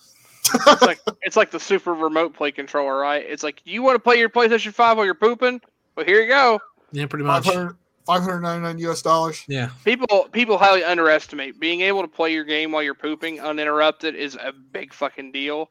It's 0.53 0.81
like 0.81 0.99
it's 1.21 1.37
like 1.37 1.51
the 1.51 1.59
super 1.59 1.93
remote 1.93 2.33
play 2.33 2.51
controller, 2.51 2.97
right? 2.97 3.23
It's 3.25 3.43
like 3.43 3.61
you 3.63 3.83
want 3.83 3.95
to 3.95 3.99
play 3.99 4.17
your 4.17 4.29
PlayStation 4.29 4.73
Five 4.73 4.97
while 4.97 5.05
you're 5.05 5.13
pooping. 5.13 5.61
Well, 5.95 6.05
here 6.05 6.21
you 6.21 6.27
go. 6.27 6.59
Yeah, 6.91 7.05
pretty 7.05 7.23
much. 7.23 7.45
500, 7.45 7.77
599 8.05 8.79
US 8.89 9.01
dollars. 9.01 9.43
Yeah, 9.47 9.69
People 9.83 10.27
people 10.31 10.57
highly 10.57 10.83
underestimate 10.83 11.59
being 11.59 11.81
able 11.81 12.01
to 12.01 12.07
play 12.07 12.33
your 12.33 12.43
game 12.43 12.71
while 12.71 12.83
you're 12.83 12.93
pooping 12.93 13.39
uninterrupted 13.39 14.15
is 14.15 14.35
a 14.35 14.51
big 14.51 14.93
fucking 14.93 15.31
deal. 15.31 15.69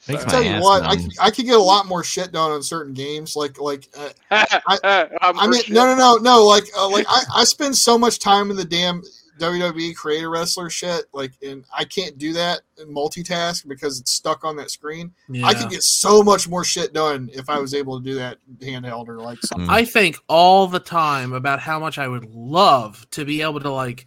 So, 0.00 0.14
I 0.14 0.16
My 0.16 0.30
tell 0.32 0.42
you 0.42 0.60
what, 0.60 0.82
I, 0.82 0.96
numb. 0.96 0.98
c- 0.98 1.16
I 1.20 1.30
could 1.30 1.44
get 1.44 1.54
a 1.54 1.62
lot 1.62 1.86
more 1.86 2.02
shit 2.02 2.32
done 2.32 2.50
on 2.50 2.62
certain 2.62 2.92
games. 2.92 3.36
Like 3.36 3.60
like 3.60 3.88
uh, 3.96 4.08
I'm 4.30 5.38
I 5.38 5.46
mean 5.46 5.62
no 5.68 5.84
no 5.84 5.94
no 5.94 6.16
no 6.16 6.44
like 6.44 6.64
uh, 6.76 6.88
like 6.88 7.06
I, 7.08 7.22
I 7.36 7.44
spend 7.44 7.76
so 7.76 7.96
much 7.96 8.18
time 8.18 8.50
in 8.50 8.56
the 8.56 8.64
damn 8.64 9.02
WWE 9.38 9.94
creator 9.94 10.30
wrestler 10.30 10.70
shit 10.70 11.06
like 11.12 11.32
and 11.42 11.64
I 11.76 11.84
can't 11.84 12.18
do 12.18 12.32
that 12.34 12.60
and 12.78 12.94
multitask 12.94 13.66
because 13.66 14.00
it's 14.00 14.12
stuck 14.12 14.44
on 14.44 14.56
that 14.56 14.70
screen. 14.70 15.12
yeah. 15.28 15.46
I 15.46 15.54
could 15.54 15.70
get 15.70 15.82
so 15.82 16.22
much 16.22 16.48
more 16.48 16.64
shit 16.64 16.92
done 16.92 17.30
if 17.32 17.48
I 17.48 17.58
was 17.58 17.74
able 17.74 17.98
to 17.98 18.04
do 18.04 18.14
that 18.16 18.38
handheld 18.58 19.08
or 19.08 19.18
like 19.18 19.38
something. 19.42 19.68
I 19.68 19.84
think 19.84 20.18
all 20.28 20.66
the 20.66 20.80
time 20.80 21.32
about 21.32 21.60
how 21.60 21.78
much 21.78 21.98
I 21.98 22.08
would 22.08 22.26
love 22.26 23.08
to 23.12 23.24
be 23.24 23.42
able 23.42 23.60
to 23.60 23.70
like 23.70 24.06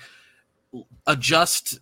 adjust 1.07 1.79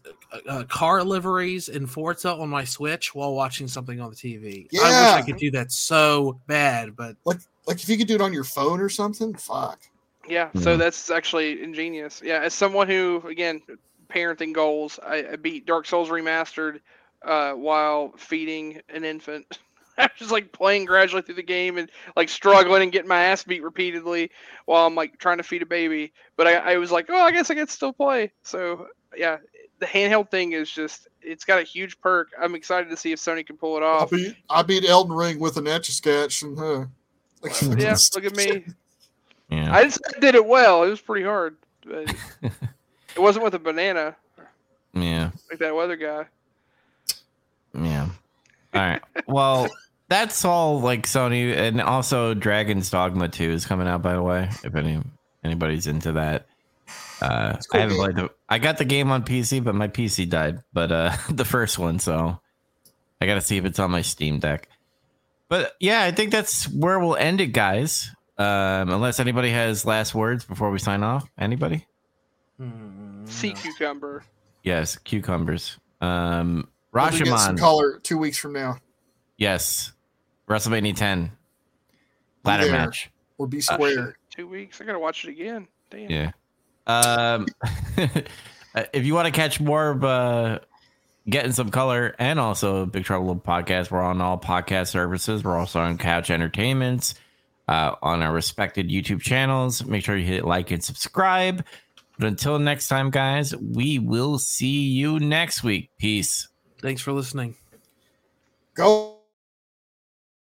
uh, 0.47 0.63
car 0.65 1.03
liveries 1.03 1.69
in 1.69 1.87
Forza 1.87 2.33
on 2.33 2.49
my 2.49 2.63
Switch 2.63 3.13
while 3.13 3.33
watching 3.33 3.67
something 3.67 3.99
on 3.99 4.09
the 4.09 4.15
TV. 4.15 4.67
Yeah. 4.71 4.81
I 4.81 4.85
wish 4.85 5.23
I 5.23 5.25
could 5.25 5.37
do 5.37 5.51
that 5.51 5.71
so 5.71 6.39
bad, 6.47 6.95
but 6.95 7.15
Like 7.25 7.37
if 7.67 7.87
you 7.87 7.97
could 7.97 8.07
do 8.07 8.15
it 8.15 8.21
on 8.21 8.33
your 8.33 8.43
phone 8.43 8.79
or 8.79 8.89
something, 8.89 9.33
fuck. 9.35 9.79
Yeah, 10.27 10.49
so 10.61 10.77
that's 10.77 11.09
actually 11.09 11.61
ingenious. 11.61 12.21
Yeah, 12.23 12.39
as 12.39 12.53
someone 12.53 12.87
who, 12.87 13.21
again, 13.27 13.61
parenting 14.09 14.53
goals, 14.53 14.99
I, 15.05 15.25
I 15.33 15.35
beat 15.35 15.65
Dark 15.65 15.85
Souls 15.85 16.09
Remastered 16.09 16.79
uh, 17.23 17.53
while 17.53 18.13
feeding 18.17 18.81
an 18.89 19.03
infant. 19.03 19.59
I 19.97 20.03
was 20.03 20.11
just 20.17 20.31
like 20.31 20.51
playing 20.51 20.85
gradually 20.85 21.21
through 21.21 21.35
the 21.35 21.43
game 21.43 21.77
and 21.77 21.89
like 22.15 22.29
struggling 22.29 22.81
and 22.81 22.91
getting 22.91 23.07
my 23.07 23.25
ass 23.25 23.43
beat 23.43 23.61
repeatedly 23.61 24.31
while 24.65 24.87
I'm 24.87 24.95
like 24.95 25.19
trying 25.19 25.37
to 25.37 25.43
feed 25.43 25.61
a 25.61 25.67
baby. 25.67 26.13
But 26.35 26.47
I, 26.47 26.73
I 26.73 26.77
was 26.77 26.91
like, 26.91 27.07
oh, 27.09 27.21
I 27.21 27.31
guess 27.31 27.51
I 27.51 27.55
can 27.55 27.67
still 27.67 27.93
play. 27.93 28.31
So 28.41 28.87
yeah, 29.15 29.37
the 29.79 29.85
handheld 29.85 30.31
thing 30.31 30.53
is 30.53 30.71
just 30.71 31.07
it's 31.21 31.45
got 31.45 31.59
a 31.59 31.63
huge 31.63 31.99
perk. 32.01 32.29
I'm 32.41 32.55
excited 32.55 32.89
to 32.89 32.97
see 32.97 33.11
if 33.11 33.19
Sony 33.19 33.45
can 33.45 33.55
pull 33.55 33.77
it 33.77 33.83
off. 33.83 34.01
I 34.01 34.03
off. 34.03 34.09
beat 34.11 34.35
I 34.49 34.61
beat 34.63 34.85
Elden 34.85 35.15
Ring 35.15 35.39
with 35.39 35.57
an 35.57 35.67
etch 35.67 35.89
a 35.89 35.91
sketch 35.91 36.41
and 36.41 36.57
huh. 36.57 36.85
Like, 37.43 37.61
Yeah, 37.61 37.97
look 38.15 38.25
at 38.25 38.35
me. 38.35 38.65
Yeah. 39.49 39.73
I 39.73 39.83
just 39.83 40.01
did 40.19 40.35
it 40.35 40.45
well. 40.45 40.83
It 40.83 40.89
was 40.89 41.01
pretty 41.01 41.25
hard. 41.25 41.55
But 41.85 42.15
it 42.41 43.19
wasn't 43.19 43.45
with 43.45 43.53
a 43.55 43.59
banana 43.59 44.15
yeah. 44.93 45.31
like 45.49 45.59
that 45.59 45.75
weather 45.75 45.95
guy. 45.95 46.25
Yeah. 47.73 48.09
All 48.73 48.81
right. 48.81 49.01
Well, 49.27 49.69
that's 50.09 50.43
all 50.45 50.79
like 50.79 51.03
Sony 51.03 51.55
and 51.55 51.81
also 51.81 52.33
Dragon's 52.33 52.89
Dogma 52.89 53.29
2 53.29 53.51
is 53.51 53.65
coming 53.65 53.87
out 53.87 54.01
by 54.01 54.13
the 54.13 54.21
way, 54.21 54.49
if 54.63 54.75
any 54.75 54.99
anybody's 55.43 55.87
into 55.87 56.13
that. 56.13 56.47
Uh 57.21 57.57
cool 57.71 57.79
I 57.79 57.81
haven't 57.81 57.97
game. 57.97 58.03
played 58.03 58.15
the 58.15 58.29
I 58.49 58.59
got 58.59 58.77
the 58.77 58.85
game 58.85 59.11
on 59.11 59.23
PC, 59.23 59.63
but 59.63 59.75
my 59.75 59.87
PC 59.87 60.29
died. 60.29 60.63
But 60.73 60.91
uh 60.91 61.15
the 61.29 61.45
first 61.45 61.79
one, 61.79 61.99
so 61.99 62.39
I 63.21 63.25
gotta 63.25 63.41
see 63.41 63.57
if 63.57 63.65
it's 63.65 63.79
on 63.79 63.91
my 63.91 64.01
Steam 64.01 64.39
Deck. 64.39 64.67
But 65.49 65.75
yeah, 65.79 66.03
I 66.03 66.11
think 66.11 66.31
that's 66.31 66.65
where 66.65 66.99
we'll 66.99 67.15
end 67.15 67.39
it, 67.41 67.47
guys. 67.47 68.11
Um, 68.37 68.89
unless 68.89 69.19
anybody 69.19 69.49
has 69.51 69.85
last 69.85 70.15
words 70.15 70.43
before 70.45 70.71
we 70.71 70.79
sign 70.79 71.03
off. 71.03 71.27
Anybody? 71.37 71.85
hmm, 72.57 73.25
Sea 73.25 73.53
no. 73.53 73.59
cucumber. 73.61 74.23
Yes, 74.63 74.95
cucumbers. 74.97 75.77
Um 76.01 76.67
We'll 76.93 77.09
get 77.09 77.39
some 77.39 77.57
color 77.57 77.99
two 77.99 78.17
weeks 78.19 78.37
from 78.37 78.53
now. 78.53 78.77
Yes. 79.37 79.93
WrestleMania 80.47 80.95
10. 80.95 81.31
Ladder 82.45 82.71
match. 82.71 83.09
Or 83.39 83.47
be 83.47 83.57
Oh, 83.57 83.61
square. 83.61 83.89
shit, 83.89 84.15
Two 84.29 84.47
weeks. 84.47 84.79
I 84.81 84.85
gotta 84.85 84.99
watch 84.99 85.25
it 85.25 85.29
again. 85.29 85.67
Damn. 85.89 86.09
Yeah. 86.11 86.31
Um, 86.85 87.45
if 88.93 89.05
you 89.05 89.13
want 89.15 89.25
to 89.25 89.31
catch 89.31 89.59
more 89.59 89.89
of 89.91 90.03
uh, 90.03 90.59
getting 91.29 91.51
some 91.51 91.69
color 91.69 92.15
and 92.19 92.39
also 92.39 92.85
Big 92.85 93.05
Trouble 93.05 93.27
Little 93.27 93.41
podcast, 93.41 93.89
we're 93.91 94.01
on 94.01 94.21
all 94.21 94.37
podcast 94.39 94.87
services. 94.89 95.43
We're 95.43 95.57
also 95.57 95.79
on 95.79 95.97
Couch 95.97 96.29
Entertainments 96.29 97.15
uh, 97.67 97.95
on 98.01 98.21
our 98.21 98.33
respected 98.33 98.89
YouTube 98.89 99.21
channels. 99.21 99.85
Make 99.85 100.03
sure 100.03 100.17
you 100.17 100.25
hit 100.25 100.45
like 100.45 100.71
and 100.71 100.83
subscribe. 100.83 101.65
But 102.19 102.27
until 102.27 102.59
next 102.59 102.87
time, 102.87 103.09
guys, 103.09 103.55
we 103.55 103.99
will 103.99 104.37
see 104.37 104.81
you 104.81 105.19
next 105.19 105.63
week. 105.63 105.89
Peace. 105.97 106.47
Thanks 106.79 107.01
for 107.01 107.11
listening. 107.11 107.55
Go 108.75 109.17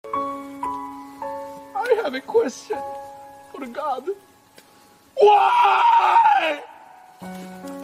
I 0.04 2.00
have 2.02 2.14
a 2.14 2.20
question 2.20 2.78
for 3.52 3.66
God. 3.66 4.08
Why? 5.14 6.62